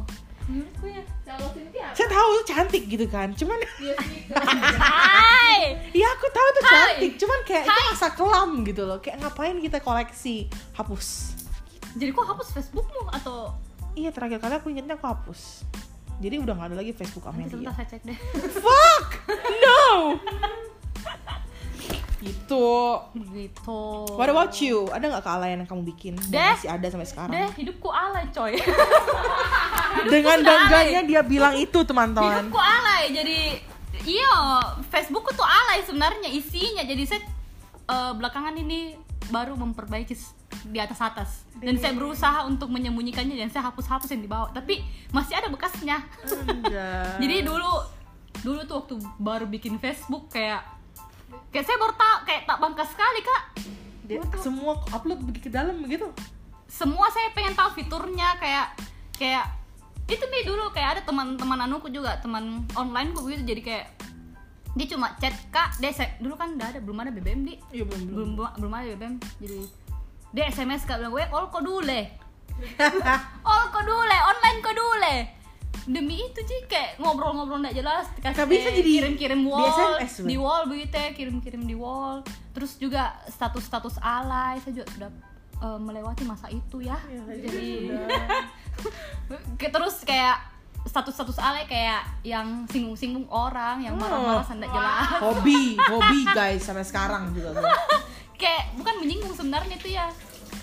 Menurutku 0.48 0.86
ya. 0.88 1.02
Kalau 1.28 1.48
Cynthia 1.52 1.86
Saya 1.92 2.09
tahu 2.09 2.28
itu 2.32 2.44
cantik 2.48 2.82
gitu 2.88 3.06
kan. 3.09 3.28
Cuman 3.36 3.56
sih 3.80 3.92
Hai. 4.80 5.76
Iya 5.92 6.09
aku 6.16 6.26
tahu 6.28 6.46
itu 6.48 6.60
Hai. 6.60 6.70
cantik, 6.72 7.12
cuman 7.20 7.38
kayak 7.44 7.64
itu 7.68 7.72
Hai. 7.72 7.88
masa 7.92 8.09
kelam 8.12 8.50
gitu 8.64 8.82
loh. 8.88 8.98
Kayak 9.00 9.16
ngapain 9.20 9.56
kita 9.60 9.78
koleksi? 9.80 10.48
Hapus. 10.72 11.36
Jadi 11.96 12.10
kok 12.12 12.24
hapus 12.24 12.48
Facebookmu 12.52 13.12
atau 13.12 13.52
Iya 13.92 14.14
terakhir 14.14 14.38
kali 14.38 14.55
aku 14.56 14.68
ingetnya 14.70 14.94
aku 14.94 15.10
hapus. 15.10 15.66
Jadi 16.18 16.34
udah 16.38 16.55
gak 16.55 16.68
ada 16.70 16.76
lagi 16.82 16.90
Facebook 16.90 17.26
nanti 17.26 17.46
sebentar 17.46 17.70
Amelia. 17.70 17.78
saya 17.78 17.88
cek 17.90 18.02
deh. 18.06 18.18
Fuck, 18.59 19.06
no. 19.62 19.82
gitu. 22.19 22.69
Begitu. 23.15 23.81
What 24.15 24.28
about 24.31 24.55
you? 24.59 24.90
Ada 24.90 25.05
nggak 25.07 25.24
kealayan 25.24 25.57
yang 25.62 25.69
kamu 25.70 25.82
bikin? 25.95 26.15
Deh. 26.31 26.55
Masih 26.59 26.70
ada 26.70 26.86
sampai 26.90 27.09
sekarang. 27.09 27.35
Deh, 27.35 27.51
hidupku 27.59 27.89
alay 27.90 28.27
coy. 28.35 28.55
Dengan 30.12 30.39
bangganya 30.43 31.01
dia 31.07 31.20
bilang 31.23 31.55
itu 31.55 31.78
teman-teman. 31.86 32.51
hidupku 32.51 32.59
alay. 32.59 33.15
Jadi 33.15 33.39
iya, 34.07 34.35
Facebookku 34.90 35.31
tuh 35.35 35.47
alay 35.47 35.82
sebenarnya 35.86 36.28
isinya. 36.31 36.82
Jadi 36.82 37.03
saya 37.07 37.23
eh, 37.86 38.12
belakangan 38.19 38.55
ini 38.59 38.99
baru 39.28 39.55
memperbaiki 39.55 40.16
di 40.69 40.78
atas 40.81 40.99
atas 41.05 41.31
dan 41.61 41.77
saya 41.77 41.93
berusaha 41.93 42.49
untuk 42.49 42.73
menyembunyikannya 42.73 43.36
dan 43.36 43.53
saya 43.53 43.69
hapus-hapus 43.69 44.09
yang 44.16 44.23
di 44.24 44.31
bawah 44.31 44.49
tapi 44.51 44.81
masih 45.12 45.36
ada 45.36 45.53
bekasnya 45.53 46.01
jadi 47.23 47.45
dulu 47.45 47.85
dulu 48.43 48.61
tuh 48.65 48.74
waktu 48.82 48.95
baru 49.20 49.45
bikin 49.47 49.77
Facebook 49.77 50.32
kayak 50.32 50.65
kayak 51.52 51.64
saya 51.64 51.76
baru 51.80 51.94
tak 51.96 52.16
kayak 52.28 52.42
tak 52.44 52.58
bangga 52.60 52.84
sekali 52.84 53.20
kak. 53.24 53.42
Dia 54.08 54.18
semua 54.40 54.72
upload 54.92 55.20
begitu 55.24 55.48
ke 55.48 55.52
dalam 55.52 55.80
begitu. 55.84 56.08
semua 56.68 57.08
saya 57.08 57.32
pengen 57.32 57.56
tahu 57.56 57.80
fiturnya 57.80 58.36
kayak 58.36 58.76
kayak 59.16 59.48
itu 60.04 60.20
nih 60.20 60.44
dulu 60.44 60.68
kayak 60.68 60.88
ada 60.96 61.02
teman-teman 61.04 61.64
anuku 61.64 61.88
juga 61.88 62.20
teman 62.20 62.64
online 62.76 63.16
kok 63.16 63.24
begitu 63.24 63.56
jadi 63.56 63.62
kayak 63.64 63.86
dia 64.76 64.86
cuma 64.92 65.16
chat 65.16 65.32
kak 65.48 65.80
dia 65.80 65.92
dulu 66.20 66.36
kan 66.36 66.56
udah 66.60 66.68
ada 66.72 66.80
belum 66.80 66.98
ada 67.00 67.10
BBM 67.12 67.40
di 67.44 67.54
Iya 67.72 67.88
belum 67.88 68.02
belum. 68.08 68.28
belum 68.36 68.50
belum 68.60 68.72
ada 68.72 68.84
BBM 68.96 69.14
jadi 69.40 69.60
dia 70.32 70.44
SMS 70.52 70.84
kak 70.84 71.00
bilang 71.00 71.12
gue 71.16 71.24
all 71.28 71.48
dulu 71.48 71.80
all 73.48 73.64
dulu 73.72 74.16
online 74.16 74.58
dulu 74.60 75.12
demi 75.85 76.20
itu 76.20 76.40
sih 76.43 76.61
kayak 76.65 76.99
ngobrol-ngobrol 76.99 77.59
nggak 77.59 77.73
jelas 77.74 78.12
Nggak 78.19 78.45
bisa 78.45 78.69
jadi 78.70 78.90
kirim-kirim 79.01 79.40
di 79.40 79.49
wall 79.49 79.97
SMS, 79.97 80.12
di 80.23 80.36
wall 80.36 80.62
begitu 80.66 80.95
ya 80.95 81.11
kirim-kirim 81.12 81.62
di 81.65 81.73
wall. 81.73 82.20
Terus 82.53 82.77
juga 82.77 83.16
status-status 83.27 83.97
alay 83.99 84.61
saya 84.61 84.73
juga 84.74 84.86
sudah 84.93 85.11
eh, 85.59 85.78
melewati 85.78 86.23
masa 86.23 86.47
itu 86.49 86.81
ya, 86.81 86.99
Ya, 87.09 87.23
jadi 87.24 87.69
terus 89.74 90.03
kayak 90.03 90.39
status-status 90.85 91.36
alay 91.39 91.65
kayak 91.65 92.07
yang 92.23 92.65
singgung-singgung 92.65 93.27
orang 93.28 93.82
yang 93.82 93.97
marah-marah 93.97 94.40
Oh. 94.40 94.47
sandak 94.47 94.70
jelas. 94.70 95.20
Hobi 95.20 95.77
hobi 95.77 96.20
guys 96.31 96.62
sampai 96.62 96.85
sekarang 96.85 97.32
juga 97.32 97.53
kayak 98.40 98.77
bukan 98.77 98.95
menyinggung 99.03 99.35
sebenarnya 99.35 99.74
itu 99.74 99.90
ya 99.90 100.07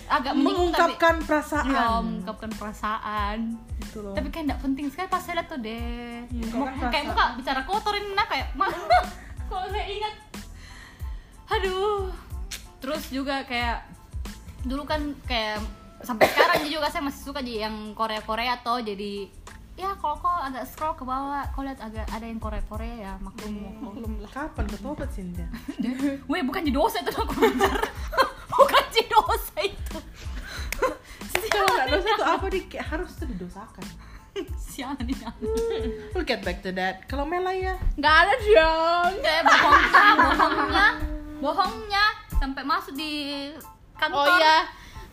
agak 0.06 0.32
menyinggung 0.32 0.70
tapi 0.70 0.94
mengungkapkan 0.94 1.14
ya, 1.14 1.24
perasaan 1.24 2.02
mengungkapkan 2.02 2.50
perasaan. 2.54 3.38
Gitu 3.78 3.98
loh. 4.00 4.14
Tapi 4.14 4.28
kayak 4.30 4.44
nggak 4.48 4.60
penting 4.62 4.86
sekali 4.88 5.08
pas 5.08 5.22
saya 5.22 5.34
lihat 5.42 5.48
tuh 5.48 5.58
deh 5.58 6.18
Iya, 6.26 6.46
karena 6.50 6.88
kayak 6.88 7.04
perasaan. 7.06 7.06
muka 7.10 7.24
bicara 7.38 7.60
kotorin 7.66 8.06
nah 8.14 8.26
kayak 8.26 8.46
mah 8.54 8.70
kalau 9.50 9.66
saya 9.70 9.86
ingat. 9.86 10.14
Aduh. 11.52 12.10
Terus 12.78 13.02
juga 13.10 13.42
kayak 13.42 13.86
dulu 14.62 14.82
kan 14.82 15.14
kayak 15.24 15.62
sampai 16.02 16.26
sekarang 16.28 16.66
juga 16.66 16.90
saya 16.90 17.02
masih 17.02 17.22
suka 17.22 17.40
jadi 17.40 17.66
yang 17.70 17.94
Korea 17.94 18.20
Korea 18.20 18.58
atau 18.58 18.78
jadi 18.78 19.26
ya 19.76 19.92
kalau 20.00 20.16
kau 20.16 20.32
agak 20.32 20.64
scroll 20.64 20.96
ke 20.96 21.04
bawah 21.04 21.44
kau 21.52 21.60
lihat 21.60 21.76
agak 21.78 22.08
ada 22.08 22.24
yang 22.24 22.40
Korea 22.40 22.64
Korea 22.64 22.94
ya 22.96 23.12
maklum 23.20 23.52
maklum 23.78 24.12
kapan 24.26 24.64
ketobat 24.66 25.08
Cynthia 25.12 25.48
Weh 26.32 26.40
bukan 26.40 26.64
di 26.64 26.72
dosa 26.72 27.04
itu 27.04 27.12
aku 27.12 27.32
dosa 29.36 29.56
itu. 29.60 29.98
Kalau 31.52 31.68
nggak 31.68 31.88
dosa 31.92 32.08
tuh 32.16 32.26
apa 32.26 32.46
di 32.48 32.60
kayak 32.64 32.86
harus 32.88 33.10
tuh 33.12 33.28
didosakan. 33.28 33.84
Sialan 34.58 35.00
ini. 35.00 35.16
We'll 36.12 36.24
get 36.24 36.40
back 36.40 36.60
to 36.60 36.72
that. 36.72 37.08
Kalau 37.08 37.24
Mela 37.24 37.52
ya? 37.52 37.76
Nggak 37.96 38.14
ada 38.24 38.34
dong. 38.36 39.12
Kayak 39.20 39.42
bohongnya 39.44 40.02
bohongnya. 40.18 40.88
Bohongnya. 41.38 42.04
Sampai 42.36 42.62
masuk 42.62 42.92
di 42.92 43.12
kantor. 43.94 44.24
Oh 44.24 44.36
iya. 44.36 44.56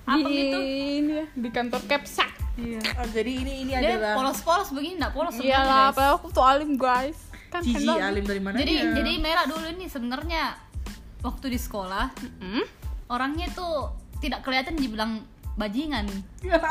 Apa 0.03 0.19
di 0.19 0.35
gitu? 0.35 0.57
ini 0.59 1.13
ya, 1.15 1.25
di 1.31 1.47
kantor 1.47 1.79
Kepsak 1.87 2.31
iya. 2.59 2.83
Oh, 2.99 3.07
jadi 3.07 3.31
ini 3.39 3.63
ini 3.63 3.71
dia 3.71 3.95
adalah 3.95 4.19
polos-polos 4.19 4.75
begini 4.75 4.99
nggak 4.99 5.15
polos 5.15 5.31
sebenarnya, 5.31 5.55
iyalah 5.63 5.79
guys. 5.79 5.95
padahal 5.95 6.15
aku 6.19 6.27
tuh 6.27 6.43
alim 6.43 6.71
guys. 6.75 7.19
Kan 7.47 7.61
Cici 7.63 7.87
alim 7.87 8.23
dari 8.27 8.41
mana 8.43 8.59
jadi 8.59 8.73
jadi 8.99 9.11
merah 9.23 9.47
dulu 9.47 9.63
ini 9.63 9.87
sebenarnya 9.87 10.59
waktu 11.23 11.45
di 11.47 11.55
sekolah 11.55 12.11
Hmm? 12.19 12.67
orangnya 13.07 13.47
tuh 13.55 13.95
tidak 14.23 14.39
kelihatan 14.39 14.79
dibilang 14.79 15.19
bajingan. 15.59 16.07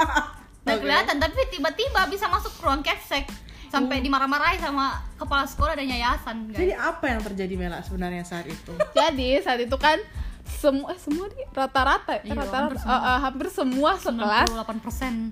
Nggak 0.63 0.79
Oke. 0.79 0.83
kelihatan 0.87 1.17
tapi 1.21 1.41
tiba-tiba 1.53 2.01
bisa 2.09 2.31
masuk 2.31 2.55
ke 2.57 2.61
ruang 2.63 2.81
kepsek 2.81 3.27
sampai 3.67 3.99
dimarah-marahi 3.99 4.63
sama 4.63 4.95
kepala 5.17 5.43
sekolah 5.49 5.75
dan 5.75 5.89
yayasan 5.89 6.53
guys. 6.53 6.61
jadi 6.61 6.77
apa 6.77 7.05
yang 7.09 7.21
terjadi 7.25 7.55
Mela 7.57 7.81
sebenarnya 7.81 8.23
saat 8.23 8.45
itu? 8.45 8.73
Jadi 9.01 9.41
saat 9.41 9.65
itu 9.65 9.73
kan 9.81 9.97
semua 10.45 10.93
eh, 10.93 11.01
semua 11.01 11.27
di 11.33 11.41
rata-rata 11.51 12.21
ya, 12.21 12.31
Iya, 12.31 12.33
rata-rata 12.37 12.69
hampir 12.69 12.77
eh, 12.77 12.83
semua. 12.85 13.01
eh, 13.01 13.19
hampir 13.25 13.49
semua 13.49 13.91
sekelas 13.97 14.49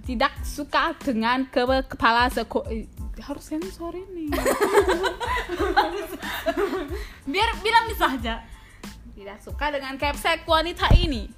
98% 0.03 0.09
tidak 0.09 0.33
suka 0.41 0.83
dengan 1.05 1.39
ke 1.47 1.63
kepala 1.85 2.33
sekolah 2.33 2.73
harus 3.21 3.45
sensor 3.45 3.93
ini. 3.93 4.33
Biar 7.29 7.49
bilang 7.61 7.85
bisa 7.93 8.09
aja. 8.09 8.41
Tidak 9.13 9.37
suka 9.45 9.69
dengan 9.69 10.01
capsek 10.01 10.49
wanita 10.49 10.89
ini 10.97 11.29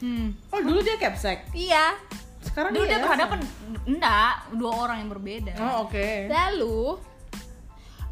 hmm. 0.00 0.52
oh 0.52 0.60
dulu 0.60 0.78
dia 0.82 0.96
capsek? 1.00 1.50
Iya. 1.52 1.96
Sekarang 2.42 2.70
dulu 2.70 2.86
dia 2.86 2.98
ya? 2.98 3.02
berhadapan 3.02 3.38
enggak 3.86 4.34
dua 4.54 4.72
orang 4.86 4.96
yang 5.02 5.10
berbeda. 5.10 5.54
Oh 5.58 5.88
oke. 5.88 6.30
Lalu 6.30 6.98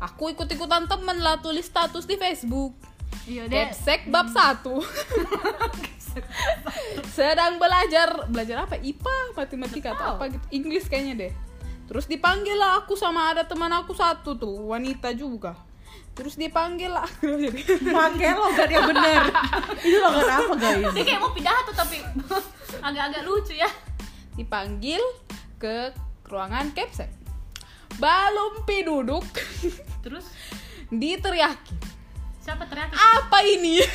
aku 0.03 0.25
ikut-ikutan 0.35 0.91
temen 0.91 1.19
lah 1.23 1.39
tulis 1.39 1.65
status 1.65 2.05
di 2.05 2.19
Facebook. 2.19 2.75
Iya 3.25 3.49
dia 3.49 3.71
capsek 3.71 4.11
bab 4.11 4.29
satu. 4.37 4.83
Sedang 7.15 7.59
belajar. 7.63 8.27
Belajar 8.31 8.67
apa? 8.67 8.79
IPA 8.79 9.17
matematika 9.39 9.95
atau 9.95 10.19
apa 10.19 10.31
gitu. 10.31 10.45
Inggris 10.51 10.87
kayaknya 10.91 11.15
deh. 11.29 11.33
Terus 11.85 12.09
dipanggil 12.09 12.57
lah 12.57 12.81
aku 12.81 12.97
sama 12.97 13.31
ada 13.31 13.45
teman 13.45 13.71
aku 13.71 13.93
satu 13.93 14.35
tuh. 14.35 14.73
Wanita 14.73 15.13
juga 15.13 15.74
terus 16.15 16.39
dipanggil 16.39 16.95
lah. 16.95 17.07
Pakai 17.99 18.31
logat 18.39 18.71
yang 18.71 18.87
bener 18.87 19.23
itu 19.83 19.99
logat 19.99 20.31
apa 20.31 20.55
guys? 20.55 20.95
Dia 20.95 21.05
kayak 21.05 21.21
mau 21.21 21.33
pidato 21.35 21.71
tapi 21.75 21.99
agak-agak 22.87 23.23
lucu 23.27 23.55
ya. 23.55 23.69
Dipanggil 24.39 25.03
ke 25.59 25.91
ruangan 26.31 26.71
capsek. 26.75 27.11
Belum 27.99 28.63
pi 28.67 28.83
duduk. 28.87 29.27
Terus? 30.03 30.27
Diteriaki 30.91 31.94
siapa 32.45 32.69
teriak 32.69 32.93
apa 32.93 33.39
ini? 33.49 33.81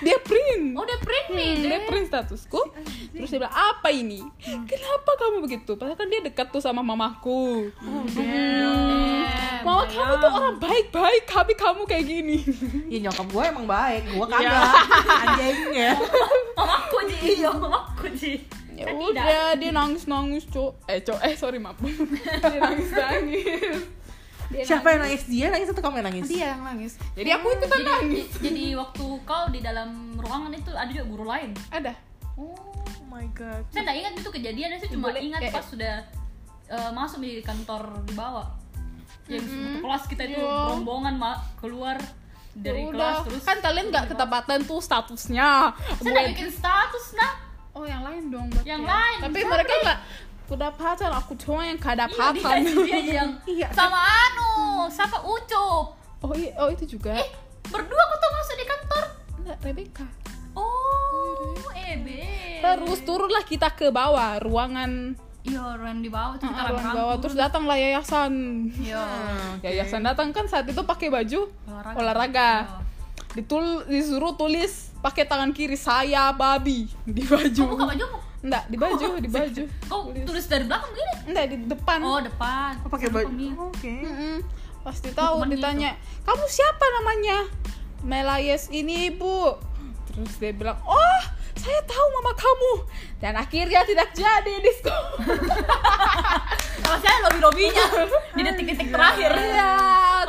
Dia 0.00 0.16
print. 0.20 0.76
Oh 0.76 0.84
dia 0.84 0.98
print 1.00 1.28
nih 1.32 1.52
Hmm, 1.56 1.64
dia 1.64 1.80
print 1.88 2.06
statusku. 2.08 2.60
Terus 3.16 3.28
dia 3.32 3.40
bilang 3.40 3.56
apa 3.56 3.88
ini? 3.92 4.20
Kenapa 4.44 5.10
kamu 5.16 5.44
begitu? 5.44 5.72
Padahal 5.76 5.96
kan 5.96 6.08
dia 6.08 6.20
dekat 6.20 6.52
tuh 6.52 6.60
sama 6.60 6.84
mamaku. 6.84 7.72
Eh, 8.16 9.24
mama 9.64 9.88
kamu 9.88 10.14
tuh 10.20 10.30
orang 10.30 10.56
baik-baik 10.60 11.24
tapi 11.28 11.52
kamu 11.56 11.88
kayak 11.88 12.04
gini. 12.04 12.38
Ya 12.92 13.08
nyokap 13.08 13.26
gue 13.28 13.44
emang 13.44 13.66
baik 13.68 14.02
gue 14.08 14.26
kagak. 14.28 14.72
Anjingnya 15.24 15.90
mamaku 16.56 16.96
ji. 17.08 17.16
Iya 17.40 17.50
mamaku 17.56 18.06
ji. 18.12 18.32
Ya 18.76 18.92
udah 18.92 19.56
dia 19.56 19.70
nangis 19.72 20.04
nangis 20.04 20.44
cok 20.48 20.84
eh 20.92 21.00
cok 21.00 21.18
eh 21.24 21.34
sorry 21.36 21.56
maaf. 21.56 21.80
Dia 21.80 22.60
nangis 22.60 22.90
nangis 22.92 23.80
dia 24.48 24.62
siapa 24.64 24.86
yang 24.88 25.00
nangis. 25.02 25.22
dia 25.24 25.46
nangis 25.48 25.68
atau 25.68 25.82
kamu 25.82 25.94
yang 25.96 26.08
nangis? 26.08 26.24
Dia 26.26 26.46
yang 26.52 26.62
nangis. 26.62 26.92
Jadi 27.12 27.30
aku 27.30 27.46
ikutan 27.50 27.78
jadi, 27.78 27.90
nangis 27.90 28.28
jadi 28.38 28.64
waktu 28.74 29.04
kau 29.22 29.44
di 29.48 29.60
dalam 29.60 29.88
ruangan 30.14 30.52
itu 30.52 30.70
ada 30.70 30.86
juga 30.86 31.06
guru 31.06 31.24
lain. 31.24 31.50
Ada. 31.68 31.92
Oh 32.34 32.54
my 33.06 33.26
god. 33.32 33.62
Saya 33.70 33.82
nggak 33.84 33.96
ingat 33.96 34.12
itu 34.16 34.30
kejadian 34.30 34.68
saya 34.76 34.90
cuma 34.90 35.08
Boleh, 35.08 35.22
ingat 35.22 35.40
kayak- 35.40 35.54
pas 35.54 35.66
sudah 35.66 35.94
eh, 36.66 36.90
masuk 36.90 37.18
di 37.20 37.38
kantor 37.40 37.82
di 38.02 38.12
bawah. 38.12 38.46
Yang 39.26 39.50
satu 39.50 39.78
kelas 39.80 40.04
kita 40.06 40.22
itu 40.24 40.38
Iya. 40.38 40.70
rombongan 40.70 41.14
ma- 41.14 41.42
keluar 41.56 41.98
dari 42.52 42.82
Ya 42.82 42.90
kelas 42.90 43.16
udah 43.16 43.26
terus 43.26 43.42
kan 43.42 43.58
kalian 43.60 43.86
nggak 43.88 44.04
ketepatan 44.08 44.58
tuh 44.64 44.78
statusnya. 44.78 45.74
Saya 45.74 45.98
Buat- 45.98 46.12
nggak 46.12 46.26
bikin 46.32 46.48
status 46.48 47.06
nah 47.14 47.32
oh 47.70 47.84
yang 47.84 48.00
lain 48.00 48.32
dong 48.32 48.48
berarti 48.48 48.66
Yang 48.66 48.82
ya. 48.82 48.88
lain, 48.88 49.18
tapi 49.20 49.40
mereka 49.44 49.72
nggak 49.76 49.98
kedapatan 50.46 51.10
aku 51.12 51.32
cuma 51.36 51.62
yang 51.62 51.74
iya, 51.74 51.84
kedapatan 51.84 52.56
dia, 52.62 52.74
dia 52.78 52.98
yang 53.18 53.30
Iya. 53.44 53.68
sama 53.70 53.98
anu 53.98 54.50
siapa 54.88 55.18
ucup. 55.20 55.94
Oh 56.18 56.32
iya. 56.32 56.54
Oh 56.56 56.68
itu 56.68 56.86
juga. 56.88 57.12
Eh 57.12 57.28
berdua 57.66 58.02
kok 58.04 58.16
tuh 58.16 58.30
masuk 58.32 58.54
di 58.54 58.64
kantor. 58.64 59.04
Enggak 59.36 59.58
Rebecca. 59.60 60.06
Oh 60.56 61.66
ebe. 61.72 62.22
Terus 62.58 62.98
turunlah 63.02 63.42
kita 63.42 63.70
ke 63.70 63.90
bawah 63.90 64.38
ruangan. 64.38 65.14
Iya 65.42 65.62
orang 65.62 66.00
di 66.00 66.08
bawah 66.08 66.34
tuh 66.34 66.46
kita 66.46 66.58
Ah, 66.58 66.66
ruangan 66.68 66.82
rame-rame 66.86 66.98
bawah. 67.00 67.16
Terus 67.20 67.36
datanglah 67.36 67.76
yayasan. 67.76 68.32
Iya. 68.72 69.04
Yayasan 69.62 70.02
datang 70.02 70.30
kan 70.30 70.46
saat 70.46 70.64
itu 70.64 70.80
pakai 70.80 71.06
baju 71.08 71.50
Olahraga. 71.64 71.96
olahraga. 71.96 72.50
Iya. 72.56 72.84
ditul 73.36 73.84
disuruh 73.84 74.32
tulis 74.32 74.72
pakai 74.98 75.22
tangan 75.22 75.52
kiri 75.52 75.76
saya 75.76 76.32
babi. 76.32 76.88
Di 77.04 77.22
baju. 77.22 77.62
Buka 77.68 77.84
bajumu 77.86 78.18
enggak 78.44 78.64
di 78.68 78.76
baju 78.76 79.06
di 79.20 79.30
baju. 79.30 79.62
kau 79.88 80.12
tulis. 80.12 80.44
dari 80.48 80.64
belakang 80.68 80.90
begini? 80.92 81.14
Enggak 81.32 81.44
di 81.48 81.56
depan. 81.68 81.98
Oh 82.04 82.20
depan. 82.20 82.72
Oh, 82.84 82.90
pakai 82.92 83.08
baju. 83.08 83.32
oke. 83.72 83.94
Mm-mm. 84.02 84.36
pasti 84.86 85.10
tahu 85.10 85.42
ditanya 85.50 85.98
kamu 86.22 86.46
siapa 86.46 86.84
namanya? 87.02 87.38
Melayes 88.06 88.70
ini 88.70 89.10
ibu 89.10 89.58
terus 90.06 90.38
dia 90.40 90.54
bilang 90.54 90.78
oh 90.86 91.20
saya 91.56 91.80
tahu 91.84 92.06
mama 92.20 92.32
kamu. 92.36 92.72
Dan 93.16 93.32
akhirnya 93.32 93.80
tidak 93.88 94.12
jadi 94.12 94.54
disco 94.60 94.92
kalau 96.86 96.98
saya 97.02 97.18
lobby 97.26 97.40
lobbynya 97.42 97.84
di 98.36 98.42
detik-detik 98.46 98.88
terakhir. 98.94 99.30
Ya 99.34 99.74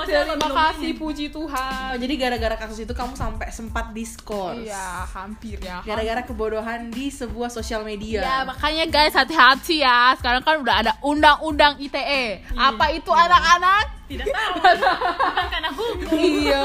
terima 0.08 0.50
kasih 0.50 0.92
puji 0.98 1.30
Tuhan. 1.30 1.94
Oh, 1.94 1.98
jadi 2.00 2.14
gara-gara 2.18 2.56
kasus 2.58 2.82
itu 2.82 2.94
kamu 2.98 3.14
sampai 3.14 3.54
sempat 3.54 3.94
diskors? 3.94 4.66
Iya 4.66 5.06
hampir 5.14 5.62
ya. 5.62 5.86
Gara-gara 5.86 6.26
kebodohan 6.26 6.90
di 6.90 7.14
sebuah 7.14 7.54
sosial 7.54 7.86
media? 7.86 8.24
Ya 8.26 8.38
makanya 8.48 8.90
guys 8.90 9.14
hati-hati 9.14 9.86
ya. 9.86 10.18
Sekarang 10.18 10.42
kan 10.42 10.58
udah 10.64 10.76
ada 10.82 10.92
undang-undang 11.06 11.78
ITE 11.78 12.42
Apa 12.58 12.90
itu 12.96 13.12
anak-anak? 13.14 14.00
tidak 14.08 14.32
tahu. 14.32 14.56
Bukan 14.64 15.46
karena 15.52 15.70
hukum. 15.76 16.16
Iya. 16.16 16.64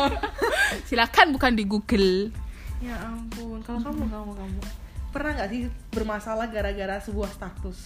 Silakan 0.86 1.34
bukan 1.34 1.52
di 1.58 1.64
Google 1.66 2.30
ya 2.82 2.96
ampun 3.06 3.62
kalau 3.62 3.78
kamu 3.78 4.10
kamu 4.10 4.32
kamu. 4.34 4.60
Pernah 5.14 5.30
nggak 5.38 5.48
sih 5.54 5.60
bermasalah 5.94 6.46
gara-gara 6.50 6.98
sebuah 6.98 7.30
status? 7.30 7.78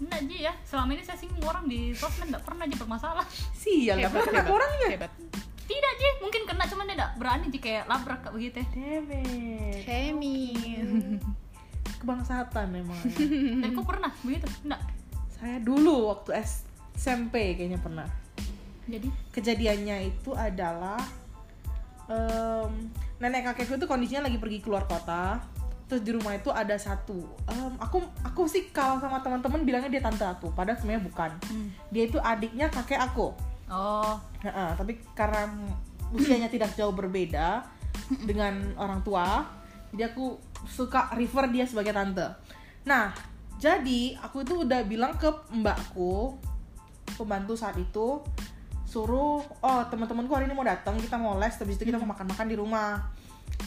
Enggak 0.00 0.20
Ji 0.32 0.36
ya 0.48 0.52
selama 0.64 0.96
ini 0.96 1.02
saya 1.04 1.20
singgung 1.20 1.44
orang 1.44 1.68
di 1.68 1.92
sosmed 1.92 2.32
enggak 2.32 2.44
pernah 2.48 2.64
aja 2.64 2.76
bermasalah. 2.80 3.26
Sial 3.52 4.00
nggak 4.00 4.12
pernah 4.16 4.26
kena 4.32 4.42
orangnya? 4.48 4.88
Hebat. 4.96 5.12
Tidak 5.68 5.92
Ji 6.00 6.08
mungkin 6.24 6.42
kena 6.48 6.64
cuman 6.64 6.84
dia 6.88 6.96
enggak 6.96 7.12
berani 7.20 7.46
Ji 7.52 7.58
kayak 7.60 7.84
labrak 7.84 8.20
kayak 8.24 8.34
begitu 8.34 8.56
Demet 8.72 9.84
Hemi 9.84 10.40
kebangsaan 12.00 12.72
emang 12.72 12.96
tapi 13.60 13.72
kok 13.76 13.84
pernah 13.84 14.08
begitu? 14.24 14.48
Enggak 14.64 14.80
saya 15.40 15.56
dulu 15.56 16.12
waktu 16.12 16.36
SMP 16.92 17.56
kayaknya 17.56 17.80
pernah. 17.80 18.04
Jadi? 18.84 19.08
Kejadiannya 19.32 20.12
itu 20.12 20.36
adalah 20.36 21.00
em, 22.12 22.92
nenek 23.20 23.52
kakekku 23.52 23.76
itu 23.76 23.86
kondisinya 23.86 24.26
lagi 24.26 24.40
pergi 24.40 24.58
keluar 24.64 24.88
kota 24.88 25.38
terus 25.90 26.06
di 26.06 26.14
rumah 26.14 26.38
itu 26.38 26.54
ada 26.54 26.78
satu 26.78 27.18
em, 27.50 27.74
aku 27.82 27.98
aku 28.22 28.46
sih 28.46 28.70
kalau 28.70 29.02
sama 29.02 29.18
teman-teman 29.20 29.66
bilangnya 29.66 29.90
dia 29.90 30.02
tante 30.02 30.22
aku 30.22 30.54
padahal 30.54 30.78
sebenarnya 30.78 31.02
bukan. 31.02 31.30
Dia 31.90 32.02
itu 32.06 32.18
adiknya 32.22 32.70
kakek 32.70 33.02
aku. 33.02 33.34
Oh. 33.70 34.14
Heeh, 34.42 34.70
tapi 34.78 35.02
karena 35.18 35.50
usianya 36.14 36.46
tidak 36.50 36.74
jauh 36.74 36.94
berbeda 36.94 37.66
dengan 38.28 38.74
orang 38.78 39.02
tua, 39.02 39.46
jadi 39.94 40.14
aku 40.14 40.38
suka 40.66 41.10
refer 41.18 41.50
dia 41.50 41.66
sebagai 41.66 41.94
tante. 41.94 42.26
Nah, 42.86 43.14
jadi 43.60 44.16
aku 44.18 44.42
itu 44.42 44.64
udah 44.66 44.80
bilang 44.86 45.14
ke 45.18 45.30
mbakku, 45.54 46.38
pembantu 47.18 47.54
saat 47.58 47.76
itu, 47.76 48.22
suruh, 48.90 49.38
oh 49.38 49.82
teman-temanku 49.86 50.34
hari 50.34 50.50
ini 50.50 50.54
mau 50.58 50.66
datang, 50.66 50.98
kita 50.98 51.14
mau 51.14 51.38
les, 51.38 51.54
habis 51.54 51.78
itu 51.78 51.86
kita 51.86 52.02
mau 52.02 52.10
makan-makan 52.10 52.46
di 52.50 52.58
rumah. 52.58 52.98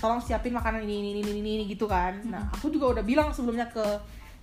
Tolong 0.04 0.20
siapin 0.20 0.52
makanan 0.52 0.84
ini, 0.84 1.00
ini, 1.00 1.10
ini, 1.24 1.32
ini, 1.40 1.52
ini, 1.60 1.64
gitu 1.72 1.88
kan. 1.88 2.20
Nah, 2.28 2.52
aku 2.52 2.68
juga 2.68 3.00
udah 3.00 3.04
bilang 3.08 3.32
sebelumnya 3.32 3.72
ke 3.72 3.84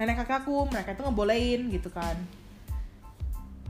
nenek 0.00 0.24
kakakku, 0.24 0.64
mereka 0.72 0.96
itu 0.96 1.04
ngebolehin 1.04 1.68
gitu 1.68 1.92
kan. 1.92 2.16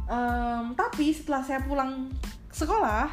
Em, 0.06 0.74
tapi 0.78 1.10
setelah 1.10 1.42
saya 1.42 1.58
pulang 1.66 2.10
sekolah 2.54 3.10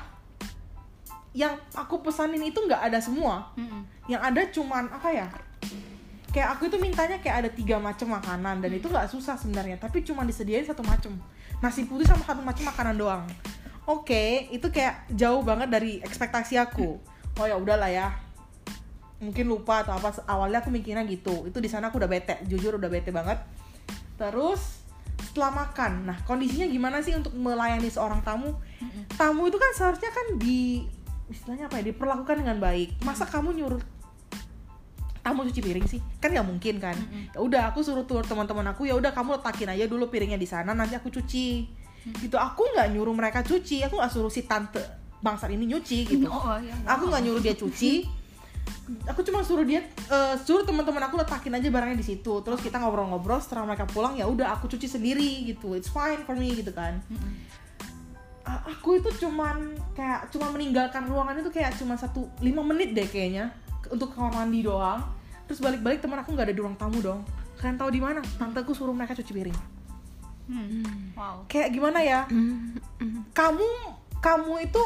yang 1.37 1.53
aku 1.77 2.01
pesanin 2.01 2.41
itu 2.41 2.57
nggak 2.57 2.89
ada 2.89 2.97
semua 2.97 3.53
Mm-mm. 3.53 3.85
yang 4.09 4.17
ada 4.17 4.41
cuman 4.49 4.89
apa 4.89 5.13
ya 5.13 5.29
kayak 6.33 6.57
aku 6.57 6.65
itu 6.65 6.81
mintanya 6.81 7.21
kayak 7.21 7.45
ada 7.45 7.49
tiga 7.53 7.77
macam 7.77 8.17
makanan 8.17 8.65
dan 8.65 8.71
itu 8.73 8.89
nggak 8.89 9.05
susah 9.05 9.37
sebenarnya 9.37 9.77
tapi 9.77 10.01
cuma 10.01 10.25
disediain 10.25 10.65
satu 10.65 10.81
macam 10.81 11.13
nasi 11.61 11.85
putih 11.85 12.09
sama 12.09 12.25
satu 12.25 12.41
macam 12.41 12.65
makanan 12.65 12.97
doang 12.97 13.23
oke 13.87 14.51
itu 14.51 14.67
kayak 14.67 15.07
jauh 15.15 15.41
banget 15.41 15.71
dari 15.71 16.03
ekspektasi 16.03 16.59
aku. 16.59 16.99
Oh 17.39 17.45
ya 17.47 17.55
udahlah 17.55 17.87
ya. 17.89 18.13
Mungkin 19.17 19.49
lupa 19.49 19.81
atau 19.81 19.97
apa 19.97 20.13
awalnya 20.29 20.61
aku 20.61 20.69
mikirnya 20.69 21.07
gitu. 21.07 21.47
Itu 21.47 21.57
di 21.63 21.71
sana 21.71 21.89
aku 21.89 21.97
udah 21.97 22.11
bete 22.11 22.37
jujur 22.45 22.75
udah 22.77 22.91
bete 22.91 23.09
banget. 23.09 23.39
Terus 24.19 24.83
setelah 25.23 25.65
makan. 25.65 26.05
Nah 26.05 26.17
kondisinya 26.27 26.67
gimana 26.69 27.01
sih 27.01 27.15
untuk 27.15 27.33
melayani 27.33 27.89
seorang 27.89 28.21
tamu? 28.21 28.53
Tamu 29.15 29.49
itu 29.49 29.57
kan 29.57 29.71
seharusnya 29.73 30.11
kan 30.13 30.37
di 30.37 30.85
istilahnya 31.31 31.71
apa 31.71 31.81
ya 31.81 31.89
diperlakukan 31.89 32.43
dengan 32.43 32.59
baik. 32.61 33.01
Masa 33.01 33.25
kamu 33.25 33.55
nyuruh 33.55 33.81
tamu 35.23 35.43
cuci 35.47 35.59
piring 35.63 35.87
sih? 35.89 35.99
Kan 36.21 36.35
nggak 36.35 36.47
mungkin 36.47 36.75
kan? 36.77 36.97
Ya 37.33 37.39
udah 37.39 37.63
aku 37.73 37.81
suruh 37.81 38.05
tur 38.05 38.21
teman-teman 38.27 38.67
aku 38.69 38.85
ya 38.85 38.93
udah 38.93 39.15
kamu 39.15 39.41
letakin 39.41 39.73
aja 39.73 39.85
dulu 39.89 40.11
piringnya 40.11 40.37
di 40.37 40.45
sana 40.45 40.75
nanti 40.75 40.93
aku 40.93 41.09
cuci 41.09 41.67
gitu. 42.21 42.35
Aku 42.39 42.63
nggak 42.75 42.87
nyuruh 42.93 43.15
mereka 43.15 43.43
cuci. 43.43 43.83
Aku 43.85 43.99
nggak 43.99 44.11
suruh 44.11 44.31
si 44.31 44.45
tante 44.47 44.81
bangsat 45.17 45.49
ini 45.49 45.65
nyuci 45.65 46.05
gitu. 46.05 46.29
Oh 46.29 46.55
ya 46.61 46.73
aku 46.85 47.09
nggak 47.09 47.21
nyuruh 47.25 47.41
dia 47.41 47.55
cuci. 47.57 48.05
Aku 49.07 49.23
cuma 49.23 49.43
suruh 49.43 49.67
dia 49.67 49.83
eh, 50.07 50.35
suruh 50.43 50.63
teman-teman 50.63 51.03
aku 51.07 51.19
letakin 51.19 51.55
aja 51.55 51.67
barangnya 51.67 51.97
di 51.99 52.05
situ. 52.05 52.33
Terus 52.43 52.59
kita 52.63 52.79
ngobrol-ngobrol 52.79 53.41
setelah 53.43 53.67
mereka 53.67 53.87
pulang 53.89 54.15
ya 54.15 54.27
udah 54.27 54.55
aku 54.55 54.71
cuci 54.71 54.87
sendiri 54.87 55.47
gitu. 55.49 55.75
It's 55.75 55.91
fine 55.91 56.23
for 56.23 56.35
me 56.35 56.55
gitu 56.55 56.71
kan. 56.71 57.03
A- 58.47 58.63
aku 58.71 59.03
itu 59.03 59.11
cuman 59.27 59.75
kayak 59.91 60.31
cuma 60.31 60.47
meninggalkan 60.55 61.03
ruangan 61.03 61.43
itu 61.43 61.51
kayak 61.51 61.75
cuma 61.75 61.99
satu 61.99 62.31
lima 62.39 62.63
menit 62.63 62.95
deh 62.95 63.07
kayaknya 63.07 63.51
untuk 63.91 64.15
kamar 64.15 64.31
mandi 64.31 64.63
doang. 64.63 65.03
Terus 65.47 65.59
balik-balik 65.63 65.99
teman 66.03 66.19
aku 66.23 66.35
nggak 66.35 66.51
ada 66.51 66.55
di 66.55 66.61
ruang 66.63 66.75
tamu 66.79 66.99
dong. 67.03 67.23
Kalian 67.57 67.75
tahu 67.75 67.89
di 67.91 67.99
mana? 67.99 68.21
Tanteku 68.37 68.71
suruh 68.71 68.93
mereka 68.93 69.17
cuci 69.17 69.33
piring 69.33 69.76
Hmm. 70.47 71.11
wow. 71.11 71.43
Kayak 71.51 71.75
gimana 71.75 71.99
ya? 71.99 72.23
Kamu 73.35 73.67
kamu 74.23 74.53
itu 74.63 74.83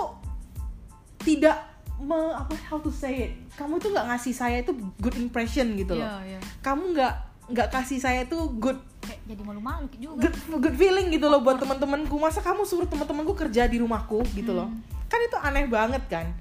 tidak 1.22 1.58
me, 2.02 2.18
apa 2.34 2.58
how 2.66 2.82
to 2.82 2.90
say 2.90 3.30
it? 3.30 3.32
Kamu 3.54 3.78
itu 3.78 3.94
nggak 3.94 4.10
ngasih 4.10 4.34
saya 4.34 4.58
itu 4.66 4.74
good 4.98 5.14
impression 5.22 5.78
gitu 5.78 5.94
loh. 5.94 6.10
Iya, 6.26 6.38
iya. 6.38 6.40
kamu 6.66 6.98
nggak 6.98 7.14
nggak 7.52 7.68
kasih 7.70 8.00
saya 8.02 8.26
itu 8.26 8.38
good 8.58 8.80
kayak 9.02 9.22
jadi 9.30 9.42
malu-malu 9.46 9.86
juga. 10.02 10.30
good 10.30 10.36
good 10.58 10.76
feeling 10.78 11.14
gitu 11.14 11.30
loh 11.30 11.46
buat 11.46 11.62
teman-temanku. 11.62 12.18
Masa 12.18 12.42
kamu 12.42 12.66
suruh 12.66 12.90
teman-temanku 12.90 13.38
kerja 13.38 13.70
di 13.70 13.78
rumahku 13.78 14.26
gitu 14.34 14.58
loh? 14.58 14.74
Kan 15.08 15.20
itu 15.22 15.38
aneh 15.38 15.70
banget 15.70 16.04
kan? 16.10 16.34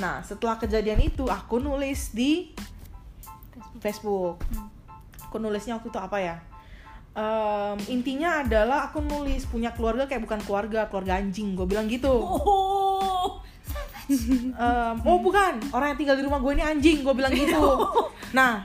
Nah 0.00 0.24
setelah 0.24 0.56
kejadian 0.56 1.04
itu 1.04 1.28
aku 1.28 1.60
nulis 1.60 2.16
di 2.16 2.56
Facebook. 3.84 4.40
Aku 5.28 5.36
nulisnya 5.36 5.76
waktu 5.76 5.92
itu 5.92 6.00
apa 6.00 6.18
ya 6.20 6.36
Em, 7.12 7.76
intinya 7.92 8.40
adalah 8.40 8.88
aku 8.88 9.04
nulis 9.04 9.44
punya 9.44 9.76
keluarga 9.76 10.08
kayak 10.08 10.24
bukan 10.24 10.40
keluarga 10.48 10.88
keluarga 10.88 11.20
anjing 11.20 11.52
gue 11.52 11.66
bilang 11.68 11.84
gitu. 11.88 12.08
Oh. 12.08 13.40
Em, 14.08 14.96
oh 15.04 15.18
bukan. 15.20 15.60
Orang 15.76 15.92
yang 15.92 15.98
tinggal 16.00 16.16
di 16.16 16.24
rumah 16.24 16.40
gue 16.40 16.52
ini 16.56 16.64
anjing 16.64 17.04
gue 17.04 17.14
bilang 17.14 17.32
gitu. 17.32 17.60
Nah 18.32 18.64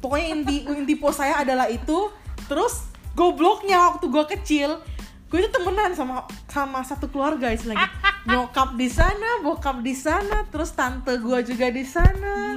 pokoknya 0.00 0.26
inti 0.32 0.56
inti 0.64 0.94
post 0.96 1.20
saya 1.20 1.44
adalah 1.44 1.68
itu. 1.68 2.08
Terus 2.48 2.88
gobloknya 3.12 3.92
waktu 3.92 4.06
gue 4.08 4.24
kecil 4.36 4.70
gue 5.26 5.42
itu 5.42 5.50
temenan 5.50 5.90
sama 5.96 6.22
sama 6.46 6.86
satu 6.86 7.10
keluarga 7.10 7.50
istilahnya 7.50 7.90
nyokap 8.30 8.78
di 8.78 8.86
sana 8.86 9.42
bokap 9.42 9.82
di 9.82 9.94
sana 9.96 10.46
terus 10.54 10.70
tante 10.70 11.18
gue 11.18 11.38
juga 11.42 11.66
di 11.74 11.82
sana 11.82 12.54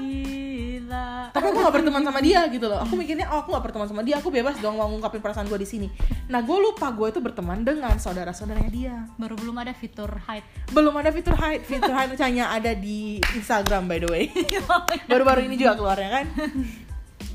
gila. 0.89 1.29
Tapi 1.29 1.45
aku 1.45 1.57
gak 1.61 1.75
berteman 1.77 2.01
sama 2.01 2.19
dia 2.19 2.41
gitu 2.49 2.65
loh. 2.65 2.79
Aku 2.81 2.93
mikirnya 2.97 3.29
oh 3.29 3.45
aku 3.45 3.53
gak 3.53 3.63
berteman 3.69 3.85
sama 3.85 4.01
dia 4.01 4.17
aku 4.17 4.33
bebas 4.33 4.57
dong 4.57 4.81
mau 4.81 4.89
ngungkapin 4.89 5.21
perasaan 5.21 5.45
gue 5.45 5.59
di 5.61 5.69
sini. 5.69 5.87
Nah 6.33 6.41
gue 6.41 6.57
lupa 6.57 6.89
gue 6.89 7.13
itu 7.13 7.21
berteman 7.21 7.61
dengan 7.61 7.93
saudara 8.01 8.33
saudaranya 8.33 8.71
dia. 8.73 8.95
Baru 9.21 9.37
belum 9.37 9.55
ada 9.61 9.73
fitur 9.77 10.09
hide. 10.25 10.45
Belum 10.73 10.93
ada 10.97 11.13
fitur 11.13 11.37
hide. 11.37 11.61
Fitur 11.61 11.93
hide 11.93 12.17
hanya 12.17 12.49
ada 12.49 12.73
di 12.73 13.21
Instagram 13.37 13.85
by 13.85 13.99
the 14.01 14.09
way. 14.09 14.25
Baru-baru 15.11 15.45
ini 15.45 15.55
juga 15.61 15.77
keluarnya 15.77 16.09
kan? 16.09 16.25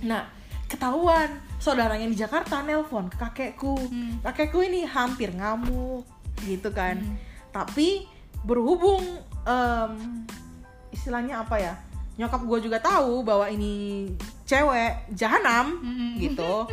Nah 0.02 0.22
ketahuan 0.66 1.38
saudaranya 1.62 2.10
di 2.10 2.18
Jakarta 2.18 2.60
nelpon 2.66 3.06
ke 3.06 3.16
kakekku. 3.16 3.78
Hmm. 3.78 4.18
kakekku 4.26 4.58
ini 4.66 4.82
hampir 4.82 5.30
ngamuk 5.30 6.02
gitu 6.42 6.74
kan. 6.74 6.98
Tapi 7.54 8.10
berhubung 8.42 9.00
em, 9.46 10.26
istilahnya 10.92 11.40
apa 11.40 11.56
ya 11.56 11.74
nyokap 12.14 12.40
gue 12.46 12.58
juga 12.70 12.78
tahu 12.78 13.26
bahwa 13.26 13.50
ini 13.50 14.06
cewek 14.46 15.10
jahanam 15.16 15.82
Mm-mm. 15.82 16.12
gitu 16.22 16.68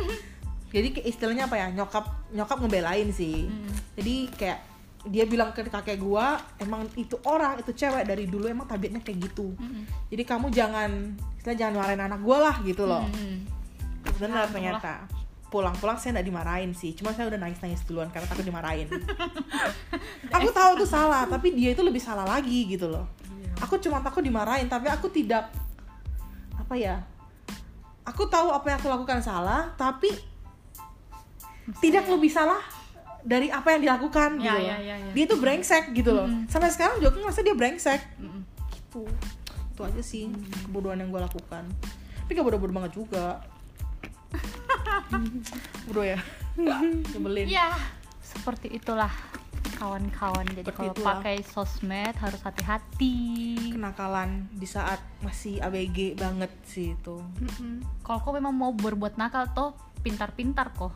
jadi 0.72 0.88
istilahnya 1.04 1.50
apa 1.50 1.56
ya 1.58 1.66
nyokap 1.74 2.04
nyokap 2.32 2.58
ngebelain 2.62 3.10
sih 3.12 3.50
Mm. 3.50 3.72
jadi 3.98 4.14
kayak 4.38 4.60
dia 5.02 5.26
bilang 5.26 5.50
ke 5.50 5.66
kakek 5.66 5.98
gua 5.98 6.38
emang 6.62 6.86
itu 6.94 7.18
orang 7.26 7.58
itu 7.58 7.74
cewek 7.74 8.06
dari 8.06 8.30
dulu 8.30 8.46
emang 8.46 8.70
tabiatnya 8.70 9.02
kayak 9.02 9.18
gitu 9.30 9.50
Mm-mm. 9.58 9.82
jadi 10.14 10.22
kamu 10.22 10.46
jangan 10.54 11.18
istilah 11.42 11.56
jangan 11.58 11.74
marahin 11.82 12.02
anak 12.06 12.20
gua 12.22 12.38
lah 12.38 12.56
gitu 12.62 12.86
loh 12.86 13.02
Mm-mm. 13.10 13.42
benar 14.22 14.46
Ya, 14.46 14.50
ternyata 14.54 15.10
pulang-pulang 15.52 16.00
saya 16.00 16.16
nggak 16.16 16.28
dimarahin 16.32 16.72
sih 16.72 16.94
cuma 16.96 17.12
saya 17.12 17.28
udah 17.28 17.36
nangis-nangis 17.36 17.84
duluan 17.84 18.08
karena 18.08 18.24
takut 18.24 18.46
dimarahin 18.46 18.88
aku 20.38 20.48
tahu 20.48 20.80
itu 20.80 20.86
salah 20.88 21.28
tapi 21.28 21.52
dia 21.52 21.76
itu 21.76 21.82
lebih 21.84 22.00
salah 22.00 22.24
lagi 22.24 22.64
gitu 22.70 22.88
loh 22.88 23.04
aku 23.60 23.76
cuma 23.82 24.00
takut 24.00 24.22
dimarahin 24.22 24.70
tapi 24.70 24.88
aku 24.88 25.10
tidak 25.10 25.50
apa 26.56 26.74
ya 26.78 27.02
aku 28.02 28.26
tahu 28.26 28.50
apa 28.50 28.66
yang 28.72 28.78
aku 28.80 28.88
lakukan 28.88 29.20
salah 29.20 29.74
tapi 29.76 30.10
tidak 31.78 32.08
lebih 32.10 32.30
salah 32.30 32.58
dari 33.22 33.46
apa 33.48 33.78
yang 33.78 33.86
dilakukan 33.86 34.42
Ya, 34.42 34.58
gitu 34.58 34.66
ya, 34.66 34.76
ya, 34.82 34.94
ya. 34.98 35.10
dia 35.14 35.24
tuh 35.30 35.38
brengsek 35.38 35.94
gitu 35.94 36.10
loh. 36.10 36.26
Mm-mm. 36.26 36.50
sampai 36.50 36.74
sekarang 36.74 36.98
juga 36.98 37.14
aku 37.14 37.18
ngerasa 37.22 37.40
dia 37.46 37.54
brengsek. 37.54 38.00
Mm-mm. 38.18 38.42
gitu. 38.74 39.02
Itu 39.72 39.80
aja 39.86 40.02
sih 40.02 40.26
kebodohan 40.66 40.98
yang 40.98 41.14
gue 41.14 41.22
lakukan. 41.22 41.64
Tapi 42.26 42.30
gak 42.34 42.42
bodoh-bodoh 42.44 42.74
banget 42.74 42.92
juga. 42.98 43.38
Bodoh 45.86 46.02
ya? 46.02 46.18
Nyebelin. 47.14 47.46
Ya 47.46 47.70
seperti 48.20 48.74
itulah 48.74 49.12
kawan-kawan. 49.82 50.46
Jadi 50.46 50.62
Seperti 50.62 50.78
kalau 50.78 50.94
itulah. 50.94 51.08
pakai 51.18 51.36
sosmed 51.42 52.14
harus 52.14 52.38
hati-hati. 52.40 53.16
Kenakalan 53.74 54.46
di 54.52 54.64
saat 54.64 55.02
masih 55.18 55.58
ABG 55.58 56.14
banget 56.14 56.54
sih 56.62 56.94
itu. 56.94 57.18
Kalau 58.00 58.18
kau 58.20 58.30
memang 58.30 58.54
mau 58.54 58.70
berbuat 58.70 59.16
nakal 59.16 59.50
toh 59.50 59.74
pintar-pintar 60.00 60.70
kok. 60.72 60.94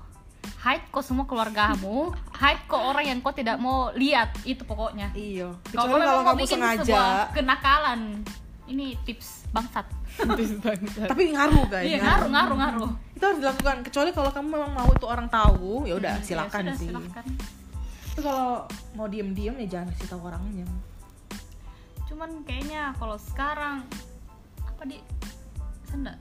Hide 0.56 0.86
kok 0.88 1.02
semua 1.02 1.26
keluargamu 1.26 2.14
hide 2.40 2.62
kok 2.64 2.78
orang 2.78 3.04
yang 3.04 3.18
kau 3.18 3.34
tidak 3.34 3.58
mau 3.58 3.90
lihat 3.92 4.30
itu 4.44 4.62
pokoknya. 4.62 5.10
Iya 5.12 5.50
kalau 5.68 5.90
kecuali 5.90 5.90
kau 5.92 6.06
kalau 6.06 6.14
mau 6.16 6.26
kamu 6.28 6.38
bikin 6.40 6.54
sengaja. 6.54 6.78
sebuah 6.80 7.10
kenakalan 7.34 8.00
ini 8.66 8.86
tips 9.02 9.50
bangsat. 9.50 9.86
Tapi 11.02 11.22
ngaruh 11.28 11.66
guys 11.66 11.84
iya 11.84 11.98
ngaruh. 11.98 12.30
ngaruh 12.30 12.56
ngaruh 12.56 12.90
itu 13.12 13.24
harus 13.24 13.38
dilakukan 13.38 13.76
kecuali 13.82 14.10
kalau 14.10 14.30
kamu 14.30 14.48
memang 14.48 14.72
mau 14.72 14.88
itu 14.88 15.04
orang 15.04 15.26
tahu 15.26 15.84
ya 15.84 15.94
udah 15.94 16.14
Hmm, 16.14 16.22
ya 16.22 16.26
silakan 16.26 16.62
sudah, 16.62 16.76
sih. 16.76 16.88
silakan. 16.88 17.24
Tapi 18.16 18.24
kalau 18.24 18.64
mau 18.96 19.04
diem-diem 19.12 19.52
ya 19.60 19.66
jangan 19.76 19.92
kasih 19.92 20.08
tahu 20.08 20.24
orangnya. 20.24 20.64
Cuman 22.08 22.40
kayaknya 22.48 22.96
kalau 22.96 23.20
sekarang 23.20 23.84
apa 24.64 24.82
di? 24.88 24.96
Nggak? 25.92 26.16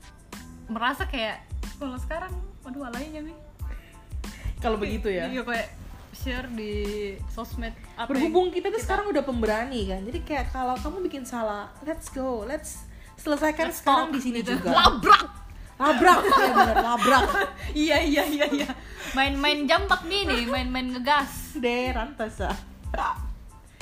Merasa 0.68 1.08
kayak 1.08 1.40
kalau 1.80 1.96
sekarang 1.96 2.36
waduh 2.60 2.92
alaynya 2.92 3.24
nih 3.24 3.36
kalau 4.60 4.76
begitu 4.76 5.08
ya. 5.08 5.30
Iya 5.30 5.40
kayak 5.40 5.68
share 6.16 6.48
di 6.52 6.72
sosmed 7.28 7.76
apa 7.94 8.08
berhubung 8.08 8.48
kita 8.48 8.72
tuh 8.72 8.80
sekarang 8.80 9.12
udah 9.12 9.20
pemberani 9.20 9.84
kan 9.84 10.00
jadi 10.00 10.18
kayak 10.24 10.46
kalau 10.48 10.72
kamu 10.80 11.04
bikin 11.06 11.24
salah 11.28 11.68
let's 11.84 12.08
go 12.08 12.40
let's 12.48 12.88
selesaikan 13.20 13.68
Let's 13.68 13.84
sekarang 13.84 14.12
di 14.12 14.20
sini 14.20 14.40
gitu. 14.40 14.56
juga. 14.56 14.72
Labrak 14.76 15.45
labrak. 15.76 16.20
Ya 16.24 16.52
bener 16.52 16.76
labrak. 16.80 17.24
Iya 17.76 17.98
iya 18.00 18.24
iya 18.24 18.46
iya. 18.48 18.68
Main-main 19.12 19.68
jambak 19.68 20.08
nih 20.08 20.24
nih 20.24 20.42
main-main 20.48 20.96
ngegas. 20.96 21.60
Deh 21.60 21.92
rantas 21.92 22.40
ah. 22.40 22.56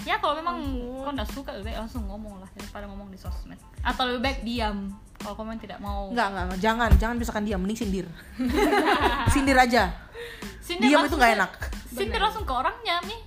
ya 0.05 0.21
kalau 0.21 0.37
memang 0.37 0.61
kau 1.01 1.15
nggak 1.15 1.31
suka 1.33 1.55
lebih 1.57 1.73
baik 1.73 1.79
langsung 1.87 2.05
ngomong 2.05 2.37
lah 2.43 2.51
daripada 2.59 2.85
ngomong 2.91 3.09
di 3.09 3.17
sosmed. 3.17 3.57
Atau 3.81 4.11
lebih 4.11 4.21
baik 4.27 4.39
diam 4.43 4.91
kalau 5.23 5.39
komen 5.39 5.57
tidak 5.57 5.79
mau. 5.81 6.11
Enggak, 6.13 6.35
enggak, 6.35 6.45
enggak, 6.45 6.61
jangan, 6.61 6.91
jangan 7.01 7.17
misalkan 7.17 7.45
diam, 7.47 7.61
mending 7.63 7.79
sindir. 7.79 8.07
Sindir 9.33 9.57
aja, 9.57 9.95
Sindir 10.61 10.93
diam 10.93 11.07
itu 11.07 11.17
nggak 11.17 11.33
enak. 11.41 11.53
sindir 11.95 12.19
langsung 12.19 12.43
ke 12.43 12.51
orangnya 12.51 12.99
nih 13.07 13.23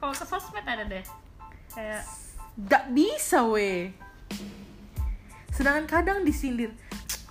kalau 0.00 0.16
ke 0.16 0.24
sosmed 0.24 0.64
ada 0.64 0.88
deh. 0.88 1.04
Kayak 1.70 2.02
Gak 2.66 2.92
bisa 2.92 3.46
weh 3.46 3.94
Sedangkan 5.54 5.86
kadang 5.86 6.18
disindir 6.26 6.74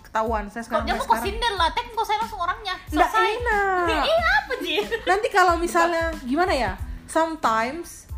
Ketahuan, 0.09 0.49
saya 0.49 0.65
sekarang 0.65 0.89
mau 0.89 1.05
kok 1.05 1.21
sindir 1.21 1.53
lah? 1.53 1.69
Tek 1.69 1.93
kok 1.93 2.01
saya 2.01 2.17
langsung 2.17 2.41
orangnya 2.41 2.73
Nggak 2.89 3.09
selesai. 3.09 3.29
enak. 3.37 3.85
iya 4.09 4.27
apa 4.35 4.53
sih? 4.57 4.77
Nanti 5.05 5.27
kalau 5.29 5.53
misalnya, 5.55 6.03
gimana 6.23 6.49
ya? 6.49 6.73
Sometimes 7.05 8.09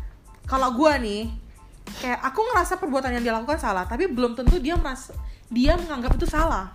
Kalau 0.42 0.72
gua 0.72 0.96
nih 0.96 1.28
Kayak 2.00 2.20
aku 2.22 2.40
ngerasa 2.42 2.76
perbuatan 2.76 3.12
yang 3.12 3.22
dia 3.22 3.32
lakukan 3.32 3.56
salah 3.56 3.84
Tapi 3.84 4.08
belum 4.08 4.32
tentu 4.32 4.56
dia 4.56 4.72
merasa 4.74 5.12
Dia 5.46 5.76
menganggap 5.76 6.16
itu 6.16 6.24
salah. 6.24 6.72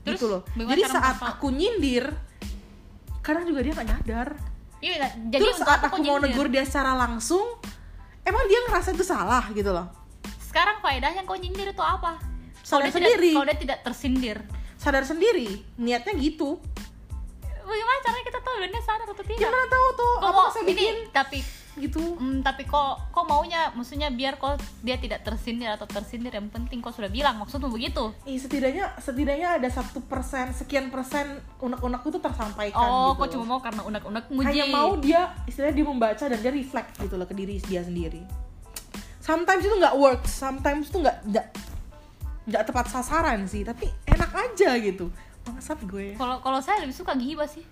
Terus, 0.00 0.16
Gitu 0.16 0.26
loh. 0.28 0.40
Jadi 0.50 0.80
saat 0.82 1.12
menghafal? 1.16 1.28
aku 1.36 1.46
nyindir 1.48 2.04
Kadang 3.20 3.44
juga 3.44 3.60
dia 3.60 3.72
gak 3.74 3.84
nyadar. 3.86 4.28
Iya 4.80 4.96
jadi 5.28 5.40
Terus 5.40 5.56
saat 5.56 5.80
apa 5.80 5.88
aku 5.88 5.96
kok 5.96 6.02
mau 6.02 6.16
nyindir? 6.16 6.32
negur 6.32 6.46
dia 6.48 6.64
secara 6.64 6.92
langsung 6.94 7.44
Emang 8.20 8.44
dia 8.44 8.60
ngerasa 8.64 8.92
itu 8.92 9.04
salah 9.04 9.44
gitu 9.52 9.68
loh. 9.68 9.84
Sekarang 10.40 10.80
faedahnya 10.80 11.24
kau 11.24 11.36
nyindir 11.36 11.68
itu 11.68 11.80
apa 11.80 12.16
Sadar 12.64 12.88
Kalau 12.88 12.96
sendiri. 12.96 13.28
tidak, 13.28 13.36
kalau 13.36 13.46
dia 13.46 13.58
tidak 13.60 13.78
tersindir. 13.84 14.38
Sadar 14.80 15.04
sendiri. 15.04 15.48
Niatnya 15.76 16.16
gitu. 16.16 16.56
Bagaimana 17.64 17.98
caranya 18.04 18.24
kita 18.28 18.40
tahu 18.40 18.56
dan 18.60 18.70
dia 18.72 18.82
sadar 18.84 19.08
atau 19.08 19.24
tidak? 19.24 19.40
Gimana 19.40 19.68
tahu 19.68 19.86
tuh 19.96 20.12
kok 20.16 20.28
Apa 20.28 20.32
mau 20.36 20.48
saya 20.48 20.62
ini 20.64 20.72
bikin? 20.72 20.94
tapi 21.12 21.38
gitu. 21.74 22.02
Hmm, 22.20 22.38
tapi 22.38 22.62
kok 22.64 23.10
kok 23.10 23.24
maunya? 23.24 23.72
Maksudnya 23.74 24.08
biar 24.12 24.36
kok 24.36 24.60
dia 24.84 24.96
tidak 24.96 25.24
tersindir 25.24 25.72
atau 25.74 25.88
tersindir 25.88 26.30
yang 26.30 26.46
penting 26.48 26.78
kok 26.80 26.92
sudah 26.92 27.08
bilang 27.08 27.40
maksudmu 27.40 27.68
begitu. 27.68 28.12
Ih, 28.28 28.36
setidaknya 28.36 28.96
setidaknya 29.00 29.58
ada 29.60 29.68
satu 29.68 30.04
persen 30.04 30.52
sekian 30.52 30.92
persen 30.92 31.40
unek-unekku 31.60 32.12
tuh 32.14 32.22
tersampaikan 32.22 32.78
oh 32.78 33.16
gitu 33.16 33.20
kok 33.20 33.28
cuma 33.34 33.44
mau 33.56 33.60
karena 33.64 33.82
unek-unek 33.84 34.24
hanya 34.44 34.64
muji 34.64 34.72
mau 34.72 34.90
dia 35.00 35.22
istilahnya 35.48 35.74
dia 35.74 35.86
membaca 35.88 36.24
dan 36.28 36.38
dia 36.40 36.52
reflect 36.52 36.90
gitu 37.00 37.14
loh 37.16 37.26
ke 37.26 37.34
diri 37.36 37.60
dia 37.64 37.80
sendiri. 37.82 38.22
Sometimes 39.24 39.64
itu 39.64 39.74
nggak 39.74 39.96
work 39.96 40.22
sometimes 40.28 40.92
itu 40.92 41.00
nggak 41.00 41.26
nggak 42.44 42.62
tepat 42.68 42.86
sasaran 42.92 43.48
sih 43.48 43.64
tapi 43.64 43.88
enak 44.08 44.30
aja 44.32 44.76
gitu. 44.80 45.08
Bangsat 45.44 45.80
gue. 45.84 46.16
Kalau 46.16 46.40
kalau 46.40 46.60
saya 46.60 46.84
lebih 46.84 46.96
suka 46.96 47.12
gibah 47.16 47.48
sih. 47.48 47.64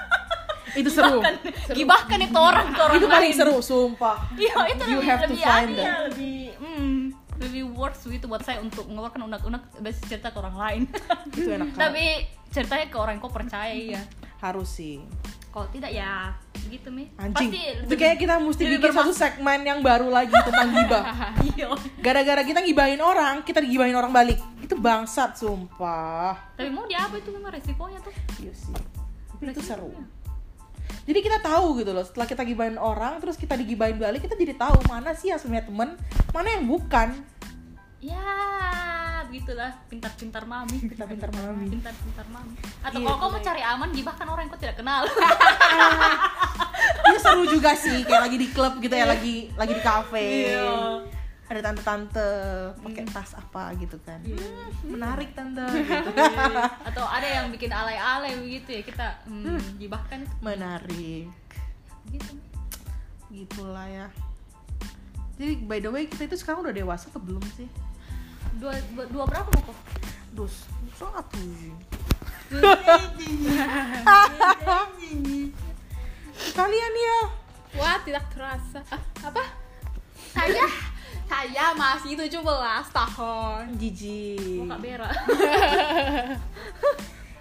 Itu 0.80 0.92
seru. 0.92 1.24
Gibahkan. 1.72 2.18
Itu 2.20 2.36
orang 2.36 2.68
ke 2.76 2.80
orang 2.84 2.96
itu 3.00 3.08
paling 3.08 3.32
lain. 3.32 3.40
seru 3.40 3.56
sumpah. 3.64 4.28
Iya 4.36 4.76
itu 4.76 4.82
You 4.92 5.00
lebih 5.00 5.08
have 5.08 5.20
to 5.24 5.32
lebih 5.32 5.40
find 5.40 5.70
adil, 5.72 5.80
that. 5.80 5.98
lebih 6.12 6.36
hmm, 6.60 6.96
lebih 7.40 7.62
works 7.72 8.04
gitu 8.04 8.28
buat 8.28 8.44
saya 8.44 8.60
untuk 8.60 8.84
mengeluarkan 8.84 9.24
unek-unek 9.24 9.62
besi 9.80 10.04
cerita 10.04 10.28
ke 10.28 10.36
orang 10.36 10.56
lain. 10.60 10.82
Itu 11.32 11.48
enak 11.48 11.80
tapi 11.80 12.28
ceritanya 12.52 12.86
ke 12.92 12.96
orang 13.00 13.16
yang 13.16 13.24
kau 13.24 13.32
percaya 13.32 13.72
ya 13.72 14.02
harus 14.40 14.68
sih 14.68 15.00
kalau 15.56 15.72
tidak 15.72 15.88
ya 15.88 16.36
gitu 16.68 16.92
mi. 16.92 17.08
Anjing. 17.16 17.48
Pasti 17.48 17.60
itu 17.88 17.94
kayak 17.96 18.16
kita 18.20 18.36
mesti 18.36 18.62
bikin 18.76 18.92
satu 18.92 19.12
segmen 19.16 19.64
yang 19.64 19.80
baru 19.80 20.12
lagi 20.12 20.36
tentang 20.36 20.68
gibah. 20.68 21.04
Iya. 21.56 21.72
Gara-gara 22.04 22.44
kita 22.44 22.60
gibahin 22.60 23.00
orang 23.00 23.40
kita 23.40 23.64
digibahin 23.64 23.96
orang 23.96 24.12
balik. 24.12 24.36
Itu 24.60 24.76
bangsat 24.76 25.40
sumpah. 25.40 26.52
Tapi 26.60 26.68
mau 26.68 26.84
dia 26.84 27.08
apa 27.08 27.16
itu 27.16 27.32
memang 27.32 27.48
resikonya 27.56 27.96
tuh? 28.04 28.12
Iya 28.44 28.52
sih. 28.52 28.76
Tapi 29.32 29.48
itu 29.48 29.64
seru. 29.64 29.96
Jadi 31.08 31.18
kita 31.24 31.38
tahu 31.40 31.80
gitu 31.80 31.94
loh, 31.94 32.02
setelah 32.02 32.26
kita 32.26 32.42
gibahin 32.42 32.76
orang, 32.76 33.22
terus 33.22 33.38
kita 33.38 33.54
digibahin 33.54 33.94
balik, 33.96 34.26
kita 34.26 34.34
jadi 34.34 34.58
tahu 34.58 34.90
mana 34.90 35.14
sih 35.14 35.30
yang 35.30 35.38
sebenarnya 35.38 35.70
temen, 35.70 35.94
mana 36.34 36.48
yang 36.50 36.66
bukan. 36.66 37.14
ya 38.02 39.05
begitulah 39.26 39.70
pintar-pintar 39.86 40.42
mami 40.46 40.78
Pintar-pintar 40.82 41.30
mami. 41.34 41.66
pintar-pintar 41.68 42.26
mami 42.30 42.54
atau 42.82 42.98
Iya, 42.98 43.06
kalau 43.06 43.18
kamu 43.18 43.36
cari 43.42 43.62
aman 43.62 43.88
gibahkan 43.92 44.26
orang 44.30 44.42
yang 44.46 44.52
kau 44.54 44.60
tidak 44.62 44.76
kenal 44.78 45.02
Itu 47.06 47.18
seru 47.22 47.44
juga 47.46 47.72
sih, 47.78 48.02
kayak 48.02 48.22
lagi 48.30 48.36
di 48.38 48.48
klub 48.50 48.78
gitu 48.82 48.94
ya, 48.94 49.06
lagi 49.06 49.50
lagi 49.54 49.72
di 49.74 49.82
kafe. 49.82 50.26
Iya. 50.52 51.02
Ada 51.46 51.60
tante-tante 51.70 52.28
pakai 52.82 53.04
tas 53.06 53.30
apa 53.38 53.70
gitu 53.78 53.94
kan. 54.02 54.18
Hmm, 54.26 54.90
menarik 54.98 55.30
tante 55.30 55.62
gitu. 55.70 56.10
atau 56.90 57.04
ada 57.06 57.22
yang 57.26 57.46
bikin 57.54 57.70
alay-alay 57.70 58.34
begitu 58.34 58.68
ya 58.74 58.82
kita 58.82 59.06
hmm, 59.30 59.78
gibahkan 59.78 60.26
itu 60.26 60.34
menarik. 60.42 61.24
gitu 62.10 62.32
Gitulah 63.30 63.86
ya. 63.86 64.06
Jadi 65.38 65.62
by 65.62 65.78
the 65.78 65.90
way 65.92 66.10
kita 66.10 66.26
itu 66.26 66.36
sekarang 66.42 66.66
udah 66.66 66.74
dewasa 66.74 67.06
atau 67.12 67.22
belum 67.22 67.44
sih? 67.54 67.70
Dua, 68.58 68.72
dua, 68.94 69.04
dua 69.10 69.24
berapa 69.26 69.48
mau 69.50 69.62
kok 69.72 69.78
Dus, 70.36 70.68
satu. 71.00 71.40
Kalian 76.52 76.92
ya. 76.92 77.18
Wah, 77.80 77.96
tidak 78.04 78.24
terasa. 78.28 78.84
Ah, 78.92 79.00
apa? 79.24 79.44
Saya 80.36 80.68
saya 81.26 81.72
masih 81.72 82.20
17 82.20 82.36
tahun. 82.92 83.62
Jijik. 83.80 84.68
kak 84.68 84.78
Bera 84.78 85.10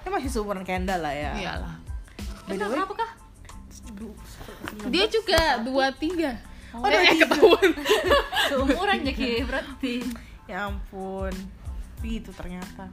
Ya 0.02 0.08
masih 0.16 0.30
seumuran 0.32 0.64
Kendall 0.64 1.04
lah 1.04 1.12
ya. 1.12 1.32
Iyalah. 1.36 1.76
Way, 2.48 2.58
berapa 2.64 2.94
kah 2.96 3.12
Dia 4.88 5.06
juga 5.12 5.60
23. 5.62 5.68
Oh, 6.76 6.84
eh, 6.88 6.92
dua 6.92 7.02
tiga. 7.08 7.26
ketahuan. 7.28 7.70
seumuran 8.52 9.00
jadi 9.04 9.44
berarti 9.48 9.94
ya 10.46 10.68
ampun. 10.68 11.34
Gitu 12.00 12.30
ternyata. 12.32 12.86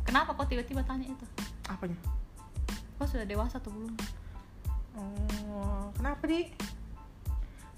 kenapa 0.00 0.32
kok 0.32 0.48
tiba-tiba 0.48 0.80
tanya 0.82 1.06
itu 1.06 1.24
Apanya? 1.64 1.96
kok 2.96 3.06
sudah 3.06 3.24
dewasa 3.24 3.56
atau 3.56 3.70
belum 3.70 3.94
Oh, 4.90 5.88
kenapa 5.94 6.26
di? 6.26 6.50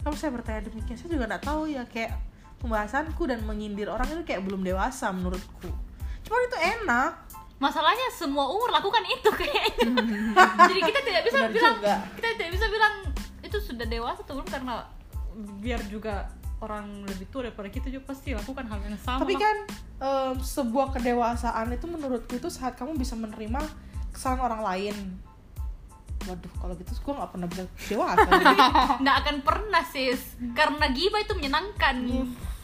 Kamu 0.01 0.17
saya 0.17 0.33
bertanya 0.33 0.67
demikian, 0.67 0.97
saya 0.97 1.13
juga 1.13 1.29
nggak 1.29 1.45
tahu 1.45 1.69
ya 1.69 1.85
kayak 1.87 2.17
pembahasanku 2.59 3.23
dan 3.29 3.45
menyindir 3.45 3.87
orang 3.87 4.09
itu 4.11 4.25
kayak 4.25 4.43
belum 4.43 4.65
dewasa 4.65 5.13
menurutku. 5.13 5.71
Cuma 6.25 6.37
itu 6.41 6.59
enak. 6.59 7.13
masalahnya 7.59 8.11
semua 8.11 8.51
umur 8.51 8.75
lakukan 8.75 9.07
itu 9.07 9.31
kayaknya 9.31 9.87
jadi 10.67 10.81
kita 10.83 11.01
tidak 11.07 11.23
bisa 11.23 11.39
Benar 11.47 11.51
bilang 11.55 11.77
juga. 11.79 11.95
kita 12.19 12.29
tidak 12.35 12.51
bisa 12.59 12.67
bilang 12.67 12.95
itu 13.39 13.59
sudah 13.63 13.87
dewasa 13.87 14.19
atau 14.27 14.35
belum 14.35 14.49
karena 14.51 14.75
biar 15.63 15.79
juga 15.87 16.27
orang 16.63 17.03
lebih 17.11 17.27
tua 17.29 17.51
daripada 17.51 17.67
kita 17.67 17.91
juga 17.91 18.15
pasti 18.15 18.31
lakukan 18.33 18.63
hal 18.71 18.79
yang 18.87 18.95
sama 19.03 19.27
Tapi 19.27 19.35
kan 19.35 19.57
em, 19.99 20.35
sebuah 20.39 20.95
kedewasaan 20.95 21.75
itu 21.75 21.87
menurutku 21.91 22.39
itu 22.39 22.49
saat 22.49 22.79
kamu 22.79 22.95
bisa 22.95 23.19
menerima 23.19 23.61
kesalahan 24.15 24.43
orang 24.47 24.63
lain. 24.63 24.97
Waduh, 26.23 26.53
kalau 26.63 26.79
gitu 26.79 26.95
gue 26.95 27.15
nggak 27.19 27.31
pernah 27.35 27.47
bisa 27.51 27.63
dewasa. 27.91 28.31
nggak 29.03 29.17
akan 29.27 29.37
pernah 29.43 29.83
sis 29.83 30.39
karena 30.55 30.87
gibah 30.95 31.19
itu 31.19 31.35
menyenangkan 31.35 31.97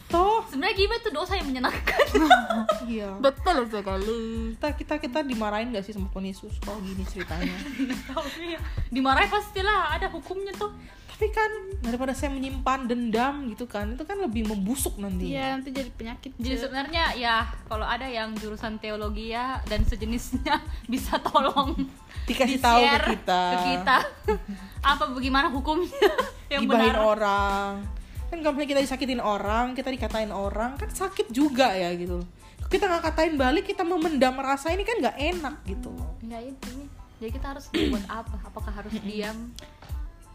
Toh, 0.09 0.41
sebenarnya 0.49 0.73
gibah 0.73 0.97
itu 0.97 1.09
dosa 1.13 1.37
yang 1.37 1.47
menyenangkan 1.53 2.01
iya. 2.89 3.13
Betul 3.21 3.69
sekali. 3.69 4.57
Kita 4.57 4.73
kita 4.73 4.95
kita 4.97 5.19
dimarahin 5.21 5.69
gak 5.69 5.85
sih 5.85 5.93
sama 5.93 6.09
Tuhan 6.09 6.25
Yesus 6.33 6.57
kalau 6.65 6.81
gini 6.81 7.05
ceritanya? 7.05 7.53
Tahu 8.09 8.25
ya. 8.41 8.57
dimarahin 8.89 9.29
pastilah 9.29 9.93
ada 9.93 10.09
hukumnya 10.09 10.49
tuh 10.57 10.73
Tapi 11.19 11.35
kan 11.35 11.51
daripada 11.83 12.15
saya 12.15 12.31
menyimpan 12.31 12.87
dendam 12.87 13.51
gitu 13.51 13.67
kan, 13.67 13.91
itu 13.91 14.07
kan 14.07 14.23
lebih 14.23 14.47
membusuk 14.47 14.95
nanti. 15.03 15.35
Iya, 15.35 15.59
nanti 15.59 15.75
jadi 15.75 15.91
penyakit. 15.91 16.31
jadi 16.39 16.55
Cek. 16.55 16.63
sebenarnya 16.63 17.03
ya 17.19 17.43
kalau 17.67 17.83
ada 17.83 18.07
yang 18.07 18.31
jurusan 18.39 18.79
teologi 18.79 19.35
ya 19.35 19.59
dan 19.67 19.83
sejenisnya 19.83 20.63
bisa 20.87 21.19
tolong 21.19 21.75
Dikasih 22.23 22.63
tahu 22.63 22.83
ke 22.87 23.19
kita. 23.19 23.43
ke 23.51 23.57
kita. 23.67 23.97
apa 24.95 25.11
bagaimana 25.11 25.51
hukumnya 25.51 25.91
yang 26.55 26.63
Gibahin 26.63 26.87
benar 26.87 27.03
orang. 27.03 27.71
Kan 28.31 28.39
kalau 28.39 28.55
kita 28.55 28.79
disakitin 28.79 29.19
orang, 29.19 29.75
kita 29.75 29.91
dikatain 29.91 30.31
orang, 30.31 30.79
kan 30.79 30.87
sakit 30.87 31.35
juga 31.35 31.75
ya 31.75 31.91
gitu. 31.99 32.23
Kita 32.71 32.87
nggak 32.87 33.11
katain 33.11 33.35
balik, 33.35 33.67
kita 33.67 33.83
memendam 33.83 34.39
rasa 34.39 34.71
ini 34.71 34.87
kan 34.87 34.95
nggak 35.03 35.19
enak 35.19 35.67
gitu. 35.67 35.91
Enggak 36.23 36.47
itu 36.47 36.67
nih. 36.79 36.87
jadi 37.19 37.31
kita 37.35 37.47
harus 37.51 37.67
buat 37.67 38.05
apa 38.07 38.35
apakah 38.47 38.71
harus 38.71 38.95
diam 39.03 39.51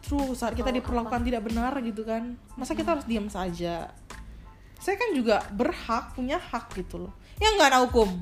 True, 0.05 0.37
saat 0.37 0.53
kita 0.53 0.69
diperlakukan 0.69 1.25
tidak 1.25 1.49
benar 1.49 1.73
gitu 1.81 2.05
kan. 2.05 2.37
Masa 2.55 2.77
kita 2.77 2.93
harus 2.93 3.09
diam 3.09 3.27
saja? 3.33 3.89
Saya 4.77 5.01
kan 5.01 5.17
juga 5.17 5.41
berhak, 5.49 6.13
punya 6.13 6.37
hak 6.37 6.77
gitu 6.77 7.09
loh. 7.09 7.13
Ya 7.41 7.49
nggak 7.57 7.73
ada 7.73 7.81
hukum. 7.89 8.21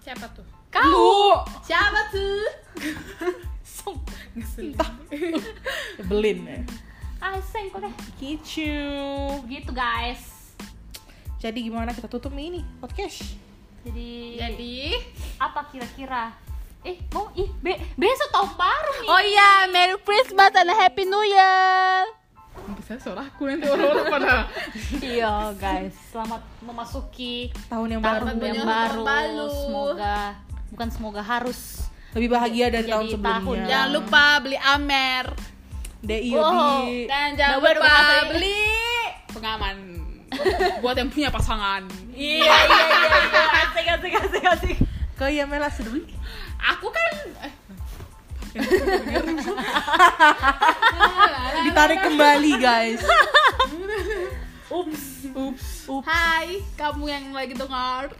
Siapa 0.00 0.24
tuh? 0.32 0.46
kau 0.68 1.44
Siapa 1.60 2.00
tuh? 2.08 2.44
Song. 3.76 4.00
Entah. 4.32 4.88
Nyebelin 6.00 6.38
ya. 6.44 6.58
ah 7.18 7.34
senggol 7.42 7.82
deh 7.82 7.94
Gitu. 8.16 9.72
guys 9.74 10.54
Jadi 11.42 11.66
gimana 11.66 11.90
kita 11.90 12.06
tutup 12.06 12.30
ini 12.32 12.62
podcast? 12.78 13.26
jadi 13.82 14.38
Jadi, 14.38 14.94
apa 15.38 15.66
kira-kira 15.66 16.30
eh 16.88 16.96
mau 17.12 17.28
ih 17.34 17.52
be 17.60 17.76
besok 17.94 18.28
tahun 18.32 18.50
baru 18.56 18.90
nih 18.96 19.08
oh 19.08 19.20
iya, 19.20 19.50
Merry 19.68 19.96
Christmas 20.00 20.52
and 20.56 20.72
Happy 20.72 21.04
New 21.04 21.20
Year. 21.20 22.08
Saya 22.80 22.96
suara 22.98 23.22
aku 23.22 23.44
nanti 23.44 23.68
orang-orang 23.68 24.08
pada 24.08 24.34
iya 25.04 25.52
guys 25.54 25.92
selamat 26.08 26.40
memasuki 26.60 27.52
Tahun 27.68 27.84
yang 27.86 28.00
tahun 28.00 28.24
baru. 28.24 28.40
yang 28.40 28.56
Tahun 28.56 29.04
baru 29.04 29.46
semoga 29.52 30.18
bukan 30.68 30.88
semoga 30.88 31.20
harus 31.20 31.84
Lebih 32.16 32.28
bahagia 32.32 32.72
dari 32.72 32.88
tahun 32.88 33.04
tahun 33.04 33.20
sebelumnya. 33.20 33.68
Jangan 33.68 33.88
lupa 33.92 34.24
beli 34.40 34.58
Amer 34.58 35.24
DI 36.00 36.32
di 36.32 37.04
dan 37.04 37.28
jangan 37.36 37.56
lupa 37.60 37.84
apa 37.84 37.92
ya? 37.92 38.20
beli 38.26 38.60
pengaman 39.36 39.76
buat 40.80 40.96
yang 40.96 41.10
punya 41.12 41.28
pasangan. 41.28 41.82
iya 42.16 42.48
iya 42.64 42.84
iya 42.88 43.42
asik 43.68 43.86
asik 43.92 44.12
asik 44.16 44.44
asik 44.46 44.76
ke 45.14 45.24
Yamela 45.30 45.68
sudah 45.68 45.92
beli. 45.92 46.08
Aku 46.58 46.86
kan 46.90 47.12
eh, 47.42 47.52
Ditarik 51.64 52.00
kembali 52.02 52.52
guys. 52.58 53.00
ups 54.68 55.04
Ups. 55.32 55.66
Hai, 56.04 56.60
kamu 56.74 57.04
yang 57.08 57.24
lagi 57.32 57.54
dengar. 57.54 58.12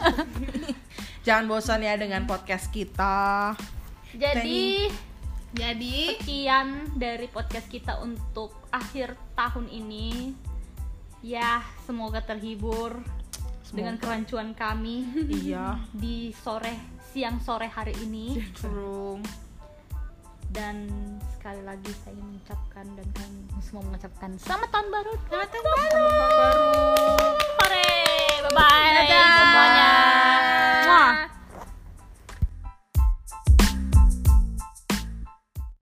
Jangan 1.26 1.44
bosan 1.46 1.82
ya 1.82 1.94
dengan 1.96 2.24
podcast 2.24 2.70
kita. 2.70 3.54
jadi 4.10 4.90
Jadi, 5.50 6.14
sekian 6.14 6.94
dari 6.94 7.26
podcast 7.26 7.66
kita 7.66 7.98
untuk 7.98 8.54
akhir 8.70 9.18
tahun 9.34 9.66
ini 9.66 10.30
ya 11.20 11.58
semoga 11.84 12.22
terhibur 12.22 13.02
dengan 13.74 13.98
kerancuan 13.98 14.54
kami 14.54 15.10
Iya. 15.26 15.82
di 15.90 16.30
sore 16.32 16.99
siang 17.10 17.42
sore 17.42 17.66
hari 17.66 17.94
ini. 18.06 18.38
Cenderung. 18.54 19.22
Dan 20.50 20.90
sekali 21.38 21.62
lagi 21.62 21.90
saya 22.02 22.14
mengucapkan 22.18 22.86
dan 22.98 23.06
kami 23.14 23.38
semua 23.62 23.82
mengucapkan 23.86 24.30
selamat 24.38 24.68
tahun 24.74 24.88
baru. 24.90 25.12
Selamat 25.30 25.48
tahun 25.50 25.62
baru. 25.62 25.78
Selamat 25.90 26.10
tahun 26.10 26.34
baru. 26.38 26.70
Hore. 27.58 27.90
Bye 28.40 28.52
bye 28.54 28.90
Dadah. 28.98 29.30
semuanya. 29.38 29.90